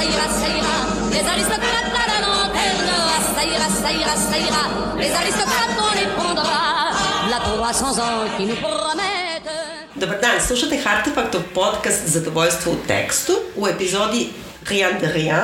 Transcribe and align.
ça 0.00 0.06
ira, 0.06 0.26
ça 0.40 0.48
ira. 0.48 0.76
Les 1.12 1.26
aristocrates 1.28 1.92
à 2.02 2.04
la 2.10 2.26
lanterne, 2.26 2.90
ah, 2.90 3.20
ça 3.34 3.42
ira, 3.44 3.68
ça 3.82 3.92
ira, 3.92 4.16
ça 4.16 4.38
ira. 4.38 4.64
Les 4.98 5.12
aristocrates, 5.12 5.76
on 5.78 5.98
les 5.98 6.08
prendra. 6.16 6.90
La 7.30 7.38
300 7.40 7.98
ans 7.98 8.24
qui 8.36 8.46
nous 8.46 8.56
promettent. 8.56 9.50
Dobar 9.94 10.18
dan, 10.20 10.40
slušate 10.40 10.78
Artefaktov 10.84 11.42
podcast 11.54 12.06
Zadovoljstvo 12.06 12.72
u 12.72 12.76
tekstu 12.86 13.32
u 13.56 13.68
epizodi 13.68 14.30
Rien 14.68 14.98
de 15.00 15.12
Rien. 15.12 15.42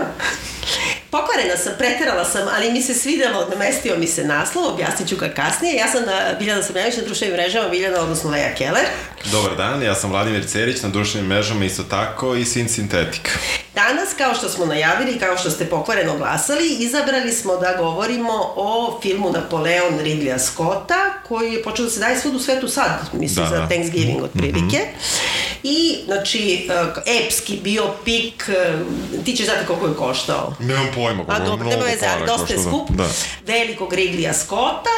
Pokvarena 1.10 1.56
sam, 1.56 1.72
preterala 1.78 2.24
sam, 2.24 2.48
ali 2.56 2.72
mi 2.72 2.82
se 2.82 2.94
svidelo, 2.94 3.46
namestio 3.50 3.96
mi 3.96 4.06
se 4.06 4.24
naslov, 4.24 4.66
objasnit 4.66 5.08
ću 5.08 5.16
ga 5.16 5.28
kasnije. 5.28 5.76
Ja 5.76 5.88
sam 5.88 6.02
na 6.06 6.38
Biljana 6.38 6.62
Samljanić 6.62 6.96
na 6.96 7.02
društvenim 7.02 7.36
mrežama, 7.36 7.68
Biljana, 7.68 8.00
odnosno 8.00 8.30
Leja 8.30 8.54
Keller. 8.54 8.86
Dobar 9.32 9.56
dan, 9.56 9.82
ja 9.82 9.94
sam 9.94 10.10
Vladimir 10.10 10.46
Cerić, 10.46 10.82
na 10.82 10.88
društvenim 10.88 11.28
mrežama 11.28 11.64
isto 11.64 11.82
tako 11.82 12.34
i 12.34 12.44
Sin 12.44 12.68
Sintetika. 12.68 13.30
Danas, 13.76 14.08
kao 14.18 14.34
što 14.34 14.48
smo 14.48 14.66
najavili, 14.66 15.18
kao 15.18 15.36
što 15.36 15.50
ste 15.50 15.64
pokvareno 15.66 16.16
glasali, 16.16 16.76
izabrali 16.78 17.32
smo 17.32 17.56
da 17.56 17.76
govorimo 17.78 18.52
o 18.56 18.98
filmu 19.02 19.30
Napoleon 19.30 19.98
Ridleya 19.98 20.38
Scotta, 20.38 21.12
koji 21.28 21.52
je 21.52 21.62
počeo 21.62 21.84
da 21.84 21.90
se 21.90 22.00
daje 22.00 22.20
svud 22.20 22.34
u 22.34 22.38
svetu 22.38 22.68
sad, 22.68 23.08
mislim 23.12 23.44
Da, 23.44 23.50
za 23.50 23.56
da. 23.56 23.68
Thanksgiving 23.68 24.22
otprilike. 24.22 24.76
Mm 24.76 24.96
-hmm. 24.96 25.60
I, 25.62 25.98
znači, 26.04 26.68
uh, 26.68 27.02
epski 27.06 27.58
biopik, 27.62 28.48
uh, 28.48 29.24
ti 29.24 29.36
ćeš 29.36 29.46
znati 29.46 29.66
koliko 29.66 29.86
je 29.86 29.94
koštao. 29.94 30.54
Nemam 30.60 30.86
pojma, 30.94 31.24
A 31.28 31.38
dobro, 31.38 31.68
nema 31.68 31.82
veze, 31.82 32.06
dosta 32.26 32.54
je 32.54 32.60
skup. 32.62 32.90
Da. 32.90 33.08
Velikog 33.46 33.92
Ridleya 33.92 34.32
Scotta, 34.32 34.96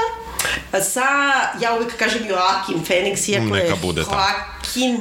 sa, 0.93 1.09
ja 1.61 1.75
uvijek 1.75 1.97
kažem 1.97 2.23
Joaquin 2.23 2.87
Phoenix, 2.89 3.31
iako 3.31 3.45
Neka 3.45 3.67
je 3.67 3.77
bude. 3.83 4.03
Joaquin 4.03 5.01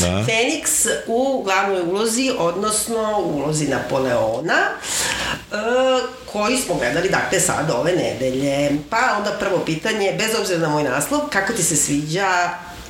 Da. 0.00 0.24
Phoenix 0.26 0.88
u 1.06 1.42
glavnoj 1.44 1.82
ulozi, 1.82 2.30
odnosno 2.38 3.20
u 3.24 3.36
ulozi 3.36 3.68
Napoleona, 3.68 4.58
e, 5.52 5.56
koji 6.32 6.56
smo 6.58 6.74
gledali, 6.74 7.08
dakle, 7.08 7.40
sad 7.40 7.70
ove 7.70 7.92
nedelje. 7.92 8.70
Pa 8.90 9.14
onda 9.18 9.30
prvo 9.30 9.58
pitanje, 9.66 10.14
bez 10.18 10.40
obzira 10.40 10.58
na 10.58 10.68
moj 10.68 10.82
naslov, 10.82 11.20
kako 11.32 11.52
ti 11.52 11.62
se 11.62 11.76
sviđa, 11.76 12.28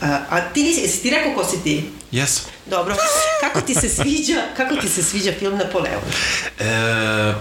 a, 0.00 0.18
a 0.30 0.40
ti 0.40 0.62
nisi, 0.62 0.80
jesi 0.80 1.02
ti 1.02 1.10
rekao 1.10 1.34
ko 1.34 1.44
si 1.44 1.62
ti? 1.62 1.90
Jesam. 2.10 2.44
Dobro. 2.66 2.96
Kako 3.40 3.60
ti 3.60 3.74
se 3.74 3.88
sviđa, 3.88 4.42
kako 4.56 4.76
ti 4.76 4.88
se 4.88 5.02
sviđa 5.02 5.32
film 5.38 5.58
Napoleon? 5.58 6.02
E, 6.58 6.64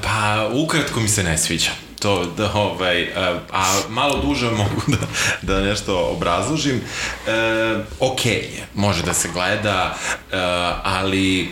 pa, 0.04 0.50
ukratko 0.54 1.00
mi 1.00 1.10
se 1.10 1.24
ne 1.24 1.38
sviđa. 1.38 1.72
To, 2.00 2.26
da, 2.38 2.52
ovaj, 2.54 3.14
a, 3.16 3.40
a 3.52 3.82
malo 3.90 4.22
duže 4.22 4.52
mogu 4.52 4.82
da, 4.88 4.98
da 5.42 5.62
nešto 5.62 6.10
obrazložim. 6.12 6.82
E, 7.28 7.32
ok 8.00 8.26
je, 8.26 8.68
može 8.76 9.04
da 9.04 9.14
se 9.14 9.30
gleda, 9.34 9.96
e, 10.32 10.36
ali 10.84 11.52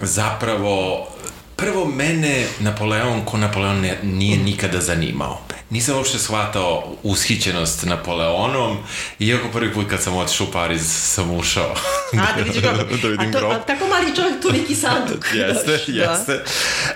zapravo 0.00 1.08
prvo 1.56 1.84
mene 1.86 2.46
Napoleon 2.60 3.24
ko 3.24 3.38
Napoleon 3.38 3.86
nije 4.02 4.38
nikada 4.38 4.80
zanimao. 4.80 5.40
Nisam 5.72 5.96
uopšte 5.96 6.18
shvatao 6.18 6.96
ushićenost 7.02 7.84
Napoleonom, 7.84 8.76
iako 9.18 9.48
prvi 9.48 9.72
put 9.72 9.90
kad 9.90 10.02
sam 10.02 10.16
otišao 10.16 10.46
u 10.46 10.52
Pariz 10.52 10.82
sam 10.86 11.30
ušao. 11.36 11.74
A, 12.12 12.36
da 12.36 12.42
vidiš 12.42 12.62
grob. 12.62 12.76
da 13.02 13.08
vidim 13.08 13.28
a 13.28 13.32
to, 13.32 13.38
grob. 13.38 13.52
A, 13.52 13.58
tako 13.58 13.86
mali 13.86 14.16
čovjek, 14.16 14.42
toliki 14.42 14.74
sanduk. 14.74 15.26
jeste, 15.34 15.92
da. 15.92 16.02
jeste. 16.02 16.44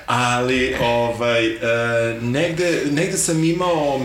Ali, 0.07 0.77
ovaj, 0.81 1.47
e, 1.47 1.59
negde, 2.21 2.83
negde 2.91 3.19
sam 3.19 3.45
imao, 3.45 4.01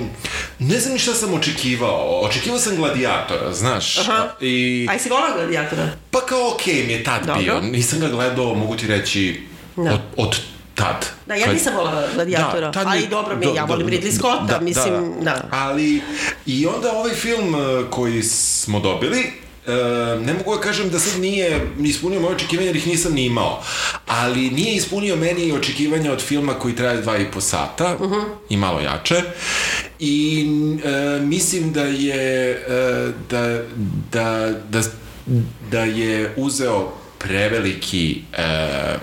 ne 0.59 0.80
znam 0.80 0.94
ni 0.94 1.00
šta 1.00 1.13
sam 1.13 1.33
očekivao. 1.33 2.22
Očekivao 2.22 2.59
sam 2.59 2.75
gladijatora, 2.75 3.53
znaš. 3.53 3.97
Aha. 3.97 4.28
I, 4.41 4.88
A 4.89 4.94
jesi 4.94 5.09
volao 5.09 5.33
gladijatora? 5.38 5.89
pa 6.11 6.25
kao 6.25 6.53
okej 6.53 6.83
mi 6.88 6.94
je 6.94 7.03
tad 7.03 7.25
Dobro. 7.25 7.41
bio. 7.41 7.61
Nisam 7.61 8.00
ga 8.00 8.08
gledao, 8.08 8.56
mogu 8.56 8.75
ti 8.75 8.88
reći, 8.88 9.41
Da. 9.75 9.94
od, 9.94 10.00
od 10.17 10.38
tad. 10.75 11.05
Da, 11.25 11.36
ja 11.36 11.53
nisam 11.53 11.75
volala 11.75 12.03
gladijatora, 12.14 12.72
tad 12.72 12.88
ali 12.88 13.08
dobro 13.08 13.36
mi 13.36 13.45
je, 13.45 13.53
ja 13.55 13.66
volim 13.66 13.88
Ridley 13.88 14.16
Scotta, 14.17 14.59
mislim, 14.61 15.13
da. 15.22 15.50
Ali, 15.52 16.02
i 16.45 16.66
onda 16.66 16.91
ovaj 16.91 17.13
film 17.13 17.56
e, 17.56 17.90
koji 17.90 18.23
smo 18.23 18.79
dobili, 18.79 19.41
E, 19.68 19.72
ne 20.25 20.34
mogu 20.34 20.56
da 20.56 20.62
kažem 20.62 20.90
da 20.90 21.00
sad 21.00 21.22
nije 21.22 21.68
ispunio 21.79 22.22
moje 22.22 22.35
očekivanja 22.35 22.68
jer 22.68 22.75
ih 22.75 22.88
nisam 22.88 23.13
ni 23.13 23.25
imao, 23.25 23.63
ali 24.07 24.50
nije 24.50 24.75
ispunio 24.75 25.16
meni 25.16 25.51
očekivanja 25.51 26.12
od 26.12 26.22
filma 26.22 26.53
koji 26.53 26.75
traje 26.75 27.01
dva 27.01 27.17
i 27.17 27.31
po 27.31 27.41
sata 27.41 27.96
uh 28.00 28.12
-huh. 28.12 28.23
i 28.50 28.57
malo 28.57 28.79
jače 28.79 29.22
i 30.00 30.47
e, 30.84 31.19
mislim 31.19 31.73
da 31.73 31.84
je 31.84 32.51
e, 32.51 33.12
da, 33.29 33.62
da, 34.12 34.51
da, 34.69 34.81
da 35.72 35.84
je 35.84 36.34
uzeo 36.38 37.00
preveliki 37.24 38.22
e, 38.38 38.96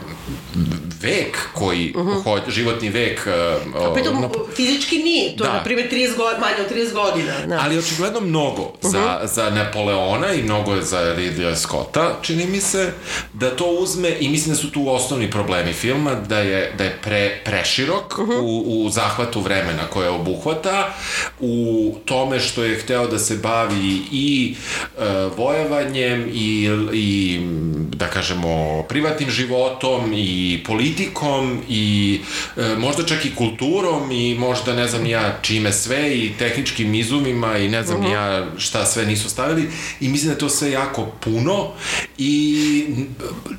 vek 1.03 1.39
koji, 1.55 1.93
uh 1.97 2.07
-huh. 2.07 2.23
ho, 2.23 2.41
životni 2.49 2.89
vek 2.89 3.27
e, 3.27 3.31
A 3.79 3.95
pritom, 3.95 4.21
na- 4.21 4.29
fizički 4.57 4.99
nije, 4.99 5.37
to 5.37 5.45
je, 5.45 5.49
Da. 5.51 5.57
na 5.57 5.63
primjer, 5.65 5.91
30 5.93 6.17
godina, 6.17 6.39
manje 6.41 6.55
od 6.61 6.77
30 6.77 6.93
godina. 6.93 7.33
Da. 7.47 7.61
Ali 7.65 7.79
očigledno 7.79 8.21
mnogo 8.21 8.73
za, 8.83 9.21
za 9.25 9.51
Napoleona 9.51 10.33
i 10.33 10.43
mnogo 10.43 10.81
za 10.81 11.15
Ridleya 11.17 11.57
Scotta, 11.57 12.19
čini 12.23 12.47
mi 12.47 12.61
se, 12.61 12.93
da 13.33 13.57
to 13.57 13.65
uzme, 13.65 14.17
i 14.21 14.29
mislim 14.29 14.55
da 14.55 14.61
su 14.61 14.71
tu 14.71 14.89
osnovni 14.89 15.31
problemi 15.31 15.73
filma, 15.73 16.15
da 16.15 16.39
je, 16.39 16.73
da 16.79 16.85
je 16.85 16.99
pre, 17.03 17.41
preširok 17.45 18.19
u, 18.43 18.65
u 18.67 18.91
zahvatu 18.91 19.41
vremena 19.41 19.87
koje 19.91 20.09
obuhvata, 20.11 20.95
u 21.41 21.95
tome 22.05 22.41
što 22.41 22.65
je 22.65 22.79
hteo 22.79 23.07
da 23.07 23.19
se 23.19 23.37
bavi 23.37 24.03
i 24.13 24.55
e, 24.99 25.05
vojavanjem 25.37 26.31
i, 26.33 26.71
i, 26.93 27.41
da 27.89 28.07
kažemo, 28.11 28.83
privatnim 28.83 29.31
životom 29.31 30.13
i 30.15 30.61
politikom 30.67 31.63
i 31.69 32.21
e, 32.57 32.75
možda 32.79 33.07
čak 33.07 33.25
i 33.25 33.35
kulturom 33.35 34.11
i 34.11 34.35
možda 34.35 34.75
ne 34.75 34.89
znam 34.89 35.07
ja 35.07 35.39
čime 35.43 35.73
sve 35.73 36.19
i 36.19 36.33
tehničkim 36.39 36.95
izumima 36.95 37.59
i 37.59 37.69
ne 37.69 37.83
znam 37.83 38.01
ni 38.01 38.11
ja 38.11 38.47
šta 38.59 38.87
sve 38.87 39.07
nisu 39.07 39.29
stavili. 39.29 39.69
I 40.01 40.09
mislim 40.09 40.29
da 40.29 40.33
je 40.33 40.39
to 40.39 40.49
sve 40.49 40.71
jako 40.71 41.07
puno 41.21 41.73
i 42.19 42.87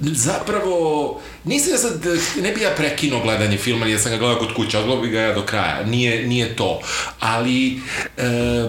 zapravo 0.01 1.19
nisam 1.43 1.71
ja 1.71 1.77
sad, 1.77 2.05
ne 2.41 2.51
bi 2.51 2.61
ja 2.61 2.69
prekinuo 2.77 3.23
gledanje 3.23 3.57
filma 3.57 3.85
jer 3.85 3.99
sam 3.99 4.11
ga 4.11 4.17
gledao 4.17 4.39
kod 4.39 4.53
kuće, 4.53 4.77
odgledao 4.77 5.01
bi 5.01 5.09
ga 5.09 5.19
ja 5.19 5.33
do 5.33 5.45
kraja, 5.45 5.85
nije, 5.85 6.27
nije 6.27 6.55
to, 6.55 6.79
ali 7.19 7.67
e, 7.75 7.79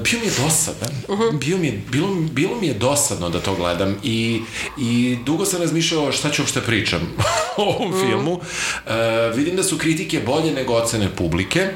bio 0.04 0.18
mi 0.20 0.26
je 0.26 0.32
dosadan, 0.44 0.94
bio 1.32 1.56
mi 1.58 1.66
je, 1.66 1.80
bilo, 1.91 2.14
bilo 2.14 2.60
mi 2.60 2.66
je 2.66 2.74
dosadno 2.74 3.28
da 3.30 3.41
to 3.41 3.54
gledam 3.54 3.97
i, 4.02 4.41
i 4.78 5.18
dugo 5.24 5.44
sam 5.44 5.60
razmišljao 5.70 6.12
šta 6.12 6.31
ću 6.31 6.42
uopšte 6.42 6.60
pričam 6.60 7.00
o 7.56 7.62
ovom 7.62 8.00
filmu. 8.00 8.41
E, 8.86 8.92
vidim 9.34 9.56
da 9.56 9.62
su 9.62 9.78
kritike 9.78 10.20
bolje 10.20 10.53
nego 10.53 10.75
ocene 10.75 11.08
publike. 11.16 11.69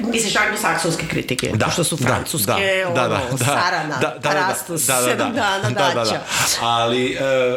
Misliš 0.00 0.36
anglosaksonske 0.36 1.06
kritike, 1.06 1.50
Da, 1.54 1.70
što 1.70 1.84
su 1.84 1.96
da, 1.96 2.06
francuske, 2.06 2.46
da, 2.46 2.86
ono, 2.86 2.94
da, 2.94 3.08
da, 3.08 3.36
da, 3.38 3.44
Sarana, 3.44 3.96
da, 4.00 4.08
da, 4.08 4.18
da, 4.18 4.28
Parastos, 4.28 4.82
da, 4.82 4.94
da, 4.94 5.00
da, 5.00 5.06
sedam 5.06 5.32
dana 5.32 5.70
da, 5.70 5.88
da, 5.88 5.94
daća. 5.94 6.12
da. 6.12 6.20
Ali 6.60 7.12
e, 7.12 7.18
e, 7.18 7.56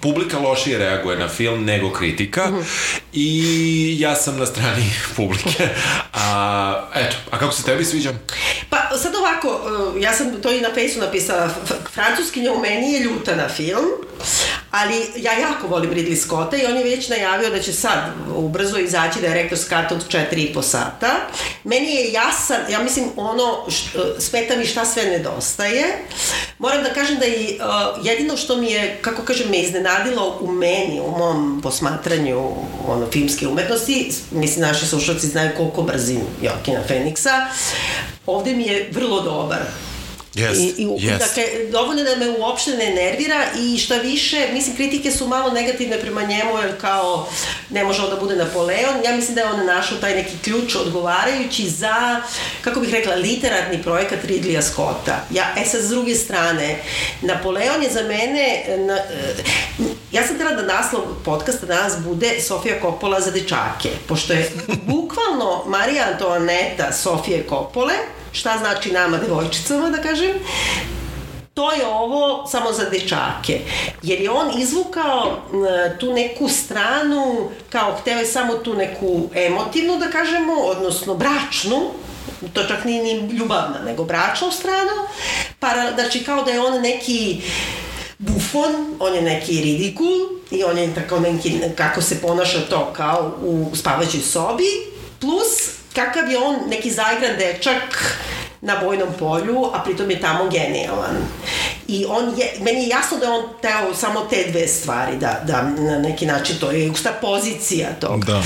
publika 0.00 0.38
lošije 0.38 0.78
reaguje 0.78 1.18
na 1.18 1.28
film 1.28 1.64
nego 1.64 1.92
kritika 1.92 2.46
Mhm. 2.46 2.60
i 3.12 3.96
ja 4.00 4.16
sam 4.16 4.38
na 4.38 4.46
strani 4.46 4.90
publike. 5.16 5.68
A, 6.14 6.84
eto, 6.94 7.16
a 7.30 7.38
kako 7.38 7.52
se 7.52 7.62
tebi 7.62 7.84
sviđa? 7.84 8.12
Pa 8.70 8.76
sad 9.02 9.12
ovako, 9.14 9.48
uh, 9.94 10.02
ja 10.02 10.12
sam 10.12 10.42
to 10.42 10.52
i 10.52 10.60
na 10.60 10.68
fejsu 10.74 11.00
napisala, 11.00 11.50
francuskinja 11.94 12.52
u 12.52 12.60
meni 12.60 12.92
je 12.92 13.00
ljuta 13.00 13.36
na 13.36 13.48
film, 13.48 13.84
ali 14.70 15.06
ja 15.16 15.32
jako 15.32 15.66
volim 15.66 15.90
Ridley 15.90 16.16
Scotta 16.16 16.56
i 16.56 16.66
on 16.66 16.76
je 16.76 16.84
već 16.84 17.08
najavio 17.08 17.50
da 17.50 17.62
će 17.62 17.72
sad 17.72 17.98
ubrzo 18.36 18.78
izaći 18.78 19.20
da 19.20 19.26
je 19.26 19.34
rektor 19.34 19.58
skat 19.58 19.92
od 19.92 20.08
4,5 20.08 20.62
sata. 20.62 21.14
Meni 21.64 21.94
je 21.94 22.12
jasan, 22.12 22.60
ja 22.70 22.82
mislim 22.82 23.04
ono, 23.16 23.70
što, 23.70 24.20
smeta 24.20 24.56
mi 24.56 24.66
šta 24.66 24.84
sve 24.84 25.04
nedostaje. 25.04 25.84
Moram 26.58 26.82
da 26.82 26.92
kažem 26.92 27.18
da 27.18 27.26
i 27.26 27.58
uh, 27.60 28.06
jedino 28.06 28.36
što 28.36 28.56
mi 28.56 28.66
je, 28.66 28.98
kako 29.00 29.22
kažem, 29.22 29.50
me 29.50 29.58
iznenadilo 29.58 30.38
u 30.40 30.52
meni, 30.52 31.00
u 31.00 31.10
mom 31.10 31.60
posmatranju 31.62 32.50
ono, 32.88 33.06
filmske 33.10 33.48
umetnosti, 33.48 34.12
mislim 34.30 34.60
naši 34.60 34.86
slušalci 34.86 35.26
znaju 35.26 35.50
koliko 35.56 35.82
mrzim 35.82 36.20
Jokina 36.42 36.80
Feniksa, 36.88 37.46
ovde 38.26 38.52
mi 38.52 38.62
je 38.62 38.90
vrlo 38.92 39.20
dobar. 39.20 39.58
Jest, 40.34 40.60
I, 40.60 40.82
i, 40.82 40.88
jest. 40.98 41.18
Dakle, 41.18 41.44
dovoljno 41.72 42.04
da 42.04 42.16
me 42.16 42.30
uopšte 42.30 42.70
ne 42.70 42.90
nervira 42.90 43.44
i 43.58 43.78
šta 43.78 43.96
više, 43.96 44.48
mislim, 44.52 44.76
kritike 44.76 45.10
su 45.10 45.26
malo 45.26 45.50
negativne 45.50 46.00
prema 46.00 46.22
njemu, 46.22 46.58
jer 46.62 46.80
kao 46.80 47.28
ne 47.70 47.84
može 47.84 48.02
on 48.02 48.10
da 48.10 48.16
bude 48.16 48.36
Napoleon. 48.36 49.04
Ja 49.04 49.16
mislim 49.16 49.34
da 49.34 49.40
je 49.40 49.46
on 49.46 49.66
našao 49.66 49.98
taj 49.98 50.14
neki 50.14 50.38
ključ 50.44 50.74
odgovarajući 50.74 51.70
za, 51.70 52.20
kako 52.60 52.80
bih 52.80 52.90
rekla, 52.90 53.14
literatni 53.14 53.82
projekat 53.82 54.24
Ridleya 54.24 54.62
Scotta. 54.62 55.26
Ja, 55.30 55.44
e 55.56 55.64
sad, 55.64 55.80
s 55.80 55.88
druge 55.88 56.14
strane, 56.14 56.76
Napoleon 57.22 57.82
je 57.82 57.90
za 57.90 58.02
mene, 58.02 58.64
na, 58.76 58.96
e, 58.96 59.34
ja 60.12 60.26
sam 60.26 60.34
htjela 60.34 60.52
da 60.52 60.62
naslov 60.62 61.02
podcasta 61.24 61.66
danas 61.66 61.92
bude 62.04 62.40
Sofija 62.40 62.80
Coppola 62.82 63.20
za 63.20 63.30
dečake, 63.30 63.88
pošto 64.06 64.32
je 64.32 64.52
bukvalno 64.86 65.64
Marija 65.66 66.04
Antoaneta 66.12 66.92
Sofije 66.92 67.44
Coppole, 67.48 67.94
šta 68.32 68.58
znači 68.58 68.92
nama 68.92 69.16
devojčicama, 69.16 69.90
da 69.90 70.02
kažem, 70.02 70.32
to 71.54 71.72
je 71.72 71.86
ovo 71.86 72.46
samo 72.46 72.72
za 72.72 72.84
dečake. 72.90 73.60
Jer 74.02 74.20
je 74.20 74.30
on 74.30 74.60
izvukao 74.60 75.38
m, 75.52 75.98
tu 75.98 76.12
neku 76.12 76.48
stranu, 76.48 77.50
kao 77.70 77.96
hteo 78.00 78.18
je 78.18 78.26
samo 78.26 78.54
tu 78.54 78.74
neku 78.74 79.28
emotivnu, 79.34 79.96
da 79.98 80.10
kažemo, 80.10 80.52
odnosno 80.54 81.14
bračnu, 81.14 81.90
to 82.52 82.64
čak 82.64 82.84
nije 82.84 83.02
ni 83.02 83.36
ljubavna, 83.36 83.78
nego 83.84 84.04
bračnu 84.04 84.50
stranu, 84.50 84.92
para, 85.60 85.92
znači 85.94 86.24
kao 86.24 86.42
da 86.42 86.50
je 86.50 86.60
on 86.60 86.80
neki 86.80 87.42
bufon, 88.18 88.96
on 89.00 89.14
je 89.14 89.22
neki 89.22 89.60
ridikul 89.60 90.16
i 90.50 90.64
on 90.64 90.78
je 90.78 90.94
tako 90.94 91.20
neki, 91.20 91.60
kako 91.76 92.02
se 92.02 92.20
ponaša 92.20 92.60
to 92.70 92.92
kao 92.92 93.36
u 93.42 93.70
spavaćoj 93.74 94.20
sobi, 94.20 94.64
plus 95.20 95.77
kakav 95.98 96.30
je 96.30 96.38
on 96.38 96.56
neki 96.68 96.90
zaigran 96.90 97.36
dečak 97.38 98.14
na 98.60 98.76
bojnom 98.76 99.08
polju, 99.18 99.64
a 99.74 99.82
pritom 99.84 100.10
je 100.10 100.20
tamo 100.20 100.48
genijalan. 100.48 101.16
I 101.88 102.04
on 102.08 102.38
je, 102.38 102.52
meni 102.60 102.82
je 102.82 102.88
jasno 102.88 103.18
da 103.18 103.26
je 103.26 103.32
on 103.32 103.44
teo 103.62 103.94
samo 103.94 104.20
te 104.20 104.44
dve 104.50 104.68
stvari, 104.68 105.16
da, 105.16 105.40
da 105.44 105.62
na 105.62 105.98
neki 105.98 106.26
način 106.26 106.56
to 106.56 106.70
je 106.70 106.90
usta 106.90 107.12
pozicija 107.12 107.88
toga. 108.00 108.26
Da. 108.26 108.42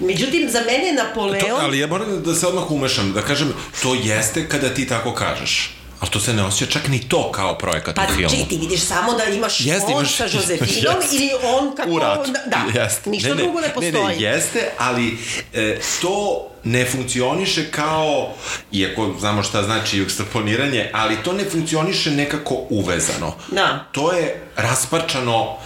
Međutim, 0.00 0.50
za 0.50 0.60
mene 0.60 0.86
je 0.86 0.92
Napoleon... 0.94 1.40
To, 1.40 1.56
ali 1.56 1.78
ja 1.78 1.86
moram 1.86 2.22
da 2.22 2.34
se 2.34 2.46
odmah 2.46 2.70
umešam, 2.70 3.12
da 3.12 3.22
kažem, 3.22 3.52
to 3.82 3.94
jeste 3.94 4.48
kada 4.48 4.68
ti 4.68 4.88
tako 4.88 5.14
kažeš. 5.14 5.74
Ali 6.00 6.10
to 6.10 6.20
se 6.20 6.32
ne 6.32 6.44
osjeća 6.44 6.72
čak 6.72 6.88
ni 6.88 7.00
to 7.00 7.32
kao 7.32 7.58
projekat 7.58 7.94
Pa 7.94 8.02
u 8.04 8.16
filmu. 8.16 8.28
či, 8.30 8.48
ti 8.48 8.56
vidiš 8.58 8.80
samo 8.80 9.12
da 9.12 9.24
imaš 9.24 9.60
Jeste, 9.60 9.86
on 9.86 9.92
imaš- 9.92 10.16
sa 10.16 10.24
Josefinom 10.24 10.68
jeste. 11.00 11.16
ili 11.16 11.30
on 11.44 11.76
kako... 11.76 11.90
U 11.90 11.98
ratu. 11.98 12.30
Da, 12.46 12.80
Jeste. 12.80 13.10
ništa 13.10 13.34
drugo 13.34 13.60
ne 13.60 13.68
postoji. 13.68 13.92
Ne, 13.92 14.02
ne, 14.04 14.20
jeste, 14.20 14.70
ali 14.78 15.18
e, 15.54 15.78
to 16.02 16.46
ne 16.64 16.84
funkcioniše 16.84 17.70
kao, 17.70 18.34
iako 18.72 19.14
znamo 19.20 19.42
šta 19.42 19.62
znači 19.62 19.98
juxtaponiranje, 19.98 20.90
ali 20.92 21.16
to 21.24 21.32
ne 21.32 21.44
funkcioniše 21.50 22.10
nekako 22.10 22.54
uvezano. 22.70 23.34
Da. 23.48 23.84
To 23.92 24.12
je 24.12 24.42
rasparčano, 24.56 25.56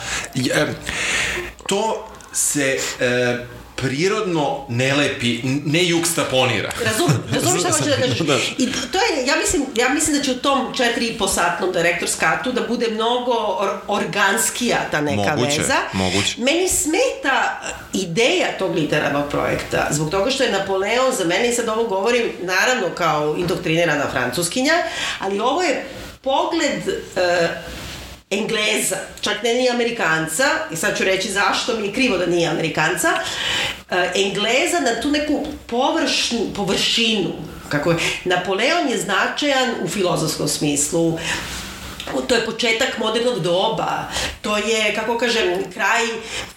to 1.67 2.09
se 2.33 2.79
e, 3.01 3.39
prirodno 3.81 4.65
ne 4.69 4.95
lepi, 4.95 5.41
ne 5.65 5.83
juxtaponira. 5.85 6.71
Razumem, 6.85 7.23
razumem 7.35 7.59
šta 7.59 7.71
hoćeš 7.71 7.87
da 7.87 7.97
kažeš. 7.97 8.19
Da. 8.19 8.37
I 8.59 8.67
to 8.93 8.99
je, 8.99 9.27
ja 9.27 9.37
mislim, 9.37 9.63
ja 9.75 9.89
mislim 9.89 10.17
da 10.17 10.23
će 10.23 10.31
u 10.31 10.39
tom 10.39 10.75
četiri 10.75 11.07
i 11.07 11.19
po 11.19 11.29
satnom 11.29 11.73
direktor 11.73 12.09
skatu 12.09 12.53
da 12.53 12.61
bude 12.69 12.89
mnogo 12.91 13.33
or, 13.33 13.69
organskija 13.89 14.77
ta 14.91 15.01
neka 15.01 15.37
Moguće, 15.37 15.61
veza. 15.61 15.77
moguće. 15.93 16.35
Meni 16.39 16.69
smeta 16.69 17.61
ideja 17.93 18.59
tog 18.59 18.75
literarnog 18.75 19.31
projekta, 19.31 19.89
zbog 19.91 20.11
toga 20.11 20.31
što 20.31 20.45
je 20.45 20.53
Napoleon 20.53 21.13
za 21.19 21.25
mene, 21.25 21.49
i 21.49 21.55
sad 21.55 21.69
ovo 21.69 21.85
govorim 21.85 22.33
naravno 22.43 22.89
kao 22.95 23.37
indoktrinirana 23.39 24.11
francuskinja, 24.11 24.75
ali 25.19 25.41
ovo 25.41 25.63
je 25.63 25.85
pogled 26.23 26.89
e, 27.17 27.49
Engleza, 28.31 28.97
čak 29.21 29.43
ne 29.43 29.55
ni 29.55 29.71
Amerikanca, 29.71 30.45
i 30.73 30.77
sad 30.77 30.99
ću 30.99 31.05
reći 31.05 31.33
zašto 31.33 31.77
mi 31.77 31.87
je 31.87 31.93
krivo 31.93 32.19
da 32.19 32.27
nije 32.27 32.49
Amerikanca, 32.49 33.09
e, 33.91 34.13
Engleza 34.15 34.81
na 34.81 35.01
tu 35.03 35.11
neku 35.11 35.47
površnu, 35.67 36.39
površinu, 36.57 37.33
kako 37.69 37.91
je, 37.91 37.97
Napoleon 38.25 38.89
je 38.89 38.99
značajan 38.99 39.75
u 39.83 39.89
filozofskom 39.89 40.49
smislu, 40.49 41.19
to 42.29 42.35
je 42.35 42.45
početak 42.45 42.99
modernog 42.99 43.41
doba, 43.41 44.09
to 44.43 44.57
je, 44.57 44.95
kako 44.95 45.19
kažem, 45.19 45.73
kraj 45.75 46.07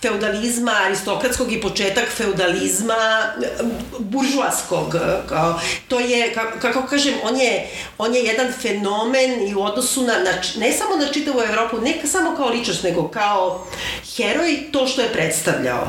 feudalizma 0.02 0.72
aristokratskog 0.86 1.52
i 1.52 1.62
početak 1.62 2.10
feudalizma 2.18 3.34
buržuaskog. 4.00 4.96
To 5.88 6.00
je, 6.00 6.34
kako, 6.34 6.60
kako 6.60 6.88
kažem, 6.88 7.14
on 7.24 7.38
je, 7.38 7.68
on 7.98 8.16
je 8.16 8.24
jedan 8.24 8.54
fenomen 8.62 9.48
i 9.48 9.56
u 9.56 9.62
odnosu 9.62 10.02
na, 10.02 10.14
na, 10.14 10.32
ne 10.58 10.72
samo 10.72 10.96
na 10.96 11.08
čitavu 11.14 11.42
Evropu, 11.42 11.78
ne 11.82 11.94
samo 12.06 12.36
kao 12.36 12.50
ličnost, 12.50 12.84
nego 12.84 13.08
kao 13.08 13.68
heroj 14.16 14.60
to 14.72 14.88
što 14.88 15.02
je 15.02 15.14
predstavljao. 15.14 15.88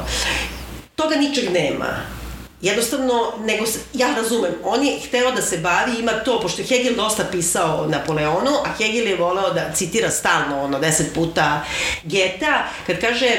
Toga 0.95 1.17
ničeg 1.17 1.53
nema. 1.53 2.22
Jednostavno, 2.63 3.33
nego 3.45 3.65
ja 3.95 4.15
razumem, 4.17 4.53
on 4.65 4.87
je 4.87 5.01
hteo 5.01 5.33
da 5.33 5.43
se 5.43 5.59
bavi, 5.59 5.99
ima 5.99 6.13
to, 6.13 6.41
pošto 6.41 6.63
je 6.63 6.67
Hegel 6.67 6.95
dosta 6.95 7.25
pisao 7.33 7.83
o 7.83 7.87
Napoleonu, 7.87 8.51
a 8.65 8.69
Hegel 8.79 9.07
je 9.07 9.17
voleo 9.17 9.51
da 9.51 9.73
citira 9.75 10.11
stalno, 10.11 10.63
ono, 10.63 10.79
deset 10.79 11.15
puta 11.15 11.65
Geta, 12.05 12.65
kad 12.87 13.01
kaže 13.01 13.31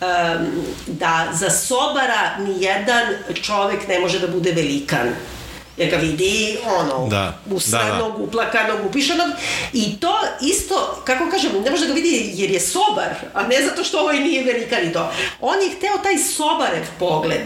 um, 0.00 0.46
da 0.86 1.28
za 1.32 1.50
sobara 1.50 2.38
ni 2.38 2.62
jedan 2.62 3.06
čovek 3.42 3.88
ne 3.88 3.98
može 3.98 4.18
da 4.18 4.26
bude 4.26 4.52
velikan 4.52 5.08
jer 5.76 5.90
ga 5.90 5.96
vidi 5.96 6.58
ono, 6.66 7.08
Da, 7.08 7.38
usranog, 7.50 8.12
da, 8.12 8.18
da. 8.18 8.24
uplakanog, 8.24 8.86
upišanog 8.86 9.28
i 9.72 10.00
to 10.00 10.18
isto, 10.40 11.02
kako 11.04 11.30
kažem, 11.30 11.50
ne 11.64 11.70
može 11.70 11.82
da 11.82 11.88
ga 11.88 11.94
vidi 11.94 12.30
jer 12.34 12.50
je 12.50 12.60
sobar, 12.60 13.14
a 13.34 13.42
ne 13.42 13.62
zato 13.62 13.84
što 13.84 14.00
ovaj 14.00 14.20
nije 14.20 14.44
velikan 14.44 14.88
i 14.88 14.92
to. 14.92 15.12
On 15.40 15.62
je 15.62 15.76
hteo 15.76 15.98
taj 16.02 16.18
sobarev 16.18 16.84
pogled 16.98 17.42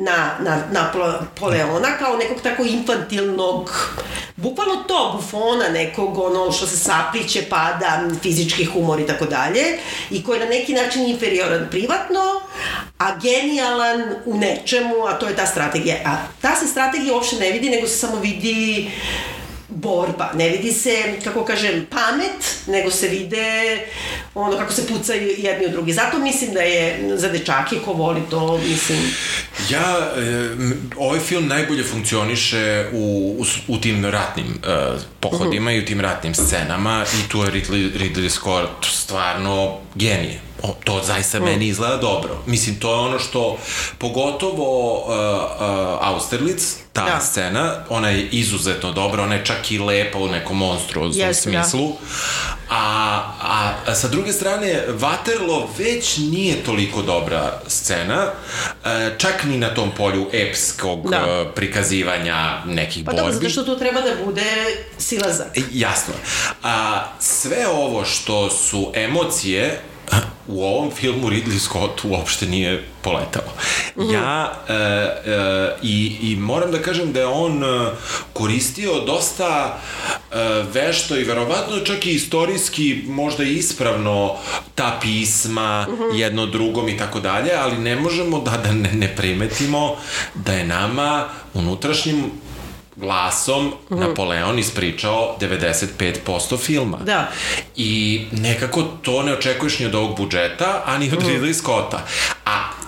na, 0.00 0.36
na, 0.40 0.56
na 0.72 0.92
Napoleona 0.94 1.88
kao 1.98 2.16
nekog 2.16 2.42
tako 2.42 2.62
infantilnog, 2.62 3.88
bukvalno 4.36 4.76
to, 4.76 5.12
bufona 5.16 5.68
nekog, 5.68 6.18
ono 6.18 6.52
što 6.52 6.66
se 6.66 6.76
sapliće, 6.76 7.42
pada, 7.50 8.08
fizički 8.22 8.64
humor 8.64 9.00
i 9.00 9.06
tako 9.06 9.24
dalje, 9.24 9.78
i 10.10 10.24
koji 10.24 10.38
je 10.38 10.44
na 10.44 10.50
neki 10.50 10.72
način 10.72 11.06
inferioran 11.06 11.66
privatno, 11.70 12.20
a 12.98 13.16
genijalan 13.18 14.02
u 14.24 14.36
nečemu, 14.36 15.06
a 15.08 15.18
to 15.18 15.26
je 15.26 15.36
ta 15.36 15.46
strategija. 15.46 15.96
A 16.04 16.16
ta 16.42 16.56
se 16.56 16.66
strategija 16.66 17.14
uopšte 17.14 17.36
ne 17.36 17.52
vidi, 17.52 17.70
nego 17.70 17.86
se 17.86 17.98
samo 17.98 18.16
vidi 18.16 18.90
borba. 19.70 20.30
Ne 20.34 20.48
vidi 20.48 20.72
se, 20.72 21.14
kako 21.24 21.44
kažem, 21.44 21.86
pamet, 21.90 22.66
nego 22.66 22.90
se 22.90 23.08
vide 23.08 23.78
ono 24.34 24.58
kako 24.58 24.72
se 24.72 24.86
pucaju 24.86 25.34
jedni 25.38 25.66
od 25.66 25.72
drugi. 25.72 25.92
Zato 25.92 26.18
mislim 26.18 26.54
da 26.54 26.60
je 26.60 27.10
za 27.16 27.28
dečake 27.28 27.76
ko 27.84 27.92
voli 27.92 28.20
to, 28.30 28.58
mislim... 28.58 28.98
Ja, 29.70 30.12
e, 30.16 30.50
ovaj 30.96 31.20
film 31.20 31.46
najbolje 31.46 31.84
funkcioniše 31.84 32.86
u, 32.92 33.36
u, 33.38 33.44
u 33.74 33.80
tim 33.80 34.04
ratnim 34.04 34.46
e, 34.46 34.98
pohodima 35.20 35.72
i 35.72 35.78
u 35.78 35.84
tim 35.84 36.00
ratnim 36.00 36.34
scenama 36.34 37.04
i 37.24 37.28
tu 37.28 37.38
je 37.38 37.50
Ridley, 37.50 37.90
Ridley 37.98 38.28
Scott 38.28 38.86
stvarno 38.92 39.78
genije. 39.94 40.49
O, 40.62 40.74
to 40.84 41.00
zaista 41.04 41.40
meni 41.40 41.66
izgleda 41.66 41.96
dobro. 41.96 42.38
Mislim, 42.46 42.80
to 42.80 42.90
je 42.90 42.98
ono 42.98 43.18
što, 43.18 43.58
pogotovo 43.98 44.94
uh, 44.94 45.08
uh, 45.08 46.08
Austerlitz, 46.08 46.64
ta 46.92 47.04
Da. 47.04 47.10
da. 47.10 47.20
scena, 47.20 47.74
ona 47.88 48.08
je 48.10 48.28
izuzetno 48.28 48.92
dobra, 48.92 49.22
ona 49.22 49.34
je 49.34 49.44
čak 49.44 49.70
i 49.70 49.78
lepa 49.78 50.18
u 50.18 50.28
nekom 50.28 50.56
monstruoznom 50.56 51.26
Jeste, 51.28 51.50
da. 51.50 51.62
smislu. 51.62 51.92
A, 52.70 52.76
a, 53.42 53.72
a 53.86 53.94
sa 53.94 54.08
druge 54.08 54.32
strane, 54.32 54.84
Waterloo 54.88 55.66
već 55.78 56.16
nije 56.16 56.64
toliko 56.64 57.02
dobra 57.02 57.60
scena, 57.66 58.26
e, 58.84 59.14
čak 59.18 59.44
ni 59.44 59.58
na 59.58 59.74
tom 59.74 59.90
polju 59.96 60.26
epskog 60.32 61.10
Da. 61.10 61.16
e, 61.16 61.54
prikazivanja 61.54 62.64
nekih 62.66 63.04
Pa 63.04 63.12
borbi. 63.12 63.16
dobro, 63.18 63.32
zato 63.34 63.48
što 63.48 63.62
tu 63.62 63.78
treba 63.78 64.00
da 64.00 64.24
bude 64.24 64.46
silazak. 64.98 65.58
E, 65.58 65.60
Jasno. 65.72 66.14
A, 66.62 67.04
sve 67.20 67.68
ovo 67.68 68.04
što 68.04 68.50
su 68.50 68.92
emocije 68.94 69.80
u 70.50 70.64
ovom 70.64 70.90
filmu 70.90 71.30
Ridley 71.30 71.58
Scott 71.58 72.04
uopšte 72.04 72.46
nije 72.46 72.84
poletao. 73.02 73.42
Ja 74.12 74.52
e, 74.68 74.72
e, 74.72 75.76
i, 75.82 76.16
i 76.22 76.36
moram 76.36 76.72
da 76.72 76.78
kažem 76.78 77.12
da 77.12 77.20
je 77.20 77.26
on 77.26 77.64
e, 77.64 77.90
koristio 78.32 79.00
dosta 79.00 79.78
e, 80.32 80.36
vešto 80.72 81.16
i 81.16 81.24
verovatno 81.24 81.78
čak 81.84 82.06
i 82.06 82.10
istorijski 82.10 83.02
možda 83.06 83.44
ispravno 83.44 84.36
ta 84.74 84.98
pisma 85.02 85.86
jedno 86.14 86.46
drugom 86.46 86.88
i 86.88 86.96
tako 86.96 87.20
dalje, 87.20 87.50
ali 87.54 87.78
ne 87.78 87.96
možemo 87.96 88.40
da, 88.40 88.50
da 88.50 88.72
ne, 88.72 88.92
ne 88.92 89.16
primetimo 89.16 89.96
da 90.34 90.52
je 90.52 90.66
nama 90.66 91.28
unutrašnjim 91.54 92.24
glasom 93.00 93.72
Napoleon 93.88 94.58
ispričao 94.58 95.36
95% 95.40 96.58
filma. 96.58 96.98
Da. 97.04 97.30
I 97.76 98.24
nekako 98.32 98.82
to 98.82 99.22
ne 99.22 99.32
očekuješ 99.32 99.78
ni 99.78 99.86
od 99.86 99.94
ovog 99.94 100.16
budžeta, 100.16 100.82
a 100.86 100.98
ni 100.98 101.10
od 101.12 101.22
Ridley 101.22 101.52
Scotta. 101.52 102.06
A 102.44 102.79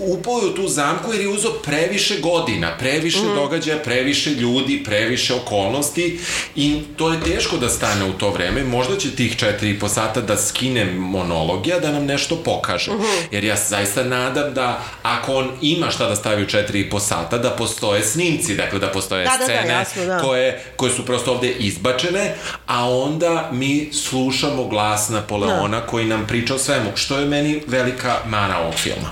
upao 0.00 0.38
je 0.38 0.46
u 0.46 0.54
tu 0.54 0.68
zamku 0.68 1.12
jer 1.12 1.20
je 1.20 1.28
uzao 1.28 1.52
previše 1.52 2.20
godina, 2.20 2.76
previše 2.78 3.22
događaja, 3.34 3.78
previše 3.78 4.30
ljudi, 4.30 4.82
previše 4.84 5.34
okolnosti 5.34 6.18
i 6.56 6.80
to 6.96 7.12
je 7.12 7.20
teško 7.20 7.56
da 7.56 7.68
stane 7.68 8.04
u 8.04 8.12
to 8.12 8.30
vreme. 8.30 8.64
Možda 8.64 8.96
će 8.96 9.16
tih 9.16 9.36
četiri 9.36 9.70
i 9.70 9.78
po 9.78 9.88
sata 9.88 10.20
da 10.20 10.36
skine 10.36 10.84
monologija, 10.84 11.78
da 11.78 11.92
nam 11.92 12.06
nešto 12.06 12.36
pokaže. 12.36 12.90
Jer 13.30 13.44
ja 13.44 13.56
se 13.56 13.68
zaista 13.68 14.04
nadam 14.04 14.54
da 14.54 14.82
ako 15.02 15.34
on 15.34 15.50
ima 15.60 15.90
šta 15.90 16.08
da 16.08 16.16
stavi 16.16 16.42
u 16.42 16.46
četiri 16.46 16.80
i 16.80 16.90
po 16.90 17.00
sata, 17.00 17.38
da 17.38 17.50
postoje 17.50 18.04
snimci, 18.04 18.56
dakle 18.56 18.78
da 18.78 18.88
postoje 18.88 19.24
Da, 19.24 19.30
da, 19.30 19.38
da, 19.38 19.44
scene 19.44 19.72
jasno, 19.72 20.04
da. 20.04 20.18
koje, 20.18 20.64
koje 20.76 20.92
su 20.92 21.06
prosto 21.06 21.32
ovde 21.32 21.50
izbačene, 21.50 22.34
a 22.66 22.90
onda 22.90 23.50
mi 23.52 23.90
slušamo 23.92 24.64
glas 24.64 25.08
Napoleona 25.08 25.80
koji 25.80 26.04
nam 26.04 26.26
priča 26.26 26.54
o 26.54 26.58
svemu, 26.58 26.90
što 26.94 27.18
je 27.18 27.26
meni 27.26 27.62
velika 27.66 28.16
mana 28.28 28.60
ovog 28.60 28.74
filma. 28.74 29.10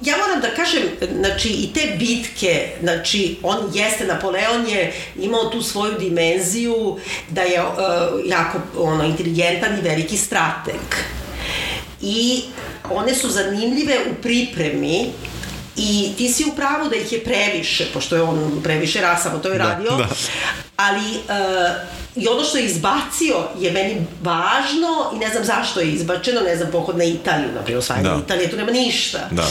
Ja 0.00 0.16
moram 0.16 0.40
da 0.40 0.54
kažem, 0.54 0.82
znači, 1.20 1.48
i 1.48 1.72
te 1.74 1.96
bitke, 1.98 2.68
znači, 2.80 3.36
on 3.42 3.58
jeste, 3.74 4.06
Napoleon 4.06 4.66
je 4.68 4.92
imao 5.16 5.44
tu 5.44 5.62
svoju 5.62 5.98
dimenziju 5.98 6.98
da 7.28 7.42
je 7.42 7.62
uh, 7.62 7.68
jako 8.26 8.58
ono, 8.78 9.04
inteligentan 9.04 9.78
i 9.78 9.82
veliki 9.82 10.16
strateg. 10.16 10.80
I 12.02 12.42
one 12.90 13.14
su 13.14 13.28
zanimljive 13.28 13.98
u 14.10 14.22
pripremi 14.22 15.06
I 15.82 16.12
ti 16.18 16.28
si 16.28 16.44
u 16.44 16.56
pravu 16.56 16.88
da 16.88 16.96
ih 16.96 17.12
je 17.12 17.24
previše, 17.24 17.86
pošto 17.92 18.16
je 18.16 18.22
on 18.22 18.60
previše 18.62 19.00
rasamo 19.00 19.38
to 19.38 19.48
je 19.48 19.58
da, 19.58 19.64
radio, 19.64 19.90
da. 19.90 20.08
ali 20.76 21.00
uh, 21.00 22.22
i 22.22 22.28
ono 22.28 22.44
što 22.44 22.58
je 22.58 22.64
izbacio 22.64 23.36
je 23.58 23.70
meni 23.72 24.06
važno 24.22 25.10
i 25.14 25.18
ne 25.18 25.30
znam 25.30 25.44
zašto 25.44 25.80
je 25.80 25.92
izbačeno, 25.92 26.40
ne 26.40 26.56
znam, 26.56 26.70
pohod 26.70 26.98
na 26.98 27.04
Italiju, 27.04 27.48
na 27.54 27.60
primjer, 27.60 27.78
osvajanje 27.78 28.08
da. 28.08 28.20
Italije, 28.24 28.50
tu 28.50 28.56
nema 28.56 28.72
ništa. 28.72 29.28
Da. 29.30 29.46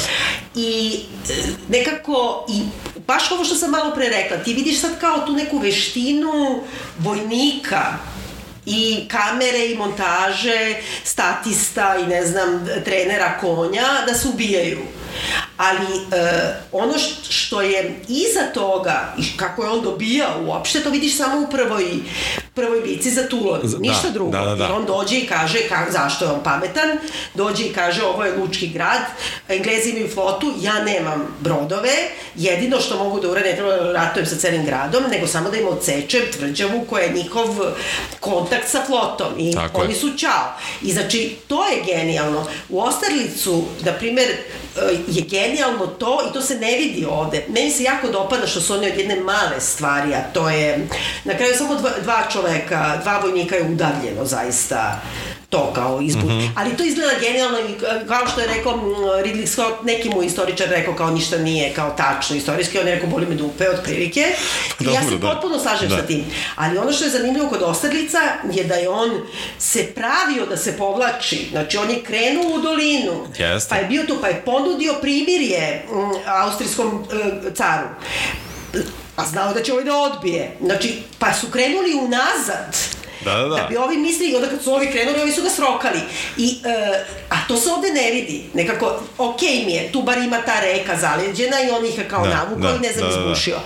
I 0.55 0.99
e, 1.29 1.33
nekako, 1.69 2.45
i 2.49 2.61
baš 3.07 3.31
ovo 3.31 3.45
što 3.45 3.55
sam 3.55 3.71
malo 3.71 3.95
pre 3.95 4.09
rekla, 4.09 4.37
ti 4.37 4.53
vidiš 4.53 4.81
sad 4.81 4.99
kao 4.99 5.25
tu 5.25 5.33
neku 5.33 5.57
veštinu 5.57 6.63
vojnika, 6.99 7.83
i 8.65 9.07
kamere 9.07 9.65
i 9.65 9.75
montaže, 9.75 10.75
statista 11.03 11.95
i 12.03 12.07
ne 12.07 12.25
znam, 12.25 12.67
trenera 12.85 13.37
konja 13.41 13.87
da 14.07 14.13
se 14.13 14.27
ubijaju 14.27 14.79
ali 15.57 15.85
e, 16.11 16.53
ono 16.71 16.93
što 17.29 17.61
je 17.61 17.99
iza 18.07 18.53
toga 18.53 19.13
i 19.17 19.37
kako 19.37 19.63
je 19.63 19.69
on 19.69 19.81
dobijao 19.81 20.43
uopšte, 20.45 20.83
to 20.83 20.89
vidiš 20.89 21.17
samo 21.17 21.39
u 21.41 21.51
prvoj, 21.51 21.85
prvoj 22.53 22.81
bici 22.81 23.11
za 23.11 23.27
Tulon, 23.27 23.59
da, 23.63 23.77
ništa 23.77 24.09
drugo. 24.09 24.31
Da, 24.31 24.45
da, 24.45 24.55
da. 24.55 24.63
Jer 24.63 24.73
on 24.73 24.85
dođe 24.85 25.17
i 25.17 25.27
kaže 25.27 25.59
ka, 25.69 25.85
zašto 25.91 26.25
je 26.25 26.31
on 26.31 26.43
pametan, 26.43 26.89
dođe 27.33 27.65
i 27.65 27.73
kaže 27.73 28.03
ovo 28.03 28.25
je 28.25 28.37
lučki 28.37 28.67
grad, 28.67 29.01
Englezi 29.47 29.89
imaju 29.89 30.09
flotu, 30.13 30.53
ja 30.61 30.83
nemam 30.83 31.37
brodove, 31.39 31.93
jedino 32.35 32.79
što 32.79 32.97
mogu 32.97 33.19
da 33.19 33.29
urade, 33.31 33.49
ne 33.49 33.55
treba 33.55 33.71
da 33.71 33.91
ratujem 33.91 34.25
sa 34.25 34.35
celim 34.35 34.65
gradom, 34.65 35.03
nego 35.11 35.27
samo 35.27 35.49
da 35.49 35.57
im 35.57 35.67
odsečem 35.67 36.21
tvrđavu 36.37 36.85
koja 36.89 37.03
je 37.03 37.13
njihov 37.13 37.47
kontakt 38.19 38.69
sa 38.69 38.81
flotom 38.87 39.27
i 39.37 39.53
Tako 39.53 39.81
oni 39.81 39.93
je. 39.93 39.99
su 39.99 40.17
čao. 40.17 40.53
I 40.81 40.93
znači, 40.93 41.35
to 41.47 41.67
je 41.67 41.83
genijalno. 41.85 42.45
U 42.69 42.79
Ostarlicu, 42.81 43.63
na 43.85 43.91
primer, 43.91 44.27
je 45.07 45.21
genijalno 45.21 45.87
to 45.87 46.19
i 46.29 46.33
to 46.33 46.41
se 46.41 46.55
ne 46.55 46.77
vidi 46.77 47.05
ovde. 47.09 47.45
Meni 47.49 47.71
se 47.71 47.83
jako 47.83 48.07
dopada 48.07 48.47
što 48.47 48.61
su 48.61 48.73
oni 48.73 48.91
od 48.91 48.97
jedne 48.97 49.15
male 49.15 49.59
stvari, 49.59 50.13
a 50.13 50.21
to 50.33 50.49
je 50.49 50.87
na 51.23 51.33
kraju 51.37 51.53
samo 51.57 51.75
dva, 51.75 51.89
dva 52.03 52.23
čoveka, 52.31 52.99
dva 53.03 53.19
vojnika 53.19 53.55
je 53.55 53.71
udavljeno 53.71 54.25
zaista 54.25 55.01
to 55.49 55.73
kao 55.73 56.01
izbud. 56.01 56.25
Mm 56.25 56.39
-hmm. 56.39 56.49
Ali 56.55 56.77
to 56.77 56.83
izgleda 56.83 57.19
genijalno 57.19 57.59
i 57.59 57.75
kao 58.07 58.27
što 58.27 58.41
je 58.41 58.47
rekao 58.47 58.73
Ridley 59.23 59.45
Scott, 59.45 59.83
neki 59.83 60.09
mu 60.09 60.23
istoričar 60.23 60.69
rekao 60.69 60.95
kao 60.95 61.11
ništa 61.11 61.37
nije 61.37 61.73
kao 61.73 61.89
tačno 61.89 62.35
istorijski, 62.35 62.79
on 62.79 62.87
je 62.87 62.95
rekao 62.95 63.09
boli 63.09 63.25
me 63.25 63.35
dupe 63.35 63.69
od 63.69 63.83
prilike. 63.83 64.25
I 64.79 64.83
Dobro, 64.83 65.01
ja 65.01 65.09
se 65.09 65.17
da. 65.17 65.31
potpuno 65.31 65.59
slažem 65.59 65.89
da. 65.89 65.97
sa 65.97 66.01
tim. 66.07 66.25
Ali 66.55 66.77
ono 66.77 66.91
što 66.91 67.03
je 67.03 67.09
zanimljivo 67.09 67.49
kod 67.49 67.61
Osterlica 67.61 68.19
je 68.51 68.63
da 68.63 68.75
je 68.75 68.89
on 68.89 69.09
se 69.57 69.87
pravio 69.95 70.45
da 70.45 70.57
se 70.57 70.77
povlači. 70.77 71.47
Znači 71.51 71.77
on 71.77 71.89
je 71.89 72.03
krenuo 72.03 72.55
u 72.55 72.61
dolinu, 72.61 73.27
Jeste. 73.37 73.69
pa 73.69 73.75
je 73.75 73.85
bio 73.85 74.03
tu, 74.03 74.17
pa 74.21 74.27
je 74.27 74.41
ponudio 74.45 74.93
primirje 75.01 75.85
m, 75.91 76.11
austrijskom 76.25 77.03
e, 77.47 77.53
caru 77.53 77.87
a 79.15 79.25
znao 79.25 79.53
da 79.53 79.63
će 79.63 79.73
ovaj 79.73 79.85
da 79.85 79.97
odbije. 79.97 80.57
Znači, 80.61 81.03
pa 81.19 81.33
su 81.33 81.47
krenuli 81.47 81.93
unazad 81.93 82.77
Da, 83.25 83.33
da, 83.33 83.47
da. 83.47 83.55
Da 83.55 83.67
bi 83.69 83.77
ovi 83.77 83.97
mislili, 83.97 84.35
onda 84.35 84.47
kad 84.47 84.63
su 84.63 84.73
ovi 84.73 84.91
krenuli, 84.91 85.21
ovi 85.21 85.31
su 85.31 85.41
ga 85.43 85.49
srokali. 85.49 85.99
I, 86.37 86.57
e, 86.65 87.05
a 87.29 87.35
to 87.47 87.57
se 87.57 87.69
ovde 87.69 87.91
ne 87.91 88.11
vidi. 88.11 88.43
Nekako, 88.53 88.99
okej 89.17 89.49
okay 89.49 89.65
mi 89.65 89.73
je, 89.73 89.91
tu 89.91 90.01
bar 90.01 90.17
ima 90.17 90.41
ta 90.41 90.59
reka 90.59 90.97
zaleđena 90.97 91.61
i 91.61 91.69
on 91.69 91.85
ih 91.85 91.97
je 91.97 92.09
kao 92.09 92.27
da, 92.27 92.33
navukao 92.33 92.71
da, 92.71 92.77
i 92.77 92.79
ne 92.79 92.93
znam, 92.93 93.09
da, 93.09 93.15
da, 93.15 93.21
izbušio. 93.21 93.59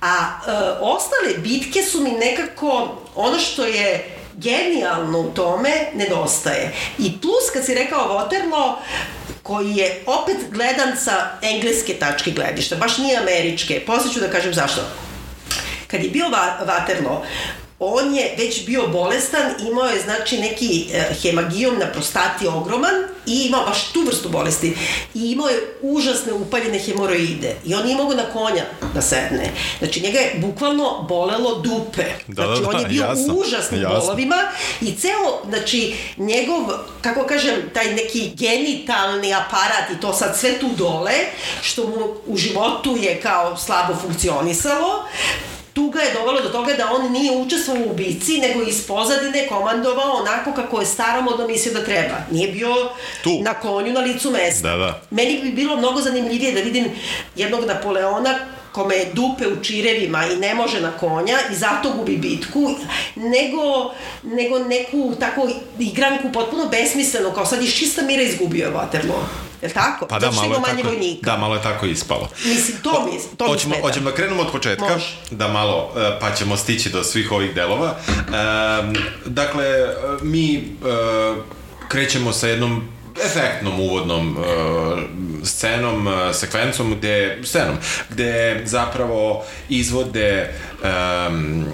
A 0.00 0.14
e, 0.16 0.50
ostale 0.80 1.38
bitke 1.38 1.82
su 1.82 2.00
mi 2.00 2.10
nekako, 2.10 2.98
ono 3.14 3.38
što 3.38 3.64
je 3.64 4.16
genijalno 4.36 5.20
u 5.20 5.30
tome 5.30 5.70
nedostaje. 5.94 6.72
I 6.98 7.12
plus, 7.20 7.50
kad 7.52 7.64
si 7.64 7.74
rekao 7.74 8.08
Waterloo, 8.08 8.74
koji 9.42 9.76
je 9.76 10.02
opet 10.06 10.36
gledan 10.50 10.96
sa 10.96 11.30
engleske 11.42 11.94
tačke 11.94 12.30
gledišta, 12.30 12.76
baš 12.76 12.98
nije 12.98 13.18
američke. 13.18 13.82
Posle 13.86 14.12
ću 14.12 14.20
da 14.20 14.30
kažem 14.30 14.54
zašto. 14.54 14.80
Kad 15.86 16.04
je 16.04 16.10
bio 16.10 16.26
Waterloo, 16.66 17.20
on 17.80 18.14
je 18.14 18.34
već 18.38 18.66
bio 18.66 18.86
bolestan, 18.86 19.52
imao 19.70 19.86
je 19.86 20.00
znači 20.00 20.38
neki 20.38 20.86
e, 20.92 21.14
hemagijom 21.22 21.78
na 21.78 21.86
prostati 21.86 22.46
ogroman 22.46 22.94
i 23.26 23.46
imao 23.46 23.66
baš 23.66 23.92
tu 23.92 24.00
vrstu 24.06 24.28
bolesti. 24.28 24.76
I 25.14 25.30
imao 25.30 25.48
je 25.48 25.76
užasne 25.82 26.32
upaljene 26.32 26.78
hemoroide. 26.78 27.56
I 27.64 27.74
on 27.74 27.84
nije 27.84 27.96
mogao 27.96 28.14
na 28.14 28.32
konja 28.32 28.62
da 28.94 29.02
sedne. 29.02 29.52
Znači 29.78 30.00
njega 30.00 30.18
je 30.18 30.34
bukvalno 30.38 31.06
bolelo 31.08 31.54
dupe. 31.54 32.04
Da, 32.26 32.44
znači 32.44 32.62
da, 32.62 32.68
on 32.68 32.80
je 32.80 32.86
bio 32.86 33.04
jasno, 33.04 33.34
u 33.34 33.40
užasnim 33.40 33.82
jasno. 33.82 33.98
bolovima 33.98 34.36
i 34.80 34.94
ceo, 34.94 35.44
znači 35.48 35.94
njegov, 36.16 36.62
kako 37.00 37.26
kažem, 37.26 37.54
taj 37.74 37.94
neki 37.94 38.30
genitalni 38.34 39.34
aparat 39.34 39.90
i 39.96 40.00
to 40.00 40.12
sad 40.12 40.38
sve 40.38 40.58
tu 40.58 40.68
dole, 40.76 41.14
što 41.62 41.86
mu 41.86 42.14
u 42.26 42.36
životu 42.36 42.96
je 43.00 43.20
kao 43.20 43.56
slabo 43.56 43.94
funkcionisalo, 44.02 45.04
tu 45.80 45.90
ga 45.90 46.00
je 46.00 46.12
dovelo 46.12 46.40
do 46.40 46.48
toga 46.48 46.72
da 46.72 46.92
on 46.92 47.12
nije 47.12 47.32
učestvovao 47.32 47.84
u 47.84 47.94
bici, 47.94 48.38
nego 48.38 48.62
iz 48.62 48.86
pozadine 48.86 49.48
komandovao 49.48 50.12
onako 50.12 50.52
kako 50.52 50.80
je 50.80 50.86
staromodno 50.86 51.46
mislio 51.46 51.74
da 51.74 51.84
treba. 51.84 52.14
Nije 52.30 52.48
bio 52.48 52.74
tu. 53.22 53.30
na 53.42 53.54
konju 53.54 53.92
na 53.92 54.00
licu 54.00 54.30
mesta. 54.30 54.68
Da, 54.68 54.76
da. 54.76 55.02
Meni 55.10 55.40
bi 55.42 55.52
bilo 55.52 55.76
mnogo 55.76 56.00
zanimljivije 56.00 56.52
da 56.52 56.60
vidim 56.60 56.84
jednog 57.36 57.64
Napoleona 57.64 58.38
kome 58.72 58.94
je 58.94 59.12
dupe 59.12 59.46
u 59.48 59.62
čirevima 59.62 60.26
i 60.26 60.36
ne 60.36 60.54
može 60.54 60.80
na 60.80 60.90
konja 60.90 61.38
i 61.52 61.54
zato 61.54 61.92
gubi 61.92 62.16
bitku, 62.16 62.74
nego, 63.16 63.94
nego 64.22 64.58
neku 64.58 65.14
tako 65.20 65.48
igranku 65.78 66.32
potpuno 66.32 66.68
besmislenu, 66.68 67.32
kao 67.32 67.46
sad 67.46 67.62
iz 67.62 67.74
čista 67.74 68.02
mira 68.02 68.22
izgubio 68.22 68.66
je 68.66 68.72
Waterloo. 68.72 69.50
Je 69.62 69.68
li 69.68 69.74
tako? 69.74 70.06
Pa 70.06 70.18
da, 70.18 70.30
malo 70.30 70.54
je 70.54 70.62
tako, 70.62 70.88
vojnika. 70.88 71.30
Da, 71.30 71.36
malo 71.36 71.54
je 71.54 71.62
tako 71.62 71.86
ispalo. 71.86 72.28
Mislim, 72.44 72.76
to 72.82 73.06
mi, 73.06 73.36
to 73.36 73.46
hoćemo, 73.46 73.74
mi 73.76 73.82
Hoćemo 73.82 74.10
da 74.10 74.16
krenemo 74.16 74.42
od 74.42 74.52
početka, 74.52 74.92
Može. 74.92 75.16
da 75.30 75.48
malo, 75.48 75.92
e, 75.96 76.20
pa 76.20 76.34
ćemo 76.34 76.56
stići 76.56 76.90
do 76.90 77.04
svih 77.04 77.32
ovih 77.32 77.54
delova. 77.54 77.96
Um, 78.08 78.94
dakle, 79.24 79.64
mi 80.22 80.56
uh, 80.56 81.44
krećemo 81.88 82.32
sa 82.32 82.48
jednom 82.48 82.88
efektnom 83.24 83.80
uvodnom 83.80 84.36
uh, 84.36 84.98
scenom, 85.44 86.06
uh, 86.06 86.12
sekvencom 86.32 86.94
gde, 86.94 87.38
scenom, 87.44 87.76
gde 88.10 88.62
zapravo 88.64 89.44
izvode 89.68 90.52
um, 90.82 91.66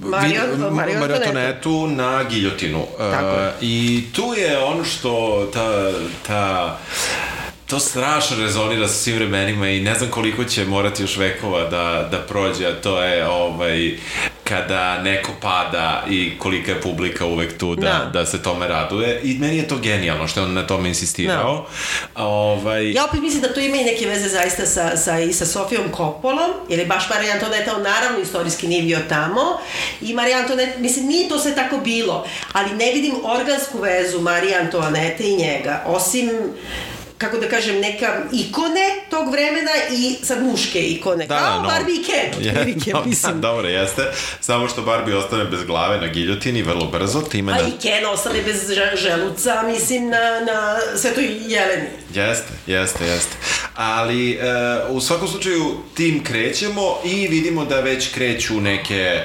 Mario, 0.00 0.42
Mario 0.70 1.00
Mariotonetu 1.00 1.86
na 1.86 2.24
giljotinu. 2.30 2.78
Uh, 2.78 2.86
I 3.60 4.04
tu 4.14 4.34
je 4.36 4.58
ono 4.58 4.84
što 4.84 5.46
ta, 5.52 5.92
ta 6.26 6.78
to 7.72 7.78
strašno 7.78 8.36
rezonira 8.36 8.88
sa 8.88 8.94
svim 8.94 9.16
vremenima 9.16 9.68
i 9.68 9.80
ne 9.80 9.94
znam 9.94 10.10
koliko 10.10 10.44
će 10.44 10.64
morati 10.64 11.02
još 11.02 11.16
vekova 11.16 11.68
da, 11.68 12.08
da 12.10 12.18
prođe, 12.18 12.66
a 12.66 12.80
to 12.80 13.02
je 13.02 13.28
ovaj, 13.28 13.96
kada 14.52 15.02
neko 15.02 15.32
pada 15.40 16.04
i 16.10 16.38
kolika 16.38 16.70
je 16.70 16.80
publika 16.80 17.26
uvek 17.26 17.58
tu 17.58 17.74
da, 17.74 17.80
da. 17.82 18.10
da 18.12 18.26
se 18.26 18.42
tome 18.42 18.68
raduje 18.68 19.20
i 19.22 19.38
meni 19.38 19.56
je 19.56 19.68
to 19.68 19.76
genijalno 19.76 20.28
što 20.28 20.40
je 20.40 20.46
on 20.46 20.52
na 20.54 20.66
tome 20.66 20.88
insistirao. 20.88 21.66
Da. 22.16 22.24
Ovaj... 22.24 22.92
Ja 22.92 23.04
opet 23.04 23.20
mislim 23.20 23.42
da 23.42 23.54
to 23.54 23.60
ima 23.60 23.76
i 23.76 23.84
neke 23.84 24.06
veze 24.06 24.28
zaista 24.28 24.66
sa, 24.66 24.96
sa, 24.96 25.20
i 25.20 25.32
sa 25.32 25.46
Sofijom 25.46 25.88
Kopolom, 25.90 26.50
jer 26.68 26.78
je 26.78 26.86
baš 26.86 27.10
Marija 27.10 27.34
Antoneta, 27.34 27.76
on 27.76 27.82
naravno 27.82 28.18
istorijski 28.18 28.68
nije 28.68 28.82
bio 28.82 28.98
tamo 29.08 29.58
i 30.00 30.14
Marija 30.14 30.38
Antoneta, 30.38 30.78
mislim, 30.78 31.06
nije 31.06 31.28
to 31.28 31.38
sve 31.38 31.54
tako 31.54 31.78
bilo, 31.78 32.26
ali 32.52 32.74
ne 32.74 32.92
vidim 32.92 33.14
organsku 33.24 33.78
vezu 33.78 34.20
Marija 34.20 34.60
Antonete 34.60 35.24
i 35.24 35.36
njega, 35.36 35.84
osim 35.86 36.30
kako 37.22 37.38
da 37.38 37.48
kažem, 37.48 37.80
neka 37.80 38.22
ikone 38.32 38.88
tog 39.10 39.32
vremena 39.32 39.70
i 39.90 40.16
sad 40.22 40.42
muške 40.42 40.80
ikone, 40.80 41.26
da, 41.26 41.38
kao 41.38 41.62
no. 41.62 41.68
Barbie 41.68 41.94
i 41.94 42.04
Ken, 42.04 42.30
otprilike, 42.48 42.90
no, 42.92 43.04
mislim. 43.06 43.34
Da, 43.34 43.40
dobro, 43.40 43.68
jeste, 43.68 44.02
samo 44.40 44.68
što 44.68 44.82
Barbie 44.82 45.16
ostane 45.16 45.44
bez 45.44 45.64
glave 45.64 46.00
na 46.00 46.06
giljotini 46.06 46.62
vrlo 46.62 46.86
brzo, 46.86 47.20
time... 47.20 47.52
A 47.52 47.56
na... 47.56 47.68
i 47.68 47.72
Ken 47.82 48.06
ostane 48.06 48.42
bez 48.42 48.70
želuca, 48.94 49.62
mislim, 49.66 50.08
na, 50.08 50.40
na 50.46 50.76
Svetoj 50.96 51.24
Jeleni. 51.24 51.88
Jeste, 52.14 52.52
jeste, 52.66 53.06
jeste. 53.06 53.36
Ali, 53.74 54.32
e, 54.32 54.38
u 54.88 55.00
svakom 55.00 55.28
slučaju, 55.28 55.76
tim 55.94 56.24
krećemo 56.24 56.98
i 57.04 57.28
vidimo 57.28 57.64
da 57.64 57.80
već 57.80 58.14
kreću 58.14 58.60
neke 58.60 58.94
e, 58.94 59.24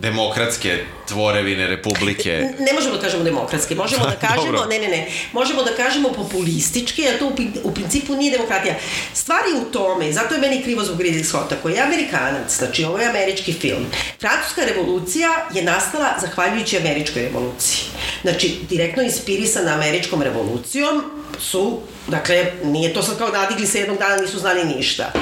demokratske 0.00 0.78
tvorevine 1.12 1.66
republike. 1.66 2.48
Ne 2.58 2.72
možemo 2.72 2.94
da 2.96 3.00
kažemo 3.00 3.24
demokratske, 3.24 3.74
možemo 3.74 4.04
da 4.06 4.16
kažemo, 4.28 4.64
ne, 4.64 4.78
ne, 4.78 4.88
ne, 4.88 5.06
možemo 5.32 5.62
da 5.62 5.76
kažemo 5.76 6.12
populistički, 6.12 7.08
a 7.08 7.18
to 7.18 7.26
u, 7.26 7.32
u 7.62 7.74
principu 7.74 8.14
nije 8.16 8.30
demokratija. 8.30 8.74
Stvari 9.14 9.52
u 9.62 9.72
tome, 9.72 10.12
zato 10.12 10.34
je 10.34 10.40
meni 10.40 10.62
krivo 10.62 10.84
zbog 10.84 11.00
Ridley 11.00 11.24
Scotta, 11.24 11.56
koji 11.62 11.74
je 11.74 11.82
amerikanac, 11.82 12.56
znači 12.58 12.84
ovo 12.84 12.98
je 12.98 13.08
američki 13.08 13.52
film. 13.52 13.86
Francuska 14.20 14.64
revolucija 14.64 15.28
je 15.54 15.62
nastala 15.62 16.08
zahvaljujući 16.20 16.76
američkoj 16.76 17.22
revoluciji. 17.22 17.84
Znači, 18.22 18.56
direktno 18.68 19.02
inspirisana 19.02 19.74
američkom 19.74 20.22
revolucijom, 20.22 21.02
su, 21.42 21.80
dakle, 22.08 22.52
nije 22.64 22.94
to 22.94 23.02
sad 23.02 23.18
kao 23.18 23.28
nadigli 23.28 23.66
se 23.66 23.78
jednog 23.78 23.98
dana, 23.98 24.16
nisu 24.16 24.38
znali 24.38 24.64
ništa. 24.64 25.12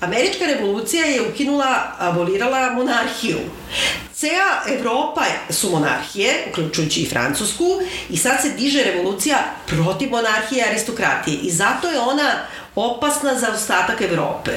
Američka 0.00 0.46
revolucija 0.46 1.06
je 1.06 1.28
ukinula, 1.28 1.82
abolirala 1.98 2.70
monarhiju. 2.70 3.38
Cea 4.14 4.74
Evropa 4.78 5.22
su 5.50 5.70
monarhije, 5.70 6.46
uključujući 6.50 7.00
i 7.00 7.08
Francusku, 7.08 7.64
i 8.10 8.16
sad 8.16 8.42
se 8.42 8.50
diže 8.50 8.84
revolucija 8.84 9.38
protiv 9.66 10.10
monarhije 10.10 10.64
i 10.64 10.68
aristokratije. 10.70 11.36
I 11.36 11.50
zato 11.50 11.88
je 11.88 12.00
ona 12.00 12.32
opasna 12.74 13.34
za 13.34 13.52
ostatak 13.54 14.00
Evrope. 14.00 14.50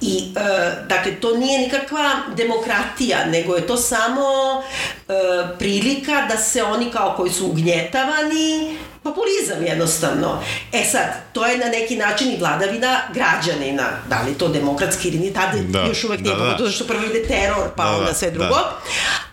I, 0.00 0.32
e, 0.36 0.40
dakle, 0.88 1.14
to 1.20 1.36
nije 1.36 1.58
nikakva 1.58 2.10
demokratija, 2.36 3.24
nego 3.24 3.54
je 3.56 3.66
to 3.66 3.76
samo 3.76 4.22
e, 4.62 5.12
prilika 5.58 6.26
da 6.28 6.36
se 6.36 6.62
oni 6.62 6.90
kao 6.90 7.14
koji 7.16 7.32
su 7.32 7.46
ugnjetavani 7.46 8.78
populizam 9.02 9.66
jednostavno. 9.66 10.42
E 10.72 10.84
sad, 10.84 11.06
to 11.32 11.46
je 11.46 11.58
na 11.58 11.66
neki 11.66 11.96
način 11.96 12.32
i 12.32 12.36
vladavina 12.36 13.00
građanina. 13.14 13.88
Da 14.08 14.22
li 14.22 14.34
to 14.34 14.48
demokratski 14.48 15.08
ili 15.08 15.18
ni 15.18 15.32
tada 15.32 15.58
Da, 15.68 15.84
još 15.84 16.04
uvek 16.04 16.20
da, 16.20 16.30
nije, 16.30 16.44
da. 16.44 16.50
da, 16.50 16.56
zato 16.58 16.70
što 16.70 16.84
prvo 16.84 17.04
ide 17.04 17.22
teror, 17.26 17.70
pa 17.76 17.84
Da, 17.84 17.90
da, 17.90 17.96
onda 17.96 18.14
sve 18.14 18.30
da. 18.30 18.38
drugo. 18.38 18.56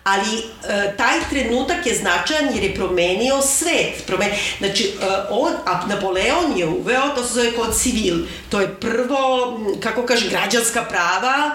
Ali 0.04 0.38
e, 0.68 0.96
taj 0.96 1.18
trenutak 1.30 1.86
je 1.86 1.94
značajan 1.94 2.54
jer 2.54 2.64
je 2.64 2.74
promenio 2.74 3.42
svet. 3.42 4.06
Promen... 4.06 4.28
Znači, 4.58 4.84
e, 4.84 5.06
on, 5.30 5.52
a 5.66 5.86
Napoleon 5.86 6.56
je 6.56 6.66
uveo, 6.66 7.08
to 7.14 7.24
se 7.24 7.34
zove 7.34 7.52
kod 7.52 7.76
civil. 7.78 8.16
To 8.48 8.60
je 8.60 8.74
prvo, 8.74 9.60
kako 9.80 10.02
kaže, 10.02 10.28
građanska 10.28 10.84
prava, 10.84 11.50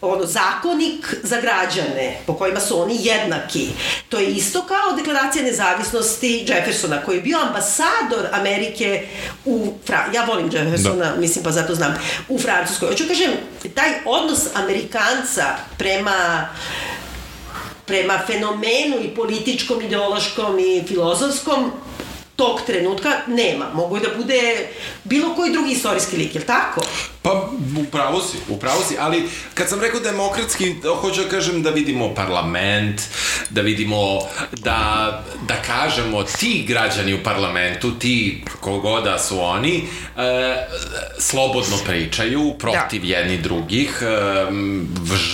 ono, 0.00 0.26
zakonik 0.26 1.14
za 1.22 1.40
građane, 1.40 2.18
po 2.26 2.34
kojima 2.34 2.60
su 2.60 2.82
oni 2.82 2.96
jednaki. 3.00 3.68
To 4.08 4.18
je 4.18 4.26
isto 4.26 4.62
kao 4.62 4.96
deklaracija 4.96 5.44
nezavisnosti 5.44 6.44
Jeffersona, 6.48 7.02
koji 7.04 7.16
je 7.16 7.22
bio 7.22 7.38
ambasador 7.52 8.28
Amerike 8.32 9.06
u... 9.44 9.72
Fra... 9.86 10.04
Ja 10.14 10.24
volim 10.24 10.50
Jeffersona, 10.52 11.10
da. 11.10 11.20
mislim, 11.20 11.44
pa 11.44 11.50
zato 11.50 11.74
znam, 11.74 11.94
u 12.28 12.38
Francuskoj. 12.38 12.88
Hoću 12.88 13.04
kažem, 13.08 13.30
taj 13.74 13.90
odnos 14.04 14.40
Amerikanca 14.54 15.44
prema 15.78 16.48
prema 17.86 18.20
fenomenu 18.26 18.96
i 19.04 19.14
političkom, 19.14 19.82
ideološkom 19.82 20.58
i 20.58 20.82
filozofskom 20.88 21.72
tog 22.36 22.60
trenutka 22.66 23.10
nema. 23.26 23.66
Mogu 23.74 23.98
da 23.98 24.08
bude 24.16 24.68
bilo 25.04 25.34
koji 25.34 25.52
drugi 25.52 25.72
istorijski 25.72 26.16
lik, 26.16 26.34
je 26.34 26.40
li 26.40 26.46
tako? 26.46 26.80
Pa, 27.22 27.48
upravo 27.88 28.20
si, 28.22 28.36
upravo 28.48 28.82
si, 28.88 28.96
ali 29.00 29.22
kad 29.54 29.68
sam 29.68 29.80
rekao 29.80 30.00
demokratski, 30.00 30.74
hoću 31.00 31.22
da 31.22 31.28
kažem 31.28 31.62
da 31.62 31.70
vidimo 31.70 32.14
parlament, 32.14 33.00
da 33.50 33.60
vidimo, 33.60 34.20
da, 34.52 35.22
da 35.48 35.54
kažemo 35.66 36.22
ti 36.22 36.64
građani 36.68 37.14
u 37.14 37.22
parlamentu, 37.22 37.98
ti 37.98 38.44
kogoda 38.60 39.18
su 39.18 39.40
oni, 39.40 39.84
e, 40.16 40.54
slobodno 41.18 41.76
pričaju 41.86 42.54
protiv 42.58 43.02
da. 43.02 43.08
jedni 43.08 43.38
drugih, 43.38 44.02
e, 44.02 44.46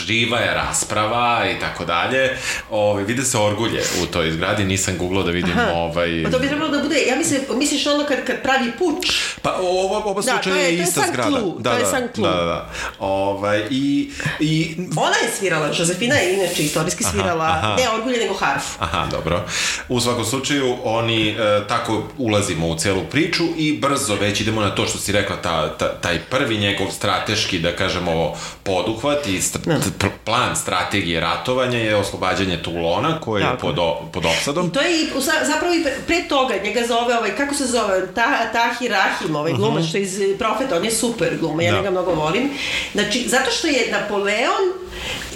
živa 0.06 0.38
je 0.38 0.54
rasprava 0.54 1.44
i 1.56 1.60
tako 1.60 1.84
dalje. 1.84 2.36
Ove, 2.70 3.04
vide 3.04 3.22
se 3.24 3.38
orgulje 3.38 3.82
u 4.02 4.06
toj 4.06 4.30
zgradi, 4.32 4.64
nisam 4.64 4.98
googlao 4.98 5.22
da 5.22 5.30
vidim 5.30 5.58
Aha. 5.58 5.72
ovaj... 5.72 6.22
Pa 6.24 6.30
to 6.30 6.38
bi 6.38 6.48
trebalo 6.48 6.70
da 6.70 6.82
bude, 6.82 6.96
ja 7.08 7.16
mislim, 7.16 7.40
misliš 7.54 7.86
ono 7.86 8.04
kad, 8.04 8.24
kad 8.24 8.42
pravi 8.42 8.72
puč? 8.78 9.06
Pa 9.42 9.52
ovo, 9.62 9.96
oba 9.98 10.14
Da, 10.14 10.22
slučaja 10.22 10.42
to 10.42 10.60
je- 10.60 10.76
je, 10.76 10.82
ista 10.82 11.02
zgrada. 11.08 11.30
Cloud, 11.30 11.62
da, 11.62 11.77
je 11.78 11.84
da, 11.84 11.90
San 11.90 12.08
Cloud. 12.14 12.30
Da, 12.30 12.36
da, 12.36 12.44
da. 12.44 12.68
Ovaj, 12.98 13.62
i, 13.70 14.10
i 14.40 14.76
Ona 14.96 15.16
je 15.16 15.30
svirala, 15.38 15.66
Josefina 15.68 16.14
je 16.14 16.34
inače 16.34 16.62
istorijski 16.62 17.04
svirala, 17.04 17.44
aha. 17.46 17.76
ne 17.76 17.90
orgulje, 17.90 18.18
nego 18.18 18.34
harfu. 18.34 18.76
Aha, 18.78 19.06
dobro. 19.06 19.44
U 19.88 20.00
svakom 20.00 20.24
slučaju, 20.24 20.76
oni 20.84 21.28
e, 21.30 21.34
tako 21.68 22.02
ulazimo 22.18 22.68
u 22.68 22.76
celu 22.76 23.02
priču 23.02 23.44
i 23.56 23.78
brzo 23.78 24.14
već 24.14 24.40
idemo 24.40 24.60
na 24.60 24.70
to 24.70 24.86
što 24.86 24.98
si 24.98 25.12
rekla, 25.12 25.36
ta, 25.36 25.68
ta, 25.70 25.92
taj 25.92 26.18
prvi 26.20 26.58
njegov 26.58 26.86
strateški, 26.90 27.58
da 27.58 27.72
kažemo, 27.72 28.32
poduhvat 28.62 29.26
i 29.26 29.40
st 29.40 29.58
Da. 29.58 29.74
pr- 29.98 30.08
plan 30.24 30.56
strategije 30.56 31.20
ratovanja 31.20 31.78
je 31.78 31.96
oslobađanje 31.96 32.56
Tulona, 32.58 33.20
koji 33.20 33.42
je 33.42 33.58
pod, 33.60 33.76
pod 34.12 34.24
opsadom. 34.26 34.66
I 34.66 34.72
to 34.72 34.80
je 34.80 35.02
i, 35.02 35.10
za- 35.14 35.44
zapravo 35.44 35.74
i 35.74 35.82
pre, 35.82 35.92
pre 36.06 36.28
toga, 36.28 36.54
njega 36.56 36.80
zove, 36.88 37.18
ovaj, 37.18 37.36
kako 37.36 37.54
se 37.54 37.66
zove, 37.66 38.06
Ta, 38.08 38.52
Tahir 38.52 38.90
Rahim, 38.90 39.36
ovaj 39.36 39.52
glumac 39.52 39.84
što 39.84 39.96
je 39.96 40.02
iz 40.02 40.18
Profeta, 40.38 40.76
on 40.76 40.84
je 40.84 40.90
super 40.92 41.36
gluma, 41.40 41.62
ja 41.68 41.72
Da. 41.72 41.78
njega 41.78 41.90
mnogo 41.90 42.10
volim. 42.10 42.50
Znači, 42.92 43.24
zato 43.28 43.50
što 43.50 43.66
je 43.66 43.88
Napoleon 43.90 44.64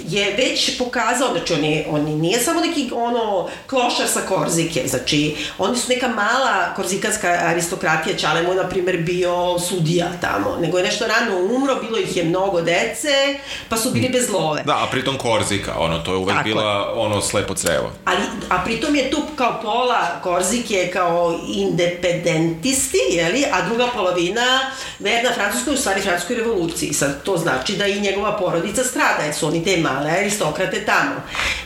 je 0.07 0.35
već 0.37 0.77
pokazao, 0.77 1.31
znači 1.31 1.53
on, 1.53 1.63
je, 1.63 1.85
on 1.89 2.01
nije 2.01 2.39
samo 2.39 2.59
neki 2.59 2.91
ono 2.95 3.49
klošar 3.67 4.07
sa 4.07 4.21
Korzike, 4.21 4.87
znači 4.87 5.35
oni 5.57 5.77
su 5.77 5.89
neka 5.89 6.07
mala 6.07 6.73
korzikanska 6.75 7.27
aristokratija, 7.27 8.17
Čale 8.17 8.43
mu 8.43 8.49
je 8.49 8.55
na 8.55 8.69
primer 8.69 8.97
bio 8.97 9.59
sudija 9.59 10.07
tamo, 10.21 10.57
nego 10.61 10.77
je 10.77 10.83
nešto 10.83 11.07
rano 11.07 11.55
umro, 11.55 11.75
bilo 11.75 11.97
ih 11.97 12.17
je 12.17 12.23
mnogo 12.23 12.61
dece, 12.61 13.39
pa 13.69 13.77
su 13.77 13.91
bili 13.91 14.09
bez 14.09 14.29
love. 14.29 14.63
Da, 14.63 14.73
a 14.73 14.87
pritom 14.91 15.17
Korzika, 15.17 15.73
ono, 15.79 15.99
to 15.99 16.11
je 16.11 16.17
uvek 16.17 16.35
Tako 16.35 16.49
bila 16.49 16.93
ono 16.95 17.21
slepo 17.21 17.53
crevo. 17.53 17.91
Ali, 18.05 18.21
a 18.49 18.63
pritom 18.65 18.95
je 18.95 19.11
tu 19.11 19.21
kao 19.35 19.59
pola 19.61 20.19
Korzike 20.23 20.89
kao 20.93 21.39
independentisti, 21.47 22.97
jeli, 23.09 23.45
a 23.51 23.61
druga 23.65 23.87
polovina 23.87 24.59
verna 24.99 25.31
Francuskoj, 25.33 25.73
u 25.73 25.77
stvari 25.77 26.01
Francuskoj 26.01 26.35
revoluciji. 26.35 26.93
Sad, 26.93 27.23
to 27.23 27.37
znači 27.37 27.75
da 27.75 27.87
i 27.87 28.01
njegova 28.01 28.37
porodica 28.37 28.83
strada, 28.83 29.23
jer 29.23 29.33
su 29.33 29.47
oni 29.47 29.63
te 29.63 29.77
male 29.93 30.11
aristokrate 30.11 30.85
tamo. 30.85 31.15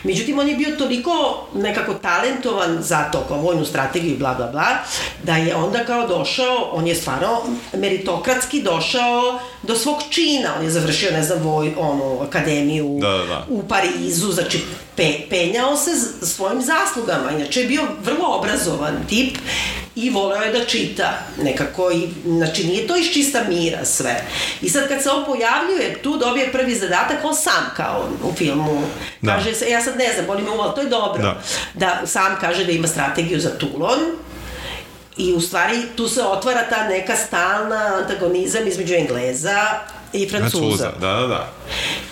Međutim, 0.04 0.38
on 0.38 0.48
je 0.48 0.56
bio 0.56 0.76
toliko 0.76 1.46
nekako 1.54 1.94
talentovan 1.94 2.78
za 2.80 3.04
to, 3.12 3.24
kao 3.28 3.38
vojnu 3.38 3.64
strategiju 3.64 4.14
i 4.14 4.18
bla, 4.18 4.34
bla, 4.34 4.46
bla, 4.46 4.68
da 5.22 5.36
je 5.36 5.56
onda 5.56 5.84
kao 5.84 6.06
došao, 6.06 6.70
on 6.72 6.86
je 6.86 6.94
stvarno 6.94 7.42
meritokratski 7.74 8.62
došao 8.62 9.38
do 9.62 9.74
svog 9.74 9.98
čina. 10.10 10.54
On 10.58 10.64
je 10.64 10.70
završio, 10.70 11.10
ne 11.10 11.22
znam, 11.22 11.42
voj, 11.42 11.74
onu, 11.78 12.20
akademiju 12.20 12.98
Da, 13.00 13.08
da, 13.08 13.24
da. 13.24 13.44
u 13.48 13.62
Parizu, 13.68 14.32
znači 14.32 14.64
pe, 14.96 15.12
penjao 15.30 15.76
se 15.76 15.90
svojim 16.26 16.62
zaslugama, 16.62 17.30
inače 17.30 17.60
je 17.60 17.66
bio 17.66 17.82
vrlo 18.04 18.36
obrazovan 18.38 18.96
tip 19.08 19.38
i 19.98 20.10
voleo 20.10 20.42
je 20.42 20.52
da 20.52 20.64
čita 20.64 21.18
nekako 21.42 21.90
i, 21.90 22.08
znači 22.26 22.64
nije 22.64 22.86
to 22.86 22.96
iz 22.96 23.12
čista 23.12 23.44
mira 23.48 23.84
sve. 23.84 24.22
I 24.62 24.68
sad 24.68 24.88
kad 24.88 25.02
se 25.02 25.10
on 25.10 25.24
pojavljuje, 25.24 26.02
tu 26.02 26.16
dobije 26.16 26.52
prvi 26.52 26.74
zadatak, 26.74 27.24
on 27.24 27.34
sam 27.34 27.70
kao 27.76 28.08
u 28.24 28.32
filmu, 28.32 28.82
Da. 29.20 29.34
kaže 29.34 29.54
se, 29.54 29.70
ja 29.70 29.80
sad 29.82 29.96
ne 29.96 30.12
znam, 30.14 30.26
boli 30.26 30.42
me 30.42 30.50
uvo, 30.50 30.62
ali 30.62 30.74
to 30.74 30.80
je 30.80 30.88
dobro, 30.88 31.22
Da. 31.22 31.40
da 31.74 32.06
sam 32.06 32.36
kaže 32.40 32.64
da 32.64 32.72
ima 32.72 32.88
strategiju 32.88 33.40
za 33.40 33.50
Toulon, 33.50 33.98
I 35.18 35.32
u 35.34 35.40
stvari 35.40 35.82
tu 35.96 36.08
se 36.08 36.22
otvara 36.22 36.62
ta 36.70 36.88
neka 36.88 37.16
stalna 37.16 37.98
antagonizam 38.02 38.66
između 38.68 38.94
Engleza 38.94 39.62
i 40.12 40.28
Francuza. 40.28 40.58
Francuza, 40.58 40.90
da, 41.00 41.12
da, 41.20 41.26
da. 41.26 41.52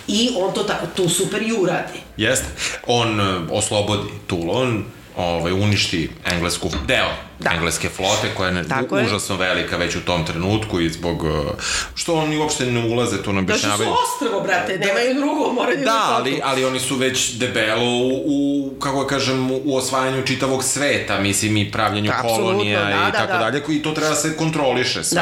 I 0.07 0.29
on 0.37 0.53
to 0.53 0.63
tako, 0.63 0.85
tu 0.95 1.09
super 1.09 1.41
i 1.41 1.53
uradi. 1.53 1.99
Jeste. 2.17 2.45
On 2.87 3.19
e, 3.21 3.39
oslobodi 3.51 4.09
Toulon, 4.27 4.83
ovaj, 5.17 5.51
uništi 5.51 6.09
englesku, 6.25 6.69
deo 6.87 7.09
Da. 7.39 7.49
da. 7.49 7.55
engleske 7.55 7.89
flote, 7.89 8.27
koja 8.37 8.49
je 8.49 8.67
Tako 8.67 8.97
je. 8.97 9.05
užasno 9.05 9.35
velika 9.35 9.77
već 9.77 9.95
u 9.95 10.01
tom 10.01 10.25
trenutku 10.25 10.79
i 10.79 10.89
zbog, 10.89 11.25
e, 11.25 11.61
što 11.95 12.15
oni 12.15 12.37
uopšte 12.37 12.65
ne 12.65 12.85
ulaze 12.85 13.23
tu 13.23 13.33
na 13.33 13.41
Da 13.41 13.53
što 13.53 13.59
su 13.59 13.67
objašnjavaju. 13.67 13.97
ostrvo, 14.05 14.41
brate, 14.41 14.77
nemaju 14.77 15.13
drugo, 15.15 15.53
moraju 15.53 15.77
Da, 15.85 16.03
ali, 16.09 16.41
ali 16.43 16.65
oni 16.65 16.79
su 16.79 16.95
već 16.95 17.31
debelo 17.31 17.85
u, 17.85 18.23
u 18.25 18.71
kako 18.79 19.01
da 19.03 19.07
kažem, 19.07 19.51
u 19.51 19.75
osvajanju 19.77 20.25
čitavog 20.25 20.63
sveta, 20.63 21.19
mislim, 21.19 21.57
i 21.57 21.71
pravljenju 21.71 22.11
Apsolutno, 22.11 22.43
kolonija 22.43 22.83
da, 22.83 22.89
i 22.89 22.93
da, 22.93 23.11
tako 23.11 23.33
da. 23.33 23.39
dalje, 23.39 23.61
i 23.69 23.81
to 23.81 23.91
treba 23.91 24.09
da 24.09 24.15
se 24.15 24.37
kontroliše 24.37 25.03
sve. 25.03 25.21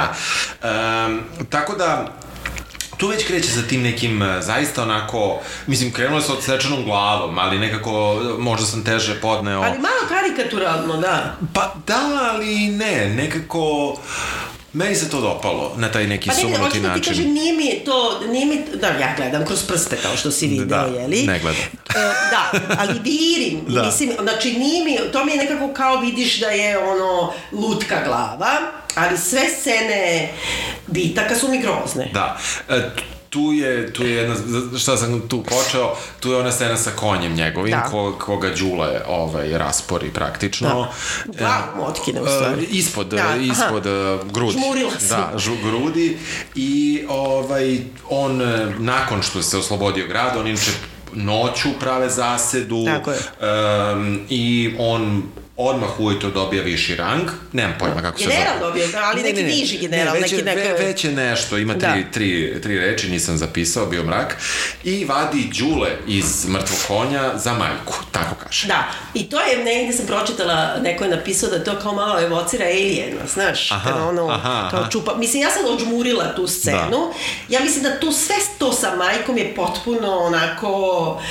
Da. 0.62 1.06
Um, 1.08 1.22
tako 1.50 1.76
da, 1.76 2.12
tu 2.98 3.08
već 3.08 3.28
kreće 3.28 3.50
sa 3.50 3.62
tim 3.62 3.82
nekim 3.82 4.24
e, 4.24 4.42
zaista 4.42 4.84
onako, 4.84 5.40
mislim, 5.68 5.92
krenulo 5.92 6.22
se 6.22 6.32
odsečenom 6.32 6.84
glavom, 6.84 7.40
ali 7.40 7.60
nekako 7.60 8.22
e, 8.22 8.42
možda 8.42 8.66
sam 8.66 8.84
teže 8.84 9.22
podneo. 9.22 9.62
Ali 9.62 9.80
malo 9.80 10.08
karikaturalno, 10.10 10.98
da. 10.98 11.36
Pa 11.54 11.74
da, 11.88 12.32
ali 12.34 12.68
ne, 12.68 13.10
nekako... 13.10 13.96
Meni 14.76 14.96
se 14.96 15.10
to 15.10 15.22
dopalo 15.22 15.74
na 15.78 15.92
taj 15.92 16.08
neki 16.08 16.30
Pa 16.30 16.34
ne, 16.34 16.38
ne, 16.38 16.42
sumanuti 16.44 16.64
hoću 16.70 16.80
da 16.80 16.94
ti 16.94 17.00
način. 17.00 17.14
kažem, 17.14 17.34
nije 17.34 17.54
mi 17.54 17.82
to, 17.86 18.20
nije 18.22 18.46
mi, 18.46 18.62
da, 18.74 18.88
ja 18.90 19.14
gledam 19.18 19.46
kroz 19.46 19.64
prste, 19.64 19.98
kao 19.98 20.18
što 20.18 20.32
si 20.32 20.48
video, 20.48 20.66
Da, 20.66 20.86
jeli? 20.94 21.24
ne 21.24 21.40
gledam. 21.40 21.62
E, 21.62 21.94
da, 22.32 22.52
ali 22.78 23.00
virim, 23.00 23.66
Da. 23.68 23.84
mislim, 23.84 24.12
znači 24.22 24.52
nije 24.54 24.84
mi, 24.86 25.12
to 25.12 25.26
mi 25.26 25.32
je 25.32 25.38
nekako 25.38 25.74
kao 25.74 25.98
vidiš 25.98 26.40
da 26.40 26.48
je 26.48 26.78
ono 26.80 27.34
lutka 27.54 27.96
glava, 28.06 28.52
ali 28.96 29.18
sve 29.18 29.42
scene 29.52 30.30
bitaka 30.88 31.36
su 31.36 31.48
mi 31.48 31.60
grozne. 31.60 32.10
Da. 32.14 32.38
E, 32.70 32.82
tu 33.36 33.52
je, 33.54 33.94
tu 33.94 34.04
je 34.04 34.12
jedna, 34.12 34.36
šta 34.80 34.98
sam 34.98 35.22
tu 35.28 35.44
počeo, 35.44 35.96
tu 36.20 36.32
je 36.32 36.38
ona 36.38 36.52
scena 36.52 36.78
sa 36.78 36.92
konjem 36.92 37.34
njegovim, 37.34 37.72
Da. 37.72 37.82
ko, 37.82 38.16
koga 38.20 38.50
Đule 38.50 39.02
ovaj, 39.08 39.58
raspori 39.58 40.10
praktično. 40.10 40.88
Da. 41.26 41.74
Mu 41.78 41.86
otkine, 41.86 42.22
u 42.22 42.26
E, 42.26 42.30
stvari. 42.30 42.64
ispod, 42.64 43.08
Da, 43.08 43.16
da, 43.16 43.24
aha. 43.24 43.36
ispod 43.38 43.86
e, 43.86 44.18
grudi. 44.32 44.54
Žmurila 44.54 44.92
sam. 45.00 45.32
Da, 45.32 45.38
žu, 45.38 45.52
grudi. 45.64 46.18
I 46.56 47.04
ovaj, 47.10 47.80
on, 48.10 48.42
e, 48.42 48.68
nakon 48.80 49.22
što 49.22 49.42
se 49.42 49.58
oslobodio 49.58 50.08
grada, 50.08 50.40
on 50.40 50.48
inače 50.48 50.72
noću 51.14 51.70
prave 51.80 52.10
zasedu 52.10 52.86
Tako 52.86 53.12
je. 53.12 53.18
Um, 53.94 54.20
i 54.30 54.76
on 54.80 55.24
odmah 55.58 56.00
ujutro 56.00 56.30
dobija 56.30 56.64
viši 56.64 56.96
rang, 56.96 57.22
nemam 57.52 57.76
pojma 57.80 58.02
kako 58.02 58.18
se 58.18 58.24
zove. 58.24 58.36
General 58.36 58.60
dobio, 58.60 58.88
ali 59.04 59.24
neki 59.24 59.44
niži 59.44 59.78
general, 59.78 60.14
ne, 60.14 60.20
već 60.20 60.32
neki 60.32 60.44
neko- 60.44 60.60
ve, 60.60 60.86
već 60.86 61.04
je 61.04 61.12
nešto, 61.12 61.58
ima 61.58 61.74
tri, 61.74 61.82
Da. 62.04 62.12
tri, 62.12 62.62
tri 62.62 62.80
reči, 62.80 63.10
nisam 63.10 63.38
zapisao, 63.38 63.86
bio 63.86 64.04
mrak, 64.04 64.38
i 64.84 65.06
vadi 65.06 65.50
Đule 65.54 65.90
iz 66.08 66.46
mrtvog 66.48 66.80
konja 66.88 67.38
za 67.38 67.54
majku, 67.54 67.94
tako 68.12 68.36
kaže. 68.36 68.68
Da, 68.68 68.84
i 69.14 69.30
to 69.30 69.40
je, 69.40 69.58
negde 69.58 69.94
sam 69.94 70.06
pročitala, 70.06 70.78
neko 70.78 71.04
je 71.04 71.10
napisao 71.10 71.50
da 71.50 71.64
to 71.64 71.80
kao 71.80 71.94
malo 71.94 72.22
evocira 72.22 72.66
Aliena, 72.66 73.22
znaš, 73.28 73.72
Aha, 73.72 73.90
kada 73.90 74.04
ono, 74.04 74.28
aha, 74.28 74.68
kao 74.72 74.80
aha. 74.80 74.90
čupa, 74.90 75.16
mislim, 75.16 75.44
ja 75.44 75.50
sam 75.52 75.66
odžmurila 75.66 76.36
tu 76.36 76.48
scenu, 76.48 77.14
ja 77.50 77.60
mislim 77.60 77.84
da 77.84 78.00
tu 78.00 78.12
sve 78.12 78.36
to 78.58 78.74
sa 78.74 78.96
majkom 78.96 79.38
je 79.38 79.56
potpuno 79.56 80.18
onako 80.18 81.22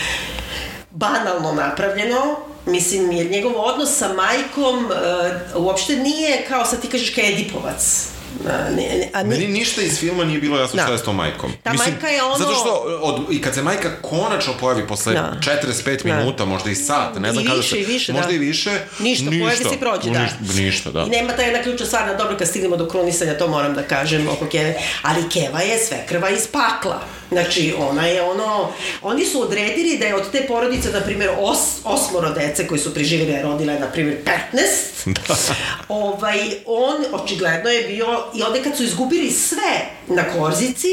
banalno 0.91 1.53
napravljeno, 1.53 2.37
Mislim, 2.67 3.13
jer 3.13 3.31
njegov 3.31 3.53
odnos 3.57 3.97
sa 3.99 4.13
majkom 4.13 4.85
uh, 4.85 5.65
uopšte 5.65 5.97
nije 5.97 6.45
kao 6.49 6.65
sad 6.65 6.81
ti 6.81 6.89
kažeš 6.89 7.15
kao 7.15 8.15
A, 8.45 8.71
ne, 8.71 9.09
a 9.13 9.23
Meni 9.25 9.47
ni, 9.47 9.53
ništa 9.53 9.83
iz 9.83 9.99
filma 9.99 10.25
nije 10.25 10.39
bilo 10.41 10.59
jasno 10.59 10.77
Da. 10.77 10.83
šta 10.83 10.93
je 10.93 10.99
s 10.99 11.03
tom 11.03 11.17
majkom. 11.17 11.53
Ta 11.63 11.73
majka 11.73 12.09
je 12.09 12.23
ono- 12.23 12.39
Zato 12.39 12.55
što, 12.55 12.71
od, 13.03 13.23
i 13.31 13.41
kad 13.41 13.55
se 13.55 13.63
majka 13.63 13.91
konačno 14.03 14.53
pojavi 14.55 14.87
posle 14.87 15.13
Da. 15.13 15.37
45 15.41 16.03
Da. 16.05 16.15
minuta, 16.15 16.45
možda 16.45 16.71
i 16.71 16.75
sat, 16.75 17.19
ne 17.19 17.33
znam 17.33 17.45
kada 17.47 17.63
se... 17.63 17.77
i 17.77 17.85
više, 17.85 18.13
možda 18.13 18.29
da. 18.29 18.35
i 18.35 18.39
više. 18.39 18.71
Ništa, 18.99 19.25
pojavi 19.31 19.57
se 19.59 19.75
i 19.75 19.81
prođe, 19.81 20.11
da. 20.11 20.23
Ništa, 20.23 20.37
ništa, 20.55 20.91
da. 20.91 21.03
I 21.03 21.11
nema 21.11 21.33
ta 21.33 21.43
jedna 21.43 21.63
ključna 21.63 21.87
stvar, 21.87 22.07
na 22.07 22.15
dobro 22.15 22.37
kad 22.37 22.49
stignemo 22.49 22.77
do 22.77 22.89
krunisanja, 22.89 23.39
to 23.39 23.49
moram 23.49 23.75
da 23.75 23.83
kažem 23.83 24.29
oko 24.29 24.47
Keve, 24.47 24.75
ali 25.03 25.29
Keva 25.31 25.61
je 25.61 25.79
sve 25.79 26.07
krva 26.09 26.31
iz 26.31 26.47
pakla. 26.47 27.01
Znači, 27.31 27.75
ona 27.81 28.07
je 28.07 28.23
ono, 28.23 28.71
oni 29.03 29.27
su 29.27 29.43
odredili 29.43 29.99
da 29.99 30.07
je 30.07 30.15
od 30.15 30.31
te 30.33 30.45
porodice, 30.49 30.91
na 30.91 31.01
primjer, 31.01 31.31
os, 31.39 31.59
osmoro 31.85 32.31
dece 32.31 32.67
koji 32.67 32.81
su 32.81 32.95
preživjeli, 32.95 33.43
rodila 33.43 33.73
je, 33.73 33.81
na 33.81 33.87
primjer, 33.87 34.17
15, 34.53 35.53
ovaj, 35.89 36.39
on 36.67 36.95
očigledno 37.13 37.71
je 37.71 37.83
bio, 37.83 38.24
i 38.35 38.43
onda 38.43 38.63
kad 38.63 38.77
su 38.77 38.83
izgubili 38.85 39.31
sve 39.31 39.87
na 40.09 40.23
Korzici, 40.39 40.89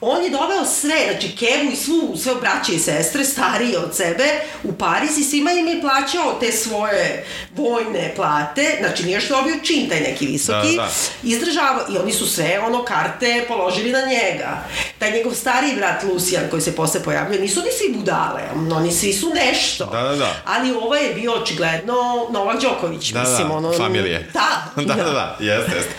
on 0.00 0.24
je 0.24 0.30
doveo 0.30 0.64
sve, 0.64 0.96
znači 1.10 1.36
Kevu 1.36 1.72
i 1.72 1.76
svu, 1.76 2.16
sve 2.16 2.34
braće 2.34 2.72
i 2.72 2.78
sestre, 2.78 3.24
starije 3.24 3.78
od 3.78 3.96
sebe, 3.96 4.24
u 4.64 4.72
Pariz 4.72 5.18
i 5.18 5.24
svima 5.24 5.50
im 5.52 5.66
je 5.66 5.80
plaćao 5.80 6.36
te 6.40 6.52
svoje 6.52 7.26
vojne 7.56 8.12
plate, 8.16 8.76
znači 8.80 9.04
nije 9.04 9.20
što 9.20 9.36
dobio 9.36 9.54
čin 9.64 9.88
taj 9.88 10.00
neki 10.00 10.26
visoki, 10.26 10.76
Da, 10.76 10.82
da. 10.82 10.88
izdržavao, 11.22 11.82
i 11.94 11.98
oni 11.98 12.12
su 12.12 12.26
sve 12.26 12.60
ono 12.66 12.84
karte 12.84 13.44
položili 13.48 13.90
na 13.92 14.00
njega. 14.00 14.58
Taj 14.98 15.12
njegov 15.12 15.34
stariji 15.34 15.76
brat 15.76 16.02
Lucijan 16.02 16.44
koji 16.50 16.62
se 16.62 16.76
posle 16.76 17.02
pojavljuje, 17.02 17.40
nisu 17.40 17.60
ni 17.60 17.70
svi 17.78 17.98
budale, 17.98 18.42
oni 18.76 18.92
svi 18.92 19.12
su 19.12 19.30
nešto. 19.34 19.86
Da, 19.86 20.02
da, 20.02 20.16
da. 20.16 20.34
Ali 20.44 20.72
ovaj 20.72 21.06
je 21.06 21.14
bio 21.14 21.32
očigledno 21.32 22.28
Novak 22.30 22.62
Đoković, 22.62 23.10
Da, 23.12 23.20
mislim, 23.20 23.48
da, 23.48 23.54
ono... 23.54 23.72
familije. 23.72 24.30
Da, 24.32 24.82
da, 24.82 24.94
da, 24.94 25.10
da, 25.10 25.36
jeste, 25.40 25.76
jeste. 25.76 25.92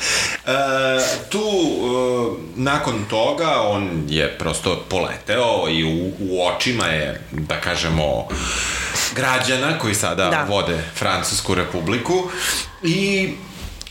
E, 0.45 0.56
tu, 1.29 1.39
e, 1.39 2.43
nakon 2.55 3.05
toga, 3.09 3.61
on 3.61 4.03
je 4.09 4.37
prosto 4.37 4.85
poleteo 4.89 5.69
i 5.69 5.83
u, 5.83 6.11
u 6.19 6.47
očima 6.47 6.85
je, 6.85 7.21
da 7.31 7.61
kažemo, 7.61 8.27
građana 9.15 9.79
koji 9.79 9.95
sada 9.95 10.29
Da. 10.29 10.45
vode 10.49 10.77
Francusku 10.95 11.55
republiku 11.55 12.29
i 12.83 13.29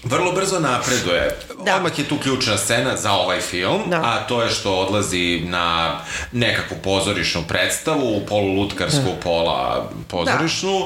vrlo 0.05 0.33
brzo 0.33 0.61
napreduje. 0.61 1.38
Da. 1.64 1.76
Odmah 1.76 1.98
je 1.98 2.04
tu 2.04 2.18
ključna 2.18 2.56
scena 2.56 2.96
za 2.96 3.12
ovaj 3.12 3.40
film, 3.40 3.82
Da. 3.86 3.96
a 3.96 4.26
to 4.28 4.42
je 4.42 4.50
što 4.50 4.74
odlazi 4.74 5.42
na 5.44 5.98
nekakvu 6.32 6.76
pozorišnu 6.84 7.44
predstavu, 7.48 8.20
polulutkarsku, 8.28 9.10
pola 9.22 9.90
pozorišnu, 10.08 10.76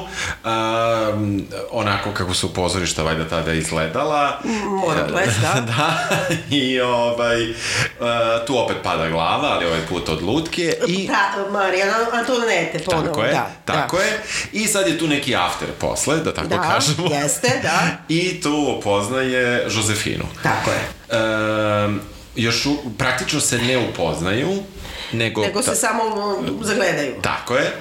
um, 0.45 1.45
onako 1.71 2.11
kako 2.11 2.33
su 2.33 2.53
pozorišta 2.53 3.03
valjda 3.03 3.27
tada 3.29 3.53
izgledala. 3.53 4.39
Mora 4.85 5.07
ples, 5.07 5.35
da. 5.41 5.61
da, 5.77 6.07
i 6.49 6.79
ovaj, 6.81 7.49
uh, 7.49 7.55
tu 8.47 8.57
opet 8.57 8.77
pada 8.83 9.09
glava, 9.09 9.47
ali 9.47 9.65
ovaj 9.65 9.81
put 9.89 10.09
od 10.09 10.21
lutke. 10.23 10.73
I, 10.87 11.07
Pra, 11.07 11.49
Marijana 11.51 11.93
Antonete, 12.13 12.79
ponovo, 12.85 13.07
tako 13.07 13.23
je, 13.23 13.31
da. 13.31 13.49
tako 13.65 13.97
da. 13.97 14.03
je. 14.03 14.21
I 14.51 14.67
sad 14.67 14.87
je 14.87 14.97
tu 14.97 15.07
neki 15.07 15.35
after 15.35 15.67
posle, 15.79 16.17
da 16.17 16.33
tako 16.33 16.47
Da, 16.47 16.61
kažemo. 16.61 17.07
jeste, 17.11 17.59
da. 17.63 17.81
I 18.15 18.41
tu 18.41 18.79
poznaje 18.83 19.63
Josefinu. 19.65 20.25
Tako 20.43 20.60
je. 20.69 21.15
Um, 21.85 21.99
još 22.35 22.65
u, 22.65 22.77
praktično 22.97 23.39
se 23.39 23.57
ne 23.57 23.77
upoznaju, 23.77 24.63
nego... 25.11 25.41
Nego 25.41 25.61
se 25.61 25.75
samo 25.75 26.03
um, 26.03 26.59
zagledaju. 26.63 27.15
Tako 27.21 27.55
je. 27.55 27.71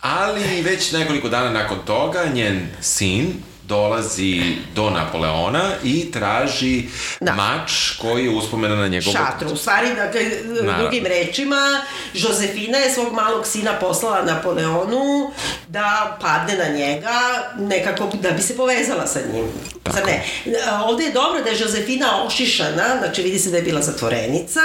Ali 0.00 0.62
već 0.62 0.92
nekoliko 0.92 1.28
dana 1.28 1.50
nakon 1.50 1.78
toga 1.84 2.24
njen 2.34 2.68
sin 2.80 3.34
dolazi 3.68 4.42
do 4.74 4.90
Napoleona 4.90 5.70
i 5.84 6.10
traži 6.10 6.84
Da. 7.20 7.32
mač 7.32 7.90
koji 8.00 8.24
je 8.24 8.30
uspomena 8.30 8.76
na 8.76 8.88
njegovog... 8.88 9.16
šatru. 9.16 9.52
U 9.52 9.56
stvari, 9.56 9.88
dakle, 9.94 10.20
Naravno. 10.44 10.82
drugim 10.82 11.06
rečima, 11.06 11.80
Josefina 12.14 12.78
je 12.78 12.94
svog 12.94 13.12
malog 13.12 13.46
sina 13.46 13.72
poslala 13.72 14.22
Napoleonu 14.22 15.30
da 15.68 16.18
padne 16.20 16.64
na 16.64 16.76
njega 16.76 17.20
nekako 17.58 18.10
da 18.22 18.30
bi 18.30 18.42
se 18.42 18.56
povezala 18.56 19.06
sa 19.06 19.18
njim. 19.32 19.44
Zar 19.92 20.02
ne? 20.06 20.24
A, 20.68 20.84
Ovde 20.84 21.04
je 21.04 21.12
dobro 21.12 21.42
da 21.42 21.50
je 21.50 21.58
Josefina 21.60 22.24
ošišana, 22.26 22.84
znači 22.98 23.22
vidi 23.22 23.38
se 23.38 23.50
da 23.50 23.56
je 23.56 23.62
bila 23.62 23.82
zatvorenica, 23.82 24.60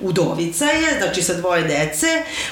udovica 0.00 0.64
je, 0.64 0.98
znači 0.98 1.22
sa 1.22 1.34
dvoje 1.34 1.62
dece. 1.62 2.06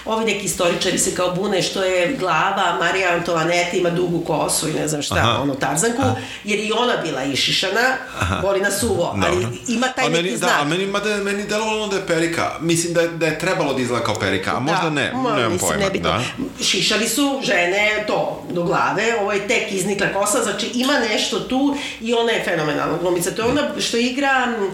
Ovi 0.04 0.24
neki 0.24 0.44
istoričari 0.44 0.98
se 0.98 1.14
kao 1.14 1.30
bune 1.34 1.62
što 1.62 1.82
je 1.82 2.16
glava 2.18 2.76
Marija 2.80 3.12
Antoaneta 3.14 3.76
ima 3.76 3.90
dugu 3.90 4.24
kosu 4.24 4.68
i 4.68 4.72
ne 4.72 4.88
znam 4.88 5.02
šta, 5.02 5.14
Aha. 5.14 5.42
Onu 5.86 5.94
tarzanku, 5.94 6.20
jer 6.44 6.58
i 6.58 6.72
ona 6.72 6.96
bila 6.96 7.24
išišana, 7.24 7.96
boli 8.42 8.60
na 8.60 8.70
suvo, 8.70 9.18
ali 9.26 9.46
ima 9.68 9.88
taj 9.88 10.06
a 10.06 10.08
neki 10.08 10.22
meni, 10.22 10.36
znak. 10.36 10.50
Da, 10.50 10.60
a 10.60 10.64
meni, 10.64 10.86
mada 10.86 11.16
meni 11.16 11.44
delovalo 11.46 11.86
da 11.86 11.96
je 11.96 12.06
perika. 12.06 12.50
Mislim 12.60 12.94
da 12.94 13.00
je, 13.00 13.08
da 13.08 13.26
je 13.26 13.38
trebalo 13.38 13.74
da 13.74 13.82
izgleda 13.82 14.04
kao 14.04 14.14
perika, 14.14 14.56
a 14.56 14.60
možda 14.60 14.90
ne, 14.90 15.12
ma, 15.14 15.36
nemam 15.36 15.52
mislim, 15.52 15.70
pojma. 15.70 15.84
nebitno. 15.84 16.10
Da. 16.10 16.64
Šišali 16.64 17.08
su 17.08 17.40
žene 17.42 18.04
to 18.06 18.46
do 18.50 18.62
glave, 18.62 19.20
ovo 19.20 19.32
je 19.32 19.48
tek 19.48 19.72
iznikla 19.72 20.06
kosa, 20.14 20.42
znači 20.42 20.70
ima 20.74 20.98
nešto 20.98 21.40
tu 21.40 21.76
i 22.00 22.14
ona 22.14 22.32
je 22.32 22.44
fenomenalna 22.44 22.98
glumica. 22.98 23.30
To 23.30 23.42
je 23.42 23.48
ona 23.48 23.62
što 23.80 23.96
igra 23.96 24.44
m, 24.46 24.70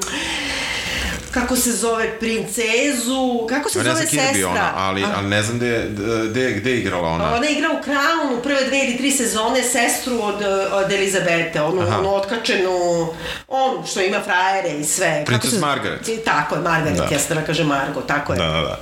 kako 1.34 1.56
se 1.56 1.72
zove, 1.72 2.18
princezu, 2.20 3.46
kako 3.48 3.70
se 3.70 3.78
Ja 3.78 3.84
ne 3.84 3.90
zove 3.90 3.96
znam 3.96 4.10
kje 4.10 4.18
je 4.18 4.32
bio 4.32 4.46
sestra? 4.46 4.62
ona, 4.62 4.72
ali, 4.76 5.04
ali 5.16 5.28
ne 5.28 5.42
znam 5.42 5.56
gde, 5.56 5.88
gde, 6.24 6.50
gde 6.52 6.70
je 6.70 6.78
igrala 6.78 7.08
ona. 7.08 7.34
Ona 7.34 7.48
igra 7.48 7.68
u 7.70 7.84
Crownu 7.84 8.42
prve 8.42 8.64
dve 8.64 8.78
ili 8.78 8.96
tri 8.96 9.10
sezone 9.10 9.62
sestru 9.62 10.20
od, 10.22 10.34
od 10.72 10.92
Elizabete, 10.92 11.62
onu, 11.62 11.80
Aha. 11.82 11.98
onu 11.98 12.14
otkačenu, 12.14 13.06
onu 13.48 13.86
što 13.86 14.00
ima 14.00 14.20
frajere 14.20 14.68
i 14.70 14.84
sve. 14.84 15.10
Kako 15.10 15.24
Princess 15.26 15.54
se- 15.54 15.60
Margaret. 15.60 16.08
Tako 16.24 16.54
je, 16.54 16.60
Margaret, 16.60 16.96
Da. 16.96 17.04
ja 17.04 17.18
da 17.30 17.42
kaže 17.42 17.64
Margo, 17.64 18.00
tako 18.00 18.32
je. 18.32 18.38
Da, 18.38 18.46
da, 18.46 18.60
da. 18.60 18.78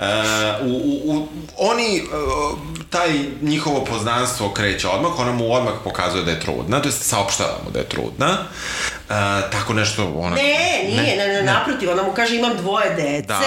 E, 0.00 0.62
u, 0.62 0.70
u, 0.70 1.12
u, 1.12 1.28
oni, 1.58 1.96
e, 1.96 2.02
taj 2.90 3.10
njihovo 3.42 3.84
poznanstvo 3.84 4.50
kreće 4.50 4.88
odmah, 4.88 5.18
ona 5.18 5.32
mu 5.32 5.52
odmah 5.52 5.74
pokazuje 5.84 6.24
da 6.24 6.30
je 6.30 6.40
trudna, 6.40 6.82
to 6.82 6.88
je 6.88 6.92
saopštava 6.92 7.58
mu 7.64 7.70
da 7.70 7.78
je 7.78 7.88
trudna. 7.88 8.38
E, 9.10 9.14
tako 9.52 9.72
nešto, 9.72 10.12
ona... 10.16 10.36
Ne, 10.36 10.80
nije, 10.88 11.16
ne, 11.16 11.28
ne, 11.28 11.42
naprotiv, 11.42 11.90
ona 11.90 12.02
mu 12.02 12.12
kaže 12.12 12.36
imam 12.36 12.56
dvoje 12.56 12.90
dece 12.90 13.26
Da. 13.28 13.42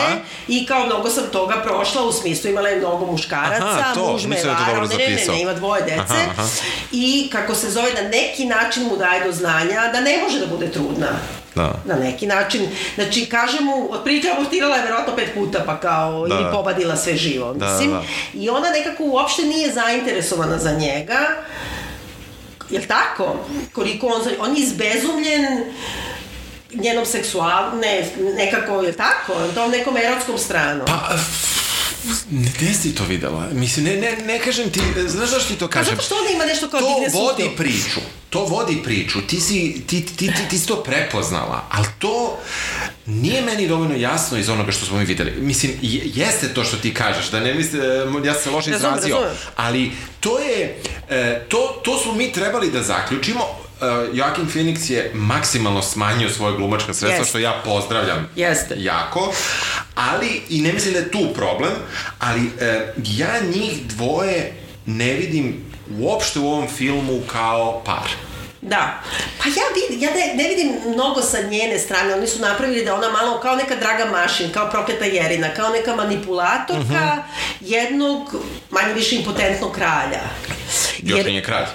i 0.47 0.65
kao 0.65 0.85
mnogo 0.85 1.09
sam 1.09 1.23
toga 1.31 1.55
prošla, 1.63 2.03
u 2.03 2.11
smislu 2.11 2.49
imala 2.49 2.69
je 2.69 2.77
mnogo 2.79 3.05
muškaraca, 3.05 3.65
Aha, 3.67 3.93
to, 3.93 4.11
muž 4.11 4.25
me 4.25 4.35
je 4.35 4.39
ja 4.39 4.43
to 4.57 4.71
varao, 4.71 4.87
ne, 4.87 4.97
ne, 4.97 5.09
ne, 5.15 5.25
ne, 5.27 5.41
ima 5.41 5.53
dvoje 5.53 5.81
dece 5.81 5.99
Aha, 5.99 6.15
aha. 6.37 6.47
i 6.91 7.29
kako 7.31 7.55
se 7.55 7.69
zove, 7.69 7.89
na 8.01 8.09
neki 8.09 8.45
način 8.45 8.83
mu 8.83 8.97
daje 8.97 9.23
do 9.23 9.31
znanja 9.31 9.81
da 9.93 10.01
ne 10.01 10.17
može 10.23 10.39
da 10.39 10.45
bude 10.47 10.71
trudna. 10.71 11.07
Da. 11.55 11.73
Na 11.85 11.95
neki 11.95 12.27
način. 12.27 12.67
Znači, 12.95 13.25
kaže 13.25 13.59
mu, 13.61 13.87
otprilike 13.91 14.29
abortirala 14.29 14.75
je 14.75 14.83
verovatno 14.83 15.15
pet 15.15 15.33
puta, 15.33 15.63
pa 15.65 15.79
kao, 15.79 16.27
Da, 16.27 16.35
ili 16.35 16.43
da. 16.43 16.51
pobadila 16.51 16.95
sve 16.97 17.15
živo, 17.15 17.53
Da, 17.53 17.71
mislim. 17.71 17.91
da. 17.91 18.01
I 18.33 18.49
ona 18.49 18.69
nekako 18.69 19.03
uopšte 19.03 19.41
nije 19.43 19.73
zainteresovana 19.73 20.57
za 20.57 20.71
njega, 20.71 21.19
Jel 22.69 22.83
tako? 22.87 23.45
Koliko 23.73 24.07
on, 24.07 24.21
on 24.39 24.55
je 24.55 24.63
izbezumljen 24.63 25.45
njenom 26.73 27.05
seksual, 27.05 27.77
ne, 27.81 28.07
nekako, 28.35 28.81
je 28.81 28.91
tako? 28.91 29.33
Tom 29.55 29.71
nekom 29.71 29.97
erotskom 29.97 30.37
stranom. 30.37 30.85
Pa, 30.87 31.15
gde 32.29 32.73
si 32.73 32.95
to 32.95 33.03
videla? 33.05 33.47
Mislim, 33.53 33.85
ne, 33.85 33.95
ne, 33.95 34.17
ne 34.17 34.39
kažem 34.39 34.69
ti, 34.69 34.79
znaš 35.07 35.29
zašto 35.29 35.47
ti 35.47 35.55
to 35.55 35.67
Pa 35.67 35.71
kažem? 35.71 35.91
zato 35.91 36.03
što 36.03 36.15
ona 36.15 36.29
ima 36.29 36.45
nešto 36.45 36.69
kao 36.69 36.79
to 36.79 36.87
digne 36.89 37.09
vodi 37.13 37.43
sutnju. 37.43 37.57
priču. 37.57 37.99
To 38.29 38.39
vodi 38.41 38.77
priču. 38.83 39.21
Ti 39.21 39.39
si, 39.39 39.55
ti, 39.87 40.05
ti, 40.07 40.27
ti, 40.27 40.49
ti 40.49 40.59
si 40.59 40.67
to 40.67 40.75
prepoznala, 40.77 41.65
ali 41.69 41.87
to 41.99 42.37
nije 43.05 43.41
meni 43.41 43.67
dovoljno 43.67 43.95
jasno 43.95 44.37
iz 44.37 44.49
onoga 44.49 44.71
što 44.71 44.85
smo 44.85 44.97
mi 44.97 45.05
videli. 45.05 45.31
Mislim, 45.33 45.71
je- 45.81 46.01
jeste 46.05 46.47
to 46.47 46.63
što 46.63 46.77
ti 46.77 46.93
kažeš, 46.93 47.27
da 47.27 47.39
ne 47.39 47.53
misli, 47.53 47.79
ja 48.23 48.33
sam 48.33 48.43
se 48.43 48.49
loše 48.49 48.69
izrazio, 48.71 49.17
ali 49.55 49.91
to 50.19 50.39
je, 50.39 50.81
e, 51.09 51.45
to, 51.47 51.81
to 51.85 51.99
smo 51.99 52.13
mi 52.13 52.31
trebali 52.31 52.71
da 52.71 52.83
zaključimo. 52.83 53.66
Uh, 53.81 54.15
Joaquin 54.15 54.47
Phoenix 54.53 54.91
je 54.91 55.11
maksimalno 55.13 55.81
smanjio 55.81 56.29
svoje 56.29 56.55
glumačka 56.55 56.93
sredstva, 56.93 57.09
Jeste. 57.09 57.29
što 57.29 57.37
ja 57.37 57.61
pozdravljam 57.65 58.29
Jeste. 58.35 58.75
jako, 58.77 59.33
ali, 59.95 60.41
i 60.49 60.61
ne 60.61 60.73
mislim 60.73 60.93
da 60.93 60.99
je 60.99 61.11
tu 61.11 61.33
problem, 61.35 61.71
ali 62.19 62.51
e, 62.59 62.93
ja 62.97 63.39
njih 63.53 63.87
dvoje 63.87 64.53
ne 64.85 65.13
vidim 65.13 65.65
uopšte 65.99 66.39
u 66.39 66.47
ovom 66.47 66.67
filmu 66.67 67.21
kao 67.31 67.81
par. 67.85 68.09
Da. 68.61 69.01
Pa 69.39 69.49
ja, 69.49 69.65
vid, 69.75 70.01
ja 70.01 70.09
ne, 70.09 70.43
ne 70.43 70.49
vidim 70.49 70.71
mnogo 70.93 71.21
sa 71.21 71.41
njene 71.41 71.79
strane. 71.79 72.13
Oni 72.13 72.27
su 72.27 72.41
napravili 72.41 72.85
da 72.85 72.95
ona 72.95 73.09
malo 73.09 73.39
kao 73.39 73.55
neka 73.55 73.75
draga 73.75 74.05
mašin, 74.05 74.51
kao 74.51 74.69
prokleta 74.69 75.05
jerina, 75.05 75.53
kao 75.53 75.69
neka 75.69 75.95
manipulatorka 75.95 76.81
uh 76.81 76.89
-huh. 76.89 77.21
jednog 77.61 78.35
manje 78.69 78.93
više 78.93 79.15
impotentnog 79.15 79.71
kralja. 79.71 80.21
Još 81.03 81.25
nije 81.25 81.43
kralj. 81.43 81.65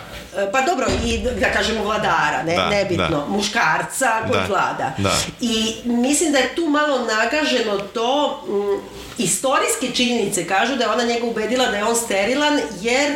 Pa 0.52 0.60
dobro, 0.62 0.86
i 1.06 1.18
da 1.40 1.48
kažemo 1.48 1.84
vladara, 1.84 2.42
ne, 2.42 2.56
Da, 2.56 2.68
nebitno, 2.68 3.08
da. 3.08 3.24
muškarca 3.28 4.10
koji 4.20 4.40
Da, 4.40 4.46
vlada. 4.48 4.92
da. 4.98 5.10
I 5.40 5.54
mislim 5.84 6.32
da 6.32 6.38
je 6.38 6.54
tu 6.54 6.62
malo 6.62 6.98
nagaženo 6.98 7.78
to, 7.78 8.40
m, 8.48 8.80
istorijske 9.18 9.90
činjenice 9.94 10.46
kažu 10.46 10.76
da 10.76 10.84
je 10.84 10.90
ona 10.90 11.04
njega 11.04 11.26
ubedila 11.26 11.66
da 11.66 11.76
je 11.76 11.84
on 11.84 11.96
sterilan, 11.96 12.60
jer 12.80 13.12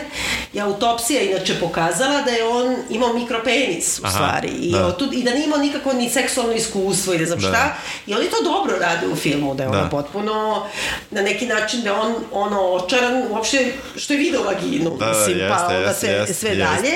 je 0.53 0.63
autopsija 0.63 1.23
inače 1.23 1.55
pokazala 1.55 2.23
da 2.23 2.31
je 2.31 2.45
on 2.47 2.77
imao 2.91 3.13
mikropenis 3.13 3.99
u 3.99 4.03
Aha, 4.05 4.15
stvari. 4.15 4.49
I, 4.51 4.73
da. 4.73 4.87
otud, 4.87 5.13
I 5.13 5.23
da 5.23 5.31
nije 5.31 5.45
imao 5.45 5.59
nikako 5.59 5.93
ni 5.93 6.11
seksualno 6.11 6.53
iskustvo 6.53 7.15
i 7.15 7.19
ne 7.19 7.27
znam 7.27 7.39
Da. 7.39 7.49
šta. 7.49 7.75
I 8.07 8.15
oni 8.15 8.27
to 8.27 8.37
dobro 8.45 8.77
rade 8.79 9.07
u 9.07 9.17
filmu, 9.17 9.55
da 9.55 9.63
je 9.63 9.69
Da. 9.69 9.79
ono 9.79 9.91
potpuno 9.91 10.67
na 11.11 11.23
neki 11.23 11.47
način 11.47 11.81
da 11.81 11.89
je 11.89 11.95
on 11.95 12.15
ono 12.33 12.61
očaran 12.63 13.23
uopšte 13.31 13.73
što 13.97 14.13
je 14.13 14.19
video 14.19 14.43
vaginu, 14.43 14.91
Da, 14.91 15.05
da, 15.05 15.11
mislim, 15.11 15.39
pa 15.41 15.45
jeste, 15.45 15.65
onda 15.67 15.77
jeste, 15.79 16.01
sve, 16.01 16.09
jeste, 16.11 16.35
sve 16.35 16.51
jeste. 16.51 16.65
dalje. 16.65 16.93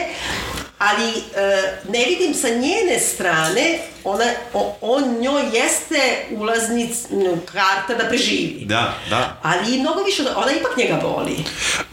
Ali 0.79 1.09
e, 1.09 1.63
ne 1.89 2.05
vidim 2.05 2.35
sa 2.35 2.49
njene 2.49 2.99
strane, 2.99 3.79
ona, 4.05 4.25
o, 4.55 4.77
on 4.81 5.19
njoj 5.21 5.43
jeste 5.53 6.01
ulaznic, 6.31 6.97
karta 7.45 7.95
da 7.95 8.09
preživi. 8.09 8.65
Da, 8.65 8.95
da. 9.11 9.41
Ali 9.43 9.79
mnogo 9.79 10.03
više, 10.03 10.23
ona 10.37 10.53
ipak 10.53 10.77
njega 10.77 11.01
voli. 11.03 11.37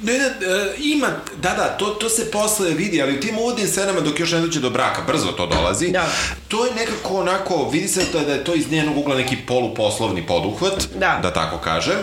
Ne, 0.02 0.14
ne, 0.14 0.26
e, 0.26 0.32
ima, 0.80 1.08
da, 1.36 1.50
da, 1.50 1.78
to, 1.80 1.86
to 1.86 2.10
se 2.10 2.32
posle 2.32 2.70
vidi, 2.70 3.02
ali 3.02 3.18
u 3.18 3.22
tim 3.22 3.38
uvodnim 3.38 3.68
scenama 3.68 4.00
dok 4.00 4.20
još 4.20 4.32
ne 4.32 4.40
dođe 4.40 4.60
do 4.60 4.70
braka, 4.70 5.02
brzo 5.02 5.28
to 5.28 5.48
dolazi, 5.48 5.92
Da. 5.92 6.06
to 6.48 6.66
je 6.66 6.72
nekako 6.76 7.14
onako, 7.14 7.70
vidi 7.70 7.88
se 7.88 8.06
da, 8.14 8.20
da 8.20 8.34
je 8.34 8.44
to 8.44 8.54
iz 8.56 8.72
njenog 8.72 8.98
ugla 8.98 9.16
neki 9.16 9.36
poluposlovni 9.48 10.28
poduhvat, 10.28 10.84
Da. 10.96 11.20
da 11.22 11.34
tako 11.34 11.58
kažem, 11.58 11.98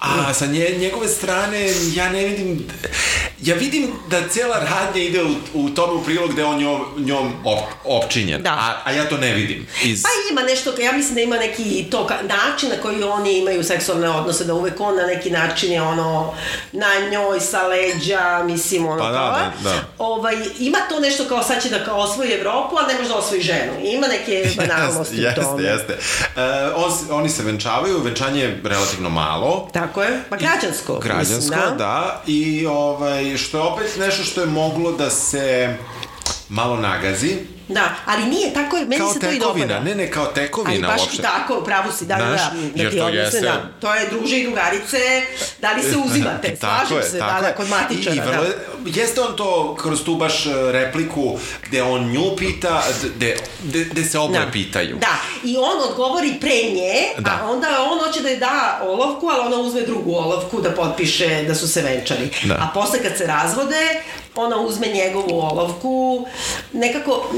a 0.00 0.34
sa 0.34 0.46
nje, 0.46 0.76
njegove 0.78 1.08
strane 1.08 1.66
ja 1.94 2.08
ne 2.10 2.24
vidim, 2.24 2.66
ja 3.42 3.54
vidim 3.54 3.92
da 4.10 4.28
cijela 4.28 4.58
radnja 4.58 5.02
ide 5.02 5.22
u, 5.24 5.28
u 5.54 5.70
tome 5.70 5.92
u 5.92 6.04
prilog 6.04 6.32
gde 6.32 6.42
je 6.42 6.46
on 6.46 6.58
njom, 6.58 6.84
njom 6.96 7.32
op, 7.44 7.58
opčinjen, 7.84 8.42
Da. 8.42 8.50
a, 8.50 8.80
a 8.84 8.92
ja 8.92 9.08
to 9.08 9.16
ne 9.16 9.23
vidim. 9.26 9.66
Iz... 9.82 10.02
Pa 10.02 10.08
ima 10.30 10.42
nešto, 10.42 10.72
ja 10.78 10.92
mislim 10.92 11.14
da 11.14 11.20
ima 11.20 11.36
neki 11.36 11.86
to 11.90 12.08
način 12.22 12.68
na 12.68 12.76
koji 12.76 13.02
oni 13.02 13.38
imaju 13.38 13.64
seksualne 13.64 14.10
odnose, 14.10 14.44
da 14.44 14.54
uvek 14.54 14.80
on 14.80 14.96
na 14.96 15.02
neki 15.04 15.30
način 15.30 15.72
je 15.72 15.82
ono 15.82 16.34
na 16.72 16.86
njoj 17.10 17.40
sa 17.40 17.62
leđa, 17.62 18.42
mislim 18.44 18.86
ono 18.86 18.98
Pa 18.98 19.10
da, 19.10 19.52
da, 19.62 19.70
da. 19.70 19.74
Ovaj, 19.98 20.34
ima 20.58 20.78
to 20.80 21.00
nešto 21.00 21.24
kao 21.24 21.42
sad 21.42 21.62
će 21.62 21.68
da 21.68 21.84
kao 21.84 21.96
osvoji 21.96 22.32
Evropu, 22.32 22.76
a 22.76 22.86
ne 22.86 22.94
može 22.94 23.08
da 23.08 23.16
osvoji 23.16 23.42
ženu. 23.42 23.72
Ima 23.82 24.06
neke 24.06 24.48
banalnosti 24.58 25.16
jeste, 25.16 25.40
u 25.40 25.44
tome. 25.44 25.62
jeste, 25.62 25.92
jeste. 25.92 26.04
E, 26.36 26.72
on, 26.76 26.92
s- 26.92 27.10
oni 27.10 27.28
se 27.28 27.42
venčavaju, 27.42 28.00
venčanje 28.00 28.40
je 28.40 28.60
relativno 28.64 29.10
malo, 29.10 29.68
Tako 29.72 30.02
je, 30.02 30.22
pa 30.30 30.36
građansko. 30.36 30.94
Građansko, 30.94 31.34
mislim, 31.36 31.50
da. 31.60 31.74
da. 31.74 32.22
I 32.26 32.66
ovaj, 32.66 33.36
što 33.36 33.56
je 33.58 33.62
opet 33.62 33.96
nešto 33.98 34.22
što 34.24 34.40
je 34.40 34.46
moglo 34.46 34.92
da 34.92 35.10
se 35.10 35.76
malo 36.48 36.76
nagazi. 36.76 37.36
Da, 37.68 37.94
ali 38.06 38.24
nije, 38.24 38.54
tako 38.54 38.76
je, 38.76 38.82
meni 38.82 38.98
kao 38.98 39.12
se 39.12 39.20
to 39.20 39.26
i 39.26 39.30
tekovina, 39.30 39.66
dopada. 39.66 39.84
ne, 39.84 39.94
ne, 39.94 40.10
kao 40.10 40.24
Ali 40.24 40.34
tekovina 40.36 40.88
baš 40.88 41.00
uopšte. 41.00 41.22
tako, 41.22 41.60
pravo 41.60 41.92
si, 41.92 42.04
da, 42.04 42.16
da, 42.16 42.24
Znaš, 42.26 42.40
da, 42.74 42.82
da 42.84 42.90
ti 42.90 42.96
to 42.98 43.04
odnosno, 43.04 43.20
jeste- 43.20 43.40
da. 43.40 43.70
To 43.80 43.94
je 43.94 44.08
druže 44.08 44.38
i 44.38 44.44
drugarice, 44.44 44.98
da 45.60 45.72
li 45.72 45.82
se 45.82 45.96
uzimate, 45.98 46.56
slažem 46.60 46.96
je, 46.96 47.02
se, 47.02 47.18
tako 47.18 47.42
da, 47.42 47.48
da, 47.48 47.54
kod 47.54 47.68
matičara, 47.68 48.14
I, 48.14 48.18
i 48.18 48.22
vrlo, 48.22 48.44
da. 48.44 48.90
Jeste 48.92 49.20
on 49.20 49.36
to 49.36 49.76
kroz 49.76 50.04
tu 50.04 50.14
baš 50.16 50.46
e, 50.46 50.50
repliku 50.72 51.38
gde 51.62 51.82
on 51.82 52.04
nju 52.04 52.36
pita, 52.36 52.82
gde, 53.06 53.36
gde, 53.62 53.84
gde 53.84 54.04
se 54.04 54.18
oboje 54.18 54.40
Da. 54.40 54.52
pitaju. 54.52 54.96
Da, 54.96 55.16
i 55.44 55.56
on 55.56 55.90
odgovori 55.90 56.34
pre 56.40 56.50
nje, 56.64 56.94
Da. 57.18 57.30
a 57.32 57.50
onda 57.50 57.66
on 57.82 57.98
hoće 58.00 58.20
da 58.20 58.28
je 58.28 58.36
da 58.36 58.80
olovku, 58.84 59.26
ali 59.28 59.46
ona 59.46 59.56
uzme 59.58 59.80
drugu 59.80 60.14
olovku 60.14 60.60
da 60.60 60.70
potpiše 60.70 61.42
da 61.42 61.54
su 61.54 61.68
se 61.68 61.82
venčali. 61.82 62.30
Da. 62.44 62.54
A 62.54 62.68
posle 62.74 63.02
kad 63.02 63.18
se 63.18 63.26
razvode, 63.26 64.02
ona 64.36 64.60
uzme 64.60 64.86
njegovu 64.86 65.40
olovku, 65.40 66.26
nekako, 66.72 67.30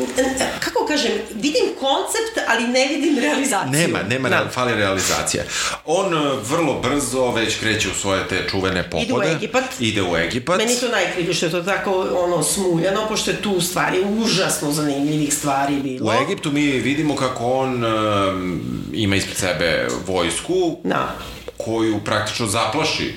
kako 0.61 0.87
kažem, 0.87 1.13
vidim 1.35 1.65
koncept, 1.81 2.49
ali 2.49 2.69
ne 2.69 2.87
vidim 2.87 3.19
realizaciju. 3.19 3.71
Nema, 3.73 4.03
nema, 4.03 4.29
da. 4.29 4.49
fali 4.53 4.75
realizacija. 4.75 5.45
On 5.85 6.15
e, 6.15 6.31
vrlo 6.49 6.81
brzo 6.81 7.31
već 7.31 7.59
kreće 7.61 7.89
u 7.89 7.95
svoje 7.95 8.29
te 8.29 8.45
čuvene 8.51 8.91
pohode. 8.91 9.07
Ide 9.07 9.15
u 9.15 9.23
Egipat. 9.23 9.65
Ide 9.81 10.03
u 10.03 10.17
Egipat. 10.17 10.59
Meni 10.59 10.77
to 10.81 10.89
najkrivlje 10.89 11.35
što 11.35 11.47
je 11.47 11.53
to 11.53 11.63
tako 11.63 12.09
ono 12.17 12.43
smuljano, 12.43 13.09
pošto 13.09 13.31
je 13.31 13.43
tu 13.43 13.51
u 13.51 13.61
stvari 13.61 14.05
užasno 14.19 14.73
zanimljivih 14.73 15.35
stvari 15.35 15.77
bilo. 15.77 16.11
U 16.11 16.23
Egiptu 16.23 16.53
mi 16.53 16.63
vidimo 16.63 17.17
kako 17.17 17.45
on 17.53 17.85
um, 17.85 18.61
ima 18.93 19.17
ispred 19.17 19.37
sebe 19.37 19.89
vojsku 20.07 20.79
Da. 20.85 21.15
koju 21.57 22.01
praktično 22.05 22.47
zaplaši 22.47 23.15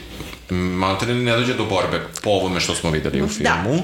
Maltene 0.50 1.14
ne 1.16 1.32
dođe 1.32 1.54
do 1.54 1.66
borbe 1.66 2.02
po 2.24 2.30
ovome 2.30 2.60
što 2.60 2.76
smo 2.76 2.92
videli 2.92 3.22
u 3.22 3.26
Da. 3.26 3.32
filmu. 3.64 3.84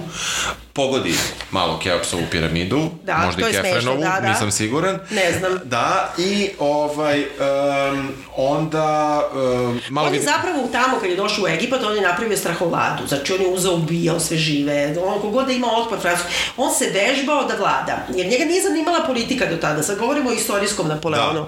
Pogodi 0.75 1.13
malo 1.51 1.79
Keopsovu 1.79 2.23
piramidu, 2.31 2.89
Da, 3.03 3.17
možda 3.25 3.41
i 3.41 3.45
je 3.45 3.53
smešno, 3.53 3.69
Kefrenovu, 3.69 4.01
da, 4.01 4.19
da. 4.21 4.29
nisam 4.29 4.51
siguran. 4.51 4.99
Ne 5.11 5.39
znam. 5.39 5.59
Da, 5.63 6.13
i 6.17 6.49
ovaj, 6.59 7.19
um, 7.19 8.09
onda 8.35 9.21
um, 9.33 9.81
malo 9.89 10.07
On 10.07 10.13
je 10.13 10.19
vidi... 10.19 10.31
zapravo 10.31 10.67
tamo, 10.71 10.99
kad 10.99 11.09
je 11.09 11.15
došao 11.15 11.43
u 11.43 11.47
Egipat, 11.47 11.83
on 11.83 11.95
je 11.95 12.01
napravio 12.01 12.37
strahovladu. 12.37 13.07
Znači, 13.07 13.33
on 13.33 13.41
je 13.41 13.47
uzao, 13.47 13.73
ubijao 13.73 14.19
sve 14.19 14.37
žive. 14.37 14.95
On 15.05 15.21
kogod 15.21 15.45
da 15.45 15.51
ima 15.51 15.67
otpor 15.77 15.99
Francusku. 15.99 16.29
On 16.57 16.73
se 16.73 16.85
vežbao 16.93 17.43
da 17.43 17.55
vlada. 17.55 18.07
Jer 18.15 18.27
njega 18.27 18.45
nije 18.45 18.61
zanimala 18.61 19.03
politika 19.07 19.45
do 19.45 19.57
tada. 19.57 19.83
Sad 19.83 19.99
govorimo 19.99 20.29
o 20.29 20.33
istorijskom 20.33 20.87
Napoleonu. 20.87 21.41
Da. 21.41 21.47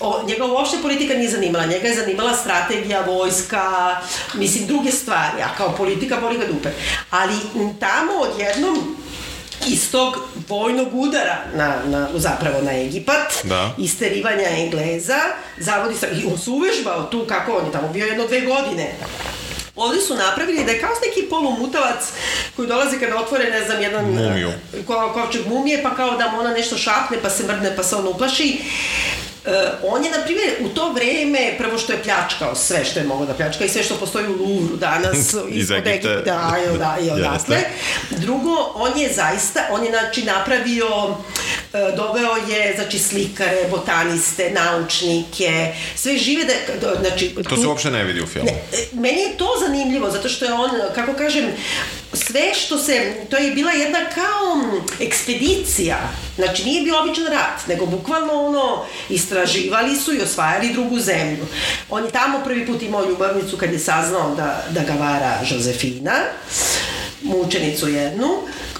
O, 0.00 0.22
njega 0.26 0.44
uopšte 0.44 0.76
politika 0.82 1.14
nije 1.14 1.30
zanimala. 1.30 1.66
Njega 1.66 1.88
je 1.88 1.94
zanimala 1.94 2.36
strategija, 2.36 3.04
vojska, 3.06 3.96
mislim, 4.34 4.66
druge 4.66 4.90
stvari. 4.90 5.42
A 5.42 5.56
kao 5.56 5.72
politika, 5.76 6.16
boli 6.20 6.38
ga 6.38 6.46
dupe. 6.46 6.68
Ali 7.10 7.34
tamo 7.80 8.12
odjednom 8.54 8.96
iz 9.66 9.90
tog 9.90 10.18
vojnog 10.48 10.94
udara 10.94 11.36
na, 11.54 11.76
na, 11.86 12.08
zapravo 12.14 12.62
na 12.62 12.72
Egipat, 12.72 13.32
Da. 13.44 13.74
isterivanja 13.78 14.48
Engleza, 14.48 15.18
zavodi 15.58 15.94
sa, 15.94 16.06
i 16.06 16.24
on 16.32 16.38
se 16.38 16.50
uvežbao 16.50 17.02
tu 17.02 17.24
kako 17.28 17.52
on 17.52 17.66
je 17.66 17.72
tamo 17.72 17.88
bio 17.88 18.06
jedno 18.06 18.26
dve 18.26 18.40
godine. 18.40 18.94
Ovde 19.76 20.00
su 20.00 20.14
napravili 20.14 20.64
da 20.64 20.72
je 20.72 20.80
kao 20.80 20.90
neki 21.06 21.28
polumutavac 21.30 22.04
koji 22.56 22.68
dolazi 22.68 22.98
kada 22.98 23.16
otvore, 23.16 23.50
ne 23.50 23.64
znam, 23.64 23.82
jedan... 23.82 24.04
Mumiju. 24.04 24.52
Ko, 24.86 25.10
kovčeg 25.14 25.46
mumije, 25.46 25.82
pa 25.82 25.94
kao 25.94 26.16
da 26.16 26.30
mu 26.30 26.40
ona 26.40 26.50
nešto 26.50 26.76
šapne, 26.78 27.18
pa 27.22 27.30
se 27.30 27.42
mrdne, 27.42 27.76
pa 27.76 27.82
se 27.82 27.96
on 27.96 28.08
uplaši. 28.08 28.58
Uh, 29.46 29.52
on 29.82 30.04
je, 30.04 30.10
na 30.10 30.24
primjer, 30.24 30.50
u 30.60 30.68
to 30.68 30.92
vreme, 30.92 31.54
prvo 31.58 31.78
što 31.78 31.92
je 31.92 32.02
pljačkao 32.02 32.54
sve 32.54 32.84
što 32.84 33.00
je 33.00 33.06
mogao 33.06 33.26
da 33.26 33.34
pljačka 33.34 33.64
i 33.64 33.68
sve 33.68 33.82
što 33.82 33.96
postoji 33.96 34.26
u 34.26 34.36
Louvru 34.42 34.76
danas, 34.76 35.16
ispod 35.50 35.86
Egipta. 35.86 35.90
Egipta, 35.90 36.20
da, 36.24 36.56
i, 36.74 36.78
da, 36.78 36.96
i 37.00 37.10
odatle. 37.10 37.58
Drugo, 38.10 38.72
on 38.74 38.98
je 38.98 39.12
zaista, 39.12 39.60
on 39.70 39.84
je 39.84 39.90
znači 39.90 40.22
napravio, 40.22 40.86
e, 41.72 41.96
doveo 41.96 42.36
je 42.48 42.74
znači 42.76 42.98
slikare, 42.98 43.68
botaniste, 43.70 44.50
naučnike, 44.50 45.74
sve 45.94 46.16
žive 46.16 46.44
da, 46.44 46.88
da 46.88 47.00
znači... 47.00 47.34
To 47.48 47.56
se 47.56 47.66
uopšte 47.66 47.90
ne 47.90 48.04
vidi 48.04 48.22
u 48.22 48.26
filmu. 48.26 48.46
Ne, 48.46 48.52
e, 48.52 48.86
meni 48.92 49.20
je 49.20 49.36
to 49.36 49.48
zanimljivo, 49.66 50.10
zato 50.10 50.28
što 50.28 50.44
je 50.44 50.52
on, 50.52 50.70
kako 50.94 51.12
kažem, 51.12 51.44
sve 52.16 52.54
što 52.54 52.78
se, 52.78 53.14
to 53.30 53.36
je 53.36 53.50
bila 53.50 53.72
jedna 53.72 53.98
kao 54.14 54.80
ekspedicija, 55.00 55.98
znači 56.36 56.64
nije 56.64 56.82
bio 56.82 57.00
običan 57.00 57.26
rat, 57.26 57.66
nego 57.68 57.86
bukvalno 57.86 58.32
ono, 58.32 58.84
istraživali 59.08 59.96
su 59.96 60.14
i 60.14 60.20
osvajali 60.20 60.72
drugu 60.72 61.00
zemlju. 61.00 61.46
On 61.90 62.04
je 62.04 62.10
tamo 62.10 62.40
prvi 62.44 62.66
put 62.66 62.82
imao 62.82 63.04
ljubavnicu 63.04 63.56
kad 63.56 63.72
je 63.72 63.78
saznao 63.78 64.34
da, 64.34 64.64
da 64.70 64.80
ga 64.80 64.92
vara 64.92 65.38
Josefina, 65.50 66.12
mučenicu 67.22 67.88
jednu, 67.88 68.28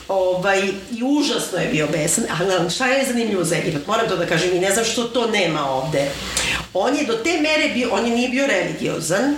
ovaj, 0.09 0.63
i 0.93 1.03
užasno 1.03 1.59
je 1.59 1.69
bio 1.69 1.87
besan, 1.87 2.25
ali 2.41 2.71
šta 2.71 2.87
je 2.87 3.07
zanimljivo 3.07 3.45
za 3.45 3.57
Egipat, 3.57 3.87
moram 3.87 4.09
to 4.09 4.17
da 4.17 4.27
kažem 4.27 4.57
i 4.57 4.61
ne 4.61 4.73
znam 4.73 4.85
što 4.85 5.05
to 5.05 5.27
nema 5.27 5.71
ovde. 5.71 6.11
On 6.75 6.97
je 6.97 7.05
do 7.05 7.13
te 7.13 7.41
mere 7.41 7.69
bio, 7.75 7.89
on 7.93 8.07
je 8.07 8.17
nije 8.17 8.29
bio 8.29 8.47
religiozan, 8.47 9.37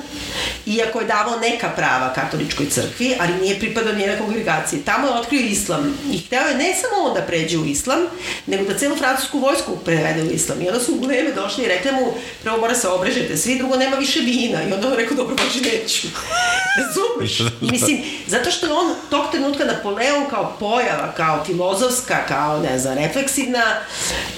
iako 0.66 1.00
je 1.00 1.06
davao 1.06 1.40
neka 1.40 1.68
prava 1.68 2.12
katoličkoj 2.12 2.66
crkvi, 2.70 3.14
ali 3.20 3.34
nije 3.34 3.58
pripadao 3.58 3.92
nijedna 3.92 4.18
kongregaciji. 4.18 4.80
Tamo 4.80 5.06
je 5.06 5.14
otkrio 5.14 5.40
islam 5.40 5.98
i 6.12 6.18
hteo 6.18 6.42
je 6.42 6.54
ne 6.54 6.74
samo 6.74 7.08
on 7.08 7.14
da 7.14 7.22
pređe 7.22 7.58
u 7.58 7.64
islam, 7.64 7.98
nego 8.46 8.64
da 8.64 8.78
celu 8.78 8.96
francusku 8.96 9.38
vojsku 9.38 9.76
prevede 9.84 10.22
u 10.22 10.30
islam. 10.30 10.62
I 10.62 10.68
onda 10.68 10.80
su 10.80 10.92
u 10.94 11.06
Leme 11.06 11.32
došli 11.32 11.64
i 11.64 11.68
rekli 11.68 11.92
mu, 11.92 12.12
prvo 12.42 12.56
mora 12.56 12.74
se 12.74 12.88
obrežete, 12.88 13.36
svi 13.36 13.58
drugo 13.58 13.76
nema 13.76 13.96
više 13.96 14.20
vina. 14.20 14.62
I 14.62 14.72
onda 14.72 14.88
on 14.88 14.94
rekao, 14.94 15.16
dobro, 15.16 15.36
baš 15.36 15.54
neću. 15.54 16.08
Razumeš? 16.80 17.40
I 17.40 17.70
mislim, 17.70 18.02
zato 18.26 18.50
što 18.50 18.66
je 18.66 18.72
on 18.72 18.94
tog 19.10 19.30
trenutka 19.30 19.64
Napoleon 19.64 20.30
kao 20.30 20.55
pojava, 20.60 21.12
kao 21.12 21.44
filozofska, 21.44 22.16
kao, 22.28 22.58
ne 22.60 22.78
znam, 22.78 22.94
refleksivna, 22.96 23.64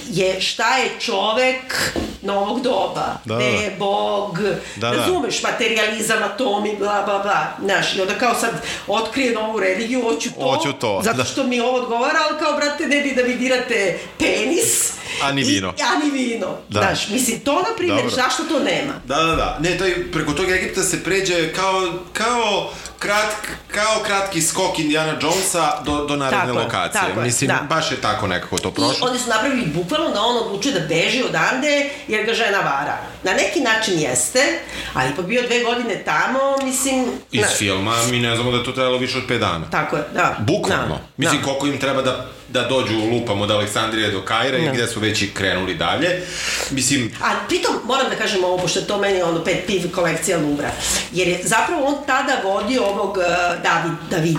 je 0.07 0.41
šta 0.41 0.77
je 0.77 0.89
čovek 0.99 1.91
novog 2.21 2.61
doba, 2.61 3.05
Da, 3.25 3.35
gde 3.35 3.45
da. 3.45 3.51
je 3.53 3.75
Bog, 3.79 4.39
Da, 4.75 4.89
da. 4.89 4.91
razumeš, 4.91 5.43
materializam, 5.43 6.23
atomi, 6.23 6.75
bla, 6.77 7.03
bla, 7.03 7.19
bla, 7.19 7.47
znaš, 7.61 7.95
i 7.95 8.01
onda 8.01 8.13
kao 8.15 8.35
sad 8.35 8.51
otkrije 8.87 9.33
novu 9.33 9.59
religiju, 9.59 10.01
hoću 10.03 10.29
to, 10.31 10.51
Hoću 10.51 10.73
to, 10.73 11.01
zato 11.03 11.17
da. 11.17 11.23
što 11.23 11.43
mi 11.43 11.59
ovo 11.59 11.77
odgovara, 11.77 12.19
ali 12.21 12.39
kao, 12.39 12.53
brate, 12.53 12.87
ne 12.87 13.01
bi 13.01 13.11
da 13.11 13.23
mi 13.23 13.35
dirate 13.35 13.99
penis, 14.19 14.91
A 15.23 15.31
ni 15.31 15.41
i- 15.41 15.45
vino. 15.45 15.69
a 15.69 16.05
ni 16.05 16.11
vino, 16.13 16.47
Da. 16.69 16.81
znaš, 16.81 17.09
mislim, 17.09 17.39
to, 17.39 17.53
na 17.53 17.75
primjer, 17.77 17.97
Dobro. 17.97 18.15
zašto 18.17 18.43
to 18.45 18.59
nema? 18.61 18.93
Da, 19.05 19.15
da, 19.17 19.35
da. 19.35 19.57
Ne, 19.59 19.77
to 19.77 19.85
je, 19.85 20.11
preko 20.11 20.31
tog 20.33 20.51
Egipta 20.51 20.83
se 20.83 21.03
pređe 21.03 21.53
kao, 21.53 21.83
kao, 22.13 22.71
krat, 22.99 23.35
kao 23.67 24.03
kratki 24.03 24.41
skok 24.41 24.79
Indiana 24.79 25.13
Jonesa 25.13 25.81
do, 25.81 26.05
do 26.05 26.15
naredne 26.15 26.39
Tako 26.39 26.51
je, 26.51 26.63
lokacije. 26.63 27.01
tako 27.01 27.21
Mislim, 27.21 27.47
da. 27.49 27.59
baš 27.65 27.91
je 27.91 27.97
tako 27.97 28.27
nekako 28.27 28.57
to 28.57 28.69
I 28.69 28.73
prošlo. 28.73 29.07
oni 29.09 29.19
su 29.19 29.29
napravili 29.29 29.65
bukvalno 29.67 30.09
da 30.09 30.21
on 30.21 30.37
odlučuje 30.37 30.73
da 30.73 30.87
beži 30.87 31.23
odande 31.23 31.67
jer 32.07 32.25
ga 32.25 32.33
žena 32.33 32.57
vara. 32.59 32.97
Na 33.23 33.33
neki 33.33 33.59
način 33.61 33.99
jeste, 33.99 34.59
ali 34.93 35.09
ipak 35.09 35.25
bio 35.25 35.41
dve 35.41 35.59
godine 35.59 36.03
tamo, 36.05 36.39
mislim... 36.63 37.05
Iz 37.31 37.41
na- 37.41 37.47
filma 37.49 37.95
mi 38.05 38.19
ne 38.19 38.35
znamo 38.35 38.51
da 38.51 38.57
je 38.57 38.63
to 38.63 38.71
trajalo 38.71 38.97
više 38.97 39.17
od 39.17 39.23
5 39.25 39.39
dana. 39.39 39.69
Tako 39.71 39.95
je, 39.95 40.03
da. 40.13 40.35
Bukvalno. 40.39 40.87
Da, 40.87 41.01
Mislim, 41.17 41.41
da. 41.41 41.45
koliko 41.45 41.67
im 41.67 41.79
treba 41.79 42.01
da, 42.01 42.25
da 42.51 42.63
dođu 42.63 42.95
lupam 43.11 43.41
od 43.41 43.51
Aleksandrije 43.51 44.11
do 44.11 44.21
Kajra 44.21 44.57
i 44.57 44.65
Da. 44.65 44.71
gde 44.71 44.87
su 44.87 44.99
već 44.99 45.21
i 45.21 45.33
krenuli 45.33 45.75
dalje. 45.75 46.21
Mislim, 46.71 47.11
A 47.23 47.35
pritom 47.47 47.75
moram 47.85 48.09
da 48.09 48.15
kažem 48.15 48.43
ovo, 48.43 48.57
pošto 48.57 48.79
je 48.79 48.87
to 48.87 48.97
meni 48.97 49.21
ono 49.21 49.43
pet 49.43 49.63
piv 49.67 49.91
kolekcija 49.91 50.37
Luvra. 50.37 50.71
Jer 51.11 51.27
je 51.27 51.39
zapravo 51.43 51.85
on 51.85 51.95
tada 52.05 52.41
vodio 52.43 52.83
ovog 52.83 53.17
uh, 53.17 53.23
David, 53.63 53.93
David 54.09 54.37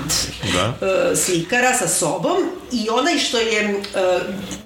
Da. 0.54 0.68
uh, 0.68 1.18
slikara 1.18 1.74
sa 1.74 1.88
sobom 1.88 2.36
i 2.72 2.88
onaj 2.90 3.18
što 3.18 3.38
je 3.38 3.74
uh, 3.74 3.82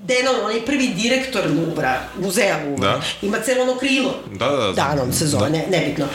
Denon, 0.01 0.45
onaj 0.45 0.65
prvi 0.67 0.89
direktor 0.89 1.43
Luvra, 1.51 2.01
muzeja 2.21 2.59
Luvra, 2.67 2.93
Da. 2.93 3.03
ima 3.23 3.39
celo 3.41 3.63
ono 3.63 3.77
krilo. 3.77 4.15
Da, 4.33 4.47
da, 4.49 4.57
da. 4.57 4.73
Danom 4.73 5.13
se 5.13 5.27
zove, 5.27 5.43
Da. 5.43 5.49
ne, 5.49 5.67
nebitno. 5.71 6.07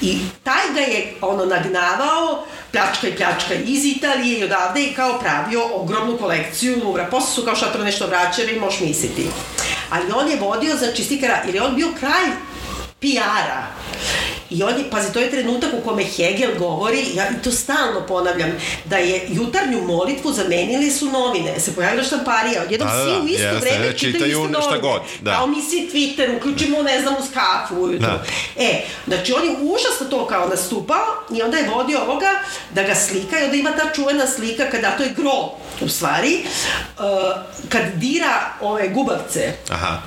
I 0.00 0.18
taj 0.42 0.62
ga 0.74 0.80
je 0.80 1.14
ono 1.20 1.44
nagnavao, 1.44 2.44
pljačka 2.72 3.08
i 3.08 3.16
pljačka 3.16 3.54
iz 3.54 3.84
Italije 3.84 4.38
i 4.38 4.44
odavde 4.44 4.82
i 4.84 4.92
kao 4.94 5.18
pravio 5.18 5.60
ogromnu 5.74 6.18
kolekciju 6.18 6.80
Luvra. 6.84 7.04
Posle 7.10 7.34
su 7.34 7.42
kao 7.42 7.56
šta 7.56 7.72
to 7.72 7.84
nešto 7.84 8.06
vraćali, 8.06 8.60
možeš 8.60 8.80
misliti. 8.80 9.26
Ali 9.90 10.12
on 10.14 10.28
je 10.30 10.36
vodio, 10.36 10.76
znači, 10.76 11.04
slikara, 11.04 11.42
jer 11.46 11.54
je 11.54 11.62
on 11.62 11.74
bio 11.76 11.88
kralj 12.00 12.30
PR-a. 13.00 13.62
I 14.50 14.62
on 14.62 14.78
je, 14.78 14.90
pazi, 14.90 15.12
to 15.12 15.20
je 15.20 15.30
trenutak 15.30 15.70
u 15.74 15.88
kome 15.88 16.04
Hegel 16.04 16.58
govori, 16.58 17.04
ja 17.14 17.24
to 17.44 17.50
stalno 17.50 18.06
ponavljam, 18.06 18.50
da 18.84 18.96
je 18.96 19.26
jutarnju 19.28 19.82
molitvu 19.82 20.32
zamenili 20.32 20.90
su 20.90 21.06
novine, 21.06 21.60
se 21.60 21.74
pojavila 21.74 22.04
štamparija, 22.04 22.62
odjednom 22.62 22.88
Da, 22.88 22.96
da, 22.96 23.02
svi 23.04 23.12
da, 23.12 23.20
u 23.20 23.26
isto 23.26 23.42
jeste, 23.42 23.70
vreme 23.70 23.98
čitaju 23.98 24.12
čitaju 24.12 24.44
iste 24.44 24.62
šta 24.62 24.70
novine. 24.70 24.80
god, 24.80 25.02
da. 25.20 25.32
Kao 25.34 25.46
mi 25.46 25.62
si 25.62 25.90
Twitter, 25.92 26.36
uključimo, 26.36 26.82
ne 26.82 27.00
znam, 27.00 27.14
uz 27.14 27.24
kafu 27.34 27.74
ujutru. 27.74 28.08
Da. 28.08 28.24
E, 28.56 28.82
znači 29.06 29.32
on 29.32 29.44
je 29.44 29.56
užasno 29.60 30.06
to 30.10 30.26
kao 30.26 30.48
nastupao 30.48 31.06
i 31.36 31.42
onda 31.42 31.56
je 31.56 31.68
vodio 31.68 32.00
ovoga 32.02 32.30
da 32.74 32.82
ga 32.82 32.94
slika 32.94 33.40
i 33.40 33.44
onda 33.44 33.56
ima 33.56 33.70
ta 33.70 33.92
čuvena 33.94 34.26
slika 34.26 34.70
kada 34.70 34.96
to 34.96 35.02
je 35.02 35.14
gro 35.16 35.50
u 35.80 35.88
stvari, 35.88 36.44
uh, 36.98 37.04
kad 37.68 37.82
dira 37.94 38.40
ove 38.60 38.88
gubavce, 38.88 39.52
Aha. 39.68 39.98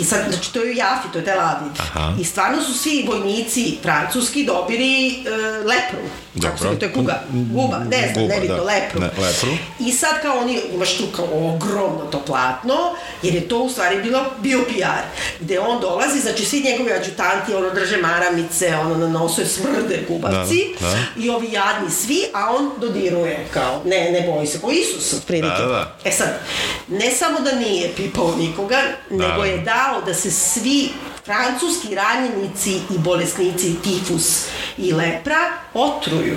I 0.00 0.04
sad, 0.04 0.24
znači, 0.32 0.52
to 0.52 0.62
je 0.62 0.70
u 0.70 0.74
Jafi, 0.74 1.08
to 1.12 1.18
je 1.18 1.24
Tel 1.24 1.40
Aviv. 1.40 1.72
Aha. 1.78 2.12
I 2.20 2.24
stvarno 2.24 2.62
su 2.62 2.78
svi 2.78 3.04
vojnici 3.08 3.78
francuski 3.82 4.44
dobili 4.44 5.08
e, 5.08 5.30
lepru. 5.64 5.98
Kako 6.42 6.58
se 6.58 6.64
Dobro. 6.64 6.78
to 6.78 6.84
je 6.86 6.92
kuga. 6.92 7.22
Guba, 7.30 7.78
ne 7.78 8.10
znam, 8.12 8.24
Guba, 8.24 8.34
ne 8.34 8.40
bitno, 8.40 8.56
da. 8.56 8.62
lepru. 8.62 9.00
Ne, 9.00 9.06
lepru. 9.06 9.48
I 9.80 9.92
sad 9.92 10.22
kao 10.22 10.38
oni, 10.38 10.60
imaš 10.74 10.96
tu 10.96 11.04
kao 11.16 11.24
ogromno 11.24 12.04
to 12.10 12.20
platno, 12.20 12.74
jer 13.22 13.34
je 13.34 13.48
to 13.48 13.58
u 13.58 13.70
stvari 13.70 14.02
bilo, 14.02 14.24
bio 14.38 14.58
PR, 14.68 15.02
gde 15.40 15.60
on 15.60 15.80
dolazi, 15.80 16.20
znači 16.20 16.44
svi 16.44 16.60
njegovi 16.60 16.92
adjutanti, 16.92 17.54
ono 17.54 17.70
drže 17.70 17.96
maramice, 17.96 18.76
ono 18.76 18.96
na 18.96 19.08
nosu 19.08 19.40
je 19.40 19.46
smrde 19.46 20.04
gubavci, 20.08 20.74
Da, 20.80 20.88
da. 20.90 20.96
i 21.22 21.30
ovi 21.30 21.52
jadni 21.52 21.90
svi, 21.90 22.24
a 22.34 22.54
on 22.56 22.70
dodiruje 22.80 23.46
kao, 23.50 23.82
ne, 23.84 24.10
ne 24.10 24.20
boji 24.32 24.46
se, 24.46 24.60
kao 24.60 24.70
Isus, 24.70 25.12
otprilike. 25.12 25.62
Da, 25.62 25.66
da. 25.66 25.96
E 26.04 26.12
sad, 26.12 26.40
ne 26.88 27.10
samo 27.10 27.40
da 27.40 27.52
nije 27.52 27.92
pipao 27.96 28.34
nikoga, 28.36 28.78
nego 29.10 29.43
je 29.44 29.58
dao 29.58 30.02
da 30.06 30.14
se 30.14 30.30
svi 30.30 30.88
francuski 31.24 31.94
ranjenici 31.94 32.72
i 32.74 32.98
bolesnici 32.98 33.74
tifus 33.82 34.46
i 34.78 34.92
lepra 34.92 35.52
otruju. 35.74 36.36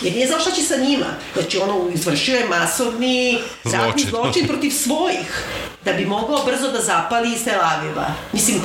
Jer 0.00 0.14
nije 0.14 0.26
znao 0.26 0.40
šta 0.40 0.50
će 0.50 0.62
sa 0.62 0.76
njima. 0.76 1.06
Znači, 1.34 1.58
ono, 1.58 1.90
izvršio 1.94 2.36
je 2.36 2.48
masovni 2.48 3.38
ratni 3.64 4.02
Zločin. 4.02 4.10
zločin 4.10 4.46
protiv 4.46 4.70
svojih 4.70 5.44
da 5.84 5.92
bi 5.92 6.06
mogao 6.06 6.44
brzo 6.44 6.70
da 6.70 6.80
zapali 6.82 7.32
iz 7.32 7.44
Tel 7.44 7.60
Aviva. 7.62 8.06
Mislim, 8.32 8.60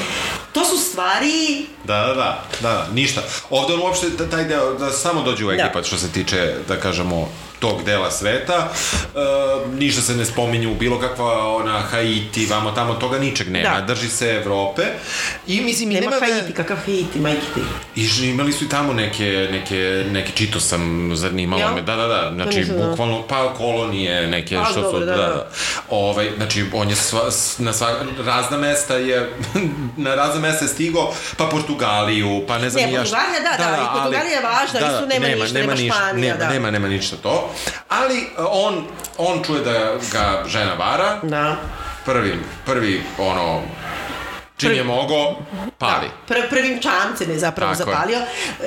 to 0.51 0.65
su 0.65 0.77
stvari 0.77 1.65
Da, 1.91 2.08
da, 2.08 2.13
da, 2.13 2.43
da, 2.62 2.88
ništa. 2.93 3.21
Ovde 3.49 3.73
on 3.73 3.82
uopšte 3.82 4.17
ta- 4.17 4.30
taj 4.30 4.43
deo, 4.43 4.73
da 4.73 4.91
samo 4.91 5.21
dođe 5.21 5.45
u 5.45 5.51
Egipat, 5.51 5.86
što 5.86 5.97
se 5.97 6.12
tiče, 6.12 6.54
da 6.67 6.80
kažemo, 6.80 7.30
tog 7.62 7.84
dela 7.84 8.12
sveta. 8.12 8.69
E, 9.15 9.19
ništa 9.77 10.01
se 10.01 10.15
ne 10.15 10.25
spominje 10.25 10.67
u 10.67 10.75
bilo 10.75 10.99
kakva 10.99 11.56
ona 11.56 11.80
Haiti, 11.80 12.45
vamo 12.45 12.71
tamo, 12.71 12.93
toga 12.93 13.19
ničeg 13.19 13.49
nema. 13.49 13.80
Da. 13.80 13.86
Drži 13.86 14.10
se 14.10 14.30
Evrope. 14.30 14.82
I 15.47 15.62
mislim, 15.62 15.89
Nema 15.89 16.10
nema... 16.10 16.19
Haiti, 16.19 16.54
kakav 16.54 16.77
Haiti, 16.86 17.19
majke 17.19 17.45
ti. 17.56 17.62
I 17.95 18.30
imali 18.30 18.54
su 18.54 18.65
i 18.65 18.69
tamo 18.69 18.93
neke, 18.93 19.47
neke, 19.51 20.06
neke 20.12 20.32
čito 20.36 20.60
sam 20.60 21.12
zanimalo 21.15 21.62
Jel? 21.62 21.73
me, 21.75 21.82
da, 21.82 21.95
da, 21.95 22.08
da, 22.08 22.32
znači 22.36 22.65
bukvalno, 22.89 23.23
pa 23.27 23.54
kolonije 23.54 24.27
neke, 24.27 24.58
A, 24.58 24.65
što 24.65 24.82
dobro, 24.82 24.99
su, 24.99 25.06
da, 25.06 25.12
da, 25.12 25.17
da. 25.17 25.27
da. 25.27 25.49
Ovaj, 25.89 26.30
znači, 26.38 26.65
on 26.73 26.89
je 26.89 26.95
sva, 26.95 27.21
na 27.58 27.73
sva, 27.73 27.89
razna 28.25 28.58
mesta 28.58 28.95
je, 28.95 29.34
na 29.97 30.15
razna 30.15 30.41
mesta 30.41 30.65
je 30.65 30.69
stigo, 30.69 31.13
pa 31.38 31.49
Portugaliju, 31.82 32.44
pa 32.48 32.58
ne 32.58 32.70
znam 32.70 32.84
Ne, 32.86 32.91
ja 32.91 33.06
šta. 33.06 33.17
Portugalija, 33.17 33.58
da, 33.58 33.72
da, 33.72 33.84
i 33.84 33.88
Portugalija 33.94 34.36
je 34.36 34.41
važna, 34.41 34.80
isto 34.80 35.06
nema 35.06 35.28
ništa, 35.28 35.60
nema 35.60 35.76
Španija, 35.76 36.34
nema, 36.34 36.38
da. 36.38 36.50
Nema, 36.50 36.72
nema 36.72 36.88
ništa 36.88 37.15
to, 37.24 37.50
ali 37.89 38.17
e, 38.20 38.26
on, 38.38 38.84
on 39.17 39.44
čuje 39.44 39.62
da 39.62 39.94
ga 40.12 40.44
žena 40.48 40.74
vara, 40.74 41.20
Da. 41.24 41.56
prvi, 42.06 42.39
prvi, 42.65 43.04
ono, 43.17 43.62
čim 44.62 44.71
je 44.71 44.84
mogo, 44.84 45.36
pali. 45.78 46.08
Da, 46.08 46.34
pr 46.34 46.50
prvim 46.50 46.80
čamcem 46.82 47.32
je 47.32 47.39
zapravo 47.39 47.76
Tako 47.76 47.89
je. 47.89 47.95
zapalio. 47.95 48.19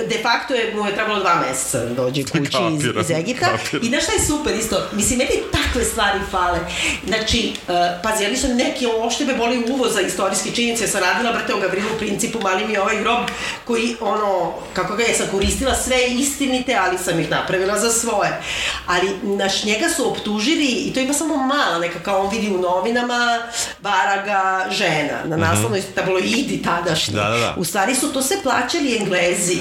De 0.09 0.19
facto 0.23 0.55
je, 0.55 0.75
mu 0.75 0.87
je 0.87 0.95
trebalo 0.95 1.21
dva 1.21 1.35
meseca 1.49 1.79
da 1.79 1.95
dođe 1.95 2.23
kući 2.33 2.41
iz, 2.43 2.51
Kapiram, 2.51 3.01
iz 3.01 3.11
Egipta. 3.11 3.47
kapiram. 3.47 3.87
I 3.87 3.89
znaš 3.89 4.03
šta 4.05 4.13
je 4.13 4.21
super 4.21 4.55
isto? 4.55 4.77
Mislim, 4.93 5.19
meni 5.19 5.31
takve 5.53 5.85
stvari 5.85 6.19
fale. 6.31 6.59
Znači, 7.07 7.53
uh, 7.69 7.75
pazi, 8.03 8.25
ja 8.25 8.31
nisam 8.31 8.51
neki, 8.57 8.87
uopšte 8.87 9.25
me 9.25 9.35
boli 9.35 9.65
uvo 9.71 9.89
za 9.89 10.01
istorijske 10.01 10.51
činjenice. 10.51 10.85
Ja 10.85 10.89
sam 10.89 11.01
radila, 11.01 11.33
brate, 11.33 11.55
o 11.55 11.61
Gavrilu 11.61 11.89
principu, 11.99 12.41
mali 12.41 12.67
mi 12.67 12.73
je 12.73 12.81
ovaj 12.83 13.01
grob 13.01 13.19
koji, 13.65 13.97
ono, 14.01 14.53
kako 14.73 14.97
ga 14.97 15.03
je, 15.03 15.15
sam 15.15 15.27
koristila 15.31 15.75
sve 15.75 16.07
istinite, 16.07 16.75
ali 16.75 16.99
sam 16.99 17.21
ih 17.21 17.31
napravila 17.31 17.79
za 17.79 17.91
svoje. 17.91 18.43
Ali, 18.87 19.11
naš, 19.23 19.65
njega 19.65 19.89
su 19.89 20.11
optužili, 20.11 20.67
i 20.67 20.93
to 20.95 21.01
ima 21.01 21.13
samo 21.13 21.37
mala 21.37 21.79
neka, 21.79 21.99
kao 22.03 22.21
on 22.21 22.31
vidi 22.31 22.55
u 22.55 22.59
novinama, 22.61 23.39
vara 23.83 24.23
ga 24.23 24.71
žena, 24.71 25.19
na 25.25 25.37
naslovnoj 25.37 25.84
tabloidi 25.95 26.63
tadašnji. 26.63 27.15
Da, 27.15 27.29
da, 27.29 27.37
da. 27.39 27.55
U 27.57 27.65
stvari 27.65 27.95
su 27.95 28.13
to 28.13 28.23
sve 28.23 28.37
plaćali 28.43 28.97
Englezi 28.97 29.59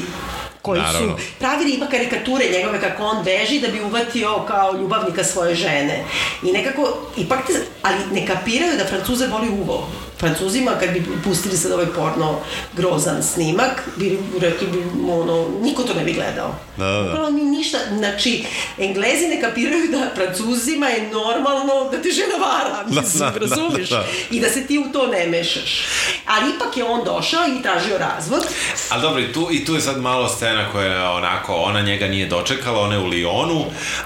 koji 0.61 0.81
Naravno. 0.81 1.17
su 1.17 1.23
pravili 1.39 1.71
ima 1.71 1.85
karikature 1.85 2.45
njegove 2.57 2.81
kako 2.81 3.03
on 3.03 3.23
beži 3.23 3.59
da 3.59 3.67
bi 3.67 3.81
uvatio 3.81 4.43
kao 4.47 4.73
ljubavnika 4.73 5.23
svoje 5.23 5.55
žene. 5.55 6.03
I 6.43 6.51
nekako, 6.51 6.97
ipak 7.17 7.47
te, 7.47 7.53
ali 7.81 7.97
ne 8.11 8.27
kapiraju 8.27 8.77
da 8.77 8.85
Francuze 8.85 9.27
voli 9.27 9.49
uvo. 9.49 9.89
Francuzima, 10.23 10.71
kad 10.79 10.89
bi 10.89 11.03
pustili 11.23 11.57
sad 11.57 11.71
ovaj 11.71 11.85
porno 11.85 12.39
grozan 12.77 13.23
snimak, 13.23 13.89
bi 13.95 14.19
rekli 14.41 14.67
bi, 14.67 14.83
ono, 15.11 15.47
niko 15.61 15.83
to 15.83 15.93
ne 15.93 16.03
bi 16.03 16.13
gledao. 16.13 16.55
Da, 16.77 16.85
da, 16.85 16.91
da. 16.91 17.09
Upravo 17.09 17.29
ni 17.29 17.43
ništa, 17.43 17.77
znači, 17.97 18.45
Englezi 18.77 19.27
ne 19.27 19.41
kapiraju 19.41 19.87
da 19.91 20.09
Francuzima 20.15 20.87
je 20.87 21.09
normalno 21.11 21.89
da 21.91 22.01
te 22.01 22.09
žena 22.11 22.35
vara, 22.45 22.85
mislim, 22.87 23.19
Da, 23.19 23.29
da, 23.29 23.39
razumiješ? 23.39 23.89
da, 23.89 23.97
da. 23.97 24.05
I 24.31 24.39
da 24.39 24.49
se 24.49 24.67
ti 24.67 24.79
u 24.79 24.91
to 24.93 25.07
ne 25.07 25.27
mešaš. 25.27 25.85
Ali 26.27 26.51
ipak 26.55 26.77
je 26.77 26.83
on 26.83 27.03
došao 27.05 27.41
i 27.47 27.61
tražio 27.63 27.97
razvod. 27.97 28.43
Ali 28.89 29.01
dobro, 29.01 29.21
i 29.21 29.33
tu, 29.33 29.47
i 29.51 29.65
tu 29.65 29.75
je 29.75 29.81
sad 29.81 30.01
malo 30.01 30.29
scena 30.29 30.71
koja 30.71 30.85
je 30.87 31.07
onako, 31.07 31.53
ona 31.53 31.81
njega 31.81 32.07
nije 32.07 32.27
dočekala, 32.27 32.81
ona 32.81 32.95
je 32.95 32.99
u 33.01 33.07
Lyonu, 33.07 33.63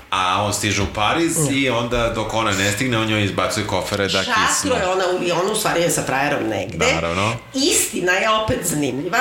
a 0.10 0.43
on 0.43 0.53
stiže 0.53 0.82
u 0.82 0.86
Pariz 0.95 1.38
i 1.51 1.69
onda 1.69 2.12
dok 2.15 2.34
ona 2.34 2.51
ne 2.51 2.71
stigne, 2.71 2.97
on 2.97 3.10
joj 3.10 3.23
izbacuje 3.23 3.67
kofere 3.67 4.08
da 4.08 4.19
kisnu. 4.19 4.34
Šatro 4.34 4.75
je 4.75 4.88
ona 4.88 5.03
u 5.08 5.19
Lyonu, 5.23 5.51
u 5.51 5.56
stvari 5.56 5.82
je 5.82 5.89
sa 5.89 6.01
frajerom 6.07 6.43
negde. 6.49 6.93
Naravno. 6.93 7.33
Istina 7.53 8.11
je 8.11 8.29
opet 8.29 8.59
zanimljiva. 8.63 9.19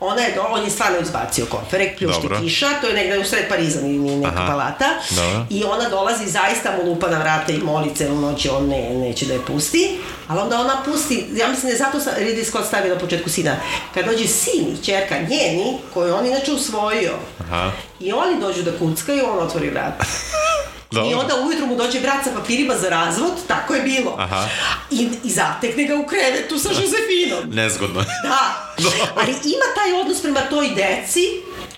Ona 0.00 0.22
je 0.22 0.34
do, 0.34 0.42
on 0.50 0.64
je 0.64 0.70
stvarno 0.70 0.98
izbacio 0.98 1.46
kofere, 1.46 1.94
pljušti 1.98 2.22
Dobro. 2.22 2.40
kiša, 2.40 2.66
to 2.80 2.86
je 2.86 2.94
negde 2.94 3.18
u 3.18 3.24
sred 3.24 3.48
Pariza, 3.48 3.80
nije 3.80 4.16
neka 4.16 4.36
Aha. 4.36 4.46
palata. 4.46 4.84
Dobro. 5.10 5.46
I 5.50 5.64
ona 5.64 5.88
dolazi 5.88 6.26
zaista 6.26 6.72
mu 6.76 6.90
lupa 6.90 7.08
na 7.08 7.18
vrata 7.18 7.52
i 7.52 7.58
moli 7.58 7.94
celu 7.94 8.16
noć, 8.20 8.46
on 8.46 8.68
ne, 8.68 8.90
neće 8.90 9.26
da 9.26 9.32
je 9.32 9.44
pusti. 9.46 9.98
Ali 10.28 10.40
onda 10.40 10.60
ona 10.60 10.82
pusti, 10.84 11.26
ja 11.34 11.48
mislim 11.48 11.66
da 11.66 11.72
je 11.72 11.78
zato 11.78 11.98
Ridley 12.20 12.44
Scott 12.44 12.66
stavio 12.66 12.94
na 12.94 13.00
početku 13.00 13.30
sina. 13.30 13.56
Kad 13.94 14.04
dođe 14.04 14.26
sin 14.26 14.66
i 14.72 14.84
čerka 14.84 15.18
njeni, 15.18 15.78
koju 15.94 16.14
on 16.14 16.26
inače 16.26 16.52
usvojio, 16.52 17.12
Aha. 17.40 17.70
i 18.00 18.12
oni 18.12 18.40
dođu 18.40 18.62
da 18.62 18.78
kuckaju, 18.78 19.24
on 19.32 19.38
otvori 19.38 19.70
vrata. 19.70 20.04
Dobro. 20.90 21.10
I 21.10 21.14
onda 21.14 21.34
ujutru 21.36 21.66
mu 21.66 21.76
dođe 21.76 22.00
brat 22.00 22.24
sa 22.24 22.30
papirima 22.30 22.74
za 22.76 22.88
razvod, 22.88 23.32
tako 23.48 23.74
je 23.74 23.82
bilo. 23.82 24.14
Aha. 24.18 24.48
I, 24.90 25.08
i 25.24 25.30
zatekne 25.30 25.84
ga 25.84 25.96
u 25.96 26.06
krevetu 26.06 26.58
sa 26.58 26.68
Josefinom. 26.80 27.54
Nezgodno. 27.54 28.04
Da, 28.28 28.74
ali 29.16 29.30
ima 29.30 29.66
taj 29.74 30.00
odnos 30.00 30.22
prema 30.22 30.40
toj 30.40 30.68
deci 30.68 31.20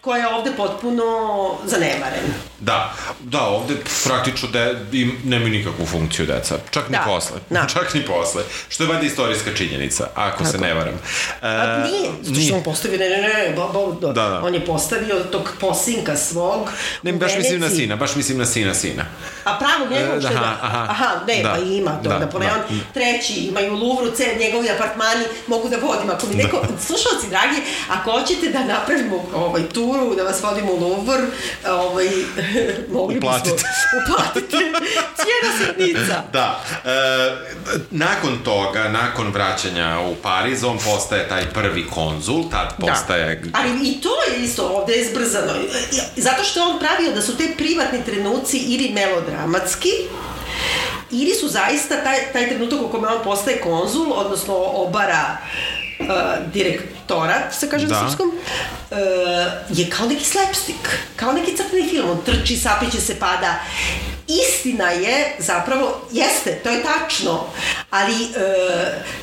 koja 0.09 0.21
je 0.21 0.29
ovde 0.29 0.51
potpuno 0.53 1.05
zanemarena. 1.65 2.35
Da, 2.61 2.93
da, 3.21 3.41
ovde 3.41 3.75
praktično 4.05 4.49
da 4.49 4.61
im 4.93 5.19
nemaju 5.25 5.51
nikakvu 5.51 5.87
funkciju 5.87 6.27
deca. 6.27 6.59
Čak 6.71 6.89
ni 6.89 6.93
Da, 6.93 7.03
posle. 7.07 7.37
da. 7.51 7.67
Čak 7.67 7.95
ni 7.95 8.03
posle. 8.03 8.43
Što 8.69 8.85
je 8.85 8.89
valjda 8.89 9.07
istorijska 9.07 9.51
činjenica, 9.55 10.09
ako 10.15 10.45
se 10.45 10.53
Tako. 10.53 10.65
ne 10.65 10.75
varam. 10.75 10.95
E, 10.95 10.99
A 11.43 11.85
nije, 11.85 12.11
zato 12.23 12.41
što 12.41 12.55
on 12.55 12.63
postavio, 12.63 12.99
ne, 12.99 13.09
ne, 13.09 13.19
ne, 13.19 13.55
ba, 13.57 13.67
ba, 13.67 13.81
da. 14.01 14.13
Da, 14.13 14.29
da. 14.29 14.41
on 14.41 14.55
je 14.55 14.67
postavio 14.67 15.15
tog 15.23 15.51
posinka 15.61 16.17
svog 16.17 16.69
Ne, 17.03 17.13
baš 17.13 17.37
mislim 17.37 17.61
na 17.61 17.67
Veneciji. 17.67 17.81
sina, 17.81 17.97
baš 17.97 18.15
mislim 18.15 18.39
na 18.39 18.47
sina 18.47 18.75
sina. 18.75 19.05
A 19.45 19.59
pravog 19.59 19.91
njegovog 19.93 20.19
E, 20.19 20.21
što 20.21 20.31
je 20.31 20.37
aha, 20.37 20.47
da, 20.47 20.59
aha. 20.63 20.87
aha, 20.91 21.09
ne, 21.27 21.43
Da. 21.43 21.51
pa 21.51 21.59
ima, 21.59 21.91
to 21.95 22.09
Da, 22.09 22.19
Napoleon 22.19 22.59
da. 22.71 22.75
treći, 22.95 23.35
imaju 23.35 23.73
u 23.73 23.79
Louvru, 23.79 24.11
cel 24.11 24.39
njegovi 24.39 24.71
apartmani, 24.71 25.25
mogu 25.47 25.69
da 25.69 25.77
vodim, 25.77 26.11
ako 26.11 26.27
mi 26.27 26.35
neko, 26.35 26.57
slušalci 26.87 27.29
dragi, 27.31 27.57
ako 27.89 28.11
hoćete 28.13 28.49
da 28.49 28.65
napravimo 28.65 29.25
ovaj, 29.35 29.63
turu, 29.99 30.15
da 30.15 30.23
vas 30.23 30.43
vodimo 30.43 30.73
u 30.73 30.81
Louvre, 30.81 31.23
ovaj, 31.67 32.09
mogli 32.95 33.15
bismo 33.15 33.29
Uplatite. 33.29 33.65
uplatite, 33.99 34.57
cijena 35.17 35.53
sitnica. 35.59 36.23
Da. 36.33 36.61
E, 36.85 36.91
nakon 37.91 38.39
toga, 38.45 38.89
nakon 38.89 39.33
vraćanja 39.33 40.01
u 40.01 40.15
Pariz, 40.23 40.65
on 40.65 40.79
postaje 40.79 41.29
taj 41.29 41.45
prvi 41.55 41.87
konzul, 41.87 42.45
tad 42.51 42.75
postaje... 42.81 43.37
Da. 43.37 43.59
Ali 43.59 43.89
i 43.89 44.01
to 44.01 44.09
je 44.09 44.45
isto 44.45 44.69
ovde 44.69 44.93
je 44.93 45.09
zbrzano. 45.11 45.53
Zato 46.17 46.45
što 46.45 46.61
je 46.61 46.67
on 46.67 46.79
pravio 46.79 47.13
da 47.13 47.23
su 47.23 47.37
te 47.37 47.45
privatni 47.57 48.05
trenuci 48.05 48.59
ili 48.59 48.89
melodramatski, 48.89 49.91
ili 51.11 51.35
su 51.35 51.49
zaista 51.49 52.05
taj, 52.05 52.19
taj 52.33 52.49
trenutak 52.49 52.81
u 52.83 52.89
kome 52.89 53.09
on 53.09 53.25
postaje 53.25 53.61
konzul, 53.61 54.13
odnosno 54.13 54.55
obara 54.55 55.37
uh, 56.01 56.07
direktora, 56.53 57.35
se 57.53 57.71
kaže 57.71 57.87
Da. 57.87 57.95
na 57.95 58.01
srpskom, 58.01 58.29
uh, 58.91 58.97
je 59.71 59.91
kao 59.91 60.07
neki 60.07 60.25
slapstick, 60.25 60.79
kao 61.17 61.33
neki 61.33 61.57
crtni 61.57 61.89
film, 61.91 62.11
on 62.11 62.19
trči, 62.27 62.57
sapliće 62.57 63.01
se, 63.01 63.15
pada. 63.15 63.55
Istina 64.49 64.91
je, 64.91 65.37
zapravo, 65.39 66.01
jeste, 66.13 66.61
to 66.65 66.69
je 66.69 66.83
tačno, 66.83 67.45
ali 67.91 68.13
e, 68.15 68.29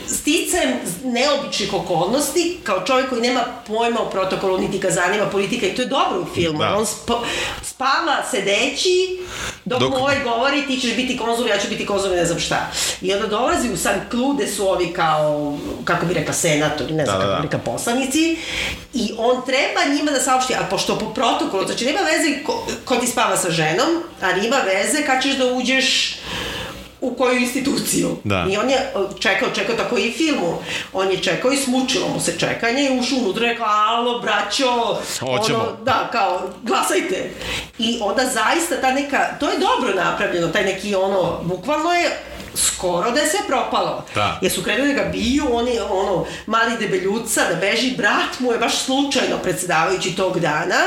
sticam 0.07 0.69
neobičnih 1.03 1.73
okolnosti, 1.73 2.57
kao 2.63 2.81
čovjek 2.85 3.09
koji 3.09 3.21
nema 3.21 3.41
pojma 3.67 4.01
o 4.01 4.09
protokolu, 4.09 4.57
niti 4.57 4.79
ga 4.79 4.91
zanima 4.91 5.25
politika, 5.25 5.65
i 5.65 5.75
to 5.75 5.81
je 5.81 5.87
dobro 5.87 6.21
u 6.21 6.35
filmu, 6.35 6.59
Da. 6.59 6.75
on 6.77 6.85
spa, 6.85 7.19
spava 7.63 8.23
sedeći, 8.31 9.19
dok, 9.65 9.81
Dok- 9.81 9.89
mu 9.89 9.95
ovaj 9.97 10.23
govori 10.23 10.67
ti 10.67 10.79
ćeš 10.79 10.95
biti 10.95 11.17
konzul, 11.17 11.47
ja 11.47 11.57
ću 11.57 11.67
biti 11.69 11.85
konzul, 11.85 12.11
ne 12.11 12.25
znam 12.25 12.39
šta. 12.39 12.71
I 13.01 13.13
onda 13.13 13.27
dolazi 13.27 13.69
u 13.69 13.77
San 13.77 13.99
Klude 14.11 14.47
su 14.47 14.69
ovi 14.69 14.93
kao, 14.93 15.57
kako 15.83 16.05
bi 16.05 16.13
rekla, 16.13 16.33
senatori, 16.65 16.93
ne 16.93 17.05
znam 17.05 17.19
Da, 17.19 17.25
da, 17.25 17.31
kako 17.31 17.37
da. 17.37 17.43
rekla, 17.43 17.73
poslanici, 17.73 18.37
i 18.93 19.11
on 19.17 19.45
treba 19.45 19.95
njima 19.95 20.11
da 20.11 20.19
saopšti, 20.19 20.53
a 20.55 20.63
pošto 20.69 20.99
po 20.99 21.05
protokolu, 21.05 21.65
znači 21.65 21.85
nema 21.85 21.99
veze 22.01 22.43
ko, 22.43 22.53
ko 22.85 22.95
ti 22.95 23.07
spava 23.07 23.37
sa 23.37 23.51
ženom, 23.51 23.87
ali 24.21 24.47
ima 24.47 24.57
veze 24.57 25.05
kad 25.05 25.23
ćeš 25.23 25.35
da 25.35 25.45
uđeš 25.45 26.15
u 27.01 27.13
koju 27.13 27.37
instituciju. 27.37 28.17
Da. 28.23 28.45
I 28.51 28.57
on 28.57 28.69
je 28.69 28.93
čekao, 29.19 29.49
čekao 29.49 29.75
tako 29.75 29.97
i 29.97 30.11
filmu. 30.11 30.57
On 30.93 31.11
je 31.11 31.17
čekao 31.17 31.51
i 31.51 31.57
smučilo 31.57 32.07
mu 32.07 32.19
se 32.19 32.39
čekanje 32.39 32.83
i 32.85 32.99
ušao 32.99 33.17
unutra 33.17 33.45
i 33.45 33.49
rekao, 33.49 33.67
alo, 33.67 34.19
braćo, 34.19 34.97
Hoćemo. 35.19 35.59
ono, 35.59 35.71
da, 35.83 36.09
kao, 36.11 36.49
glasajte. 36.63 37.29
I 37.79 37.97
onda 38.01 38.23
zaista 38.23 38.81
ta 38.81 38.91
neka, 38.91 39.29
to 39.39 39.49
je 39.49 39.57
dobro 39.59 39.93
napravljeno, 39.95 40.47
taj 40.47 40.63
neki 40.63 40.95
ono, 40.95 41.39
bukvalno 41.43 41.91
je 41.91 42.09
skoro 42.55 43.11
da 43.11 43.19
je 43.19 43.27
sve 43.27 43.39
propalo. 43.47 44.03
Da. 44.15 44.39
Jer 44.41 44.51
su 44.51 44.63
krenuli 44.63 44.93
da 44.93 45.03
ga 45.03 45.09
biju, 45.09 45.45
on 45.51 45.67
je 45.67 45.83
ono, 45.83 46.25
mali 46.45 46.77
debeljuca, 46.79 47.41
da 47.43 47.55
beži, 47.55 47.91
brat 47.91 48.39
mu 48.39 48.51
je 48.51 48.57
baš 48.57 48.77
slučajno 48.77 49.37
predsedavajući 49.37 50.15
tog 50.15 50.39
dana. 50.39 50.81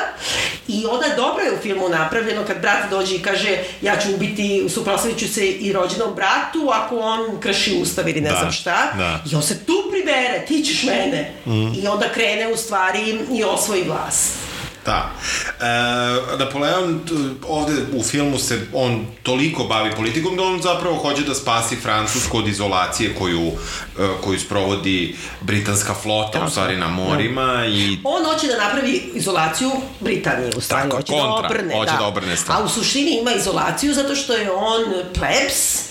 I 0.69 0.87
onda 0.87 1.07
dobro 1.17 1.43
je 1.43 1.53
u 1.53 1.59
filmu 1.59 1.89
napravljeno 1.89 2.45
kad 2.47 2.61
brat 2.61 2.91
dođe 2.91 3.15
i 3.15 3.23
kaže 3.23 3.59
ja 3.83 3.97
ću 3.97 4.15
ubiti, 4.15 4.67
suprotstavit 4.69 5.19
ću 5.19 5.29
se 5.29 5.49
i 5.49 5.73
rođenom 5.73 6.15
bratu 6.15 6.71
ako 6.75 6.99
on 6.99 7.41
krši 7.41 7.79
ustav 7.83 8.09
ili 8.09 8.21
ne 8.21 8.31
Da, 8.31 8.37
znam 8.37 8.53
šta. 8.53 8.93
da. 8.97 9.23
I 9.33 9.35
on 9.35 9.43
se 9.43 9.65
tu 9.65 9.73
pribere, 9.91 10.45
ti 10.49 10.63
ćeš 10.63 10.83
mene. 10.83 11.33
I 11.83 11.87
onda 11.87 12.09
krene 12.09 12.49
u 12.49 12.57
stvari 12.57 13.01
i 13.33 13.45
osvoji 13.45 13.83
vlast. 13.83 14.48
Da. 14.89 15.11
E, 15.61 16.39
Napoleon 16.39 17.01
ovde 17.49 17.73
u 17.93 18.03
filmu 18.03 18.39
se 18.39 18.61
on 18.73 19.07
toliko 19.23 19.65
bavi 19.65 19.91
politikom 19.97 20.37
da 20.37 20.43
on 20.43 20.63
zapravo 20.63 20.97
hoće 20.97 21.23
da 21.23 21.35
spasi 21.35 21.77
Francusku 21.77 22.39
od 22.39 22.49
izolacije 22.49 23.15
koju, 23.15 23.53
e, 23.99 24.09
koju 24.25 24.41
sprovodi 24.41 25.17
britanska 25.41 25.95
flota, 25.95 26.45
u 26.47 26.51
stvari 26.51 26.77
na 26.77 26.89
morima 26.89 27.65
i 27.67 27.99
On 28.05 28.25
hoće 28.25 28.47
da 28.47 28.65
napravi 28.65 29.11
izolaciju 29.15 29.71
Britanije, 30.01 30.51
u 30.57 30.61
stvari, 30.61 30.83
Tako, 30.83 30.97
hoće 30.97 31.13
kontra, 31.13 31.41
da 31.41 31.47
obrne. 31.47 31.75
hoće 31.75 31.93
da 31.99 32.07
obrne 32.07 32.37
stvar. 32.37 32.61
A 32.61 32.65
u 32.65 32.69
suštini 32.69 33.19
ima 33.21 33.33
izolaciju 33.33 33.95
zato 33.95 34.15
što 34.15 34.33
je 34.33 34.51
on 34.53 34.85
plebs, 35.15 35.89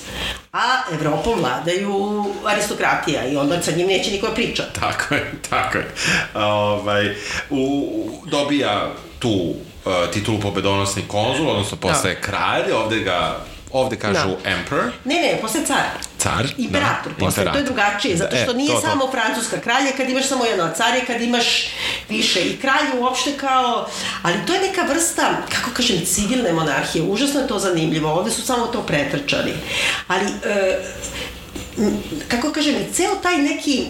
a 0.54 0.82
Evropom 0.94 1.40
vladaju 1.40 2.26
aristokratija 2.46 3.26
i 3.26 3.38
onda 3.38 3.62
sa 3.62 3.72
njim 3.72 3.88
neće 3.88 4.12
niko 4.12 4.28
priča. 4.36 4.64
Tako 4.80 5.16
je, 5.16 5.32
tako 5.50 5.78
je. 5.78 5.88
Ovaj, 6.34 7.16
u, 7.50 7.84
dobija 8.26 8.92
tu 9.20 9.30
uh, 9.30 9.54
titulu 10.14 10.40
pobedonosni 10.40 11.04
konzul, 11.08 11.50
odnosno 11.50 11.78
postaje 11.78 12.16
Da. 12.16 12.22
kralj, 12.22 12.72
ovde 12.72 13.00
ga 13.00 13.38
ovde 13.72 13.96
kažu 13.96 14.14
Da. 14.14 14.50
emperor, 14.50 14.92
Ne, 15.06 15.16
ne, 15.16 15.38
posle 15.42 15.66
car. 15.66 15.84
car. 16.18 16.48
Imperator, 16.58 17.12
da, 17.12 17.26
posle, 17.26 17.46
to 17.46 17.58
je 17.58 17.64
drugačije, 17.64 18.18
zato 18.18 18.36
Da, 18.36 18.44
što 18.44 18.52
e, 18.52 18.54
nije 18.54 18.70
to, 18.70 18.82
to. 18.82 18.88
samo 18.88 19.12
francuska 19.12 19.58
kralja 19.60 19.92
kad 19.98 20.10
imaš 20.10 20.28
samo 20.28 20.46
jedno, 20.46 20.70
car 20.78 20.96
je 20.96 21.06
kad 21.06 21.22
imaš 21.22 21.68
više. 22.10 22.42
I 22.42 22.58
kralj 22.58 23.00
uopšte 23.00 23.32
kao, 23.34 23.88
ali 24.22 24.36
to 24.48 24.54
je 24.54 24.62
neka 24.62 24.82
vrsta, 24.84 25.22
kako 25.50 25.72
kažem, 25.72 26.06
civilne 26.06 26.54
monarhije, 26.54 27.04
užasno 27.04 27.40
je 27.40 27.48
to 27.48 27.60
zanimljivo, 27.60 28.12
ovde 28.12 28.32
su 28.32 28.42
samo 28.42 28.68
to 28.68 28.82
pretrčali. 28.82 29.54
Ali, 30.08 30.26
e, 30.46 30.80
kako 32.28 32.52
kažem, 32.52 32.76
ceo 32.94 33.16
taj 33.16 33.38
neki 33.38 33.86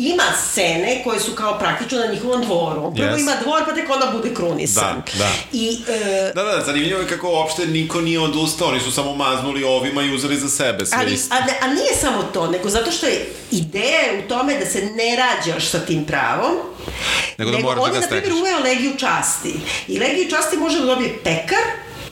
ima 0.00 0.22
scene 0.50 1.00
koje 1.04 1.20
su 1.20 1.32
kao 1.32 1.58
praktično 1.58 1.98
na 1.98 2.06
njihovom 2.06 2.42
dvoru. 2.42 2.94
Prvo 2.96 3.08
Yes. 3.08 3.20
ima 3.20 3.32
dvor, 3.42 3.62
pa 3.64 3.74
tek 3.74 3.90
onda 3.90 4.06
bude 4.12 4.34
krunisan. 4.34 5.02
Da, 5.12 5.18
da. 5.18 5.28
I, 5.52 5.78
e, 5.88 6.32
Da, 6.34 6.42
da, 6.42 6.62
zanimljivo 6.66 7.00
je 7.00 7.08
kako 7.08 7.30
uopšte 7.30 7.66
niko 7.66 8.00
nije 8.00 8.20
odustao, 8.20 8.68
oni 8.68 8.80
su 8.80 8.92
samo 8.92 9.14
maznuli 9.14 9.64
ovima 9.64 10.02
i 10.02 10.14
uzeli 10.14 10.36
za 10.36 10.48
sebe 10.48 10.86
sve 10.86 10.98
Ali, 11.00 11.14
isto. 11.14 11.34
a, 11.34 11.38
a 11.60 11.66
nije 11.66 11.94
samo 12.00 12.22
to, 12.22 12.46
nego 12.46 12.68
zato 12.68 12.90
što 12.90 13.06
je 13.06 13.28
ideja 13.50 14.00
je 14.00 14.22
u 14.24 14.28
tome 14.28 14.58
da 14.58 14.66
se 14.66 14.82
ne 14.82 15.16
rađaš 15.16 15.68
sa 15.70 15.78
tim 15.78 16.04
pravom, 16.04 16.56
Nego 17.38 17.50
da 17.50 17.58
moraš 17.58 17.76
da 17.76 17.82
on 17.82 17.94
je, 17.94 18.00
na 18.00 18.06
primjer, 18.06 18.32
uveo 18.32 18.58
legiju 18.58 18.92
časti. 18.98 19.54
I 19.88 19.98
legiju 19.98 20.30
časti 20.30 20.56
može 20.56 20.78
da 20.78 20.84
dobije 20.84 21.18
pekar, 21.24 21.64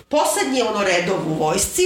poslednji 0.08 0.62
ono 0.62 0.84
redov 0.84 1.16
u 1.26 1.34
vojsci 1.34 1.82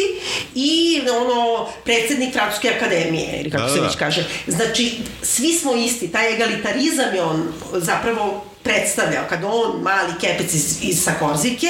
i 0.55 1.01
ono 1.13 1.67
predsednik 1.85 2.33
Francuske 2.33 2.71
akademije 2.71 3.41
ili 3.41 3.51
kako 3.51 3.63
Da, 3.63 3.69
se 3.69 3.81
da, 3.81 3.87
već 3.87 3.97
kaže. 3.97 4.25
Znači, 4.47 4.93
svi 5.23 5.53
smo 5.53 5.75
isti, 5.75 6.09
taj 6.09 6.35
egalitarizam 6.35 7.15
je 7.15 7.23
on 7.23 7.53
zapravo 7.73 8.45
predstavljao. 8.63 9.25
Kad 9.29 9.45
on, 9.45 9.83
mali 9.83 10.13
kepec 10.21 10.55
iz, 10.55 10.79
iz 10.83 11.03
Sakorzike, 11.03 11.69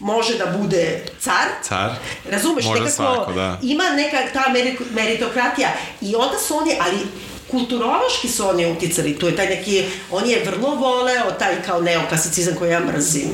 može 0.00 0.34
da 0.34 0.46
bude 0.48 1.04
car, 1.20 1.46
Car. 1.62 1.90
Razumeš, 2.30 2.64
Može 2.64 2.80
nekako 2.80 2.96
svako, 2.96 3.32
da. 3.32 3.58
ima 3.62 3.84
neka 3.86 4.16
ta 4.32 4.44
meri- 4.48 4.76
meritokratija 4.90 5.68
i 6.00 6.14
onda 6.14 6.38
su 6.38 6.56
oni, 6.56 6.76
ali 6.80 6.96
kulturološki 7.50 8.28
su 8.28 8.48
oni 8.48 8.66
uticali, 8.66 9.18
tu 9.18 9.26
je 9.26 9.36
taj 9.36 9.46
neki, 9.46 9.84
on 10.10 10.26
je 10.30 10.44
vrlo 10.44 10.74
voleo 10.74 11.30
taj 11.38 11.62
kao 11.62 11.80
neoklasicizam 11.80 12.54
koji 12.54 12.70
ja 12.70 12.80
mrzim. 12.80 13.28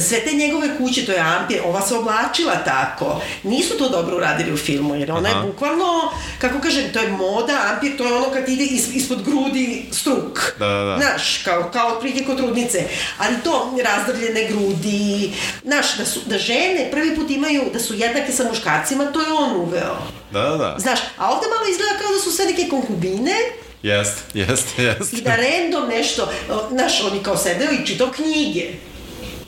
Sve 0.00 0.20
te 0.20 0.32
njegove 0.32 0.76
kuće, 0.78 1.06
to 1.06 1.12
je 1.12 1.18
ampir, 1.18 1.60
ova 1.64 1.80
se 1.80 1.94
oblačila 1.94 2.56
tako. 2.64 3.20
Nisu 3.42 3.78
to 3.78 3.88
dobro 3.88 4.16
uradili 4.16 4.52
u 4.52 4.56
filmu, 4.56 4.94
jer 4.94 5.12
ona 5.12 5.28
Aha. 5.28 5.38
je 5.38 5.46
bukvalno, 5.46 6.12
kako 6.38 6.60
kažem, 6.60 6.92
to 6.92 6.98
je 6.98 7.08
moda, 7.08 7.60
ampir, 7.72 7.96
to 7.96 8.04
je 8.04 8.12
ono 8.12 8.30
kad 8.30 8.48
ide 8.48 8.64
is, 8.64 8.88
ispod 8.94 9.22
grudi 9.22 9.86
struk. 9.92 10.54
Da, 10.58 10.66
da, 10.66 10.84
da. 10.84 10.96
Znaš, 10.96 11.42
kao, 11.44 11.70
kao 11.72 11.88
otprilike 11.88 12.24
kod 12.24 12.36
trudnice. 12.36 12.84
Ali 13.18 13.36
to, 13.44 13.74
razdrljene 13.84 14.48
grudi, 14.48 15.32
znaš, 15.64 15.96
da, 15.96 16.06
su, 16.06 16.20
da 16.26 16.38
žene 16.38 16.88
prvi 16.90 17.16
put 17.16 17.30
imaju, 17.30 17.62
da 17.72 17.80
su 17.80 17.94
jednake 17.94 18.32
sa 18.32 18.44
muškarcima, 18.44 19.04
to 19.04 19.20
je 19.20 19.32
on 19.32 19.56
uveo. 19.56 19.96
Da, 20.30 20.42
da, 20.42 20.56
da. 20.56 20.76
Znaš, 20.78 20.98
a 21.18 21.30
ovde 21.30 21.46
malo 21.48 21.70
izgleda 21.70 21.98
kao 21.98 22.12
da 22.12 22.20
su 22.20 22.30
sve 22.30 22.44
neke 22.44 22.68
konkubine 22.68 23.34
Jest, 23.82 24.18
jest, 24.34 24.78
jest. 24.78 25.12
i 25.12 25.20
da 25.20 25.36
random 25.36 25.88
nešto, 25.88 26.28
znaš, 26.70 27.02
oni 27.04 27.22
kao 27.22 27.36
sedeo 27.36 27.68
i 27.72 27.86
čitao 27.86 28.10
knjige. 28.10 28.64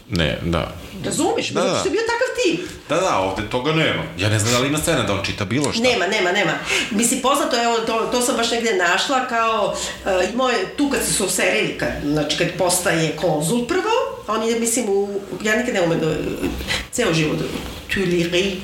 Ne, 0.09 0.39
da. 0.43 0.73
Razumeš? 1.05 1.49
Da, 1.49 1.61
Da, 1.61 1.69
zato 1.69 1.79
što 1.81 1.89
je 1.89 1.93
bio 1.93 2.01
takav 2.01 2.29
tip. 2.43 2.71
Da, 2.89 2.97
da, 2.97 3.19
ovde 3.19 3.43
toga 3.51 3.73
nema. 3.73 4.03
Ja 4.19 4.29
ne 4.29 4.39
znam 4.39 4.53
da 4.53 4.59
li 4.59 4.69
ima 4.69 4.79
scena 4.79 5.03
da 5.03 5.13
on 5.13 5.25
čita 5.25 5.45
bilo 5.45 5.73
šta. 5.73 5.83
Nema, 5.83 6.07
nema, 6.07 6.33
nema. 6.33 6.53
Mislim, 6.91 7.21
poznato 7.21 7.57
je, 7.57 7.87
to, 7.87 8.09
to 8.13 8.21
sam 8.21 8.37
baš 8.37 8.51
negde 8.51 8.75
našla, 8.75 9.27
kao, 9.29 9.75
uh, 10.05 10.33
imao 10.33 10.49
je, 10.49 10.77
tu 10.77 10.91
kad 10.91 11.05
se 11.05 11.13
su 11.13 11.29
serili, 11.29 11.79
kad, 11.79 11.89
znači 12.05 12.39
kad 12.39 12.49
postaje 12.59 13.17
konzul 13.17 13.67
prvo, 13.67 14.25
on 14.29 14.43
je, 14.49 14.61
mislim, 14.61 14.89
u, 14.89 15.21
ja 15.45 15.57
nikad 15.57 15.75
ne 15.75 15.83
umem 15.83 16.01
da, 16.01 16.15
ceo 16.93 17.13
život, 17.13 17.39
Tuileries, 17.95 18.55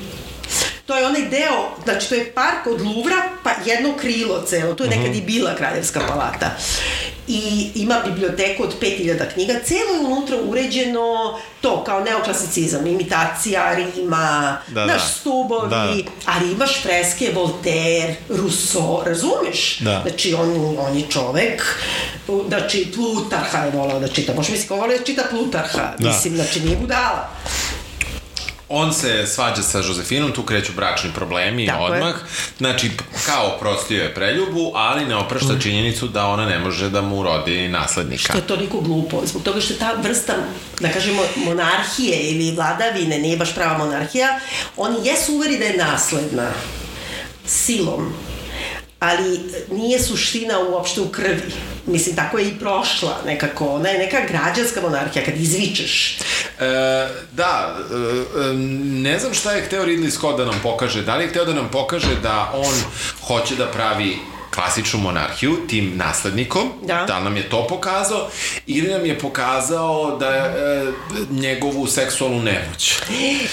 To 0.85 0.97
je 0.97 1.05
onaj 1.05 1.21
deo, 1.21 1.69
znači 1.83 2.09
to 2.09 2.15
je 2.15 2.31
park 2.33 2.67
od 2.67 2.81
Luvra, 2.81 3.15
pa 3.43 3.51
jedno 3.65 3.93
krilo 3.97 4.43
celo, 4.47 4.73
to 4.73 4.83
je 4.83 4.89
nekad 4.89 5.15
i 5.15 5.21
bila 5.21 5.55
kraljevska 5.55 5.99
palata. 6.07 6.51
I 7.27 7.71
ima 7.75 8.01
biblioteku 8.05 8.63
od 8.63 8.75
5000 8.81 9.33
knjiga, 9.33 9.53
celo 9.63 9.93
je 9.93 9.99
unutra 9.99 10.37
uređeno 10.41 11.37
to 11.61 11.83
kao 11.83 11.99
neoklasicizam, 12.03 12.87
imitacija 12.87 13.75
Rima, 13.75 14.57
Da, 14.67 14.85
naš 14.85 15.01
da. 15.01 15.07
stubovi, 15.07 15.69
Da. 15.69 15.93
ali 16.25 16.51
imaš 16.51 16.81
freske 16.83 17.31
Voltaire, 17.35 18.15
Rousseau, 18.29 19.03
razumeš? 19.05 19.79
Da. 19.79 20.01
Znači, 20.07 20.33
on, 20.33 20.77
on 20.79 20.97
je 20.97 21.03
čovek, 21.09 21.77
znači, 22.47 22.91
Plutarha 22.95 23.57
je 23.57 23.71
volao 23.71 23.99
da 23.99 24.07
čita. 24.07 24.33
Možeš 24.33 24.51
misliti, 24.51 24.69
ko 24.69 24.75
voli 24.75 24.97
da 24.97 25.03
čita 25.03 25.23
Plutarha? 25.29 25.93
Da. 25.99 26.07
Mislim, 26.07 26.35
znači, 26.35 26.59
nije 26.61 26.77
budala. 26.77 27.29
On 28.69 28.93
se 28.93 29.27
svađa 29.27 29.61
sa 29.61 29.77
Josefinom, 29.77 30.31
tu 30.31 30.43
kreću 30.43 30.71
bračni 30.73 31.09
problemi 31.15 31.67
Tako 31.67 31.85
je. 31.85 31.91
odmah. 31.93 32.15
Znači, 32.57 32.91
kao 33.25 33.47
oprostio 33.47 34.03
je 34.03 34.13
preljubu, 34.15 34.71
ali 34.75 35.05
ne 35.05 35.15
oprašta 35.15 35.53
Mm. 35.53 35.61
činjenicu 35.61 36.07
da 36.07 36.25
ona 36.27 36.45
ne 36.45 36.59
može 36.59 36.89
da 36.89 37.01
mu 37.01 37.23
rodi 37.23 37.67
naslednika. 37.67 38.33
To 38.33 38.39
je 38.39 38.47
toliko 38.47 38.79
glupo, 38.79 39.21
zbog 39.25 39.43
toga 39.43 39.61
što 39.61 39.73
je 39.73 39.79
ta 39.79 39.93
vrsta, 39.93 40.33
da 40.79 40.89
kažemo, 40.89 41.21
monarhije 41.35 42.17
ili 42.21 42.51
vladavine, 42.51 43.19
nije 43.19 43.37
baš 43.37 43.55
prava 43.55 43.77
monarhija, 43.77 44.39
oni 44.77 45.07
jesu 45.07 45.33
uveri 45.33 45.57
da 45.57 45.65
je 45.65 45.77
nasledna 45.77 46.49
silom, 47.45 48.13
ali 48.99 49.39
nije 49.71 49.99
suština 49.99 50.59
uopšte 50.59 51.01
u 51.01 51.09
krvi. 51.09 51.53
Mislim, 51.85 52.15
tako 52.15 52.37
je 52.37 52.47
i 52.47 52.59
prošla 52.59 53.21
nekako. 53.25 53.67
Ona 53.67 53.89
je 53.89 53.99
neka 53.99 54.17
građanska 54.27 54.81
monarhija, 54.81 55.25
kad 55.25 55.37
izvičeš. 55.37 56.17
E, 56.59 56.65
da, 57.31 57.77
e, 57.91 58.41
e, 58.41 58.53
ne 58.83 59.19
znam 59.19 59.33
šta 59.33 59.51
je 59.51 59.65
hteo 59.65 59.85
Ridley 59.85 60.09
Scott 60.09 60.37
da 60.37 60.45
nam 60.45 60.59
pokaže. 60.63 61.01
Da 61.01 61.15
li 61.15 61.23
je 61.23 61.29
hteo 61.29 61.45
da 61.45 61.53
nam 61.53 61.69
pokaže 61.71 62.15
da 62.23 62.51
on 62.55 62.75
hoće 63.27 63.55
da 63.55 63.65
pravi 63.65 64.17
klasičnu 64.55 64.99
monarhiju 64.99 65.57
tim 65.67 65.91
naslednikom, 65.95 66.69
Da. 66.81 67.05
da 67.07 67.19
nam 67.19 67.37
je 67.37 67.49
to 67.49 67.67
pokazao, 67.67 68.29
ili 68.67 68.87
nam 68.87 69.05
je 69.05 69.19
pokazao 69.19 70.17
da 70.19 70.27
e, 70.27 70.51
njegovu 71.31 71.87
seksualnu 71.87 72.41
nemoć. 72.41 72.93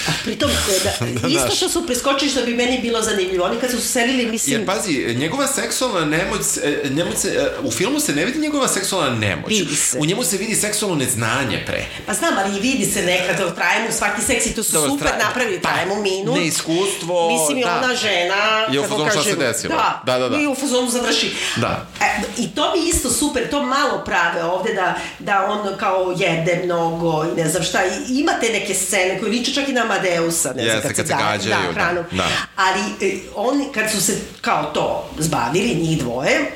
A 0.07 0.11
pritom, 0.23 0.49
da, 0.83 1.07
isto 1.19 1.29
znaš. 1.29 1.57
što 1.57 1.69
su 1.69 1.85
preskočili 1.85 2.31
što 2.31 2.41
bi 2.41 2.53
meni 2.53 2.79
bilo 2.79 3.01
zanimljivo. 3.01 3.45
Oni 3.45 3.59
kad 3.59 3.71
su 3.71 3.77
se 3.77 3.87
selili, 3.87 4.25
mislim... 4.25 4.55
Jer 4.55 4.65
pazi, 4.67 5.15
njegova 5.15 5.47
seksualna 5.47 6.05
nemoć, 6.07 6.41
e, 6.63 6.89
nemoć 6.89 7.17
se, 7.17 7.27
e, 7.29 7.49
u 7.63 7.71
filmu 7.71 7.99
se 7.99 8.15
ne 8.15 8.25
vidi 8.25 8.39
njegova 8.39 8.67
seksualna 8.67 9.15
nemoć. 9.17 9.49
Vidi 9.49 9.75
se. 9.75 9.97
U 9.99 10.05
njemu 10.05 10.23
se 10.23 10.37
vidi 10.37 10.55
seksualno 10.55 10.95
neznanje 10.95 11.63
pre. 11.65 11.85
Pa 12.05 12.13
znam, 12.13 12.33
ali 12.37 12.59
vidi 12.61 12.85
se 12.85 13.01
nekad, 13.01 13.55
traje 13.55 13.81
mu 13.81 13.91
svaki 13.91 14.21
seks 14.21 14.45
i 14.45 14.55
to 14.55 14.63
su 14.63 14.73
Dobro, 14.73 14.89
super 14.89 15.07
tra- 15.07 15.19
napravili, 15.19 15.59
pa, 15.59 15.69
traje 15.69 15.85
mu 15.85 15.95
minut. 15.97 16.35
neiskustvo, 16.37 17.29
Mislim, 17.31 17.57
i 17.57 17.63
da. 17.63 17.77
ona 17.77 17.95
žena, 17.95 18.67
I 18.73 18.79
u 18.79 18.83
fazonu 18.83 19.11
šta 19.11 19.23
se 19.23 19.35
desilo. 19.35 19.73
Da, 19.75 20.01
Da, 20.05 20.19
da, 20.19 20.29
da. 20.29 20.37
I 20.37 20.47
u 20.47 20.55
fazonu 20.55 20.89
završi. 20.93 21.31
Da. 21.55 21.85
E, 22.01 22.05
I 22.37 22.47
to 22.47 22.73
mi 22.73 22.89
isto 22.89 23.09
super, 23.11 23.49
to 23.49 23.63
malo 23.63 23.97
prave 23.99 24.43
ovde 24.45 24.73
da, 24.73 24.95
da 25.19 25.45
on 25.45 25.77
kao 25.77 26.15
jede 26.17 26.61
mnogo 26.65 27.25
i 27.25 27.35
ne 27.35 27.49
znam 27.49 27.63
šta. 27.63 27.79
I 27.85 28.19
ima 28.19 28.31
te 28.33 28.49
neke 28.49 28.73
scene 28.75 29.19
koje 29.19 29.31
liče 29.31 29.53
čak 29.53 29.69
i 29.69 29.73
na 29.73 29.81
Amadeusa. 29.81 30.49
Ne 30.49 30.63
znam, 30.63 30.75
Jeste, 30.75 30.93
kad 30.93 31.07
se 31.07 31.13
gađaju, 31.15 31.55
Da, 31.57 31.67
da, 31.67 31.73
hranom. 31.73 32.03
da. 32.11 32.27
Ali 32.55 32.81
e, 33.01 33.19
oni, 33.35 33.65
kad 33.67 33.91
su 33.91 34.01
se 34.01 34.13
kao 34.41 34.63
to 34.65 34.83
zbavili, 35.19 35.75
njih 35.75 35.99
dvoje, 35.99 36.51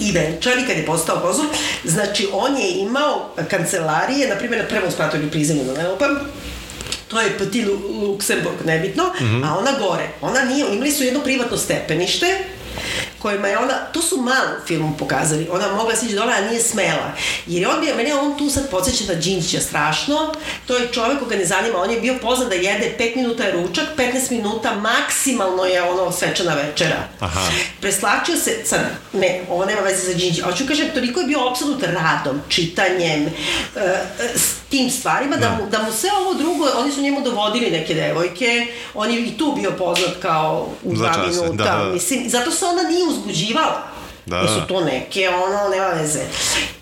i 0.00 0.12
venčali 0.12 0.66
kad 0.66 0.76
je 0.76 0.86
postao 0.86 1.16
konzul, 1.18 1.44
znači 1.84 2.28
on 2.32 2.56
je 2.56 2.70
imao 2.70 3.30
kancelarije, 3.50 4.28
na 4.28 4.36
primjer 4.36 4.62
na 4.62 4.68
prvom 4.68 4.90
spratu 4.90 5.16
ili 5.16 5.30
prizemlju, 5.30 5.72
ne 5.72 5.88
lupam, 5.88 6.18
to 7.08 7.20
je 7.20 7.38
Petit 7.38 7.66
Lu- 7.66 7.78
Luksemburg, 8.02 8.56
nebitno, 8.64 9.04
Mhm. 9.16 9.44
a 9.44 9.58
ona 9.58 9.70
gore. 9.80 10.08
Ona 10.20 10.40
nije, 10.42 10.66
imali 10.68 10.90
su 10.92 11.04
jedno 11.04 11.20
privatno 11.20 11.56
stepenište, 11.56 12.26
kojima 13.24 13.48
je 13.48 13.58
ona, 13.58 13.74
to 13.92 14.02
su 14.02 14.16
malo 14.16 14.50
filmu 14.66 14.96
pokazali, 14.98 15.48
ona 15.52 15.72
mogla 15.72 15.96
sići 15.96 16.14
dole, 16.14 16.32
a 16.32 16.48
nije 16.48 16.60
smela. 16.60 17.12
Jer 17.46 17.62
je 17.62 17.68
on 17.68 17.80
bio, 17.80 17.96
mene 17.96 18.14
on 18.14 18.38
tu 18.38 18.50
sad 18.50 18.70
podsjeća 18.70 19.04
na 19.08 19.14
Đinđića 19.14 19.60
strašno, 19.60 20.32
to 20.66 20.76
je 20.76 20.88
čovek 20.92 21.18
koga 21.18 21.36
ne 21.36 21.44
zanima, 21.44 21.78
on 21.78 21.90
je 21.90 22.00
bio 22.00 22.14
poznat 22.22 22.48
da 22.48 22.54
jede 22.54 22.96
5 22.98 23.16
minuta 23.16 23.44
je 23.44 23.52
ručak, 23.52 23.84
15 23.96 24.30
minuta 24.30 24.74
maksimalno 24.74 25.64
je 25.64 25.82
ono 25.82 26.12
svečana 26.12 26.54
večera. 26.54 27.08
Aha. 27.20 27.40
Preslačio 27.80 28.36
se, 28.36 28.50
sad, 28.64 28.80
ne, 29.12 29.40
ovo 29.50 29.64
nema 29.64 29.80
veze 29.80 30.06
za 30.06 30.14
Đinđića, 30.14 30.44
hoću 30.44 30.64
kažem, 30.68 30.90
toliko 30.94 31.20
je 31.20 31.26
bio 31.26 31.48
apsolut 31.50 31.82
radom, 31.82 32.40
čitanjem, 32.48 33.26
e, 33.26 33.30
e, 34.20 34.38
s 34.38 34.54
tim 34.70 34.90
stvarima, 34.90 35.36
da, 35.36 35.50
mu, 35.50 35.70
da 35.70 35.82
mu 35.82 35.92
sve 35.92 36.10
ovo 36.20 36.34
drugo, 36.34 36.66
oni 36.76 36.92
su 36.92 37.00
njemu 37.00 37.20
dovodili 37.20 37.70
neke 37.70 37.94
devojke, 37.94 38.66
on 38.94 39.10
je 39.10 39.20
i 39.20 39.38
tu 39.38 39.52
bio 39.56 39.70
poznat 39.70 40.14
kao 40.22 40.68
u 40.82 40.94
dva 40.94 41.12
minuta, 41.26 41.64
da, 41.64 41.84
da. 41.84 41.90
mislim, 41.92 42.28
zato 42.28 42.50
se 42.50 42.64
ona 42.64 42.82
nije 42.82 43.04
uzbuđivala. 43.14 43.82
Da, 44.26 44.36
Da, 44.36 44.48
su 44.48 44.54
da. 44.54 44.66
to 44.66 44.80
neke, 44.82 45.28
ono, 45.28 45.68
nema 45.68 45.86
veze. 45.86 46.20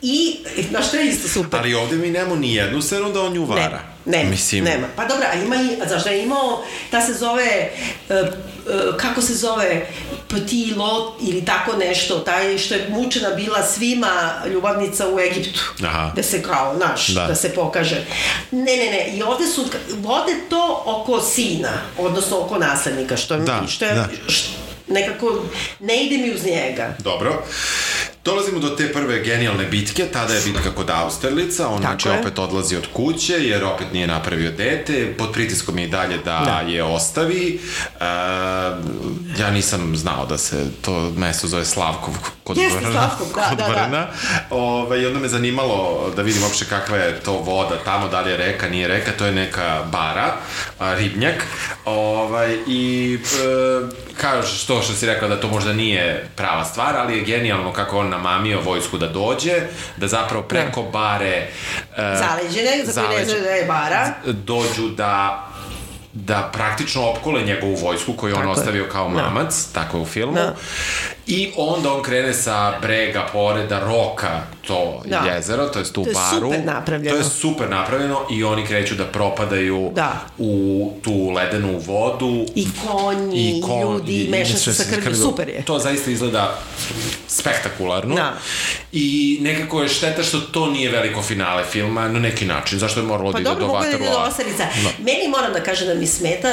I, 0.03 0.37
znaš 0.70 0.89
što 0.89 0.97
je 0.97 1.07
isto 1.07 1.28
super? 1.30 1.61
Ali 1.61 1.74
ovde 1.74 1.97
mi 1.97 2.11
nemamo 2.11 2.37
ni 2.37 2.55
jednu 2.55 2.83
scenu 2.83 3.12
da 3.12 3.20
on 3.20 3.33
nju 3.33 3.45
vara. 3.45 3.80
Ne, 4.05 4.18
nema, 4.18 4.30
Mislim, 4.30 4.64
nema. 4.64 4.87
Pa 4.97 5.05
dobro, 5.05 5.26
a 5.26 5.37
ima 5.37 5.57
i, 5.57 5.89
znaš 5.89 6.05
da 6.05 6.11
je 6.11 6.22
imao, 6.22 6.64
ta 6.91 7.01
se 7.01 7.14
zove, 7.14 7.70
uh, 8.09 8.16
uh, 8.16 8.97
kako 8.97 9.22
se 9.22 9.35
zove, 9.35 9.87
Petit 10.28 10.76
Lot 10.76 11.14
ili 11.22 11.45
tako 11.45 11.76
nešto, 11.76 12.14
taj 12.16 12.59
što 12.59 12.74
je 12.74 12.87
mučena 12.91 13.30
bila 13.30 13.62
svima 13.64 14.12
ljubavnica 14.47 15.09
u 15.09 15.20
Egiptu. 15.20 15.61
Aha. 15.83 16.12
Da 16.16 16.22
se 16.22 16.43
kao, 16.43 16.76
znaš, 16.76 17.09
Da. 17.09 17.20
da. 17.20 17.26
da 17.26 17.35
se 17.35 17.49
pokaže. 17.49 18.05
Ne, 18.51 18.76
ne, 18.76 18.87
ne, 18.87 19.11
i 19.11 19.22
ovde 19.22 19.47
su, 19.47 19.64
vode 19.91 20.33
to 20.49 20.83
oko 20.87 21.20
sina, 21.22 21.68
odnosno 21.99 22.39
oko 22.39 22.59
naslednika, 22.59 23.16
što, 23.16 23.37
Da, 23.37 23.61
mi, 23.61 23.68
što 23.68 23.85
je, 23.85 23.95
da. 23.95 24.09
š- 24.28 24.49
nekako, 24.89 25.45
ne 25.80 26.05
ide 26.05 26.18
mi 26.18 26.35
uz 26.35 26.45
njega. 26.45 26.97
Dobro. 26.99 27.45
Dolazimo 28.25 28.59
do 28.61 28.68
te 28.68 28.93
prve 28.93 29.20
genijalne 29.20 29.64
bitke, 29.64 30.05
tada 30.12 30.35
je 30.35 30.41
bitka 30.45 30.70
kod 30.75 30.91
Austerlica, 30.91 31.68
on 31.68 31.79
znači 31.79 32.09
opet 32.09 32.39
odlazi 32.39 32.77
od 32.77 32.87
kuće 32.93 33.33
jer 33.33 33.64
opet 33.64 33.93
nije 33.93 34.07
napravio 34.07 34.51
dete, 34.51 35.14
pod 35.18 35.33
pritiskom 35.33 35.79
je 35.79 35.85
i 35.85 35.89
dalje 35.89 36.18
da, 36.18 36.43
Da. 36.45 36.70
je 36.70 36.83
ostavi. 36.85 37.61
E, 38.01 38.05
ja 39.39 39.51
nisam 39.53 39.97
znao 39.97 40.27
da 40.27 40.39
se 40.39 40.66
to 40.81 41.11
mesto 41.16 41.47
zove 41.47 41.64
Slavkov 41.64 42.14
kod 42.45 42.57
Jeste, 42.57 42.79
Brna. 42.81 42.93
Slavkov, 42.93 43.27
da, 43.35 43.43
kod 43.49 43.59
da, 43.59 43.64
da. 43.64 43.73
Brna. 43.73 44.07
Ove, 44.51 45.03
I 45.03 45.07
onda 45.07 45.18
me 45.18 45.29
zanimalo 45.29 46.11
da 46.16 46.23
vidim 46.23 46.43
uopšte 46.43 46.64
kakva 46.64 46.97
je 46.97 47.20
to 47.20 47.33
voda 47.33 47.77
tamo, 47.85 48.09
da 48.09 48.20
li 48.20 48.31
je 48.31 48.37
reka, 48.37 48.68
nije 48.68 48.89
reka, 48.89 49.11
to 49.18 49.27
je 49.27 49.33
neka 49.33 49.85
bara, 49.93 50.35
ribnjak. 50.79 51.45
Ovaj, 51.85 52.57
I 52.66 53.18
e, 53.25 54.12
kažeš 54.16 54.64
to 54.64 54.83
što 54.83 54.93
si 54.93 55.07
rekla 55.07 55.29
da 55.29 55.41
to 55.41 55.49
možda 55.49 55.73
nije 55.73 56.29
prava 56.37 56.64
stvar, 56.64 56.97
ali 56.97 57.16
je 57.16 57.25
genijalno 57.25 57.73
kako 57.73 57.99
on 57.99 58.11
namamio 58.12 58.60
vojsku 58.60 58.98
da 58.98 59.08
dođe, 59.08 59.60
da 59.96 60.08
zapravo 60.08 60.42
preko 60.42 60.82
bare... 60.82 61.48
E, 61.96 62.16
Zaleđene, 62.18 62.84
za 62.84 63.02
koje 63.02 63.18
ne 63.18 63.24
znaju 63.24 63.42
da 63.42 63.50
je 63.50 63.64
bara. 63.64 64.14
dođu 64.26 64.88
da 64.88 65.46
da 66.14 66.50
praktično 66.52 67.02
opkole 67.02 67.42
njegovu 67.42 67.74
vojsku 67.76 68.12
koju 68.12 68.34
on 68.34 68.40
Tako 68.40 68.48
je. 68.48 68.52
ostavio 68.52 68.86
kao 68.92 69.08
Da. 69.08 69.22
mamac, 69.22 69.66
tako 69.72 69.96
je 69.96 70.02
u 70.02 70.06
filmu. 70.06 70.32
Da. 70.34 70.54
I 71.27 71.53
onda 71.57 71.93
on 71.93 72.03
krene 72.03 72.35
sa 72.35 72.79
brega 72.81 73.27
poreda 73.33 73.81
roka 73.81 74.31
to 74.66 75.03
Da. 75.05 75.18
jezero, 75.27 75.66
to 75.66 75.79
je 75.79 75.85
tu 75.85 76.03
To 76.05 76.11
je 76.11 76.14
baru. 76.14 76.41
super 76.43 76.64
napravljeno. 76.66 77.11
To 77.11 77.18
je 77.18 77.25
super 77.25 77.70
napravljeno 77.70 78.20
i 78.31 78.45
oni 78.45 78.66
kreću 78.66 78.95
da 78.95 79.05
propadaju 79.05 79.91
Da. 79.95 80.12
u 80.39 80.53
tu 81.03 81.31
ledenu 81.31 81.79
vodu. 81.79 82.47
I 82.55 82.66
konji, 82.83 83.62
ljudi, 83.83 84.29
meša 84.31 84.57
se 84.57 84.75
sa 84.75 84.85
krvlju, 84.85 85.14
super 85.16 85.49
je. 85.49 85.62
To 85.62 85.79
zaista 85.79 86.11
izgleda 86.11 86.59
spektakularno. 87.29 88.14
Da. 88.14 88.33
I 88.93 89.39
nekako 89.41 89.83
je 89.83 89.89
šteta 89.89 90.23
što 90.23 90.41
to 90.41 90.66
nije 90.66 90.91
veliko 90.91 91.23
finale 91.23 91.64
filma 91.64 92.09
na 92.09 92.18
neki 92.20 92.45
način. 92.45 92.79
Zašto 92.79 93.01
je 93.01 93.07
moralo 93.07 93.33
Pa 93.33 93.39
da 93.39 93.41
ide 93.41 93.49
dobro, 93.51 93.61
do 93.61 93.66
mogu 93.68 93.83
da 93.83 93.89
ide 93.89 93.99
do 93.99 94.05
Waterloo? 94.05 94.29
osarica. 94.29 94.64
Meni 94.99 95.29
moram 95.29 95.53
da 95.53 95.61
kažem 95.61 95.89
da 95.89 95.95
mi 95.95 96.07
smeta, 96.07 96.49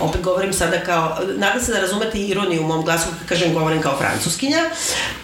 opet 0.00 0.22
govorim 0.22 0.52
sada 0.52 0.80
kao, 0.80 1.18
nadam 1.36 1.60
se 1.60 1.72
da 1.72 1.80
razumete 1.80 2.18
ironiju 2.18 2.62
u 2.62 2.66
mom 2.66 2.84
glasu 2.84 3.06
kad 3.18 3.28
kažem 3.28 3.54
govorim 3.54 3.82
kao 3.82 3.98
francuskinja, 3.98 4.58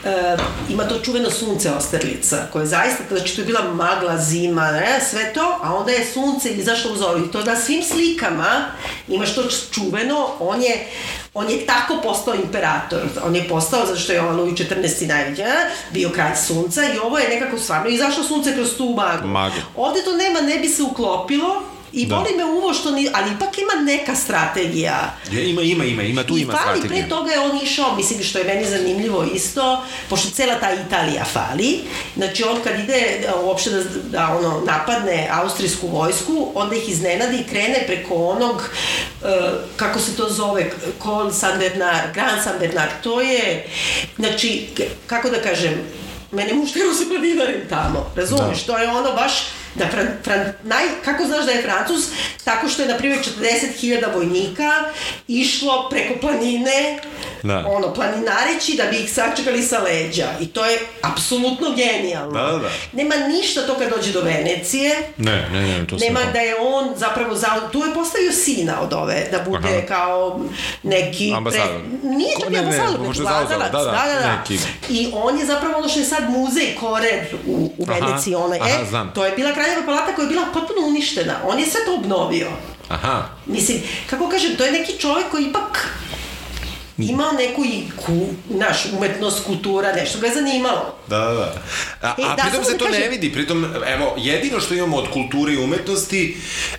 e, 0.05 0.37
ima 0.69 0.85
to 0.89 0.99
čuveno 0.99 1.31
sunce 1.31 1.71
Osterlica, 1.71 2.47
koje 2.53 2.67
zaista, 2.67 3.03
znači 3.11 3.35
to 3.35 3.41
je 3.41 3.47
bila 3.47 3.63
magla, 3.63 4.19
zima, 4.19 4.73
ne, 4.73 5.01
sve 5.11 5.33
to, 5.33 5.59
a 5.63 5.75
onda 5.75 5.93
je 5.93 6.07
sunce 6.13 6.51
izašlo 6.51 6.93
u 6.93 6.97
zoru. 6.97 7.25
I 7.25 7.31
to 7.31 7.45
na 7.45 7.57
svim 7.57 7.83
slikama 7.83 8.65
imaš 9.09 9.35
to 9.35 9.43
čuveno, 9.73 10.29
on 10.41 10.63
je 10.63 10.87
on 11.35 11.51
je 11.51 11.67
tako 11.67 12.01
postao 12.03 12.35
imperator. 12.35 13.01
On 13.25 13.37
je 13.37 13.49
postao, 13.49 13.87
zato 13.87 13.99
što 13.99 14.13
je 14.13 14.21
on 14.21 14.37
Louis 14.37 14.55
XIV 14.55 15.09
najveća, 15.09 15.45
bio 15.91 16.11
kralj 16.11 16.37
sunca 16.47 16.85
i 16.85 16.99
ovo 16.99 17.19
je 17.19 17.29
nekako 17.29 17.59
stvarno 17.59 17.89
izašlo 17.89 18.25
sunce 18.25 18.55
kroz 18.55 18.77
tu 18.77 18.95
maglu. 18.97 19.29
Maglu. 19.29 19.61
Ovde 19.77 20.03
to 20.05 20.17
nema, 20.17 20.41
ne 20.41 20.59
bi 20.59 20.69
se 20.69 20.83
uklopilo, 20.83 21.63
I 21.93 22.07
Da. 22.07 22.17
boli 22.17 22.37
me 22.37 22.45
uvo 22.45 22.75
što 22.75 22.91
ni, 22.91 23.09
ali 23.13 23.33
ipak 23.33 23.59
ima 23.59 23.83
neka 23.83 24.15
strategija. 24.15 25.15
Je, 25.31 25.51
ima, 25.51 25.63
ima, 25.63 25.85
ima, 25.85 26.03
ima, 26.03 26.25
tu 26.25 26.37
I 26.37 26.41
ima 26.41 26.53
fali, 26.53 26.79
strategiju. 26.79 26.89
pre 26.89 27.09
toga 27.09 27.33
je 27.33 27.41
on 27.41 27.59
išao, 27.63 27.97
mislim 27.97 28.23
što 28.23 28.39
je 28.39 28.45
meni 28.45 28.65
zanimljivo 28.65 29.25
isto, 29.35 29.85
pošto 30.09 30.31
cela 30.31 30.55
ta 30.55 30.75
Italija 30.87 31.25
fali, 31.25 31.81
znači 32.17 32.45
on 32.45 32.57
kad 32.65 32.81
ide 32.81 33.21
da, 33.27 33.41
uopšte 33.41 33.71
da, 33.71 33.83
da 34.11 34.37
ono, 34.37 34.63
napadne 34.67 35.29
austrijsku 35.33 35.87
vojsku, 35.87 36.53
onda 36.55 36.77
ih 36.77 36.89
iznenadi 36.89 37.37
i 37.37 37.45
krene 37.45 37.85
preko 37.87 38.15
onog, 38.15 38.57
uh, 38.57 39.29
kako 39.77 39.99
se 39.99 40.17
to 40.17 40.29
zove, 40.31 40.71
Col 41.03 41.33
San 41.33 41.59
Bernard, 41.59 42.15
Gran 42.15 42.43
San 42.45 42.59
Bernard, 42.59 42.91
to 43.03 43.21
je, 43.21 43.67
znači, 44.17 44.69
kako 45.07 45.31
da 45.31 45.43
kažem, 45.43 45.75
mene 46.31 46.55
muš 46.55 46.73
tero 46.73 46.95
se 46.99 47.09
planinarim 47.09 47.61
tamo, 47.69 48.13
razumiješ, 48.17 48.63
to 48.63 48.79
je 48.79 48.89
ono 48.89 49.13
baš 49.13 49.33
da 49.75 49.87
fran, 49.87 50.07
fran, 50.25 50.53
naj, 50.63 50.85
kako 51.05 51.25
znaš 51.25 51.45
da 51.45 51.53
je 51.53 51.63
Francus? 51.63 52.05
Tako 52.45 52.69
što 52.69 52.83
je, 52.83 52.89
na 52.89 52.97
primjer, 52.97 53.19
40.000 53.41 54.15
vojnika 54.15 54.71
išlo 55.29 55.89
preko 55.91 56.15
planine, 56.21 56.99
Da. 57.43 57.65
ono, 57.69 57.95
planinareći 57.95 58.75
da 58.77 58.85
bi 58.85 58.97
ih 58.97 59.13
sačekali 59.13 59.63
sa 59.63 59.79
leđa. 59.79 60.27
I 60.41 60.47
to 60.47 60.65
je 60.65 60.79
apsolutno 61.03 61.67
genijalno. 61.73 62.33
Da, 62.33 62.47
da, 62.47 62.59
da. 62.59 62.69
Nema 62.93 63.15
ništa 63.17 63.67
to 63.67 63.75
kad 63.75 63.91
dođe 63.91 64.13
do 64.13 64.21
Venecije. 64.21 64.97
Ne, 65.17 65.49
ne, 65.53 65.63
ne, 65.63 65.87
to 65.87 65.97
Nema 65.97 66.21
da 66.33 66.39
je 66.39 66.55
on 66.59 66.93
zapravo 66.97 67.35
za, 67.35 67.47
tu 67.73 67.79
je 67.79 67.95
postavio 67.95 68.33
sina 68.33 68.81
od 68.81 68.93
ove, 68.93 69.29
da 69.31 69.39
bude 69.41 69.69
Aha. 69.69 69.87
kao 69.89 70.41
neki... 70.83 71.33
Ambasador. 71.37 71.81
nije 72.03 72.35
Ko- 72.37 72.41
čak 72.41 72.51
ne, 72.51 72.59
i 72.59 72.63
ne, 72.63 72.69
ambasador, 72.69 73.01
možda 73.01 73.25
zauzeo, 73.25 73.59
vladalac. 73.59 73.73
da, 73.73 73.79
da, 74.09 74.15
da, 74.15 74.21
da. 74.21 74.37
neki. 74.39 74.59
I 74.91 75.09
on 75.15 75.39
je 75.39 75.47
zapravo 75.47 75.79
ono 75.79 75.89
što 75.89 75.99
je 76.01 76.07
sad 76.07 76.31
muzej 76.31 76.75
Kored 76.81 77.21
u, 77.47 77.73
u 77.79 77.85
Aha, 77.85 77.95
Veneciji. 78.01 78.35
Onaj, 78.35 78.59
aha, 78.61 78.69
e, 78.83 78.87
znam. 78.89 79.13
to 79.15 79.25
je 79.25 79.33
bila 79.33 79.53
kraljeva 79.63 79.87
palata 79.87 80.15
koja 80.15 80.25
je 80.25 80.29
bila 80.29 80.47
potpuno 80.47 80.87
uništena. 80.87 81.35
On 81.45 81.59
je 81.59 81.67
sve 81.67 81.81
to 81.85 81.95
obnovio. 81.95 82.49
Aha. 82.89 83.29
Mislim, 83.47 83.79
kako 84.07 84.29
kažem, 84.29 84.57
to 84.57 84.65
je 84.65 84.73
neki 84.73 84.99
čovjek 84.99 85.31
koji 85.31 85.45
ipak 85.45 85.89
imao 86.99 87.33
neku 87.33 87.65
i 87.65 87.83
ku, 87.97 88.27
naš, 88.51 88.77
umetnost, 88.93 89.45
kultura, 89.45 89.93
nešto 89.93 90.19
ga 90.19 90.27
je 90.27 90.35
zanimalo. 90.35 90.95
Da, 91.09 91.19
da, 91.19 91.33
da. 91.33 91.53
A, 92.03 92.15
E, 92.19 92.23
a 92.23 92.37
da, 92.37 92.43
pritom 92.43 92.65
se 92.65 92.73
da 92.73 92.79
to 92.79 92.85
ne 92.85 92.91
kažem- 92.93 93.11
vidi, 93.11 93.33
pritom, 93.33 93.65
evo, 93.87 94.15
jedino 94.19 94.61
što 94.61 94.75
imamo 94.75 94.97
od 94.97 95.11
kulture 95.11 95.53
i 95.53 95.59
umetnosti 95.59 96.37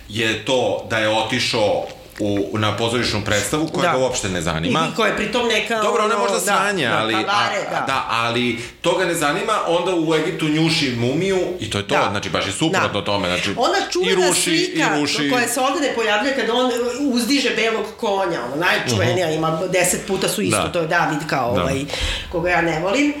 je 0.08 0.44
to 0.44 0.86
da 0.90 0.98
je 0.98 1.08
otišao 1.10 1.86
u, 2.20 2.58
na 2.58 2.76
pozorišnu 2.76 3.22
predstavu 3.22 3.68
koja 3.68 3.82
Da. 3.82 3.92
ga 3.92 3.98
uopšte 3.98 4.28
ne 4.28 4.42
zanima. 4.42 4.88
I 4.88 4.96
koja 4.96 5.08
je 5.08 5.16
pritom 5.16 5.48
neka... 5.48 5.76
Dobro, 5.76 6.04
ona 6.04 6.18
možda 6.18 6.34
da, 6.34 6.40
sanja, 6.42 6.90
da, 6.90 6.98
ali, 6.98 7.12
kavare, 7.14 7.58
a, 7.68 7.70
da. 7.72 7.86
da, 7.86 8.06
ali 8.10 8.58
to 8.80 8.94
ga 8.94 9.04
ne 9.04 9.14
zanima, 9.14 9.52
onda 9.68 9.94
u 9.96 10.14
Egiptu 10.14 10.48
njuši 10.48 10.90
mumiju 10.92 11.38
i 11.60 11.70
to 11.70 11.78
je 11.78 11.88
to, 11.88 11.94
Da. 11.94 12.08
znači 12.10 12.30
baš 12.30 12.46
je 12.46 12.52
suprotno 12.52 13.00
Da. 13.00 13.04
tome, 13.04 13.28
znači 13.28 13.50
Ona 13.58 13.78
i 13.80 13.92
čuvena 13.92 14.26
ruši, 14.28 14.42
slika 14.66 14.88
i 14.88 15.00
ruši. 15.00 15.30
koja 15.30 15.48
se 15.48 15.60
ovde 15.60 15.80
ne 15.80 15.94
pojavljuje 15.94 16.36
kada 16.36 16.54
on 16.54 16.70
uzdiže 17.02 17.50
belog 17.52 17.86
konja, 17.96 18.40
ono, 18.44 18.56
najčuvenija, 18.58 19.30
ima 19.30 19.60
deset 19.68 20.06
puta 20.06 20.28
su 20.28 20.42
isto, 20.42 20.56
Mhm. 20.56 20.66
Da. 20.66 20.72
to 20.72 20.80
je 20.80 20.86
David 20.88 21.18
kao 21.26 21.54
Da. 21.54 21.62
ovaj, 21.62 21.84
koga 22.32 22.50
ja 22.50 22.62
ne 22.62 22.80
volim. 22.80 23.14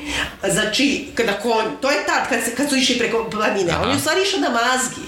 Znači, 0.44 0.84
kada 1.14 1.32
konj, 1.34 1.66
to 1.80 1.90
je 1.90 2.06
tad 2.06 2.28
kad, 2.28 2.40
se, 2.44 2.54
kad 2.54 2.68
su 2.68 2.76
išli 2.76 2.98
preko 2.98 3.28
planine, 3.30 3.72
Aha. 3.72 3.82
on 3.82 3.90
je 3.90 3.96
u 3.96 4.00
stvari 4.00 4.22
išao 4.22 4.40
na 4.40 4.50
mazgi. 4.50 5.00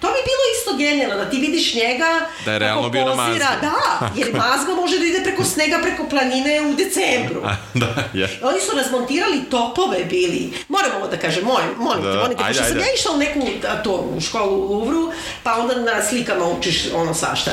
To 0.00 0.06
bi 0.06 0.20
bilo 0.30 0.44
isto 0.58 0.76
genijalno, 0.76 1.24
da 1.24 1.30
ti 1.30 1.36
vidiš 1.38 1.74
njega 1.74 2.20
Da 2.44 2.52
je 2.52 2.58
realno 2.58 2.88
bio 2.88 3.04
na 3.04 3.14
mazgi. 3.14 3.38
Da, 3.38 4.10
jer 4.16 4.34
mazga 4.34 4.74
može 4.74 4.98
da 4.98 5.04
ide 5.04 5.20
preko 5.22 5.44
snega, 5.44 5.78
preko 5.82 6.08
planine 6.08 6.60
u 6.62 6.74
decembru. 6.74 7.42
da, 7.82 7.86
je. 8.12 8.38
Oni 8.42 8.60
su 8.60 8.76
razmontirali 8.76 9.44
topove 9.50 10.04
bili. 10.04 10.52
Moram 10.68 10.90
ovo 10.96 11.06
da 11.06 11.16
kažem, 11.16 11.44
molim, 11.44 11.68
molim 11.76 12.02
Da, 12.02 12.12
te, 12.12 12.18
molim 12.18 12.38
te, 12.38 12.44
ajde, 12.44 12.58
pošto 12.58 12.72
sam 12.72 12.78
ja 12.78 12.94
išla 12.94 13.12
u 13.12 13.18
neku 13.18 13.40
a, 13.68 13.82
to, 13.82 14.10
u 14.16 14.20
školu 14.20 14.56
u 14.56 14.74
Luvru, 14.74 15.12
pa 15.42 15.54
onda 15.54 15.74
na 15.74 16.02
slikama 16.02 16.46
učiš 16.46 16.92
ono 16.94 17.14
svašta. 17.14 17.50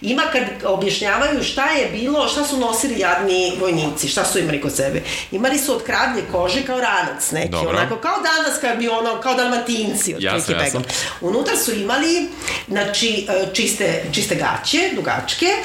Ima 0.00 0.22
kad 0.32 0.42
objašnjavaju 0.64 1.42
šta 1.42 1.70
je 1.70 1.90
bilo, 1.90 2.28
šta 2.28 2.44
su 2.44 2.56
nosili 2.56 2.98
jadni 2.98 3.52
vojnici, 3.60 4.08
šta 4.08 4.24
su 4.24 4.38
imali 4.38 4.60
kod 4.60 4.76
sebe. 4.76 5.02
Imali 5.30 5.58
su 5.58 5.72
od 5.72 5.82
kravlje 5.82 6.22
kože 6.32 6.62
kao 6.62 6.80
ranac 6.80 7.30
neki, 7.30 7.50
Dobro. 7.50 7.70
onako 7.70 7.96
kao 7.96 8.16
danas 8.16 8.60
kad 8.60 8.78
bi 8.78 8.88
ono, 8.88 9.20
kao 9.20 9.34
dalmatinci 9.34 10.14
od 10.14 10.22
Jasno, 10.22 10.54
jasno. 10.54 10.82
Unutra 11.20 11.56
su 11.56 11.72
imali 11.84 12.28
znači, 12.68 13.26
e, 13.28 13.54
čiste, 13.54 14.04
čiste 14.12 14.34
gaće, 14.34 14.90
dugačke, 14.94 15.46
e, 15.46 15.58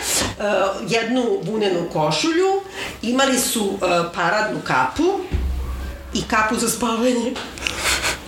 jednu 0.88 1.39
vunenu 1.43 1.89
košulju, 1.93 2.61
imali 3.01 3.39
su 3.39 3.74
e, 3.74 3.86
paradnu 4.15 4.59
kapu 4.63 5.20
i 6.14 6.22
kapu 6.24 6.55
za 6.55 6.70
spavanje. 6.70 7.34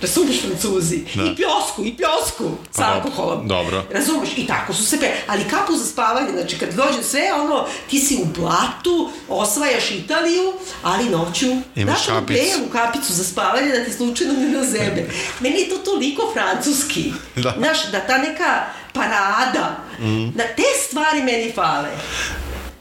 Razumeš 0.02 0.40
francuzi? 0.40 1.04
Da. 1.14 1.22
I 1.22 1.36
pljosku, 1.36 1.84
i 1.84 1.96
pljosku 1.96 2.44
sa 2.70 2.82
Pa 2.82 2.82
dobro, 2.84 2.94
alkoholom. 3.00 3.48
dobro. 3.48 3.84
Razumeš? 3.90 4.28
I 4.36 4.46
tako 4.46 4.72
su 4.72 4.84
se 4.84 5.00
pe... 5.00 5.06
Ali 5.26 5.44
kapu 5.44 5.72
za 5.74 5.84
spavanje, 5.86 6.32
znači 6.32 6.58
kad 6.58 6.68
dođe 6.70 7.02
sve 7.02 7.32
ono, 7.34 7.66
ti 7.90 7.98
si 7.98 8.16
u 8.16 8.40
blatu, 8.40 9.10
osvajaš 9.28 9.90
Italiju, 9.90 10.52
ali 10.82 11.04
noću 11.06 11.46
Imaš 11.76 12.08
onu 12.08 12.20
kapicu. 12.20 12.40
belu 12.50 12.70
kapicu 12.70 13.12
za 13.12 13.24
spavanje 13.24 13.68
da 13.68 13.84
ti 13.84 13.92
slučajno 13.92 14.32
ne 14.34 14.48
nazebe. 14.48 15.10
Meni 15.40 15.60
je 15.60 15.68
to 15.68 15.76
toliko 15.76 16.22
francuski. 16.32 17.12
Da. 17.36 17.54
Znaš, 17.58 17.86
da 17.86 18.00
ta 18.00 18.18
neka 18.18 18.64
parada, 18.92 19.76
Mm. 20.00 20.30
da 20.30 20.42
te 20.46 20.62
stvari 20.80 21.22
meni 21.22 21.52
fale. 21.54 21.88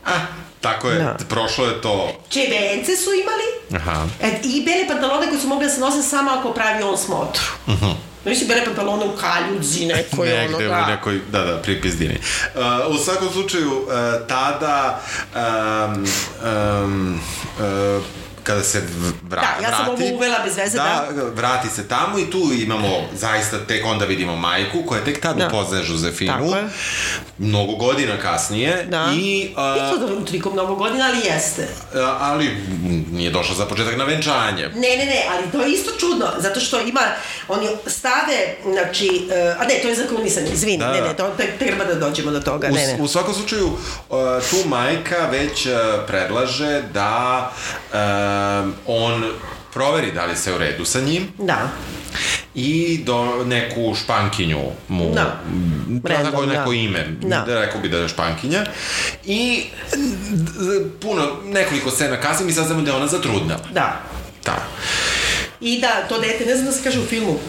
A, 0.06 0.12
tako 0.62 0.90
je, 0.90 1.00
Da. 1.00 1.18
prošlo 1.30 1.66
je 1.66 1.82
to. 1.82 2.12
Čebence 2.30 2.96
su 2.96 3.10
imali, 3.14 3.82
Aha. 3.84 4.08
E, 4.22 4.40
I 4.44 4.66
bele 4.66 4.88
pantalone 4.88 5.28
koje 5.28 5.40
su 5.42 5.48
mogli 5.48 5.66
da 5.66 5.72
se 5.72 5.80
nose 5.80 6.04
samo 6.04 6.32
ako 6.32 6.54
pravi 6.54 6.84
on 6.84 6.98
smotru. 6.98 7.44
Uh 7.68 7.74
-huh. 7.74 7.94
Znači 8.24 8.46
bele 8.46 8.66
pantalone 8.66 9.06
u 9.06 9.18
kaljudzi 9.18 9.86
nekoj, 9.86 10.34
ono, 10.34 10.42
Negde 10.42 10.68
da. 10.68 10.84
u 10.88 10.92
nekoj, 10.92 11.20
da, 11.32 11.44
da, 11.44 11.58
pripizdini. 11.62 12.18
Uh, 12.56 12.96
u 12.96 12.98
svakom 12.98 13.30
slučaju, 13.32 13.72
uh, 13.72 13.88
tada 14.28 15.02
um, 15.36 16.06
um, 16.84 17.20
uh, 17.60 18.04
kada 18.44 18.64
se 18.64 18.82
vra, 19.24 19.42
Da, 19.42 19.64
ja 19.64 19.72
sam 19.72 19.86
vrati, 19.86 20.04
ovo 20.04 20.16
uvela 20.16 20.40
bez 20.46 20.58
veze, 20.58 20.78
da. 20.78 21.08
vrati 21.36 21.70
se 21.70 21.88
tamo 21.88 22.20
i 22.20 22.30
tu 22.30 22.42
imamo 22.56 22.88
zaista 23.14 23.58
tek 23.60 23.86
onda 23.86 24.06
vidimo 24.06 24.36
majku 24.36 24.84
koja 24.84 25.04
tek 25.04 25.22
tad 25.22 25.38
Da. 25.38 25.48
upoznaje 25.48 25.84
Žozefinu. 25.84 26.34
Tako 26.34 26.56
je. 26.56 26.64
Mnogo 27.38 27.76
godina 27.76 28.18
kasnije. 28.18 28.84
Da. 28.84 29.08
I, 29.14 29.50
uh, 29.52 29.84
Isto 29.86 30.08
da 30.08 30.26
toliko 30.26 30.52
mnogo 30.52 30.76
godina, 30.76 31.06
ali 31.06 31.26
jeste. 31.26 31.68
ali 32.20 32.46
m, 32.48 33.06
nije 33.12 33.32
došla 33.32 33.56
za 33.56 33.66
početak 33.66 33.98
na 33.98 34.04
venčanje. 34.04 34.68
Ne, 34.68 34.98
ne, 34.98 35.06
ne, 35.06 35.26
ali 35.32 35.52
to 35.52 35.62
je 35.62 35.72
isto 35.72 35.92
čudno, 36.00 36.26
zato 36.38 36.60
što 36.60 36.80
ima, 36.82 37.02
oni 37.48 37.68
stave, 37.88 38.38
znači, 38.66 39.28
uh, 39.56 39.62
a 39.62 39.66
ne, 39.66 39.80
to 39.82 39.88
je 39.88 39.96
zakrunisanje, 39.96 40.50
izvini, 40.52 40.78
Da, 40.78 40.92
ne, 40.92 41.02
da. 41.02 41.08
ne, 41.08 41.14
to 41.14 41.30
tek 41.38 41.58
treba 41.60 41.86
da 41.86 41.96
dođemo 41.96 42.32
do 42.32 42.40
toga, 42.40 42.68
U, 42.68 42.74
ne, 42.74 42.88
ne. 42.88 42.98
u 43.00 43.08
svakom 43.08 43.34
slučaju, 43.34 43.68
uh, 43.68 43.76
tu 44.50 44.70
majka 44.70 45.18
već 45.32 45.66
uh, 45.66 45.72
predlaže 46.08 46.82
da 46.94 47.52
um, 48.64 48.74
on 48.88 49.24
proveri 49.74 50.12
da 50.12 50.26
li 50.26 50.36
se 50.36 50.54
u 50.54 50.58
redu 50.58 50.86
sa 50.86 51.00
njim 51.02 51.28
Da, 51.38 51.70
i 52.56 53.02
do 53.06 53.44
neku 53.46 53.96
špankinju 53.96 54.60
mu 54.88 55.12
Da. 55.14 55.40
Random, 56.04 56.32
tako 56.32 56.46
neko 56.46 56.70
da. 56.70 56.76
ime 56.76 57.08
Da. 57.22 57.44
da 57.48 57.60
rekao 57.62 57.82
bi 57.82 57.90
da 57.90 57.98
je 57.98 58.08
špankinja 58.10 58.66
i 59.26 59.64
puno 61.02 61.28
nekoliko 61.46 61.92
scena 61.92 62.22
kasnije 62.22 62.48
mi 62.48 62.54
saznamo 62.54 62.82
da 62.82 62.92
je 62.92 62.98
ona 62.98 63.08
zatrudnela 63.08 63.62
da. 63.74 64.02
da 64.46 64.58
I 65.60 65.82
da, 65.82 66.08
to 66.10 66.20
dete, 66.20 66.46
ne 66.46 66.56
znam 66.56 66.66
da 66.66 66.72
se 66.72 66.84
kaže 66.84 67.00
u 67.00 67.06
filmu, 67.06 67.40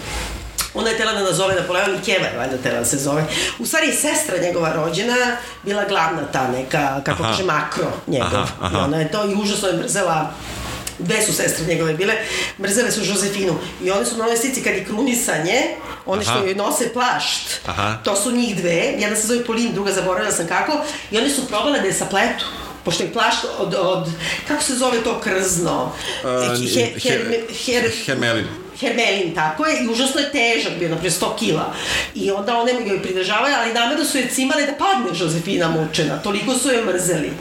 ona 0.75 0.91
je 0.91 0.97
tela 0.97 1.13
da 1.13 1.21
nazove 1.21 1.55
Napoleon 1.55 1.95
i 1.95 2.05
Keva 2.05 2.27
je 2.27 2.39
valjda 2.39 2.57
tela 2.57 2.79
da 2.79 2.85
se 2.85 2.97
zove. 2.97 3.25
U 3.59 3.67
stvari, 3.67 3.93
sestra 3.93 4.39
njegova 4.43 4.73
rođena 4.73 5.37
bila 5.63 5.85
glavna 5.85 6.23
ta 6.33 6.49
neka, 6.49 7.01
kako 7.05 7.23
Aha. 7.23 7.33
kaže, 7.33 7.45
makro 7.45 7.93
njegov. 8.07 8.29
Aha, 8.35 8.47
aha. 8.61 8.79
I 8.79 8.81
ona 8.81 8.97
je 8.97 9.11
to 9.11 9.31
i 9.31 9.35
užasno 9.35 9.69
je 9.69 9.77
mrzela 9.77 10.31
Dve 10.99 11.23
su 11.23 11.33
sestre 11.33 11.67
njegove 11.67 11.95
bile, 11.95 12.15
mrzele 12.59 12.91
su 12.93 13.05
Žozefinu. 13.05 13.55
I 13.83 13.91
one 13.91 14.07
su 14.07 14.17
na 14.17 14.25
ovoj 14.25 14.37
slici 14.37 14.63
kad 14.63 14.75
je 14.75 14.85
krunisanje, 14.85 15.61
one 16.07 16.23
Aha. 16.23 16.33
što 16.33 16.45
joj 16.47 16.55
nose 16.55 16.93
plašt, 16.93 17.61
Aha. 17.67 17.99
to 18.05 18.17
su 18.17 18.31
njih 18.31 18.57
dve, 18.57 18.95
jedna 18.99 19.17
se 19.17 19.27
zove 19.27 19.45
Polin, 19.45 19.73
druga 19.75 19.93
zaboravila 19.93 20.33
sam 20.33 20.47
kako, 20.47 20.73
i 21.11 21.19
one 21.19 21.31
su 21.31 21.47
probale 21.47 21.81
da 21.81 21.87
je 21.87 21.93
sapletu 21.93 22.45
pošto 22.85 23.03
je 23.03 23.13
plašt 23.13 23.39
od, 23.59 23.75
od 23.75 24.09
kako 24.49 24.63
se 24.63 24.75
zove 24.75 25.05
to 25.05 25.21
krzno? 25.21 25.93
Uh, 26.25 26.31
He- 26.31 26.57
he- 26.57 26.95
her- 27.01 27.45
her- 27.67 28.05
Hermelin 28.07 28.47
Hermelin, 28.83 29.35
tako 29.35 29.67
je, 29.67 29.85
i 29.85 29.89
užasno 29.89 30.21
je 30.21 30.31
težak 30.33 30.73
bio, 30.79 30.89
naprijed 30.89 31.13
100 31.13 31.27
kila. 31.39 31.73
I 32.15 32.31
onda 32.31 32.57
one 32.57 32.73
joj 32.87 33.03
pridržavaju, 33.03 33.55
ali 33.59 33.73
namerno 33.73 34.05
su 34.05 34.19
je 34.19 34.29
cimale 34.29 34.67
da 34.67 34.73
padne 34.73 35.15
Žozefina 35.15 35.69
mučena, 35.69 36.19
toliko 36.23 36.55
su 36.55 36.71
je 36.71 36.85
mrzeli. 36.85 37.33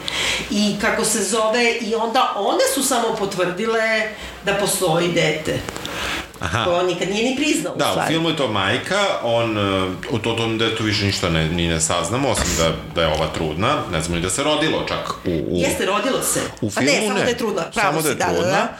I 0.51 0.75
kako 0.81 1.05
se 1.05 1.23
zove, 1.23 1.71
i 1.81 1.95
onda 1.95 2.33
one 2.35 2.63
su 2.73 2.83
samo 2.83 3.15
potvrdile 3.19 4.01
da 4.45 4.53
postoji 4.53 5.07
dete. 5.07 5.59
Aha. 6.41 6.63
To 6.65 6.75
on 6.75 6.85
nikad 6.85 7.09
nije 7.09 7.29
ni 7.29 7.35
priznao, 7.35 7.73
u 7.73 7.77
Da, 7.77 7.87
u 7.87 7.91
stvari. 7.91 8.13
filmu 8.13 8.29
je 8.29 8.35
to 8.37 8.47
majka, 8.47 8.99
on, 9.23 9.57
uh, 9.57 9.91
o 10.11 10.17
to, 10.17 10.33
tom 10.33 10.57
detu 10.57 10.83
više 10.83 11.05
ništa 11.05 11.29
ne, 11.29 11.49
ni 11.49 11.67
ne 11.67 11.81
saznamo, 11.81 12.29
osim 12.29 12.47
da, 12.57 12.71
da 12.95 13.01
je 13.01 13.13
ova 13.13 13.27
trudna, 13.27 13.75
ne 13.91 14.01
znamo 14.01 14.15
ni 14.15 14.21
da 14.21 14.29
se 14.29 14.43
rodilo 14.43 14.85
čak 14.87 15.13
u... 15.25 15.29
u 15.29 15.61
Jeste, 15.61 15.85
rodilo 15.85 16.21
se. 16.21 16.39
U 16.61 16.71
Pa 16.71 16.81
filmu 16.81 16.99
ne, 16.99 17.07
samo 17.07 17.19
ne. 17.19 17.23
da 17.23 17.29
je 17.29 17.37
trudna. 17.37 17.61
Pravo 17.61 17.91
Samo 17.91 18.01
si, 18.01 18.15
da 18.15 18.25
je 18.25 18.33
trudna. 18.35 18.51
Da, 18.51 18.77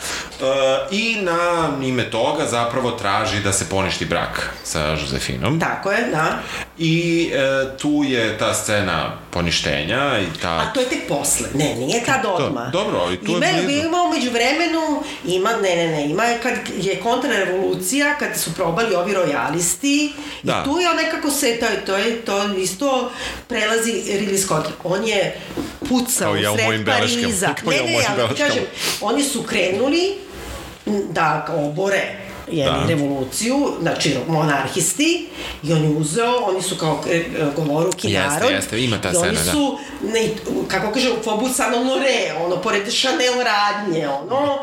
I 0.92 1.16
na 1.16 1.70
ime 1.84 2.10
toga 2.12 2.46
zapravo 2.46 2.92
traži 2.92 3.40
da 3.40 3.54
se 3.54 3.70
poništi 3.70 4.06
brak 4.06 4.54
sa 4.64 4.80
Josefinom. 4.82 5.60
Tako 5.60 5.92
je, 5.92 6.08
da. 6.08 6.40
I 6.78 7.30
e, 7.34 7.38
tu 7.78 8.04
je 8.06 8.38
ta 8.38 8.54
scena 8.54 9.18
poništenja 9.32 10.20
i 10.20 10.40
ta... 10.42 10.50
A 10.50 10.74
to 10.74 10.80
je 10.80 10.86
tek 10.86 11.08
posle. 11.08 11.48
Ne, 11.54 11.76
nije 11.76 12.04
tad 12.06 12.26
odmah. 12.26 12.72
dobro, 12.72 12.98
ali 13.00 13.18
tu 13.18 13.32
je 13.32 13.38
ima, 13.38 13.48
blizu. 13.64 13.80
Ima 13.80 13.98
umeđu 14.04 14.32
vremenu, 14.32 15.04
ima, 15.26 15.50
ne, 15.54 15.76
ne, 15.76 15.88
ne, 15.88 16.06
ima 16.06 16.24
je 16.24 16.40
kad 16.40 16.54
je 16.78 17.00
kontrarevolucija, 17.00 18.16
kad 18.16 18.38
su 18.38 18.54
probali 18.54 18.96
ovi 18.96 19.14
rojalisti, 19.14 20.14
Da. 20.44 20.62
i 20.62 20.70
tu 20.70 20.80
je 20.80 20.90
on 20.90 20.96
nekako 20.96 21.30
se, 21.32 21.58
to, 21.60 21.66
je- 21.66 21.86
to 21.86 21.98
je, 21.98 22.22
to 22.22 22.54
isto 22.54 23.12
prelazi 23.48 23.92
Ridley 23.92 24.38
Scott. 24.38 24.68
On 24.84 25.08
je 25.08 25.38
pucao 25.90 26.36
ja 26.36 26.52
u 26.52 26.56
sred. 26.58 26.86
Pariza. 26.86 27.56
Ne, 27.66 27.76
ja 27.76 27.84
ne, 27.84 27.96
ali 28.10 28.18
beleškama. 28.18 28.28
kažem, 28.38 28.64
oni 29.02 29.24
su 29.24 29.44
krenuli 29.44 30.18
da 30.86 31.48
obore 31.58 32.02
jednu 32.52 32.80
Da. 32.80 32.88
revoluciju, 32.88 33.74
znači 33.82 34.16
monarhisti, 34.28 35.28
i 35.64 35.74
on 35.74 35.84
je 35.84 35.90
uzeo, 35.90 36.36
oni 36.36 36.62
su 36.62 36.76
kao 36.76 37.04
e, 37.12 37.24
govoruki 37.56 38.12
Jeste, 38.12 38.30
narod. 38.30 38.52
jeste, 38.52 38.84
ima 38.84 39.02
ta 39.02 39.12
i 39.12 39.16
oni 39.16 39.36
scena, 39.38 39.44
da. 39.46 39.52
su, 39.52 39.78
ne, 40.14 40.30
kako 40.68 40.92
kaže, 40.92 41.10
San 41.56 41.74
Honore, 41.74 42.34
ono, 42.46 42.58
pored 42.62 42.84
Chanel 42.94 43.34
radnje, 43.46 44.08
ono, 44.08 44.58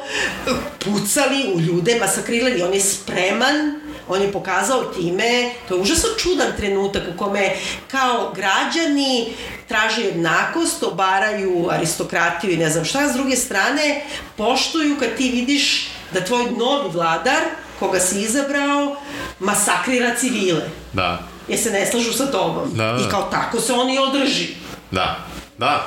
pucali 0.85 1.53
u 1.55 1.61
ljude, 1.61 1.99
masakrirali, 2.01 2.63
on 2.63 2.75
je 2.75 2.81
spreman, 2.81 3.81
on 4.09 4.23
je 4.23 4.33
pokazao 4.33 4.85
time, 4.85 5.51
to 5.69 5.75
je 5.75 5.81
užasno 5.81 6.09
čudan 6.19 6.47
trenutak 6.57 7.03
u 7.15 7.19
kome 7.19 7.51
kao 7.91 8.33
građani 8.37 9.33
traže 9.69 10.03
jednakost, 10.03 10.83
obaraju 10.83 11.69
aristokratiju 11.71 12.51
i 12.53 12.57
ne 12.57 12.71
znam 12.71 12.85
šta, 12.85 13.09
s 13.09 13.13
druge 13.13 13.37
strane 13.37 14.03
poštuju 14.37 14.97
kad 15.01 15.17
ti 15.17 15.31
vidiš 15.31 15.89
da 16.13 16.25
tvoj 16.25 16.51
novi 16.51 16.89
vladar, 16.93 17.43
koga 17.79 18.01
si 18.01 18.21
izabrao, 18.21 18.97
masakrira 19.41 20.15
civile 20.15 20.71
Da. 20.93 21.19
jer 21.49 21.59
se 21.61 21.71
ne 21.71 21.87
slažu 21.87 22.13
sa 22.13 22.31
tobom. 22.31 22.75
Da, 22.75 22.93
da. 22.93 23.05
I 23.07 23.11
kao 23.11 23.23
tako 23.23 23.61
se 23.61 23.73
on 23.73 23.91
i 23.91 23.99
održi. 23.99 24.49
Da. 24.91 25.17
Da. 25.59 25.87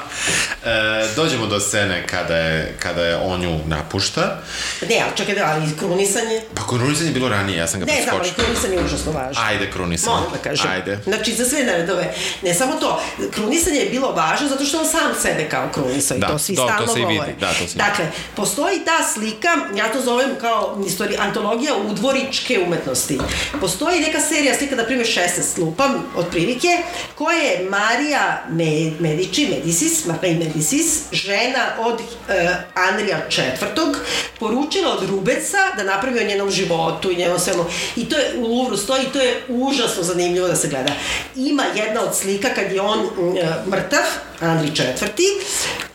E, 0.65 0.69
dođemo 1.15 1.45
do 1.47 1.59
scene 1.59 2.07
kada 2.07 2.35
je, 2.35 2.75
kada 2.79 3.01
je 3.03 3.17
on 3.17 3.41
nju 3.41 3.59
napušta. 3.65 4.37
Ne, 4.81 5.01
ali 5.01 5.17
čekaj 5.17 5.35
da, 5.35 5.45
ali 5.45 5.77
krunisanje... 5.79 6.41
Pa 6.55 6.67
krunisanje 6.67 7.09
je 7.09 7.13
bilo 7.13 7.29
ranije, 7.29 7.57
ja 7.57 7.67
sam 7.67 7.79
ga 7.79 7.85
Ne, 7.85 8.01
znam, 8.03 8.07
ali 8.09 8.19
preskočio. 8.19 8.43
krunisanje 8.45 8.75
je 8.75 8.85
užasno 8.85 9.11
važno. 9.11 9.41
Ajde, 9.43 9.71
krunisanje. 9.71 10.15
Moram 10.15 10.31
da 10.33 10.37
kažem. 10.39 10.71
Ajde. 10.71 10.99
Znači, 11.03 11.33
za 11.33 11.45
sve 11.45 11.63
naredove. 11.63 12.13
Ne 12.41 12.53
samo 12.53 12.75
to. 12.75 13.01
Krunisanje 13.31 13.79
je 13.79 13.89
bilo 13.89 14.11
važno 14.11 14.47
zato 14.47 14.65
što 14.65 14.79
on 14.79 14.85
sam 14.87 15.01
sebe 15.21 15.49
kao 15.49 15.69
krunisao 15.69 16.17
Da, 16.17 16.27
i 16.27 16.29
to 16.29 16.39
svi 16.39 16.55
to- 16.55 16.61
to 16.61 16.67
stalno 16.69 16.93
se 16.93 16.99
i 16.99 17.05
vidi, 17.05 17.15
govore. 17.15 17.33
da, 17.39 17.47
to 17.49 17.53
se 17.55 17.63
vidi. 17.63 17.77
Dakle, 17.77 18.05
postoji 18.35 18.79
ta 18.79 19.03
slika, 19.05 19.47
ja 19.75 19.91
to 19.91 20.01
zovem 20.01 20.29
kao 20.41 20.83
istori, 20.87 21.15
antologija 21.19 21.75
udvoričke 21.77 22.59
umetnosti. 22.59 23.19
Postoji 23.61 23.99
neka 23.99 24.19
serija 24.21 24.55
slika, 24.55 24.75
na 24.75 24.83
primjer 24.83 25.07
16 25.07 25.19
lupam, 25.57 25.91
otprilike, 26.15 26.67
koja 27.15 27.37
je 27.37 27.69
Marija 27.69 28.43
Me, 28.49 28.65
Medici, 28.99 29.60
Medicis, 29.61 30.05
Marie 30.05 30.35
Medicis, 30.35 31.01
žena 31.11 31.65
od 31.79 32.01
e, 32.29 32.55
Andrija 32.75 33.27
IV. 33.29 33.67
poručila 34.39 34.93
od 34.97 35.09
Rubeca 35.09 35.57
da 35.77 35.83
napravi 35.83 36.19
o 36.19 36.27
njenom 36.27 36.51
životu 36.51 37.11
i 37.11 37.15
njenom 37.15 37.39
svemu. 37.39 37.65
I 37.95 38.09
to 38.09 38.17
je 38.17 38.33
u 38.37 38.41
Louvru 38.41 38.77
stoji, 38.77 39.03
i 39.03 39.09
to 39.13 39.19
je 39.19 39.43
užasno 39.47 40.03
zanimljivo 40.03 40.47
da 40.47 40.55
se 40.55 40.67
gleda. 40.67 40.93
Ima 41.35 41.63
jedna 41.75 42.01
od 42.01 42.15
slika 42.15 42.49
kad 42.55 42.71
je 42.71 42.81
on 42.81 42.99
e, 42.99 43.09
mrtav, 43.67 44.03
Andrij 44.39 44.69
IV. 44.69 45.07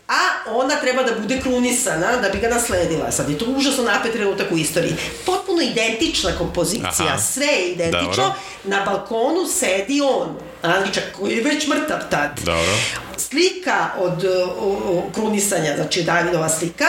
A 0.09 0.51
ona 0.51 0.77
treba 0.77 1.03
da 1.03 1.21
bude 1.21 1.41
krunisana 1.41 2.17
da 2.23 2.29
bi 2.29 2.39
ga 2.39 2.49
nasledila. 2.49 3.13
Sad 3.13 3.31
je 3.31 3.39
to 3.39 3.45
užasno 3.45 3.85
napet 3.85 4.13
trenutak 4.13 4.53
u 4.53 4.57
istoriji. 4.57 4.95
Potpuno 5.27 5.63
identična 5.63 6.31
kompozicija, 6.39 7.09
Aha. 7.09 7.19
sve 7.19 7.47
je 7.47 7.73
identično. 7.73 8.11
Dobro. 8.17 8.35
Na 8.65 8.85
balkonu 8.85 9.47
sedi 9.47 10.01
on, 10.01 10.37
Andričak, 10.63 11.05
koji 11.13 11.37
je 11.37 11.43
već 11.43 11.67
mrtav 11.69 11.99
tad. 12.11 12.41
Dobro. 12.45 12.73
Slika 13.17 13.89
od 13.99 14.25
o, 14.25 14.51
o, 14.61 15.11
krunisanja, 15.15 15.77
znači 15.77 16.03
Davidova 16.03 16.49
slika, 16.49 16.85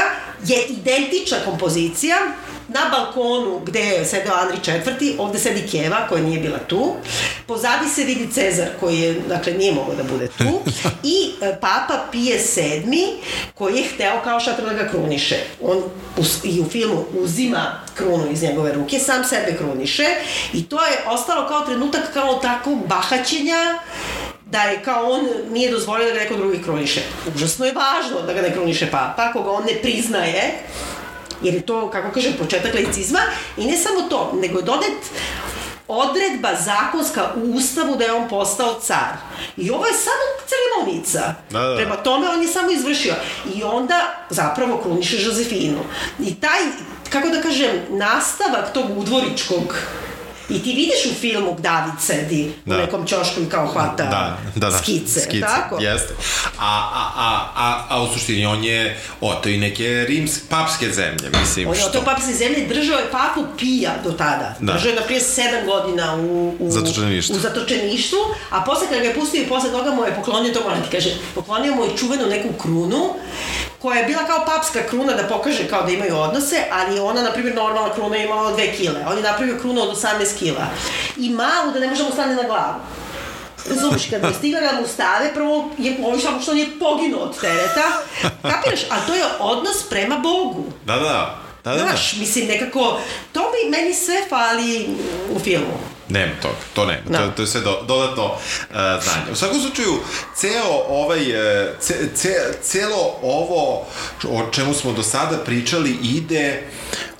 je 0.45 0.65
identična 0.65 1.37
kompozicija, 1.45 2.15
na 2.67 2.89
balkonu 2.91 3.59
gde 3.65 3.79
je 3.79 4.05
sedeo 4.05 4.33
Andri 4.33 4.57
IV, 4.57 5.21
ovde 5.21 5.39
sedi 5.39 5.67
Keva, 5.71 6.07
koja 6.09 6.23
nije 6.23 6.39
bila 6.39 6.57
tu, 6.57 6.95
pozadi 7.47 7.89
se 7.89 8.03
vidi 8.03 8.31
Cezar, 8.33 8.67
koji 8.79 8.99
je, 8.99 9.13
dakle, 9.13 9.53
nije 9.53 9.73
mogao 9.73 9.95
da 9.95 10.03
bude 10.03 10.27
tu, 10.27 10.61
i 11.15 11.31
e, 11.41 11.57
Papa 11.61 12.05
Pije 12.11 12.39
VII, 12.55 13.07
koji 13.55 13.75
je 13.75 13.87
hteo 13.93 14.21
kao 14.23 14.39
šator 14.39 14.65
da 14.65 14.73
ga 14.73 14.89
kruniše. 14.89 15.35
On 15.61 15.83
us, 16.17 16.43
i 16.43 16.59
u 16.59 16.69
filmu 16.69 17.05
uzima 17.19 17.81
krunu 17.95 18.31
iz 18.31 18.43
njegove 18.43 18.73
ruke, 18.73 18.99
sam 18.99 19.23
sebe 19.23 19.57
kruniše, 19.57 20.05
i 20.53 20.63
to 20.63 20.85
je 20.85 20.97
ostalo 21.07 21.47
kao 21.47 21.65
trenutak 21.65 22.13
kao 22.13 22.33
tako 22.33 22.75
bahaćenja, 22.87 23.79
da 24.45 24.61
je 24.61 24.83
kao 24.83 25.11
on 25.11 25.21
nije 25.51 25.71
dozvolio 25.71 26.07
da 26.07 26.13
ga 26.13 26.19
neko 26.19 26.35
drugi 26.35 26.63
kruniše. 26.63 27.01
Užasno 27.35 27.65
je 27.65 27.73
važno 27.73 28.21
da 28.21 28.33
ga 28.33 28.41
ne 28.41 28.53
kruniše 28.53 28.91
papa, 28.91 29.23
ako 29.29 29.43
ga 29.43 29.51
on 29.51 29.63
ne 29.63 29.81
priznaje, 29.81 30.53
jer 31.41 31.53
je 31.53 31.65
to, 31.65 31.89
kako 31.91 32.11
kažem, 32.13 32.33
početak 32.39 32.73
laicizma, 32.73 33.19
i 33.57 33.65
ne 33.65 33.77
samo 33.77 34.01
to, 34.09 34.31
nego 34.41 34.59
je 34.59 34.65
donet 34.65 34.97
odredba 35.87 36.49
zakonska 36.65 37.33
u 37.35 37.55
ustavu 37.55 37.95
da 37.95 38.03
je 38.03 38.13
on 38.13 38.29
postao 38.29 38.79
car. 38.79 39.17
I 39.57 39.69
ovo 39.69 39.85
je 39.85 39.93
samo 39.93 40.25
ceremonica. 40.47 41.33
Da, 41.49 41.59
da. 41.59 41.75
Prema 41.75 41.95
tome 41.95 42.29
on 42.29 42.41
je 42.41 42.47
samo 42.47 42.71
izvršio. 42.71 43.13
I 43.55 43.63
onda 43.63 44.25
zapravo 44.29 44.77
kruniše 44.77 45.21
Josefinu. 45.21 45.79
I 46.19 46.35
taj, 46.35 46.59
kako 47.09 47.29
da 47.29 47.41
kažem, 47.41 47.81
nastavak 47.89 48.73
tog 48.73 48.97
udvoričkog 48.97 49.75
I 50.49 50.63
ti 50.63 50.69
vidiš 50.69 51.05
u 51.11 51.15
filmu 51.15 51.55
David 51.59 51.93
sedi 51.99 52.51
Da. 52.65 52.75
u 52.75 52.77
nekom 52.77 53.07
ćošku 53.07 53.41
i 53.41 53.45
kao 53.45 53.67
hvata 53.67 54.03
Da, 54.03 54.37
da, 54.55 54.69
da. 54.69 54.77
skice, 54.77 55.19
skice. 55.19 55.39
tako? 55.41 55.77
Jeste. 55.79 56.13
A, 56.59 56.81
a, 56.93 57.11
a, 57.17 57.49
a, 57.55 57.85
a 57.89 58.03
u 58.03 58.07
suštini 58.07 58.45
on 58.45 58.63
je, 58.63 58.97
o, 59.21 59.33
to 59.33 59.49
i 59.49 59.57
neke 59.57 60.05
rims, 60.07 60.39
papske 60.39 60.91
zemlje, 60.91 61.29
mislim, 61.41 61.67
On 61.69 61.75
je 61.75 61.91
tog 61.93 62.03
papske 62.05 62.33
zemlje 62.33 62.65
držao 62.65 62.99
je 62.99 63.11
papu 63.11 63.45
pija 63.57 63.91
do 64.03 64.11
tada. 64.11 64.55
Da. 64.59 64.73
Držao 64.73 64.89
je 64.89 64.95
na 64.95 65.01
prije 65.01 65.21
sedam 65.21 65.65
godina 65.65 66.15
u, 66.15 66.55
u, 66.59 66.71
Zatočeništvu. 66.71 67.35
u 67.35 67.39
zatočeništvu, 67.39 68.19
a 68.49 68.61
posle 68.61 68.87
kada 68.87 68.99
ga 68.99 69.07
je 69.07 69.15
pustio 69.15 69.41
i 69.43 69.47
posle 69.47 69.71
toga 69.71 69.91
mu 69.91 70.03
je 70.03 70.15
poklonio, 70.15 70.53
to 70.53 70.61
moram 70.63 70.81
ti 70.83 70.89
kaže, 70.91 71.09
poklonio 71.35 71.75
mu 71.75 71.83
je 71.85 71.97
čuvenu 71.97 72.25
neku 72.25 72.49
krunu, 72.53 73.13
koja 73.81 73.99
je 73.99 74.05
bila 74.05 74.25
kao 74.25 74.45
papska 74.45 74.79
kruna 74.89 75.13
da 75.13 75.23
pokaže 75.23 75.67
kao 75.67 75.83
da 75.83 75.91
imaju 75.91 76.17
odnose, 76.17 76.63
ali 76.71 76.99
ona, 76.99 77.21
na 77.21 77.31
primjer, 77.31 77.55
normalna 77.55 77.93
kruna 77.93 78.15
je 78.15 78.25
imala 78.25 78.51
dve 78.51 78.71
kile. 78.71 79.05
On 79.07 79.17
je 79.17 79.23
napravio 79.23 79.57
krunu 79.59 79.81
od 79.81 79.97
18 79.97 80.37
kila. 80.39 80.67
I 81.17 81.29
malu 81.29 81.71
da 81.73 81.79
ne 81.79 81.87
može 81.87 82.03
da 82.03 82.11
stane 82.11 82.35
na 82.35 82.43
glavu. 82.43 82.79
Razumeš, 83.69 84.09
kad 84.09 84.23
je 84.23 84.33
stigla 84.33 84.59
da 84.61 84.81
mu 84.81 84.87
stave, 84.87 85.33
prvo 85.33 85.69
je 85.77 85.97
ovo 86.05 86.19
samo 86.19 86.41
što 86.41 86.51
on 86.51 86.57
je 86.57 86.79
poginuo 86.79 87.21
od 87.21 87.39
tereta, 87.39 87.83
kapiraš, 88.41 88.79
a 88.89 89.05
to 89.07 89.15
je 89.15 89.23
odnos 89.39 89.83
prema 89.89 90.17
Bogu. 90.17 90.63
Da, 90.85 90.95
da, 90.95 91.01
da. 91.01 91.47
Da, 91.63 91.71
da, 91.71 91.77
da. 91.77 91.83
Znaš, 91.83 92.15
mislim, 92.15 92.47
nekako, 92.47 92.99
to 93.33 93.41
mi, 93.41 93.69
meni 93.69 93.93
sve 93.93 94.15
fali 94.29 94.89
u 95.35 95.39
filmu. 95.39 95.96
Nema 96.09 96.31
toga, 96.41 96.55
to 96.73 96.85
nema. 96.85 97.01
Da. 97.05 97.17
To, 97.17 97.31
to 97.31 97.41
je 97.41 97.47
sve 97.47 97.61
do, 97.61 97.81
dodatno 97.87 98.25
uh, 98.25 98.35
znanje. 98.75 99.31
U 99.31 99.35
svakom 99.35 99.59
slučaju, 99.61 99.93
ceo 100.35 100.83
ovaj, 100.89 101.21
uh, 101.21 101.69
ce, 101.79 102.09
ce, 102.15 102.29
celo 102.61 103.19
ovo 103.21 103.85
o 104.23 104.51
čemu 104.51 104.73
smo 104.73 104.93
do 104.93 105.03
sada 105.03 105.37
pričali 105.37 105.97
ide 106.03 106.63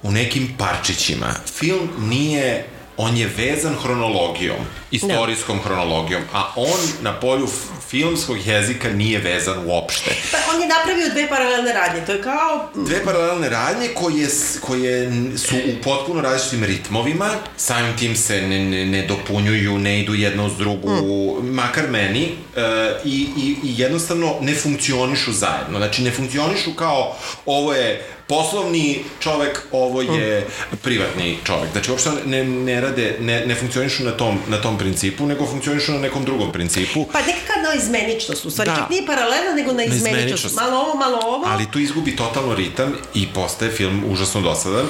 u 0.04 0.12
nekim 0.12 0.56
parčićima. 0.58 1.28
Film 1.58 1.90
nije 2.00 2.66
on 2.98 3.18
je 3.18 3.30
vezan 3.38 3.76
hronologijom, 3.84 4.58
istorijskom 4.92 5.60
hronologijom, 5.60 6.24
a 6.34 6.52
on 6.56 6.80
na 7.02 7.20
polju 7.20 7.48
filmskog 7.90 8.38
jezika 8.46 8.90
nije 8.90 9.20
vezan 9.20 9.58
uopšte. 9.66 10.12
Pa 10.32 10.56
on 10.56 10.62
je 10.62 10.68
napravio 10.68 11.10
dve 11.10 11.30
paralelne 11.30 11.74
radnje, 11.74 12.06
to 12.06 12.12
je 12.12 12.22
kao... 12.22 12.70
Dve 12.76 13.04
paralelne 13.04 13.50
radnje 13.50 13.88
koje, 13.94 14.28
koje 14.62 15.12
su 15.38 15.56
u 15.56 15.84
potpuno 15.84 16.22
različitim 16.22 16.64
ritmovima, 16.64 17.30
samim 17.58 17.98
tim 17.98 18.16
se 18.16 18.42
ne, 18.42 18.60
ne, 18.66 18.86
ne 18.86 19.08
dopunjuju, 19.08 19.78
ne 19.78 20.00
idu 20.00 20.14
jedna 20.14 20.46
uz 20.46 20.58
drugu, 20.58 20.90
makar 21.42 21.90
meni, 21.90 22.24
e, 22.56 22.62
i, 23.06 23.28
i, 23.38 23.56
i 23.64 23.82
jednostavno 23.82 24.36
ne 24.42 24.56
funkcionišu 24.56 25.34
zajedno. 25.34 25.78
Znači, 25.78 26.02
ne 26.02 26.12
funkcionišu 26.12 26.74
kao 26.74 27.16
ovo 27.46 27.74
je 27.74 28.17
poslovni 28.28 29.04
čovek, 29.20 29.62
ovo 29.72 30.02
je 30.02 30.48
privatni 30.84 31.38
čovek. 31.44 31.72
Znači, 31.72 31.92
uopšte 31.92 32.10
ne, 32.26 32.44
ne 32.44 32.82
rade, 32.82 33.18
ne, 33.20 33.46
ne 33.46 33.56
funkcionišu 33.56 34.04
na 34.04 34.12
tom, 34.12 34.40
na 34.48 34.62
tom 34.62 34.78
principu, 34.78 35.26
nego 35.26 35.46
funkcionišu 35.46 35.92
na 35.92 36.00
nekom 36.00 36.26
drugom 36.26 36.52
principu. 36.52 37.06
Pa 37.14 37.20
nekakva 37.20 37.56
naizmeničnost, 37.70 38.46
u 38.46 38.50
stvari, 38.50 38.70
Da. 38.70 38.76
čak 38.76 38.90
nije 38.90 39.06
paralelna, 39.06 39.54
nego 39.56 39.74
naizmeničnost. 39.74 40.14
Naizmeničnost. 40.14 40.56
Malo 40.56 40.78
ovo, 40.78 40.96
malo 40.96 41.18
ovo. 41.24 41.46
Ali 41.48 41.72
tu 41.72 41.80
izgubi 41.80 42.16
totalno 42.16 42.56
ritam 42.56 42.94
i 43.14 43.28
postaje 43.28 43.72
film 43.72 44.04
užasno 44.08 44.42
dosadan. 44.42 44.86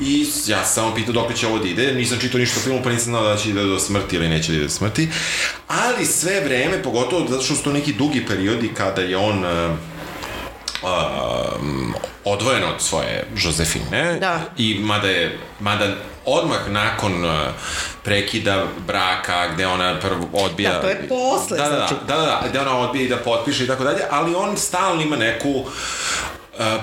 I 0.00 0.26
ja 0.46 0.64
sam 0.64 0.74
samo 0.74 0.94
pitao 0.94 1.12
dok 1.12 1.34
će 1.34 1.46
ovo 1.46 1.58
da 1.58 1.68
ide, 1.68 1.94
nisam 1.94 2.18
čitao 2.20 2.40
ništa 2.40 2.60
o 2.60 2.62
filmu, 2.62 2.80
pa 2.84 2.90
nisam 2.90 3.04
znao 3.04 3.22
da 3.28 3.36
će 3.36 3.50
ide 3.50 3.62
do 3.62 3.78
smrti 3.78 4.16
ili 4.16 4.28
neće 4.28 4.48
da 4.52 4.56
ide 4.56 4.64
do 4.64 4.70
smrti. 4.70 5.08
Ali 5.68 6.06
sve 6.06 6.40
vreme, 6.40 6.82
pogotovo 6.82 7.26
zato 7.28 7.42
što 7.42 7.54
su 7.54 7.62
to 7.62 7.72
neki 7.72 7.92
dugi 7.92 8.26
periodi 8.26 8.70
kada 8.76 9.02
je 9.02 9.16
on 9.16 9.44
uh, 9.44 9.78
um, 10.82 11.94
odvojena 12.24 12.74
od 12.74 12.82
svoje 12.82 13.26
Josefine. 13.36 14.16
Da. 14.20 14.40
I 14.56 14.78
mada 14.80 15.08
je, 15.08 15.38
mada 15.60 15.86
odmah 16.24 16.68
nakon 16.68 17.24
uh, 17.24 17.30
prekida 18.02 18.64
braka, 18.86 19.48
gde 19.54 19.66
ona 19.66 20.00
prvo 20.00 20.28
odbija... 20.32 20.72
Da, 20.72 20.80
to 20.80 20.88
je 20.88 21.08
posle, 21.08 21.58
da, 21.58 21.64
da, 21.64 21.76
znači. 21.76 21.94
Da, 22.08 22.16
da, 22.16 22.22
da, 22.22 22.44
gde 22.48 22.60
ona 22.60 22.78
odbija 22.78 23.04
i 23.04 23.08
da 23.08 23.16
potpiše 23.16 23.64
i 23.64 23.66
tako 23.66 23.84
dalje, 23.84 24.00
ali 24.10 24.34
on 24.34 24.56
stalno 24.56 25.02
ima 25.02 25.16
neku 25.16 25.50
uh, 25.50 25.66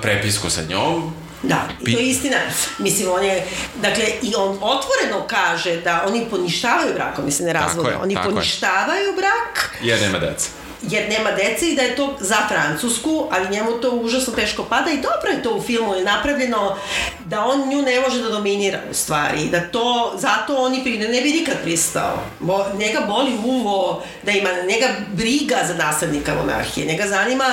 prepisku 0.01 0.49
sa 0.49 0.61
njom, 0.61 1.13
Da, 1.43 1.67
i 1.81 1.93
to 1.93 1.99
je 1.99 2.09
istina. 2.09 2.37
Mislim, 2.77 3.11
on 3.11 3.23
je, 3.23 3.45
dakle, 3.81 4.03
i 4.21 4.33
on 4.37 4.49
otvoreno 4.49 5.27
kaže 5.27 5.81
da 5.81 6.03
oni 6.07 6.25
poništavaju 6.29 6.93
brak, 6.93 7.19
oni 7.19 7.31
se 7.31 7.43
ne 7.43 7.53
razvode, 7.53 7.95
oni 8.01 8.15
tako 8.15 8.29
je. 8.29 8.33
poništavaju 8.33 9.15
brak, 9.15 9.77
jer 9.81 10.01
nema 10.01 10.19
dece. 10.19 10.49
Jer 10.81 11.09
nema 11.09 11.31
dece 11.31 11.69
i 11.69 11.75
da 11.75 11.81
je 11.81 11.95
to 11.95 12.17
za 12.19 12.37
Francusku, 12.47 13.27
ali 13.31 13.49
njemu 13.49 13.71
to 13.71 13.91
užasno 13.91 14.33
teško 14.33 14.63
pada 14.63 14.91
i 14.91 15.01
dobro 15.01 15.31
je 15.31 15.43
to 15.43 15.55
u 15.55 15.61
filmu 15.61 15.95
je 15.95 16.03
napravljeno 16.03 16.77
da 17.25 17.45
on 17.45 17.69
nju 17.69 17.81
ne 17.81 17.99
može 17.99 18.21
da 18.21 18.29
dominira 18.29 18.79
u 18.91 18.93
stvari, 18.93 19.45
da 19.51 19.59
to, 19.61 20.13
zato 20.17 20.57
on 20.57 20.75
i 20.75 20.83
pri, 20.83 20.97
ne 20.97 21.21
bi 21.21 21.31
nikad 21.31 21.55
pristao. 21.63 22.23
Bo, 22.39 22.65
njega 22.77 22.99
boli 23.07 23.31
uvo, 23.45 24.03
da 24.23 24.31
ima, 24.31 24.49
njega 24.49 24.87
briga 25.13 25.57
za 25.67 25.73
naslednika 25.73 26.35
monarhije, 26.35 26.87
njega 26.87 27.07
zanima 27.07 27.45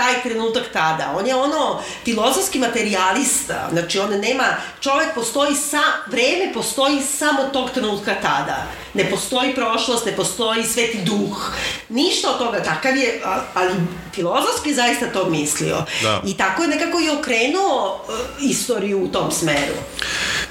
taj 0.00 0.22
trenutak 0.22 0.64
tada. 0.72 1.14
On 1.18 1.26
je 1.26 1.34
ono 1.34 1.82
filozofski 2.04 2.58
materijalista, 2.58 3.68
znači 3.72 3.98
on 3.98 4.10
nema, 4.10 4.44
čovek 4.80 5.14
postoji 5.14 5.56
sa, 5.56 5.82
vreme 6.06 6.52
postoji 6.54 7.02
samo 7.18 7.42
tog 7.52 7.70
trenutka 7.70 8.14
tada. 8.14 8.66
Ne 8.94 9.10
postoji 9.10 9.54
prošlost, 9.54 10.06
ne 10.06 10.16
postoji 10.16 10.64
sveti 10.64 10.98
duh. 11.04 11.52
Ništa 11.88 12.30
od 12.30 12.38
toga, 12.38 12.62
takav 12.62 12.96
je, 12.96 13.20
ali 13.54 13.72
filozofski 14.14 14.74
zaista 14.74 15.06
to 15.12 15.30
mislio. 15.30 15.84
Da. 16.02 16.22
I 16.26 16.36
tako 16.36 16.62
je 16.62 16.68
nekako 16.68 17.00
i 17.00 17.10
okrenuo 17.10 18.04
uh, 18.08 18.14
istoriju 18.50 19.04
u 19.04 19.08
tom 19.08 19.32
smeru. 19.32 19.74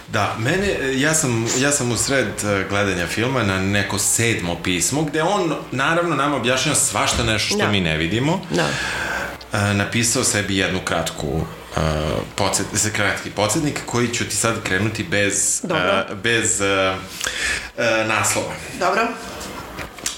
Da, 0.08 0.36
mene, 0.40 1.00
ja 1.00 1.14
sam, 1.14 1.48
ja 1.58 1.72
sam 1.72 1.92
u 1.92 1.98
sred 1.98 2.28
eh, 2.28 2.66
gledanja 2.70 3.08
filma 3.08 3.44
na 3.44 3.60
neko 3.60 4.00
sedmo 4.00 4.56
pismo, 4.64 5.02
gde 5.04 5.24
on 5.24 5.56
naravno 5.72 6.16
nama 6.16 6.36
objašnjava 6.36 6.76
svašta 6.76 7.24
nešto 7.24 7.48
što 7.48 7.58
Da. 7.58 7.68
mi 7.72 7.82
ne 7.82 7.98
vidimo. 7.98 8.42
Da. 8.50 8.68
E, 9.54 9.74
napisao 9.74 10.24
sebi 10.24 10.58
jednu 10.58 10.80
kratku 10.86 11.28
uh, 11.28 11.44
podsjet, 12.36 12.68
se 12.76 12.94
kratki 12.94 13.30
podsjetnik 13.30 13.80
koji 13.86 14.08
ću 14.08 14.26
ti 14.26 14.36
sad 14.36 14.64
krenuti 14.64 15.04
bez, 15.04 15.62
Dobro. 15.64 16.06
uh, 16.12 16.18
bez 16.18 16.62
uh, 16.62 16.98
uh, 17.78 18.08
naslova. 18.08 18.54
Dobro? 18.80 19.08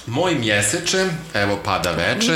Moj 0.06 0.34
mjeseče, 0.34 1.04
evo 1.34 1.60
pada 1.64 1.90
veče. 1.90 2.26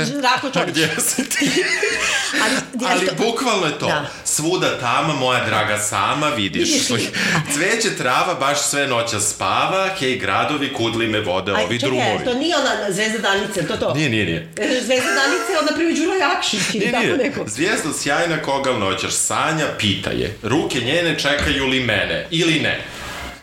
Čolić. 0.53 0.67
Gdje 0.67 0.89
si 0.99 1.29
ti? 1.29 1.49
Ali, 2.43 2.55
Ali 2.87 3.05
što- 3.05 3.15
bukvalno 3.15 3.65
je 3.65 3.79
to. 3.79 3.85
Da. 3.87 4.05
Svuda 4.25 4.79
tama, 4.79 5.13
moja 5.13 5.45
draga 5.45 5.79
sama, 5.79 6.29
vidiš. 6.29 6.69
Vidiš? 6.69 7.07
Cveće 7.53 7.95
trava, 7.97 8.33
baš 8.35 8.61
sve 8.61 8.87
noća 8.87 9.19
spava, 9.19 9.89
hej 9.99 10.17
gradovi, 10.17 10.73
kudli 10.73 11.07
me 11.07 11.19
vode, 11.21 11.51
Aj, 11.51 11.63
ovi 11.63 11.79
čekaj, 11.79 11.89
drumovi. 11.89 12.25
to 12.25 12.33
nije 12.33 12.55
ona 12.55 12.91
Zvezda 12.91 13.17
Danice, 13.19 13.67
to 13.67 13.77
to? 13.77 13.93
Nije, 13.93 14.09
nije, 14.09 14.25
nije. 14.25 14.49
E, 14.57 14.81
Zvezda 14.81 15.09
Danice 15.11 15.59
ona 15.61 15.71
prvi 15.75 15.93
Đuro 15.95 16.13
Jakšić 16.13 16.61
ili 16.73 16.91
tako 16.91 17.03
nije. 17.03 17.17
neko. 17.17 17.43
Zvijezda 17.47 17.89
sjajna 17.93 18.41
koga 18.41 18.71
noćaš 18.71 19.13
sanja, 19.13 19.65
pita 19.77 20.09
je. 20.09 20.37
Ruke 20.43 20.79
njene 20.79 21.19
čekaju 21.19 21.65
li 21.65 21.79
mene 21.79 22.27
ili 22.31 22.59
ne? 22.59 22.81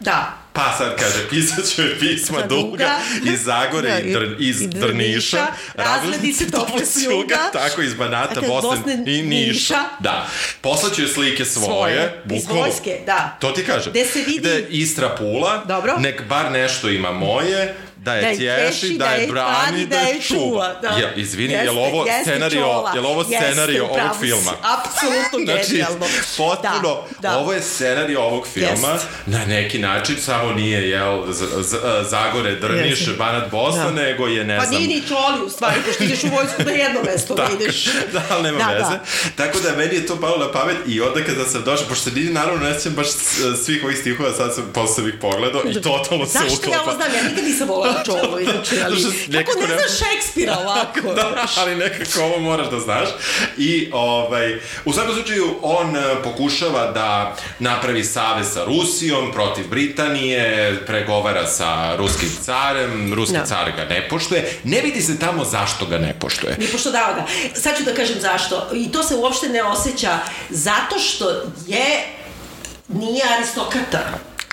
Da. 0.01 0.44
Pa 0.55 0.75
sad 0.79 0.97
kaže, 0.97 1.29
pisat 1.31 1.65
ću 1.67 1.83
je 1.83 1.99
pisma 1.99 2.41
duga 2.41 2.61
duga. 2.63 2.99
iz 3.25 3.43
Zagore 3.43 3.89
Da, 3.91 3.99
i 4.01 4.13
dr, 4.13 4.25
iz 4.39 4.61
i 4.63 4.67
Drniša, 4.67 4.89
Drniša, 4.89 5.47
razglednice 5.75 6.51
tople 6.51 6.87
s 6.87 6.97
juga, 6.97 7.39
tako 7.53 7.83
iz 7.83 7.95
Banata, 7.95 8.35
dakle, 8.35 8.49
Bosne, 8.49 8.69
Bosne 8.71 9.05
i 9.09 9.23
Niša. 9.23 9.79
Da. 10.01 10.27
Poslaću 10.61 11.03
je 11.03 11.09
slike 11.09 11.45
svoje, 11.45 11.67
Svoje. 11.67 12.23
Iz 12.33 12.45
vojske, 12.47 12.99
da. 13.07 13.37
To 13.41 13.51
ti 13.51 13.65
kažem. 13.65 13.93
Gde 13.93 14.05
se 14.05 14.19
vidi- 14.21 14.39
Gde 14.39 14.67
Istra 14.71 15.09
Pula, 15.11 15.65
Dobro. 15.65 15.97
nek 15.99 16.23
bar 16.25 16.53
nešto 16.53 16.89
ima 16.89 17.13
moje, 17.13 17.75
da 18.05 18.15
je, 18.15 18.23
Da 18.23 18.29
je 18.29 18.37
tješi, 18.37 18.81
tješi, 18.81 18.99
da 18.99 19.07
je 19.07 19.27
brani, 19.27 19.87
da 19.87 19.99
je 19.99 20.21
čuva. 20.21 20.75
Da. 20.83 20.89
Ja, 20.89 21.15
izvini, 21.15 21.53
je 21.53 21.59
Jeste, 21.59 21.71
li 21.73 21.79
ovo 21.81 22.07
jeste 22.07 22.23
scenario, 22.25 22.61
čola. 22.63 22.91
je 22.95 23.01
li 23.01 23.07
ovo 23.07 23.21
Jeste, 23.21 23.37
scenario 23.43 23.87
pravu 23.87 24.01
ovog 24.01 24.21
filma? 24.21 24.53
Apsolutno 24.75 25.39
Znači, 25.47 25.71
genijalno. 25.71 26.07
potpuno, 26.37 27.03
Da, 27.13 27.29
da. 27.29 27.39
ovo 27.39 27.53
je 27.53 27.63
scenarij 27.63 28.17
ovog 28.17 28.47
filma, 28.49 28.89
Jest. 28.89 29.07
na 29.27 29.45
neki 29.47 29.79
način, 29.79 30.17
samo 30.19 30.53
nije, 30.53 30.91
jel, 30.91 31.25
z, 31.29 31.39
z, 31.61 31.77
Zagore, 32.05 32.55
Drniš, 32.55 33.01
Jeste. 33.01 33.13
Banat, 33.13 33.51
Bosna, 33.51 33.85
Da. 33.85 33.91
nego 33.93 34.27
je, 34.27 34.45
ne 34.45 34.59
Pa 34.59 34.65
znam... 34.65 34.77
nije 34.77 34.89
ni 34.91 35.09
čoli 35.09 35.47
u 35.47 35.51
stvari, 35.51 35.81
pošto 35.87 36.05
ideš 36.05 36.25
u 36.25 36.29
vojsku 36.29 36.63
na 36.65 36.71
jedno 36.73 37.01
mesto 37.03 37.35
da 37.37 37.49
ideš. 37.55 37.85
da, 38.13 38.23
ali 38.31 38.43
nema 38.43 38.59
Da, 38.59 38.67
veze. 38.67 38.81
da. 38.91 39.01
Tako 39.37 39.59
da 39.61 39.77
meni 39.77 39.95
je 39.95 40.07
to 40.07 40.17
palo 40.17 40.37
na 40.39 40.53
pamet 40.53 40.77
i 40.87 41.01
onda 41.01 41.25
kada 41.25 41.45
sam 41.45 41.63
došao, 41.65 41.87
pošto 41.89 42.11
nije 42.11 42.31
naravno 42.33 42.65
ne 42.65 42.75
baš 42.91 43.07
svih 43.65 43.85
ovih 43.85 43.99
stihova, 43.99 44.33
sad 44.33 44.55
sam 44.55 44.71
posle 44.75 45.05
bih 45.05 45.15
pogledao 45.21 45.63
i 45.67 45.75
totalno 45.75 46.27
se 46.27 46.33
Zašto 46.33 46.55
uklapa. 46.55 46.73
ja 46.73 46.83
ovo 46.83 46.93
znam? 46.93 47.15
Ja 47.15 47.23
nikad 47.23 47.45
nisam 47.45 47.69
volala 47.95 48.05
čolu, 48.05 48.41
inače, 48.41 48.77
ali... 48.85 49.45
Kako 49.45 49.61
ne 49.61 49.67
ne- 49.67 49.75
znaš 49.75 49.99
Šekspira 49.99 50.59
ovako? 50.59 51.15
da, 51.17 51.47
ali 51.57 51.75
nekako 51.75 52.21
ovo 52.23 52.39
moraš 52.39 52.71
da 52.71 52.81
znaš. 52.81 53.09
I, 53.59 53.91
ovaj, 53.93 54.55
u 54.85 54.93
svakom 54.93 55.15
slučaju, 55.15 55.55
on 55.63 55.97
e, 55.97 56.01
pokušava 56.25 56.91
da 56.93 57.37
napravi 57.59 58.05
savez 58.05 58.47
sa 58.53 58.65
Rusijom 58.65 59.33
protiv 59.33 59.69
Britanije, 59.69 60.77
pregovara 60.87 61.47
sa 61.47 61.97
ruskim 61.97 62.31
carem, 62.43 63.15
ruski 63.15 63.37
Da. 63.37 63.45
car 63.47 63.73
ga 63.77 63.85
ne 63.85 64.09
poštuje. 64.09 64.59
Ne 64.65 64.81
vidi 64.81 65.03
se 65.03 65.19
tamo 65.19 65.45
zašto 65.45 65.87
ga 65.87 65.99
ne 65.99 66.15
poštuje. 66.21 66.57
Ni 66.59 66.67
pošto 66.67 66.91
dao 66.91 67.15
ga. 67.15 67.25
Sad 67.55 67.77
ću 67.77 67.83
da 67.85 67.95
kažem 67.95 68.21
zašto. 68.21 68.69
I 68.75 68.93
to 68.93 69.03
se 69.03 69.15
uopšte 69.15 69.49
ne 69.49 69.63
osjeća 69.63 70.19
zato 70.51 70.99
što 70.99 71.31
je 71.67 72.07
nije 72.89 73.23
aristokrata. 73.37 74.01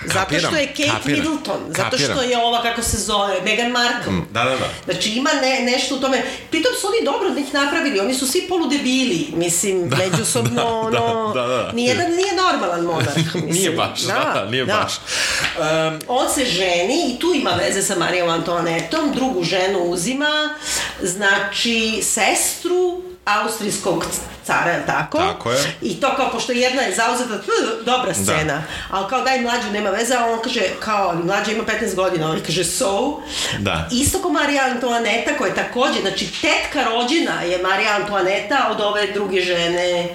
Zato 0.06 0.38
što 0.38 0.56
je 0.56 0.66
Kate 0.66 0.90
kapiram, 0.96 1.20
Middleton, 1.20 1.60
zato 1.68 1.90
kapiram. 1.90 2.12
što 2.12 2.22
je 2.22 2.38
ova, 2.38 2.62
kako 2.62 2.82
se 2.82 2.96
zove, 2.96 3.40
Meghan 3.44 3.70
Markle. 3.70 4.12
Da, 4.30 4.44
da, 4.44 4.50
da. 4.50 4.68
Znači 4.84 5.10
ima 5.10 5.30
ne, 5.42 5.60
nešto 5.72 5.96
u 5.96 6.00
tome. 6.00 6.22
Pritom 6.50 6.72
su 6.80 6.86
oni 6.86 7.04
dobro 7.04 7.30
da 7.30 7.40
ih 7.40 7.54
napravili, 7.54 8.00
oni 8.00 8.14
su 8.14 8.26
svi 8.26 8.46
poludebili, 8.48 9.28
mislim, 9.36 9.90
međusobno, 9.98 10.90
da, 10.92 11.02
ono, 11.04 11.32
da, 11.34 11.46
da. 11.46 11.72
nijedan 11.72 12.10
nije 12.10 12.32
normalan 12.36 12.84
monarh, 12.84 13.16
mislim. 13.34 13.50
Nije 13.50 13.70
baš, 13.70 14.00
da, 14.02 14.30
da 14.34 14.50
nije 14.50 14.66
baš. 14.66 14.92
Um, 14.96 16.00
On 16.08 16.28
se 16.34 16.44
ženi 16.44 17.14
i 17.14 17.18
tu 17.18 17.32
ima 17.34 17.50
veze 17.50 17.82
sa 17.82 17.98
Marijom 17.98 18.28
Antoanetom, 18.28 19.12
drugu 19.14 19.42
ženu 19.42 19.78
uzima, 19.78 20.54
znači 21.02 22.00
sestru 22.02 23.11
austrijskog 23.24 24.04
cara, 24.44 24.70
je 24.70 24.86
tako? 24.86 25.18
Tako 25.18 25.50
je. 25.50 25.76
I 25.82 26.00
to 26.00 26.16
kao, 26.16 26.30
pošto 26.30 26.52
jedna 26.52 26.82
je 26.82 26.94
zauzeta, 26.94 27.42
tf, 27.42 27.84
dobra 27.84 28.14
scena, 28.14 28.44
da. 28.44 28.62
ali 28.90 29.08
kao 29.08 29.22
daj 29.22 29.40
mlađu, 29.40 29.70
nema 29.72 29.90
veze, 29.90 30.14
a 30.14 30.26
on 30.26 30.38
kaže, 30.42 30.60
kao, 30.80 31.14
mlađa 31.24 31.52
ima 31.52 31.64
15 31.64 31.94
godina, 31.94 32.30
on 32.30 32.40
kaže, 32.46 32.64
so. 32.64 33.20
Da. 33.58 33.88
Isto 33.92 34.18
kao 34.22 34.30
Marija 34.30 34.64
Antoaneta, 34.64 35.36
koja 35.38 35.48
je 35.48 35.54
takođe, 35.54 36.00
znači 36.00 36.28
tetka 36.40 36.84
rođena 36.84 37.42
je 37.42 37.62
Marija 37.62 37.96
Antoaneta 37.96 38.68
od 38.70 38.80
ove 38.80 39.12
druge 39.12 39.40
žene, 39.40 40.08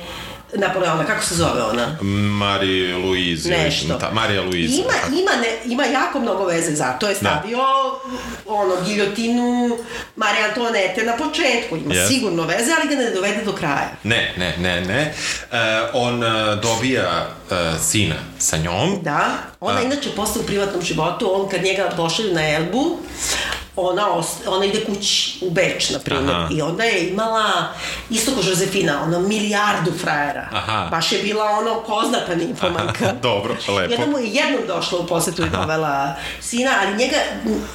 Napoleona, 0.53 1.05
kako 1.05 1.23
se 1.23 1.35
zove 1.35 1.63
ona? 1.63 1.97
Mari 2.31 2.93
Louise. 2.93 3.49
Nešto. 3.49 3.93
Ta, 3.93 4.09
Marija 4.13 4.41
Louise. 4.41 4.75
Ima, 4.75 5.19
ima, 5.21 5.31
ne, 5.31 5.47
ima 5.65 5.85
jako 5.85 6.19
mnogo 6.19 6.45
veze 6.45 6.71
za 6.71 6.93
to. 6.93 7.09
Je 7.09 7.15
stavio 7.15 7.59
ono, 8.45 8.73
giljotinu 8.85 9.77
Marije 10.15 10.43
Antoanete 10.45 11.03
na 11.03 11.13
početku. 11.13 11.77
Ima 11.77 11.93
Yes. 11.93 12.07
sigurno 12.07 12.43
veze, 12.43 12.71
ali 12.79 12.89
ga 12.89 13.03
ne 13.03 13.11
dovede 13.11 13.43
do 13.45 13.51
kraja. 13.53 13.89
Ne, 14.03 14.33
ne, 14.37 14.55
ne, 14.57 14.81
ne. 14.81 15.13
Uh, 15.51 15.57
on 15.93 16.23
uh, 16.23 16.29
dobija 16.61 17.27
uh, 17.51 17.57
sina 17.81 18.15
sa 18.39 18.57
njom. 18.57 18.99
Da, 19.01 19.27
ona 19.59 19.79
A. 19.79 19.83
inače 19.83 20.09
posle 20.15 20.41
u 20.41 20.45
privatnom 20.45 20.81
životu, 20.81 21.31
on 21.35 21.49
kad 21.49 21.63
njega 21.63 21.89
pošalju 21.97 22.33
na 22.33 22.49
Elbu, 22.49 22.97
ona, 23.77 24.13
os, 24.13 24.27
ona 24.47 24.65
ide 24.65 24.85
kući 24.85 25.37
u 25.41 25.49
Beč, 25.49 25.89
na 25.89 25.99
primjer, 25.99 26.35
Aha. 26.35 26.47
i 26.51 26.61
onda 26.61 26.83
je 26.83 27.09
imala, 27.09 27.73
isto 28.09 28.31
ko 28.31 28.41
Josefina, 28.49 29.03
ono, 29.03 29.19
milijardu 29.19 29.91
frajera. 30.01 30.47
Aha. 30.51 30.87
Baš 30.91 31.11
je 31.11 31.19
bila 31.23 31.43
ono 31.45 31.83
poznata 31.83 32.35
nimfomanka. 32.35 33.13
Dobro, 33.21 33.55
lepo. 33.67 33.91
Jedna 33.91 34.05
mu 34.05 34.17
je 34.19 34.27
jednom 34.27 34.61
došla 34.67 34.99
u 34.99 35.07
posetu 35.07 35.41
i 35.45 35.49
dovela 35.49 36.15
sina, 36.41 36.71
ali 36.81 36.97
njega 36.97 37.17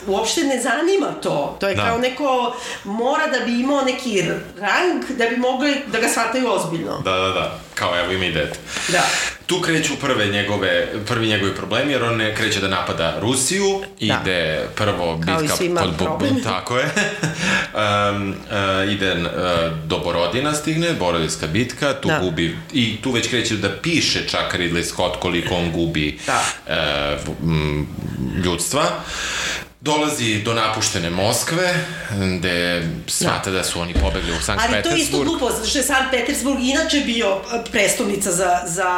uopšte 0.07 0.41
ne 0.45 0.63
zanima 0.63 1.07
to. 1.23 1.57
To 1.61 1.69
je 1.69 1.75
Da. 1.75 1.85
kao 1.87 1.99
neko, 1.99 2.55
mora 2.85 3.27
da 3.27 3.45
bi 3.45 3.61
imao 3.61 3.83
neki 3.83 4.23
rang 4.61 5.05
da 5.19 5.27
bi 5.27 5.37
mogli 5.37 5.83
da 5.87 6.01
ga 6.01 6.09
shvataju 6.09 6.53
ozbiljno. 6.53 6.99
Da, 7.05 7.13
da, 7.13 7.29
da. 7.29 7.59
Kao 7.75 7.99
evo 7.99 8.13
ima 8.13 8.25
i 8.25 8.33
dete. 8.33 8.59
Da. 8.89 9.03
Tu 9.53 9.61
kreću 9.61 9.93
prve 9.97 10.27
njegove, 10.27 10.87
prvi 11.07 11.27
njegovi 11.29 11.55
problemi, 11.55 11.93
jer 11.93 12.03
on 12.05 12.17
ne 12.17 12.35
kreće 12.35 12.61
da 12.61 12.69
napada 12.69 13.19
Rusiju, 13.21 13.65
Da. 13.81 13.87
ide 14.17 14.69
prvo 14.77 15.21
Kao 15.27 15.39
bitka 15.39 15.57
pod 15.77 15.91
Bo- 15.91 16.05
problemi. 16.05 16.43
tako 16.53 16.79
je. 16.79 16.85
um, 16.85 18.29
uh, 18.31 18.93
ide 18.93 19.13
uh, 19.13 19.21
do 19.85 19.99
Borodina 19.99 20.55
stigne, 20.55 20.93
Borodinska 20.93 21.47
bitka, 21.47 21.93
tu 21.93 22.09
Da. 22.09 22.19
gubi, 22.19 22.57
i 22.73 22.97
tu 22.97 23.11
već 23.11 23.29
kreće 23.29 23.57
da 23.57 23.71
piše 23.73 24.29
čak 24.29 24.55
Ridley 24.55 24.85
Scott 24.85 25.17
koliko 25.17 25.55
on 25.55 25.73
gubi 25.73 26.19
Da. 26.27 26.43
uh, 26.67 27.47
ljudstva. 28.37 28.83
Dolazi 29.83 30.43
do 30.43 30.55
napuštene 30.55 31.11
Moskve, 31.11 31.75
gde 32.39 32.83
shvata 33.07 33.51
da 33.51 33.65
su 33.65 33.81
oni 33.81 33.95
pobegli 33.95 34.33
u 34.33 34.41
Sankt 34.41 34.65
Ali 34.65 34.83
to 34.83 34.89
je 34.89 34.97
isto 34.99 35.19
Petersburg. 35.19 35.29
glupo, 35.29 35.51
zato 35.55 35.67
što 35.67 35.79
je 35.79 35.85
Sankt 35.85 36.11
Petersburg 36.11 36.59
inače 36.63 37.01
bio 37.01 37.27
e, 37.27 37.65
prestolnica 37.71 38.33
za, 38.33 38.61
za 38.67 38.91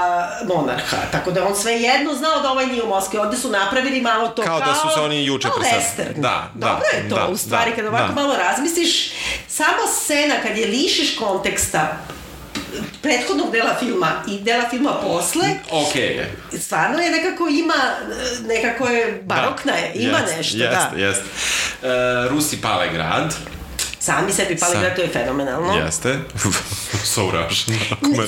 monarha, 0.55 0.97
tako 1.13 1.31
da 1.31 1.47
on 1.47 1.57
sve 1.57 1.73
jedno 1.73 2.15
znao 2.15 2.41
da 2.43 2.51
ovaj 2.51 2.67
nije 2.67 2.83
u 2.83 2.89
Moskvi, 2.89 3.19
ovde 3.19 3.37
su 3.37 3.51
napravili 3.51 4.01
malo 4.01 4.29
to 4.29 4.43
Kao 4.43 4.59
kao... 4.61 4.69
da 4.69 4.75
su 4.75 4.89
se 4.95 5.01
oni 5.01 5.25
juče 5.25 5.49
western. 5.49 6.15
Da, 6.21 6.51
da, 6.55 6.67
Dobro 6.67 6.85
je 6.95 7.09
to, 7.09 7.15
da, 7.15 7.27
u 7.27 7.37
stvari, 7.37 7.71
da, 7.71 7.77
kada 7.77 7.89
ovako 7.89 8.09
da. 8.09 8.15
malo 8.15 8.37
razmisliš, 8.37 9.11
sama 9.49 9.87
scena 10.03 10.35
kad 10.43 10.59
je 10.59 10.67
lišiš 10.67 11.17
konteksta 11.17 11.97
prethodnog 13.03 13.53
dela 13.53 13.77
filma 13.79 14.13
i 14.29 14.41
dela 14.41 14.65
filma 14.71 14.91
posle, 14.93 15.49
Okej 15.71 16.03
je. 16.07 16.33
stvarno 16.55 16.99
je 16.99 17.11
nekako 17.13 17.49
ima, 17.49 17.75
nekako 18.43 18.87
je 18.87 19.23
barokna 19.25 19.73
je, 19.73 19.93
ima 19.95 20.19
Jest, 20.19 20.37
nešto, 20.37 20.57
jest, 20.57 20.73
da. 20.73 20.93
Jeste, 20.97 21.25
E, 21.83 21.89
Rusi 22.29 22.57
pale 22.57 22.89
grad. 22.89 23.35
Sami 23.99 24.33
sebi 24.33 24.57
pali 24.57 24.77
grad, 24.81 24.97
to 24.97 25.03
je 25.03 25.09
fenomenalno. 25.09 25.75
Jeste. 25.75 26.19
so 27.05 27.21
Russian. 27.23 27.79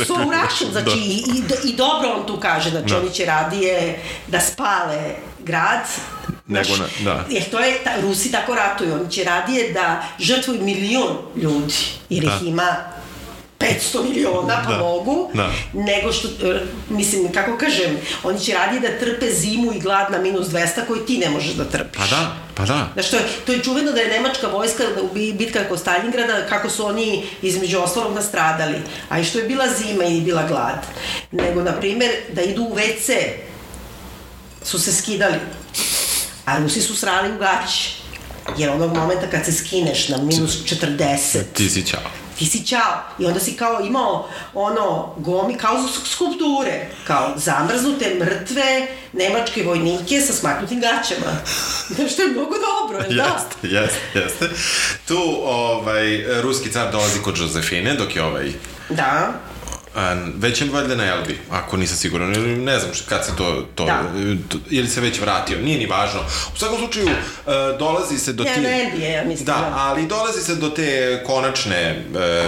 so. 0.06 0.14
Russian, 0.14 0.70
znači 0.72 0.84
Da. 0.86 0.92
i, 0.96 1.22
i, 1.28 1.42
i 1.64 1.76
dobro 1.76 2.08
on 2.10 2.26
tu 2.26 2.36
kaže, 2.36 2.70
znači 2.70 2.88
Da. 2.88 2.98
oni 2.98 3.10
će 3.10 3.24
radije 3.24 3.98
da 4.26 4.40
spale 4.40 5.14
grad, 5.38 5.80
Nego 6.46 6.76
na- 6.76 6.88
da. 7.00 7.24
Jer 7.30 7.44
to 7.44 7.58
je, 7.58 7.78
ta, 7.84 7.90
Rusi 8.00 8.32
tako 8.32 8.54
ratuju, 8.54 8.94
oni 8.94 9.10
će 9.10 9.24
radije 9.24 9.72
da 9.72 10.04
žrtvuju 10.18 10.60
milion 10.62 11.16
ljudi, 11.36 11.74
jer 12.08 12.24
Da. 12.24 12.30
ih 12.32 12.48
ima 12.48 12.76
500 13.58 13.68
miliona, 14.04 14.62
pa 14.64 14.70
Da. 14.70 14.78
mogu, 14.78 15.30
Da. 15.34 15.50
nego 15.74 16.12
što, 16.12 16.28
e, 16.28 16.60
mislim, 16.88 17.32
kako 17.32 17.58
kažem, 17.58 17.90
oni 18.24 18.40
će 18.40 18.52
radije 18.54 18.80
da 18.80 18.98
trpe 18.98 19.30
zimu 19.32 19.72
i 19.72 19.80
glad 19.80 20.10
na 20.10 20.18
minus 20.18 20.46
200 20.46 20.56
koji 20.82 21.00
ti 21.00 21.18
ne 21.18 21.30
možeš 21.30 21.52
da 21.52 21.64
trpiš. 21.64 21.96
Pa 21.96 22.06
da, 22.06 22.22
pa 22.54 22.64
da. 22.64 22.88
Znaš, 22.94 23.10
to 23.10 23.16
je, 23.16 23.22
to 23.46 23.52
je 23.52 23.62
čuveno 23.62 23.92
da 23.92 24.00
je 24.00 24.08
nemačka 24.10 24.46
vojska 24.48 24.84
da 24.86 25.02
u 25.02 25.08
bi- 25.08 25.32
bitka 25.32 25.64
kod 25.64 25.80
Stalingrada, 25.80 26.46
kako 26.46 26.70
su 26.70 26.86
oni 26.86 27.26
između 27.42 27.78
ostalog 27.78 28.14
nastradali. 28.14 28.76
A 29.08 29.18
i 29.20 29.24
što 29.24 29.38
je 29.38 29.44
bila 29.44 29.64
zima 29.70 30.04
i 30.04 30.20
bila 30.20 30.42
glad. 30.44 30.86
Nego, 31.32 31.62
na 31.62 31.72
primer, 31.72 32.10
da 32.32 32.42
idu 32.42 32.62
u 32.62 32.74
WC, 32.74 33.12
su 34.62 34.78
se 34.78 34.92
skidali. 34.92 35.36
A 36.44 36.58
Rusi 36.58 36.80
su 36.80 36.96
srali 36.96 37.32
u 37.32 37.38
gaći. 37.38 37.90
Jer 38.58 38.70
onog 38.70 38.96
momenta 38.96 39.26
kad 39.28 39.44
se 39.44 39.52
skineš 39.54 40.08
na 40.08 40.16
minus 40.18 40.58
40, 40.64 41.42
Ti 41.52 41.70
si 41.70 41.86
čao. 41.86 42.00
Ti 42.38 42.46
si 42.46 42.66
ćao. 42.66 43.02
I 43.18 43.26
onda 43.26 43.40
si 43.40 43.56
kao 43.56 43.80
imao 43.80 44.28
ono 44.54 45.14
gomi, 45.16 45.54
kao 45.56 45.76
skulpture, 46.14 46.86
kao 47.06 47.32
zamrznute, 47.36 48.16
mrtve 48.20 48.86
nemačke 49.12 49.62
vojnike 49.62 50.20
sa 50.20 50.32
smaknutim 50.32 50.80
gaćama. 50.80 51.32
Znaš, 51.88 52.12
što 52.12 52.22
je 52.22 52.28
mnogo 52.28 52.54
dobro, 52.54 52.98
jel 52.98 53.16
da? 53.16 53.22
Jeste, 53.24 53.68
jeste, 53.68 54.18
jeste. 54.18 54.48
Tu, 55.08 55.18
ovaj, 55.44 56.24
ruski 56.42 56.72
car 56.72 56.92
dolazi 56.92 57.22
kod 57.22 57.38
Josefine, 57.38 57.94
dok 57.94 58.16
je 58.16 58.22
ovaj 58.22 58.52
Da. 58.88 59.32
Već 60.36 60.60
je 60.60 60.68
valjda 60.70 60.94
na 60.94 61.04
Elbi, 61.06 61.38
ako 61.50 61.76
nisam 61.76 61.96
siguran, 61.96 62.34
ili 62.34 62.56
ne 62.56 62.78
znam 62.78 62.92
kad 63.08 63.24
se 63.24 63.36
to, 63.36 63.66
to, 63.74 63.84
Da. 63.84 64.02
ili 64.70 64.88
se 64.88 65.00
već 65.00 65.20
vratio, 65.20 65.58
nije 65.58 65.78
ni 65.78 65.86
važno. 65.86 66.20
U 66.54 66.58
svakom 66.58 66.78
slučaju, 66.78 67.08
e, 67.08 67.14
dolazi 67.78 68.18
se 68.18 68.32
do 68.32 68.44
Ne, 68.44 68.54
ti... 68.54 68.60
na 68.60 68.68
Elbi 68.68 69.00
je, 69.02 69.12
ja 69.12 69.24
mislim, 69.24 69.46
Da, 69.46 69.52
da. 69.52 69.72
ali 69.76 70.06
dolazi 70.06 70.40
se 70.40 70.54
do 70.54 70.68
te 70.68 71.22
konačne 71.26 71.76
e, 71.80 72.02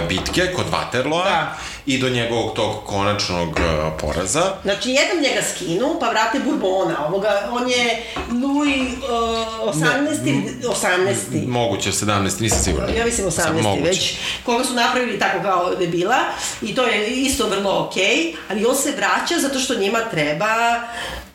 bitke 0.09 0.51
kod 0.55 0.65
Waterloa 0.71 1.23
Da. 1.23 1.57
I 1.85 1.97
do 1.97 2.09
njegovog 2.09 2.55
tog 2.55 2.83
konačnog 2.85 3.59
e, 3.59 3.97
poraza. 3.99 4.53
Znači, 4.63 4.89
jednom 4.89 5.23
njega 5.23 5.41
skinu, 5.55 5.97
pa 5.99 6.09
vrate 6.09 6.39
Bourbona. 6.39 7.05
Ovoga, 7.07 7.49
on 7.51 7.69
je 7.69 8.03
Louis 8.43 8.93
uh, 9.63 9.75
18. 9.75 10.25
Ne. 10.25 10.69
18. 11.33 11.47
Moguće, 11.47 11.91
17, 11.91 12.41
nisam 12.41 12.59
siguran. 12.63 12.89
Ja 12.97 13.05
mislim 13.05 13.27
18. 13.27 13.31
Sam- 13.31 13.83
već, 13.83 14.15
koga 14.45 14.63
su 14.63 14.73
napravili 14.73 15.19
tako 15.19 15.41
kao 15.41 15.75
debila 15.75 16.17
i 16.61 16.75
to 16.75 16.83
je 16.83 17.07
isto 17.07 17.47
vrlo 17.49 17.85
okej, 17.87 18.35
ali 18.49 18.65
on 18.65 18.75
se 18.75 18.91
vraća 18.91 19.39
zato 19.39 19.59
što 19.59 19.75
njima 19.75 19.99
treba 20.11 20.81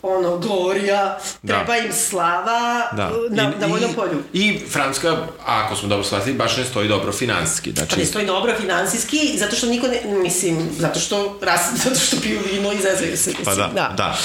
ono, 0.04 0.38
glorija, 0.38 1.18
Da. 1.42 1.54
treba 1.54 1.76
im 1.76 1.92
slava 1.92 2.88
Da. 2.92 3.10
na, 3.30 3.42
I, 3.42 3.60
na 3.60 3.66
vojnom 3.66 3.90
i, 3.90 3.94
polju. 3.94 4.22
I 4.32 4.60
Francuska, 4.70 5.16
ako 5.46 5.76
smo 5.76 5.88
dobro 5.88 6.04
shvatili, 6.04 6.36
baš 6.36 6.56
ne 6.56 6.64
stoji 6.64 6.88
dobro 6.88 7.12
finansijski. 7.12 7.74
Pa 7.74 7.80
ne 7.80 7.86
Znači, 7.86 8.06
stoji 8.06 8.26
dobro 8.26 8.52
finansijski, 8.60 9.38
zato 9.38 9.56
što 9.56 9.66
niko 9.66 9.86
ne, 9.86 10.18
mislim, 10.18 10.68
zato 10.78 11.00
što, 11.00 11.38
ras, 11.42 11.60
zato 11.84 11.96
što 11.96 12.16
piju 12.22 12.40
vino 12.52 12.72
i 12.72 12.76
zezaju 12.76 13.16
se. 13.16 13.30
Mislim, 13.30 13.44
Pa 13.44 13.54
da, 13.54 13.70
da. 13.74 13.94
da. 13.96 14.16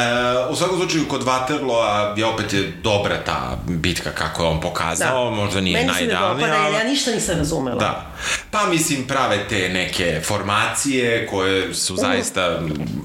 E, 0.00 0.48
u 0.50 0.56
svakom 0.56 0.78
slučaju, 0.78 1.08
kod 1.08 1.24
Waterloo 1.24 2.18
je 2.18 2.26
opet 2.26 2.52
je 2.52 2.72
dobra 2.82 3.16
ta 3.26 3.58
bitka 3.66 4.10
kako 4.10 4.42
je 4.42 4.48
on 4.48 4.60
pokazao, 4.60 5.30
možda 5.30 5.60
nije 5.60 5.76
Meni 5.78 5.88
se 5.88 5.94
ne 5.94 6.06
najidealnija, 6.06 6.46
dopada, 6.48 6.64
ali... 6.66 6.74
ja 6.76 6.84
ništa 6.84 7.10
nisam 7.10 7.38
razumela. 7.38 7.76
Da. 7.78 8.06
Pa 8.50 8.66
mislim 8.66 9.06
prave 9.06 9.48
te 9.48 9.68
neke 9.68 10.20
formacije 10.24 11.26
koje 11.26 11.74
su 11.74 11.96
zaista 11.96 12.60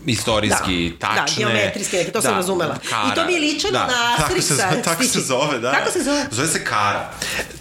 istorijski 0.06 0.94
Da, 1.00 1.08
tačne. 1.08 1.46
da, 1.46 1.52
geometrijske 1.52 1.98
neke, 1.98 2.12
to 2.12 2.19
sam 2.22 2.36
razumela. 2.36 2.76
I 3.12 3.16
to 3.16 3.26
mi 3.26 3.34
je 3.34 3.40
ličilo 3.40 3.72
na 3.72 3.88
tako 4.18 4.42
se, 4.42 4.54
Asteriksa, 4.54 4.56
zove, 4.56 4.82
tako 4.84 5.04
se 5.04 5.20
zove, 5.20 5.60
da. 5.60 5.72
Kako 5.72 5.92
se 5.92 6.04
zove? 6.04 6.26
Zove 6.32 6.48
se 6.48 6.64
Kara, 6.64 7.12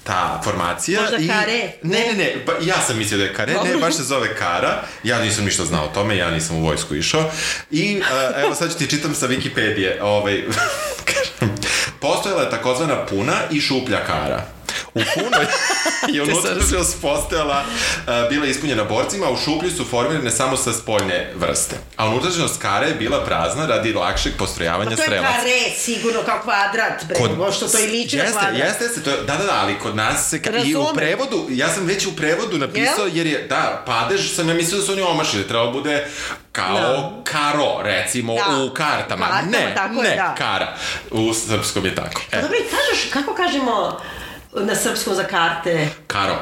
ta 0.04 0.40
formacija. 0.44 1.00
Možda 1.00 1.16
i... 1.16 1.28
Kare? 1.28 1.72
Ne, 1.82 1.98
ne, 1.98 2.14
ne, 2.14 2.44
pa 2.46 2.52
ja 2.62 2.82
sam 2.86 2.98
mislio 2.98 3.18
da 3.18 3.24
je 3.24 3.34
Kare, 3.34 3.54
ne, 3.64 3.76
baš 3.76 3.96
se 3.96 4.02
zove 4.02 4.34
Kara. 4.34 4.82
Ja 5.04 5.22
nisam 5.22 5.44
ništa 5.44 5.64
znao 5.64 5.84
o 5.84 5.88
tome, 5.88 6.16
ja 6.16 6.30
nisam 6.30 6.56
u 6.56 6.62
vojsku 6.62 6.94
išao. 6.94 7.30
I 7.70 8.00
uh, 8.00 8.42
evo 8.42 8.54
sad 8.54 8.72
ću 8.72 8.78
ti 8.78 8.90
čitam 8.90 9.14
sa 9.14 9.28
Wikipedije. 9.28 10.02
Ovaj, 10.02 10.44
postojala 12.00 12.42
je 12.42 12.50
takozvana 12.50 13.06
puna 13.06 13.34
i 13.50 13.60
šuplja 13.60 14.04
Kara. 14.06 14.57
U 14.94 15.00
punoj 15.14 15.46
je 16.14 16.22
unutrašnjost 16.22 17.00
postojala, 17.02 17.64
uh, 17.64 18.28
bila 18.30 18.46
ispunjena 18.46 18.84
borcima, 18.84 19.26
a 19.26 19.30
u 19.30 19.36
šuplji 19.36 19.70
su 19.70 19.84
formirane 19.84 20.30
samo 20.30 20.56
sa 20.56 20.72
spoljne 20.72 21.32
vrste. 21.36 21.76
A 21.96 22.06
unutrašnjost 22.06 22.62
kare 22.62 22.88
je 22.88 22.94
bila 22.94 23.24
prazna 23.24 23.66
radi 23.66 23.92
lakšeg 23.92 24.32
postrojavanja 24.38 24.90
Pa 24.90 24.96
to 24.96 25.02
je 25.02 25.06
strelaca. 25.06 25.36
kare, 25.38 25.70
sigurno, 25.76 26.20
kao 26.22 26.40
kvadrat, 26.42 27.04
bre, 27.04 27.16
kod, 27.16 27.54
što 27.54 27.68
to 27.68 27.78
i 27.78 27.86
liči 27.86 28.16
na 28.16 28.24
kvadrat. 28.24 28.58
Jeste, 28.58 28.84
jeste, 28.84 29.02
to 29.02 29.10
je, 29.10 29.16
da, 29.16 29.36
da, 29.36 29.44
da, 29.44 29.58
ali 29.62 29.78
kod 29.78 29.96
nas 29.96 30.30
se, 30.30 30.42
ka, 30.42 30.50
i 30.64 30.74
u 30.74 30.84
prevodu, 30.94 31.46
ja 31.50 31.68
sam 31.68 31.86
već 31.86 32.06
u 32.06 32.16
prevodu 32.16 32.58
napisao, 32.58 33.06
Jel? 33.06 33.16
jer 33.16 33.26
je, 33.26 33.46
da, 33.48 33.82
padež 33.86 34.34
sam 34.34 34.48
ja 34.48 34.54
mislio 34.54 34.80
da 34.80 34.86
su 34.86 34.92
oni 34.92 35.02
omašili, 35.02 35.48
trebalo 35.48 35.72
bude 35.72 36.06
kao 36.52 36.74
Da. 36.74 37.12
karo, 37.24 37.82
recimo, 37.82 38.34
Da. 38.34 38.64
u 38.64 38.74
kartama. 38.74 39.26
Kartama, 39.26 39.50
ne, 39.50 39.74
tako 39.74 40.02
ne, 40.02 40.08
je, 40.08 40.16
da. 40.16 40.34
kara. 40.38 40.76
U 41.10 41.34
srpskom 41.34 41.84
je 41.84 41.94
tako. 41.94 42.20
E, 42.32 42.40
Dobro, 42.42 42.56
i 42.56 42.62
kažeš, 42.70 43.10
kako 43.12 43.34
kažemo 43.34 44.00
na 44.54 44.74
srpskom 44.74 45.14
za 45.14 45.24
karte? 45.24 45.88
karo, 46.06 46.36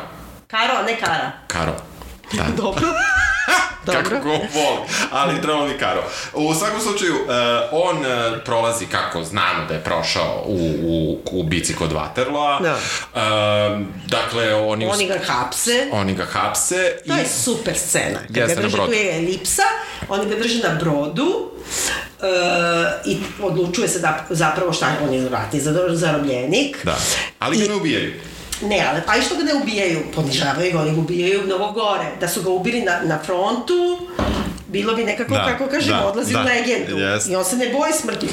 Karo, 0.46 0.82
ne 0.86 0.96
kara. 1.00 1.32
karo. 1.46 1.74
Da. 2.32 2.44
Dobro. 2.62 2.86
Kako 3.86 4.02
Dobro. 4.02 4.20
go 4.20 4.30
voli, 4.30 4.78
ali 5.10 5.40
trebalo 5.42 5.66
mi 5.66 5.78
Karo. 5.78 6.02
U 6.34 6.54
svakom 6.54 6.80
slučaju, 6.80 7.14
uh, 7.14 7.28
on 7.72 7.96
uh, 7.98 8.04
prolazi 8.44 8.86
kako 8.86 9.24
znamo 9.24 9.64
da 9.68 9.74
je 9.74 9.84
prošao 9.84 10.42
u, 10.46 10.56
u, 10.82 11.18
u 11.30 11.42
bici 11.42 11.74
kod 11.74 11.92
Waterloa. 11.92 12.62
Da. 12.62 12.74
Uh, 12.74 13.80
dakle, 14.06 14.54
oni... 14.54 14.86
Oni 14.86 15.06
ga 15.06 15.18
hapse. 15.26 15.88
Oni 15.92 16.14
ga 16.14 16.24
hapse 16.24 16.96
To 17.06 17.14
i... 17.14 17.18
je 17.18 17.26
super 17.28 17.74
scena. 17.78 18.18
Kad 18.26 18.36
Jeste, 18.36 18.54
ga 18.54 18.60
drže, 18.62 18.76
brodu. 18.76 18.92
tu 18.92 18.98
je 18.98 19.16
elipsa, 19.16 19.62
oni 20.08 20.26
ga 20.26 20.36
drže 20.36 20.68
na 20.68 20.74
brodu 20.74 21.50
uh, 22.20 23.12
i 23.12 23.16
odlučuje 23.42 23.88
se 23.88 23.98
da 23.98 24.26
zapravo 24.30 24.72
šta 24.72 24.86
je, 24.88 24.96
on 25.08 25.14
je 25.14 25.28
ratni 25.28 25.60
zarobljenik. 25.92 26.84
Da. 26.84 26.96
Ali 27.38 27.58
ga 27.58 27.68
ne 27.68 27.74
ubijaju. 27.74 28.12
Ne, 28.62 28.86
ali 28.90 29.00
pa 29.06 29.16
i 29.16 29.22
što 29.22 29.34
ga 29.36 29.42
ne 29.42 29.54
ubijaju, 29.54 30.02
ponižavaju 30.14 30.72
ga, 30.72 30.80
oni 30.80 30.90
ga 30.94 31.00
ubijaju 31.00 31.42
mnogo 31.46 31.72
gore. 31.72 32.06
Da 32.20 32.28
su 32.28 32.42
ga 32.42 32.50
ubili 32.50 32.82
na, 32.82 33.00
na 33.04 33.18
frontu, 33.24 34.08
bilo 34.66 34.94
bi 34.94 35.04
nekako, 35.04 35.34
Da, 35.34 35.44
kako 35.44 35.66
kažemo, 35.70 35.96
da, 36.00 36.06
odlazi 36.06 36.32
da, 36.32 36.40
u 36.40 36.44
legendu. 36.44 36.98
jest. 36.98 37.28
I 37.28 37.36
on 37.36 37.44
se 37.44 37.56
ne 37.56 37.68
boji 37.68 37.92
smrti. 37.92 38.26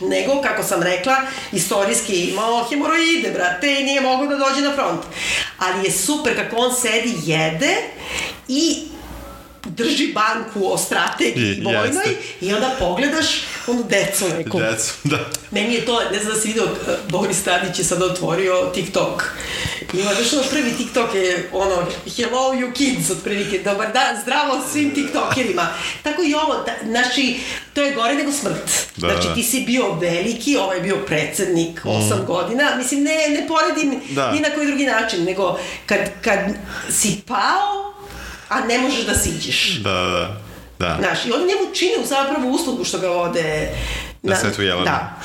Nego, 0.00 0.42
kako 0.42 0.62
sam 0.62 0.82
rekla, 0.82 1.16
istorijski 1.52 2.24
imao 2.24 2.64
hemoroide, 2.70 3.30
brate, 3.34 3.80
i 3.80 3.84
nije 3.84 4.00
mogao 4.00 4.26
da 4.26 4.36
dođe 4.36 4.60
na 4.60 4.74
front. 4.74 5.00
Ali 5.58 5.84
je 5.84 5.92
super 5.92 6.36
kako 6.36 6.56
on 6.56 6.74
sedi, 6.76 7.14
jede 7.24 7.76
i 8.48 8.78
drži 9.68 10.12
banku 10.12 10.72
o 10.72 10.78
strategiji 10.78 11.52
I- 11.52 11.62
vojnoj 11.62 11.84
jeste. 11.84 12.14
i 12.40 12.54
onda 12.54 12.76
pogledaš 12.78 13.26
onu 13.66 13.84
decu 13.84 14.28
neku. 14.28 14.58
Decu, 14.60 14.92
da. 15.04 15.18
Meni 15.50 15.74
je 15.74 15.84
to, 15.84 16.00
ne 16.12 16.18
znam 16.18 16.34
da 16.34 16.40
si 16.40 16.48
vidio, 16.48 16.64
eh, 16.88 16.96
Boris 17.08 17.42
Tadić 17.42 17.78
je 17.78 17.84
sad 17.84 18.02
otvorio 18.02 18.70
TikTok. 18.74 19.24
Ima 19.92 20.10
još 20.12 20.32
ono 20.32 20.42
prvi 20.42 20.72
TikTok 20.72 21.14
je 21.14 21.48
ono, 21.52 21.86
hello 22.16 22.52
you 22.52 22.72
kids, 22.74 23.10
otprilike, 23.10 23.58
dobar 23.58 23.92
dan, 23.92 24.22
zdravo 24.22 24.60
svim 24.72 24.94
TikTokerima. 24.94 25.68
Tako 26.02 26.22
i 26.22 26.34
ovo, 26.34 26.54
da, 26.56 26.74
znači, 26.84 27.40
to 27.74 27.82
je 27.82 27.94
gore 27.94 28.14
nego 28.14 28.32
smrt. 28.32 28.64
Da, 28.96 29.08
znači, 29.08 29.28
da. 29.28 29.34
ti 29.34 29.42
si 29.42 29.60
bio 29.60 29.92
veliki, 29.92 30.56
ovaj 30.56 30.76
je 30.76 30.82
bio 30.82 30.96
predsednik, 30.96 31.80
8 31.84 32.24
godina, 32.26 32.74
mislim, 32.76 33.02
ne, 33.02 33.28
ne 33.30 33.46
poredim 33.48 34.00
Da. 34.10 34.32
ni 34.32 34.40
na 34.40 34.50
koji 34.50 34.66
drugi 34.66 34.86
način, 34.86 35.24
nego 35.24 35.58
kad, 35.86 35.98
kad 36.22 36.38
si 36.90 37.16
pao, 37.26 37.94
a 38.48 38.60
ne 38.60 38.78
možeš 38.78 39.06
da 39.06 39.14
siđeš. 39.14 39.80
Da, 39.82 39.92
da. 39.92 40.36
Da. 40.78 40.96
Znaš, 41.00 41.24
i 41.26 41.32
oni 41.32 41.46
njemu 41.46 41.74
čine 41.74 42.06
zapravo 42.06 42.48
uslugu 42.48 42.84
što 42.84 42.98
ga 42.98 43.08
vode 43.08 43.68
Na 44.22 44.34
Da, 44.34 44.40
Svetu 44.40 44.62
Jelenu. 44.62 44.84
da. 44.84 45.20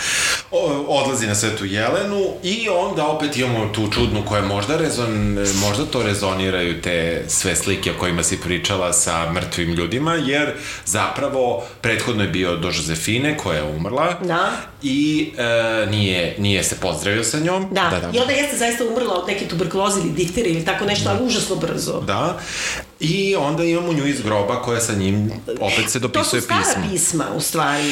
O, 0.51 0.86
odlazi 0.88 1.28
na 1.28 1.36
Svetu 1.36 1.65
Jelenu 1.65 2.26
i 2.43 2.69
onda 2.69 3.07
opet 3.07 3.38
imamo 3.38 3.65
tu 3.67 3.91
čudnu 3.91 4.24
koja 4.26 4.41
možda, 4.41 4.78
rezon, 4.78 5.38
možda 5.61 5.86
to 5.86 6.03
rezoniraju 6.03 6.82
te 6.82 7.26
sve 7.28 7.55
slike 7.55 7.91
o 7.91 7.99
kojima 7.99 8.24
si 8.24 8.41
pričala 8.41 8.93
sa 8.93 9.32
mrtvim 9.32 9.74
ljudima, 9.74 10.15
jer 10.15 10.53
zapravo 10.86 11.63
prethodno 11.82 12.24
je 12.24 12.30
bio 12.30 12.55
do 12.55 12.67
Josefine 12.67 13.38
koja 13.38 13.57
je 13.57 13.63
umrla 13.63 14.13
Da. 14.24 14.51
i 14.84 15.32
e, 15.38 15.86
nije, 15.86 16.36
nije 16.39 16.63
se 16.63 16.76
pozdravio 16.80 17.24
sa 17.24 17.39
njom. 17.39 17.67
Da, 17.71 17.89
da, 17.91 17.99
da. 17.99 18.17
i 18.17 18.19
onda 18.19 18.34
jeste 18.34 18.57
zaista 18.57 18.84
umrla 18.86 19.13
od 19.13 19.28
neke 19.28 19.47
tuberkuloze 19.47 19.99
ili 19.99 20.09
difteri 20.11 20.49
ili 20.49 20.65
tako 20.65 20.86
nešto, 20.86 21.09
ali 21.09 21.26
užasno 21.26 21.55
brzo. 21.55 22.01
Da, 22.01 22.39
i 23.04 23.36
onda 23.36 23.64
imamo 23.64 23.93
nju 23.93 24.08
iz 24.08 24.22
groba 24.22 24.62
koja 24.62 24.82
sa 24.82 24.93
njim 24.93 25.32
opet 25.60 25.89
se 25.89 26.01
To 26.01 26.08
dopisuje 26.08 26.41
su 26.41 26.45
stara 26.45 26.62
pismo. 26.64 26.91
pisma, 26.91 27.26
u 27.36 27.41
stvari. 27.41 27.91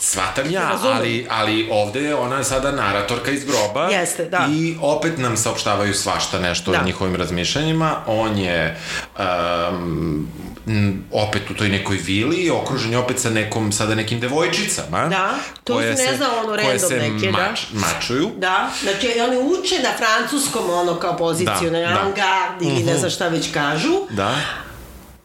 Svatam 0.00 0.50
ja, 0.50 0.78
ali, 0.84 1.26
ali 1.30 1.68
ovde 1.72 2.00
je 2.00 2.14
ona 2.14 2.44
sada 2.44 2.72
naratorka 2.72 3.30
iz 3.30 3.44
groba. 3.44 3.88
Jeste, 3.88 4.24
da. 4.24 4.48
I 4.50 4.76
opet 4.80 5.18
nam 5.18 5.36
saopštavaju 5.36 5.94
svašta 5.94 6.40
nešto 6.40 6.72
Da. 6.72 6.80
o 6.80 6.84
njihovim 6.84 7.16
razmišljanjima. 7.16 7.96
On 8.06 8.38
je 8.38 8.78
um, 9.18 10.28
m, 10.66 11.04
opet 11.12 11.50
u 11.50 11.54
toj 11.54 11.68
nekoj 11.68 11.96
vili, 11.96 12.50
okružen 12.52 12.92
je 12.92 12.98
opet 12.98 13.20
sa 13.20 13.30
nekom, 13.30 13.72
sada 13.72 13.94
nekim 13.94 14.20
devojčicama. 14.20 15.06
Da, 15.06 15.30
to 15.64 15.74
koje 15.74 15.96
su, 15.96 16.02
ne 16.02 16.08
se- 16.08 16.16
znam, 16.16 16.30
ono, 16.34 16.48
koje 16.48 16.56
random 16.58 16.78
se 16.80 16.96
neke, 16.98 17.26
da. 17.26 17.32
mač, 17.32 17.60
mačuju. 17.72 18.30
Da, 18.36 18.70
znači 18.82 19.08
oni 19.20 19.36
uče 19.38 19.74
na 19.78 19.90
francuskom 19.98 20.70
ono 20.70 20.94
kao 20.94 21.16
poziciju, 21.16 21.70
Da, 21.70 21.78
na 21.80 21.80
da. 21.80 21.86
avantgardi 21.90 22.64
ili 22.66 22.82
ne 22.82 22.98
znam 22.98 23.10
šta 23.10 23.28
već 23.28 23.52
kažu, 23.52 23.92
Da. 24.10 24.34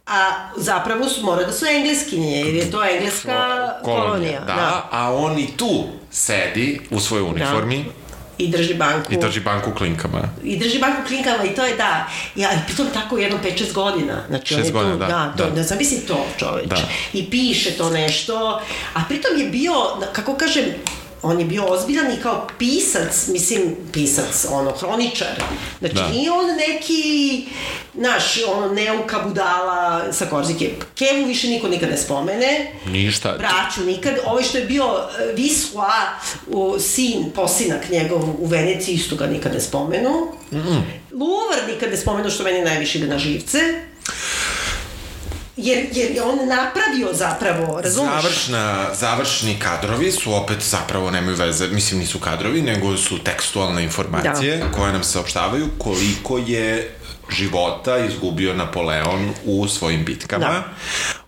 a 0.08 0.30
zapravo 0.58 1.10
su, 1.10 1.24
mora 1.24 1.44
da 1.44 1.54
su 1.54 1.66
engleskinje, 1.68 2.32
jer 2.32 2.56
je 2.56 2.72
to 2.72 2.84
engleska 2.86 3.48
kolonija. 3.84 4.40
Da, 4.40 4.90
a 4.92 5.14
on 5.14 5.40
i 5.40 5.48
tu 5.48 5.84
sedi 6.12 6.82
u 6.92 7.00
svojoj 7.00 7.24
uniformi 7.24 7.86
I 8.38 8.48
drži 8.48 8.74
banku. 8.74 9.14
i 9.14 9.18
drži 9.18 9.40
banku 9.40 9.72
klinkama. 9.78 10.30
I 10.44 10.58
drži 10.58 10.80
banku 10.80 11.02
klinkama 11.08 11.44
i 11.44 11.56
to 11.56 11.66
je 11.66 11.76
da. 11.76 12.08
Ja, 12.36 12.54
i 12.54 12.58
pritom 12.68 12.88
tako 12.94 13.18
jedno 13.18 13.38
5-6 13.44 13.74
godina. 13.74 14.24
Znači, 14.28 14.54
on 14.54 14.60
Šest 14.60 14.68
je 14.68 14.72
tu, 14.72 14.78
godina, 14.78 14.96
da, 14.96 15.08
da, 15.08 15.34
to, 15.38 15.50
da. 15.50 15.56
da. 15.56 15.64
zamisli 15.64 16.00
to 16.00 16.26
čoveč. 16.38 16.68
Da. 16.68 16.88
I 17.14 17.30
piše 17.30 17.72
to 17.72 17.90
nešto. 17.90 18.62
A 18.94 19.02
pritom 19.08 19.38
je 19.38 19.50
bio, 19.50 19.74
kako 20.14 20.36
kažem, 20.36 20.66
on 21.22 21.40
je 21.40 21.46
bio 21.46 21.66
ozbiljan 21.66 22.12
i 22.12 22.22
kao 22.22 22.48
pisac, 22.58 23.28
mislim, 23.28 23.76
pisac, 23.94 24.46
ono, 24.52 24.72
hroničar. 24.72 25.44
Znači, 25.80 25.96
Da. 25.96 26.08
nije 26.08 26.32
on 26.32 26.46
neki, 26.70 27.46
naš, 27.94 28.24
ono, 28.48 28.74
neuka 28.74 29.20
budala 29.20 30.14
sa 30.14 30.26
Korzike. 30.26 30.72
Kevu 30.96 31.26
više 31.26 31.48
niko 31.48 31.68
nikad 31.68 31.90
ne 31.90 31.98
spomene. 31.98 32.72
Ništa. 32.86 33.36
Braću 33.38 33.84
nikad. 33.86 34.14
Ovaj 34.26 34.44
što 34.44 34.58
je 34.58 34.66
bio 34.66 34.84
e, 34.84 35.34
Visua, 35.34 35.94
u, 36.48 36.80
sin, 36.80 37.32
posinak 37.36 37.90
njegov 37.90 38.22
u 38.40 38.46
Veneciji, 38.46 38.96
isto 38.96 39.16
ga 39.16 39.28
nikad 39.28 39.54
ne 39.54 39.62
spomenu. 39.62 40.28
Mm. 40.52 40.84
Louvre 41.12 41.74
nikad 41.74 41.90
ne 41.92 41.98
spomenu, 41.98 42.30
što 42.30 42.44
meni 42.44 42.62
najviše 42.62 42.98
ide 42.98 43.08
na 43.08 43.20
živce. 43.20 43.60
Jer, 45.58 45.86
jer 45.94 46.12
je 46.12 46.24
on 46.24 46.38
napravio 46.48 47.14
zapravo, 47.14 47.82
razumiješ? 47.82 48.22
Završna, 48.22 48.88
završni 48.96 49.60
kadrovi 49.60 50.12
su 50.12 50.34
opet 50.34 50.58
zapravo 50.62 51.12
nemaju 51.12 51.36
veze, 51.36 51.68
mislim 51.68 52.00
nisu 52.00 52.20
kadrovi, 52.20 52.62
nego 52.62 52.98
su 52.98 53.24
tekstualne 53.24 53.84
informacije 53.84 54.58
da. 54.58 54.72
koje 54.72 54.94
nam 54.94 55.04
saopštavaju 55.04 55.68
koliko 55.78 56.38
je 56.38 56.98
života 57.30 57.98
izgubio 57.98 58.54
Napoleon 58.54 59.30
u 59.46 59.68
svojim 59.68 60.06
bitkama. 60.06 60.46
Da. 60.46 60.64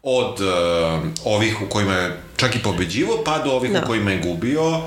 Od 0.03 0.41
uh, 0.41 0.47
ovih 1.25 1.61
u 1.61 1.65
kojima 1.69 1.93
je 1.93 2.21
čak 2.38 2.55
i 2.55 2.59
pobeđivo, 2.59 3.23
pa 3.25 3.38
do 3.39 3.51
ovih 3.51 3.71
Da. 3.71 3.82
u 3.84 3.88
kojima 3.88 4.11
je 4.11 4.17
gubio 4.17 4.82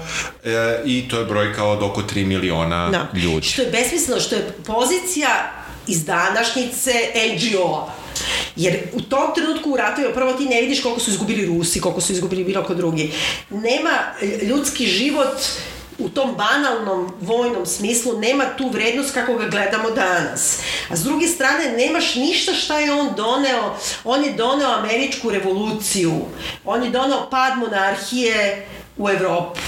e, 0.44 0.82
i 0.84 1.08
to 1.08 1.18
je 1.18 1.24
brojka 1.24 1.64
od 1.64 1.82
oko 1.82 2.02
3 2.02 2.26
miliona 2.26 2.90
Da. 2.90 3.08
ljudi. 3.20 3.46
Što 3.46 3.62
je 3.62 3.70
besmisleno, 3.70 4.20
što 4.20 4.34
je 4.34 4.52
pozicija 4.66 5.61
iz 5.86 6.04
današnjice 6.04 6.92
NGO-a. 7.34 7.92
Jer 8.56 8.78
u 8.92 9.00
tom 9.00 9.34
trenutku 9.34 9.70
u 9.70 9.76
ratu, 9.76 10.02
prvo 10.14 10.32
ti 10.32 10.44
ne 10.44 10.60
vidiš 10.60 10.82
koliko 10.82 11.00
su 11.00 11.10
izgubili 11.10 11.46
Rusi, 11.46 11.80
koliko 11.80 12.00
su 12.00 12.12
izgubili 12.12 12.44
bilo 12.44 12.64
ko 12.64 12.74
drugi. 12.74 13.12
Nema 13.50 13.90
ljudski 14.42 14.86
život 14.86 15.36
u 15.98 16.08
tom 16.08 16.34
banalnom 16.36 17.12
vojnom 17.20 17.66
smislu 17.66 18.18
nema 18.18 18.44
tu 18.58 18.68
vrednost 18.68 19.14
kako 19.14 19.34
ga 19.34 19.48
gledamo 19.48 19.90
danas. 19.90 20.58
A 20.88 20.96
s 20.96 21.02
druge 21.02 21.26
strane 21.26 21.72
nemaš 21.76 22.14
ništa 22.14 22.52
šta 22.52 22.78
je 22.78 22.92
on 22.92 23.08
doneo. 23.16 23.76
On 24.04 24.24
je 24.24 24.32
doneo 24.32 24.70
američku 24.70 25.30
revoluciju. 25.30 26.12
On 26.64 26.84
je 26.84 26.90
doneo 26.90 27.30
pad 27.30 27.58
monarhije 27.58 28.66
u 28.96 29.08
Evropu. 29.08 29.60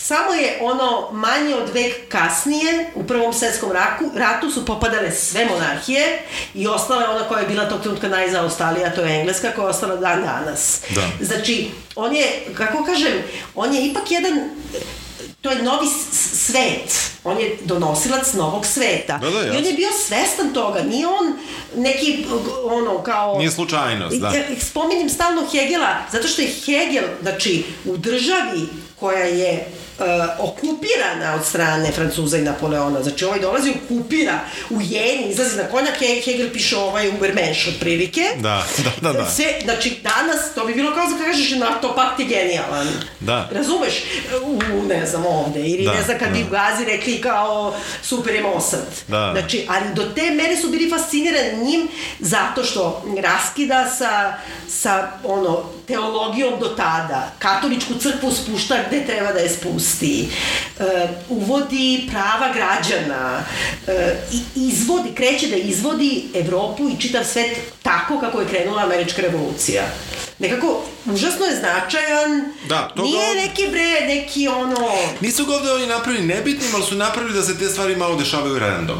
Samo 0.00 0.32
je 0.32 0.58
ono 0.62 1.08
manje 1.12 1.54
od 1.54 1.70
vek 1.74 2.08
kasnije, 2.08 2.90
u 2.94 3.04
Prvom 3.04 3.32
svetskom 3.32 3.72
raku, 3.72 4.04
ratu 4.14 4.50
su 4.50 4.64
popadale 4.64 5.12
sve 5.12 5.44
monarhije 5.44 6.22
i 6.54 6.66
ostala 6.66 7.02
je 7.02 7.08
ona 7.08 7.28
koja 7.28 7.40
je 7.40 7.48
bila 7.48 7.68
tog 7.68 7.80
trenutka 7.80 8.08
najzaostalija, 8.08 8.94
to 8.94 9.00
je 9.00 9.20
Engleska 9.20 9.52
koja 9.54 9.64
je 9.64 9.70
ostala 9.70 9.96
dan 9.96 10.22
danas. 10.22 10.80
Da. 10.94 11.08
Znači, 11.20 11.70
on 11.96 12.16
je, 12.16 12.46
kako 12.54 12.84
kažem, 12.84 13.12
on 13.54 13.74
je 13.74 13.86
ipak 13.86 14.10
jedan 14.10 14.50
to 15.40 15.50
je 15.50 15.62
novi 15.62 15.86
svet. 16.12 17.10
On 17.24 17.40
je 17.40 17.56
donosilac 17.64 18.32
novog 18.32 18.66
sveta. 18.66 19.18
Da, 19.18 19.30
da, 19.30 19.38
I 19.38 19.50
on 19.50 19.56
jasno. 19.56 19.68
je 19.68 19.72
bio 19.72 19.88
svestan 20.06 20.52
toga. 20.54 20.82
Nije 20.82 21.06
on 21.06 21.38
neki, 21.78 22.26
ono, 22.64 23.02
kao... 23.02 23.38
Nije 23.38 23.50
slučajnost, 23.50 24.16
da. 24.16 24.32
Spominjem 24.60 25.08
stalno 25.08 25.46
Hegela, 25.52 25.96
zato 26.12 26.28
što 26.28 26.42
je 26.42 26.48
Hegel, 26.66 27.04
znači, 27.22 27.64
u 27.84 27.96
državi 27.96 28.60
koja 29.00 29.24
je 29.24 29.66
uh, 29.98 30.04
okupirana 30.38 31.34
od 31.34 31.44
strane 31.46 31.92
Francuza 31.92 32.38
i 32.38 32.42
Napoleona. 32.42 33.02
Znači, 33.02 33.24
ovaj 33.24 33.40
dolazi, 33.40 33.72
okupira 33.84 34.40
u 34.70 34.80
Jeni, 34.80 35.30
izlazi 35.30 35.56
na 35.56 35.64
konjak, 35.64 35.94
He- 36.00 36.24
Hegel 36.24 36.48
piše 36.52 36.76
ovaj 36.76 37.08
Ubermensch 37.08 37.68
otprilike. 37.68 38.22
Da, 38.36 38.66
da, 38.84 39.12
da, 39.12 39.18
da. 39.18 39.30
Sve, 39.30 39.44
znači, 39.64 39.96
danas, 40.02 40.54
to 40.54 40.66
bi 40.66 40.74
bilo 40.74 40.94
kao 40.94 41.06
da 41.06 41.24
kažeš, 41.24 41.50
NATO 41.50 41.94
pakt 41.94 42.20
je 42.20 42.26
genijalan. 42.26 42.88
Da. 43.20 43.48
Razumeš? 43.52 43.94
U, 44.42 44.82
ne 44.88 45.06
znam, 45.06 45.26
ovde. 45.26 45.60
Ili 45.60 45.84
Da, 45.84 45.94
ne 45.94 46.02
znam, 46.02 46.18
kad 46.18 46.32
bi 46.32 46.38
da. 46.38 46.46
u 46.46 46.50
Gazi 46.50 46.84
rekli 46.84 47.20
kao 47.20 47.74
super 48.02 48.34
je 48.34 48.42
Mossad. 48.42 48.86
Da. 49.08 49.34
Znači, 49.38 49.66
ali 49.68 49.94
do 49.94 50.04
te 50.14 50.30
mere 50.30 50.56
su 50.56 50.68
bili 50.68 50.90
fascinirani 50.90 51.64
njim 51.68 51.88
zato 52.20 52.64
što 52.64 53.02
raskida 53.22 53.90
sa, 53.98 54.34
sa 54.68 55.10
ono, 55.24 55.62
teologijom 55.86 56.60
do 56.60 56.68
tada. 56.68 57.32
Katoličku 57.38 57.94
crkvu 58.00 58.32
spušta 58.32 58.76
gde 58.88 59.06
treba 59.06 59.32
da 59.32 59.38
je 59.38 59.48
spusti. 59.50 60.28
E, 60.80 60.84
uvodi 61.28 62.08
prava 62.10 62.52
građana. 62.54 63.40
E, 63.86 64.16
izvodi, 64.56 65.14
kreće 65.14 65.46
da 65.48 65.56
izvodi 65.56 66.24
Evropu 66.34 66.88
i 66.88 67.00
čitav 67.00 67.24
svet 67.24 67.56
tako 67.82 68.20
kako 68.20 68.40
je 68.40 68.48
krenula 68.48 68.82
američka 68.82 69.22
revolucija. 69.22 69.82
Nekako, 70.38 70.82
užasno 71.06 71.46
je 71.46 71.56
značajan. 71.56 72.52
Da, 72.68 72.92
to 72.96 73.02
Nije 73.02 73.34
ga- 73.34 73.40
neki 73.40 73.68
bre, 73.70 74.06
neki 74.06 74.48
ono... 74.48 74.88
Nisu 75.20 75.44
ga 75.46 75.54
ovde 75.54 75.72
oni 75.72 75.86
napravili 75.86 76.26
nebitnim, 76.26 76.70
ali 76.74 76.84
su 76.84 76.94
napravili 76.94 77.34
da 77.34 77.42
se 77.42 77.58
te 77.58 77.68
stvari 77.68 77.96
malo 77.96 78.16
dešavaju 78.16 78.58
random. 78.58 78.98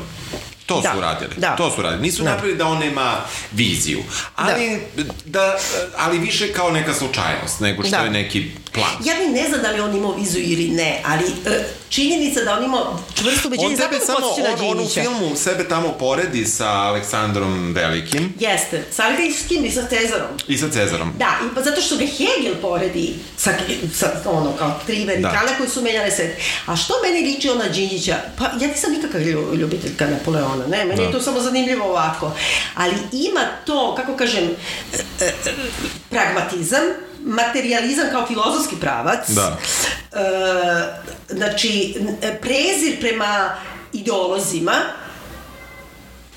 To 0.69 0.81
Da, 0.81 0.93
su 0.93 0.99
uradili. 0.99 1.31
da. 1.37 1.57
To 1.57 1.71
su 1.71 1.81
uradili. 1.81 2.03
Nisu 2.03 2.23
Da. 2.23 2.31
napravili 2.31 2.59
da 2.59 2.67
on 2.67 2.79
nema 2.79 3.17
viziju. 3.53 4.03
Ali, 4.37 4.81
da. 5.25 5.59
ali 5.97 6.19
više 6.19 6.53
kao 6.53 6.71
neka 6.71 6.95
slučajnost, 6.95 7.61
nego 7.61 7.83
što 7.83 7.91
Da. 7.91 7.97
je 7.99 8.11
neki 8.11 8.51
plan. 8.69 8.91
Ja 9.05 9.15
ni 9.17 9.33
ne 9.33 9.49
znam 9.49 9.63
da 9.63 9.71
li 9.71 9.81
on 9.81 9.97
imao 9.97 10.13
viziju 10.13 10.45
ili 10.45 10.69
ne, 10.69 11.03
ali 11.05 11.25
e, 11.47 11.59
činjenica 11.89 12.41
da 12.41 12.53
on 12.53 12.65
imao 12.65 12.99
čvrsto 13.15 13.49
ubeđenje, 13.49 13.77
samo, 13.77 14.19
podsjeća 14.21 14.49
na 14.51 14.57
on, 14.61 14.71
on 14.71 14.81
u 14.81 14.89
filmu 14.89 15.37
sebe 15.37 15.65
tamo 15.65 15.89
poredi 15.91 16.45
sa 16.47 16.69
Aleksandrom 16.69 17.75
Velikim 17.75 18.35
Jeste, 18.41 18.85
sa 18.91 19.05
Algajskim 19.05 19.65
i 19.65 19.71
sa 19.71 19.83
Cezarom. 19.83 20.29
i 20.49 20.59
sa 20.59 20.69
Cezarom. 20.69 21.13
Da, 21.19 21.39
i 21.43 21.55
pa 21.55 21.63
zato 21.63 21.81
što 21.81 21.97
ga 21.97 22.05
Hegel 22.07 22.55
poredi 22.63 23.15
sa, 23.37 23.51
sa 23.95 24.07
ono, 24.27 24.53
kao 24.53 24.81
tri 24.87 25.05
vertikale 25.05 25.49
Da. 25.49 25.57
koji 25.57 25.69
su 25.71 25.83
menjale 25.83 26.11
svet. 26.11 26.37
A 26.67 26.77
što 26.77 26.95
meni 27.03 27.21
liči 27.25 27.51
ona 27.51 27.69
Đinđića? 27.69 28.17
Pa 28.39 28.45
ja 28.45 28.69
nisam 28.69 28.93
nikakav 28.93 29.21
lju- 29.21 29.55
ljubiteljka 29.55 30.07
Napoleona, 30.07 30.67
ne, 30.67 30.85
meni 30.85 30.97
Da. 30.97 31.03
je 31.03 31.13
to 31.13 31.21
samo 31.21 31.41
zanimljivo 31.41 31.85
ovako. 31.87 32.33
Ali 32.75 32.95
ima 33.13 33.41
to, 33.67 33.95
kako 33.95 34.17
kažem, 34.17 34.45
e, 35.21 35.25
e, 35.25 35.33
pragmatizam, 36.11 36.83
materializam 37.29 38.07
kao 38.13 38.27
filozofski 38.27 38.77
pravac. 38.81 39.29
Da. 39.29 39.57
E, 40.13 40.25
znači, 41.29 41.95
prezir 42.41 43.01
prema 43.01 43.51
ideolozima, 43.93 44.75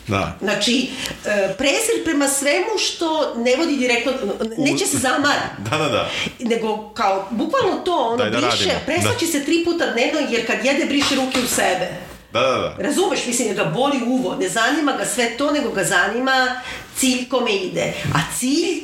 Da. 0.08 0.38
Znači, 0.42 0.90
e, 1.26 1.54
prezir 1.58 2.04
prema 2.06 2.28
svemu 2.28 2.78
što 2.80 3.34
ne 3.38 3.56
vodi 3.56 3.76
direktno, 3.78 4.12
neće 4.58 4.86
se 4.86 4.98
zamara. 4.98 5.50
Da, 5.70 5.78
da, 5.78 5.90
da. 5.90 6.10
Nego 6.40 6.90
kao, 6.90 7.28
bukvalno 7.32 7.78
to, 7.86 7.96
ono, 7.96 8.18
Daj 8.18 8.30
da 8.30 8.38
briše, 8.38 8.66
radimo. 8.66 8.80
preslači 8.86 9.28
se 9.28 9.46
tri 9.46 9.66
puta 9.66 9.86
dnevno, 9.92 10.20
jer 10.30 10.48
kad 10.48 10.66
jede, 10.66 10.86
briše 10.86 11.16
ruke 11.16 11.40
u 11.40 11.48
sebe. 11.48 11.88
Da, 12.34 12.40
da, 12.40 12.52
da. 12.52 12.76
Razumeš, 12.80 13.26
mislim, 13.26 13.48
jer 13.48 13.58
ga 13.58 13.64
boli 13.66 14.00
uvo. 14.08 14.36
Ne 14.36 14.50
zanima 14.50 14.92
ga 14.92 15.06
sve 15.06 15.38
to, 15.38 15.52
nego 15.52 15.72
ga 15.72 15.84
zanima 15.84 16.62
cilj 16.98 17.30
kome 17.30 17.56
ide. 17.56 17.94
A 18.16 18.20
cilj 18.40 18.82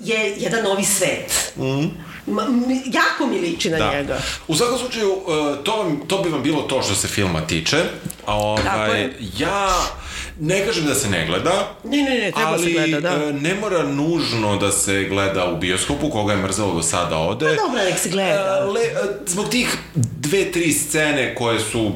je 0.00 0.34
jedan 0.38 0.64
novi 0.64 0.84
svet. 0.84 1.52
Mm. 1.56 1.86
Ma, 2.26 2.42
jako 2.86 3.26
mi 3.26 3.38
liči 3.38 3.70
na 3.70 3.78
Da. 3.78 3.92
njega. 3.92 4.18
U 4.48 4.54
svakom 4.56 4.78
slučaju, 4.78 5.12
uh, 5.12 5.24
to, 5.64 5.76
vam, 5.76 6.00
to 6.06 6.18
bi 6.18 6.28
vam 6.28 6.42
bilo 6.42 6.62
to 6.62 6.82
što 6.82 6.94
se 6.94 7.08
filma 7.08 7.40
tiče. 7.40 7.76
Ovaj, 8.26 9.10
ja 9.38 9.70
ne 10.40 10.66
kažem 10.66 10.84
da 10.84 10.94
se 10.94 11.08
ne 11.10 11.26
gleda, 11.26 11.74
Ne, 11.84 11.96
ne, 11.96 12.10
ne, 12.10 12.32
treba 12.32 12.50
ali 12.50 12.64
se 12.64 12.70
gleda, 12.70 13.00
da. 13.00 13.24
e, 13.24 13.32
ne 13.32 13.54
mora 13.54 13.82
nužno 13.82 14.56
da 14.56 14.72
se 14.72 15.04
gleda 15.04 15.44
u 15.46 15.56
bioskopu, 15.56 16.10
koga 16.10 16.32
je 16.32 16.38
mrzalo 16.38 16.74
do 16.74 16.82
sada 16.82 17.16
ode. 17.16 17.46
Pa 17.46 17.62
dobro, 17.62 17.84
nek 17.84 17.98
se 17.98 18.08
gleda. 18.08 18.58
E, 18.60 18.64
Le, 18.64 18.80
e, 18.80 18.94
zbog 19.26 19.48
tih 19.48 19.76
dve, 20.28 20.52
tri 20.52 20.72
scene 20.72 21.34
koje 21.34 21.60
su 21.60 21.92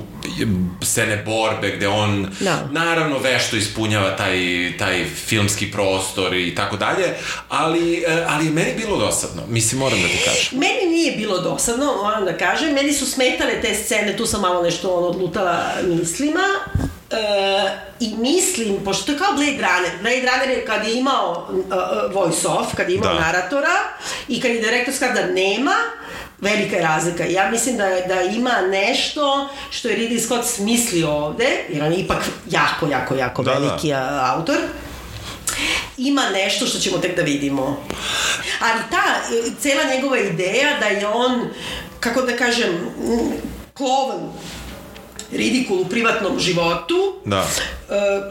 scene 0.82 1.16
borbe 1.16 1.70
gde 1.70 1.88
on 1.88 2.28
Da. 2.40 2.68
naravno 2.70 3.18
vešto 3.18 3.56
ispunjava 3.56 4.16
taj, 4.16 4.38
taj 4.78 5.04
filmski 5.04 5.70
prostor 5.70 6.34
i 6.34 6.54
tako 6.54 6.76
dalje, 6.76 7.14
ali, 7.48 7.96
e, 7.98 8.24
ali 8.28 8.44
je 8.44 8.50
meni 8.50 8.72
bilo 8.76 8.98
dosadno, 8.98 9.42
mislim 9.48 9.78
moram 9.78 10.02
da 10.02 10.09
ti 10.09 10.18
kažem. 10.24 10.59
Meni 10.59 10.90
nije 10.90 11.16
bilo 11.16 11.38
dosadno, 11.38 11.96
moram 11.96 12.24
da 12.24 12.38
kažem. 12.38 12.74
Meni 12.74 12.92
su 12.92 13.06
smetale 13.06 13.60
te 13.60 13.74
scene, 13.74 14.16
tu 14.16 14.26
sam 14.26 14.40
malo 14.40 14.62
nešto 14.62 14.94
ono, 14.96 15.06
odlutala 15.06 15.59
mislima. 15.84 16.44
E, 17.10 17.16
I 18.00 18.14
mislim, 18.16 18.76
pošto 18.84 19.04
to 19.04 19.12
je 19.12 19.18
kao 19.18 19.32
Blade 19.32 19.50
Runner, 19.59 19.92
Blade 20.00 20.20
Runner 20.22 20.50
je 20.50 20.66
kad 20.66 20.86
je 20.88 20.94
imao 20.94 21.48
uh, 21.50 21.56
uh, 21.56 22.14
voice 22.14 22.48
off, 22.48 22.74
kad 22.76 22.88
je 22.88 22.94
imao 22.96 23.14
Da. 23.14 23.20
naratora 23.20 23.76
i 24.28 24.40
kad 24.40 24.50
je 24.50 24.60
direktor 24.60 24.94
skada 24.94 25.22
da 25.22 25.26
nema, 25.26 25.74
velika 26.43 26.77
je 26.77 26.82
razlika. 26.82 27.24
Ja 27.24 27.51
mislim 27.51 27.77
da, 27.77 27.85
da 28.09 28.23
ima 28.23 28.60
nešto 28.70 29.48
što 29.70 29.89
je 29.89 29.97
Ridley 29.98 30.20
Scott 30.20 30.47
smislio 30.47 31.10
ovde, 31.10 31.48
jer 31.69 31.82
on 31.85 31.93
je 31.93 31.98
ipak 31.98 32.19
jako, 32.51 32.86
jako, 32.86 33.14
jako 33.14 33.43
Da, 33.43 33.52
da. 33.52 33.59
veliki 33.59 33.93
a, 33.93 34.32
autor 34.36 34.59
ima 35.97 36.23
nešto 36.32 36.66
što 36.66 36.78
ćemo 36.78 36.98
tek 36.98 37.16
da 37.16 37.23
vidimo. 37.23 37.85
Ali 38.60 38.81
ta, 38.90 39.02
cela 39.60 39.85
njegova 39.94 40.19
ideja 40.19 40.78
da 40.81 40.86
je 40.86 41.06
on, 41.06 41.48
kako 42.01 42.23
da 42.23 42.36
kažem, 42.36 42.78
klovan, 43.74 44.32
ridikul 45.32 45.81
u 45.81 45.85
privatnom 45.85 46.39
životu, 46.40 47.20
Da. 47.24 47.39
e, 47.39 47.44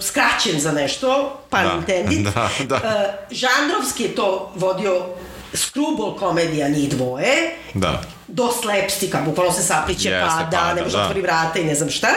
skraćen 0.01 0.59
za 0.59 0.71
nešto, 0.71 1.39
pa 1.49 1.63
Da, 1.63 1.73
intended. 1.77 2.23
da, 2.33 2.49
da. 2.63 2.75
E, 2.75 3.33
žanrovski 3.35 4.03
je 4.03 4.15
to 4.15 4.51
vodio 4.55 5.05
screwball 5.53 6.19
komedija 6.19 6.67
njih 6.69 6.89
dvoje, 6.89 7.55
Da. 7.73 8.01
do 8.27 8.51
slapstika, 8.61 9.21
bukvalno 9.25 9.51
se 9.51 9.63
sapliće, 9.63 10.09
Jeste, 10.09 10.27
pada, 10.27 10.57
pada, 10.57 10.73
ne 10.73 10.81
može 10.81 10.97
da. 10.97 11.03
otvori 11.03 11.21
vrata 11.21 11.59
i 11.59 11.63
ne 11.63 11.75
znam 11.75 11.89
šta. 11.89 12.07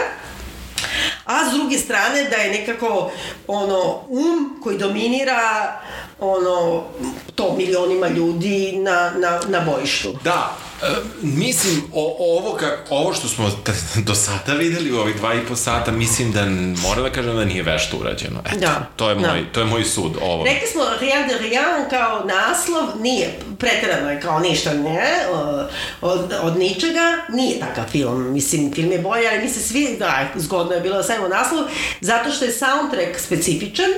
A 1.25 1.51
s 1.51 1.55
druge 1.55 1.79
strane 1.79 2.25
da 2.25 2.37
je 2.37 2.61
nekako 2.61 3.11
ono 3.47 4.01
um 4.09 4.61
koji 4.63 4.79
dominira 4.79 5.73
ono 6.21 6.85
to 7.35 7.55
milionima 7.57 8.09
ljudi 8.09 8.73
na, 8.77 9.13
na, 9.17 9.41
na 9.49 9.61
bojištu. 9.61 10.17
Da, 10.25 10.57
mislim, 11.23 11.83
o, 11.93 12.17
ovo, 12.19 12.57
ka, 12.57 12.77
ovo 12.91 13.15
što 13.15 13.29
smo 13.29 13.51
do 13.97 14.15
sada 14.15 14.53
videli 14.53 14.93
u 14.93 14.99
ovih 14.99 15.17
dva 15.17 15.35
i 15.35 15.47
po 15.49 15.57
sata, 15.57 15.93
mislim 15.93 16.33
da 16.33 16.45
moram 16.89 17.03
da 17.03 17.11
kažem 17.13 17.37
da 17.37 17.45
nije 17.45 17.63
vešto 17.63 17.97
urađeno. 17.97 18.41
Eto, 18.47 18.57
Da, 18.59 18.87
to 18.97 19.09
je 19.09 19.15
da. 19.15 19.29
moj, 19.29 19.53
to 19.53 19.61
je 19.61 19.67
moj 19.67 19.85
sud 19.85 20.17
ovo. 20.23 20.45
Rekli 20.45 20.69
smo 20.69 20.83
Rien 21.01 21.29
de 21.29 21.39
Rien 21.39 21.91
kao 21.91 22.25
naslov, 22.25 23.01
nije, 23.01 23.39
preterano 23.59 24.11
je 24.11 24.21
kao 24.21 24.41
ništa, 24.41 24.75
ne, 24.75 25.27
od, 26.01 26.33
od 26.43 26.57
ničega, 26.59 27.17
nije 27.29 27.61
takav 27.61 27.85
film, 27.91 28.33
mislim, 28.33 28.73
film 28.75 28.93
je 28.93 28.99
bolji, 28.99 29.27
ali 29.29 29.43
mi 29.43 29.49
se 29.49 29.61
svi, 29.61 29.97
da, 29.99 30.29
zgodno 30.37 30.75
je 30.75 30.81
bilo 30.81 30.97
da 30.97 31.03
stavimo 31.03 31.29
naslov, 31.29 31.65
zato 32.01 32.31
što 32.31 32.45
je 32.45 32.53
soundtrack 32.53 33.19
specifičan, 33.19 33.91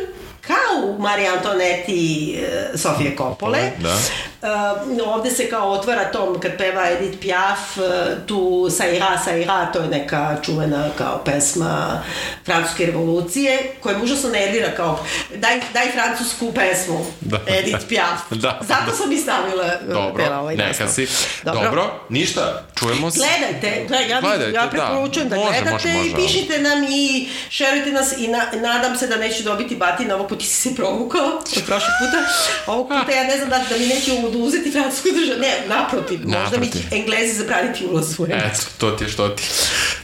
kao 0.46 0.90
u 0.90 0.98
Mariji 0.98 1.28
Antoneti 1.28 2.34
e, 2.38 2.78
Sofije 2.78 3.16
Kopole. 3.16 3.70
Da. 3.78 3.96
E, 4.42 5.02
ovde 5.06 5.30
se 5.30 5.50
kao 5.50 5.70
otvara 5.70 6.10
tom 6.12 6.40
kad 6.40 6.56
peva 6.58 6.90
Edith 6.90 7.18
Piaf, 7.20 7.78
e, 7.78 8.16
tu 8.26 8.68
Saira, 8.70 9.18
Saira, 9.24 9.72
to 9.72 9.78
je 9.78 9.88
neka 9.88 10.36
čuvena 10.42 10.88
kao 10.98 11.22
pesma 11.24 12.02
francuske 12.44 12.86
revolucije, 12.86 13.72
koja 13.80 13.98
me 13.98 14.04
užasno 14.04 14.30
nervira 14.30 14.70
kao 14.76 15.04
daj, 15.34 15.60
daj 15.72 15.92
francusku 15.92 16.52
pesmu 16.52 17.06
Da. 17.20 17.38
Edith 17.46 17.86
Piaf. 17.88 18.20
Da. 18.46 18.60
Zato 18.62 18.96
sam 18.96 19.12
i 19.12 19.18
stavila 19.18 19.64
e, 19.64 19.78
Dobro, 19.88 20.24
pela 20.24 20.40
ovaj 20.40 20.56
neka 20.56 20.88
si. 20.88 21.08
Dobro. 21.44 22.00
ništa, 22.08 22.66
čujemo 22.74 23.10
se. 23.10 23.18
Gledajte, 23.18 23.84
gled, 23.88 24.10
ja, 24.10 24.20
Gledajte, 24.20 24.52
ja 24.52 24.62
da. 24.62 24.70
preporučujem 24.70 25.28
da, 25.28 25.36
Može, 25.36 25.48
gledate 25.48 25.72
može, 25.72 25.88
može, 25.88 26.10
i 26.10 26.14
pišite 26.14 26.58
nam 26.58 26.84
i 26.84 27.28
šerujte 27.50 27.92
nas 27.92 28.14
i 28.18 28.28
na, 28.28 28.46
nadam 28.54 28.96
se 28.96 29.06
da 29.06 29.16
neću 29.16 29.42
dobiti 29.42 29.76
batina, 29.76 30.14
ovog 30.14 30.28
ipak 30.36 30.46
si 30.46 30.54
se 30.54 30.74
provukala 30.74 31.38
od 31.38 31.62
prošle 31.66 31.88
puta. 32.00 32.18
Ovog 32.66 32.88
puta 32.88 33.12
ja 33.12 33.24
ne 33.24 33.36
znam 33.36 33.48
da, 33.48 33.58
da 33.58 33.76
mi 33.78 33.86
neće 33.86 34.12
oduzeti 34.12 34.70
francusku 34.70 35.08
državu. 35.20 35.40
Ne, 35.40 35.64
naprotiv. 35.68 36.20
Možda 36.24 36.38
naprotiv. 36.38 36.60
mi 36.60 36.90
će 36.90 36.96
englezi 36.96 37.34
zabraniti 37.34 37.86
ulaz 37.86 38.20
u 38.20 38.22
Englesku. 38.24 38.70
Eto, 38.76 38.90
to 38.90 38.90
ti 38.90 39.04
je 39.04 39.08
što 39.08 39.28
ti. 39.28 39.42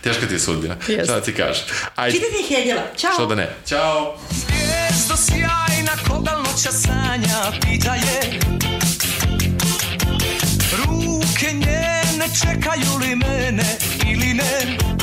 Teška 0.00 0.26
ti 0.26 0.34
je 0.34 0.40
sudbina. 0.40 0.76
Yes. 0.88 1.04
Šta 1.04 1.14
da 1.14 1.20
ti 1.20 1.34
kažem? 1.34 1.64
Ajde. 1.96 2.16
Čitajte 2.16 2.36
Hegela. 2.48 2.82
Ćao. 2.96 3.12
Što 3.12 3.26
da 3.26 3.34
ne. 3.34 3.48
Ćao. 3.66 4.18
Zvijezdo 4.30 5.16
sjajna, 5.16 5.92
koga 6.09 6.32
noća 6.36 6.72
sanja, 6.72 7.52
pita 7.60 7.94
je 7.94 8.40
Ruke 10.76 11.52
njene, 11.52 12.26
čekaju 12.40 12.98
li 13.00 13.16
mene 13.16 13.76
ili 14.06 14.34
ne? 14.34 15.02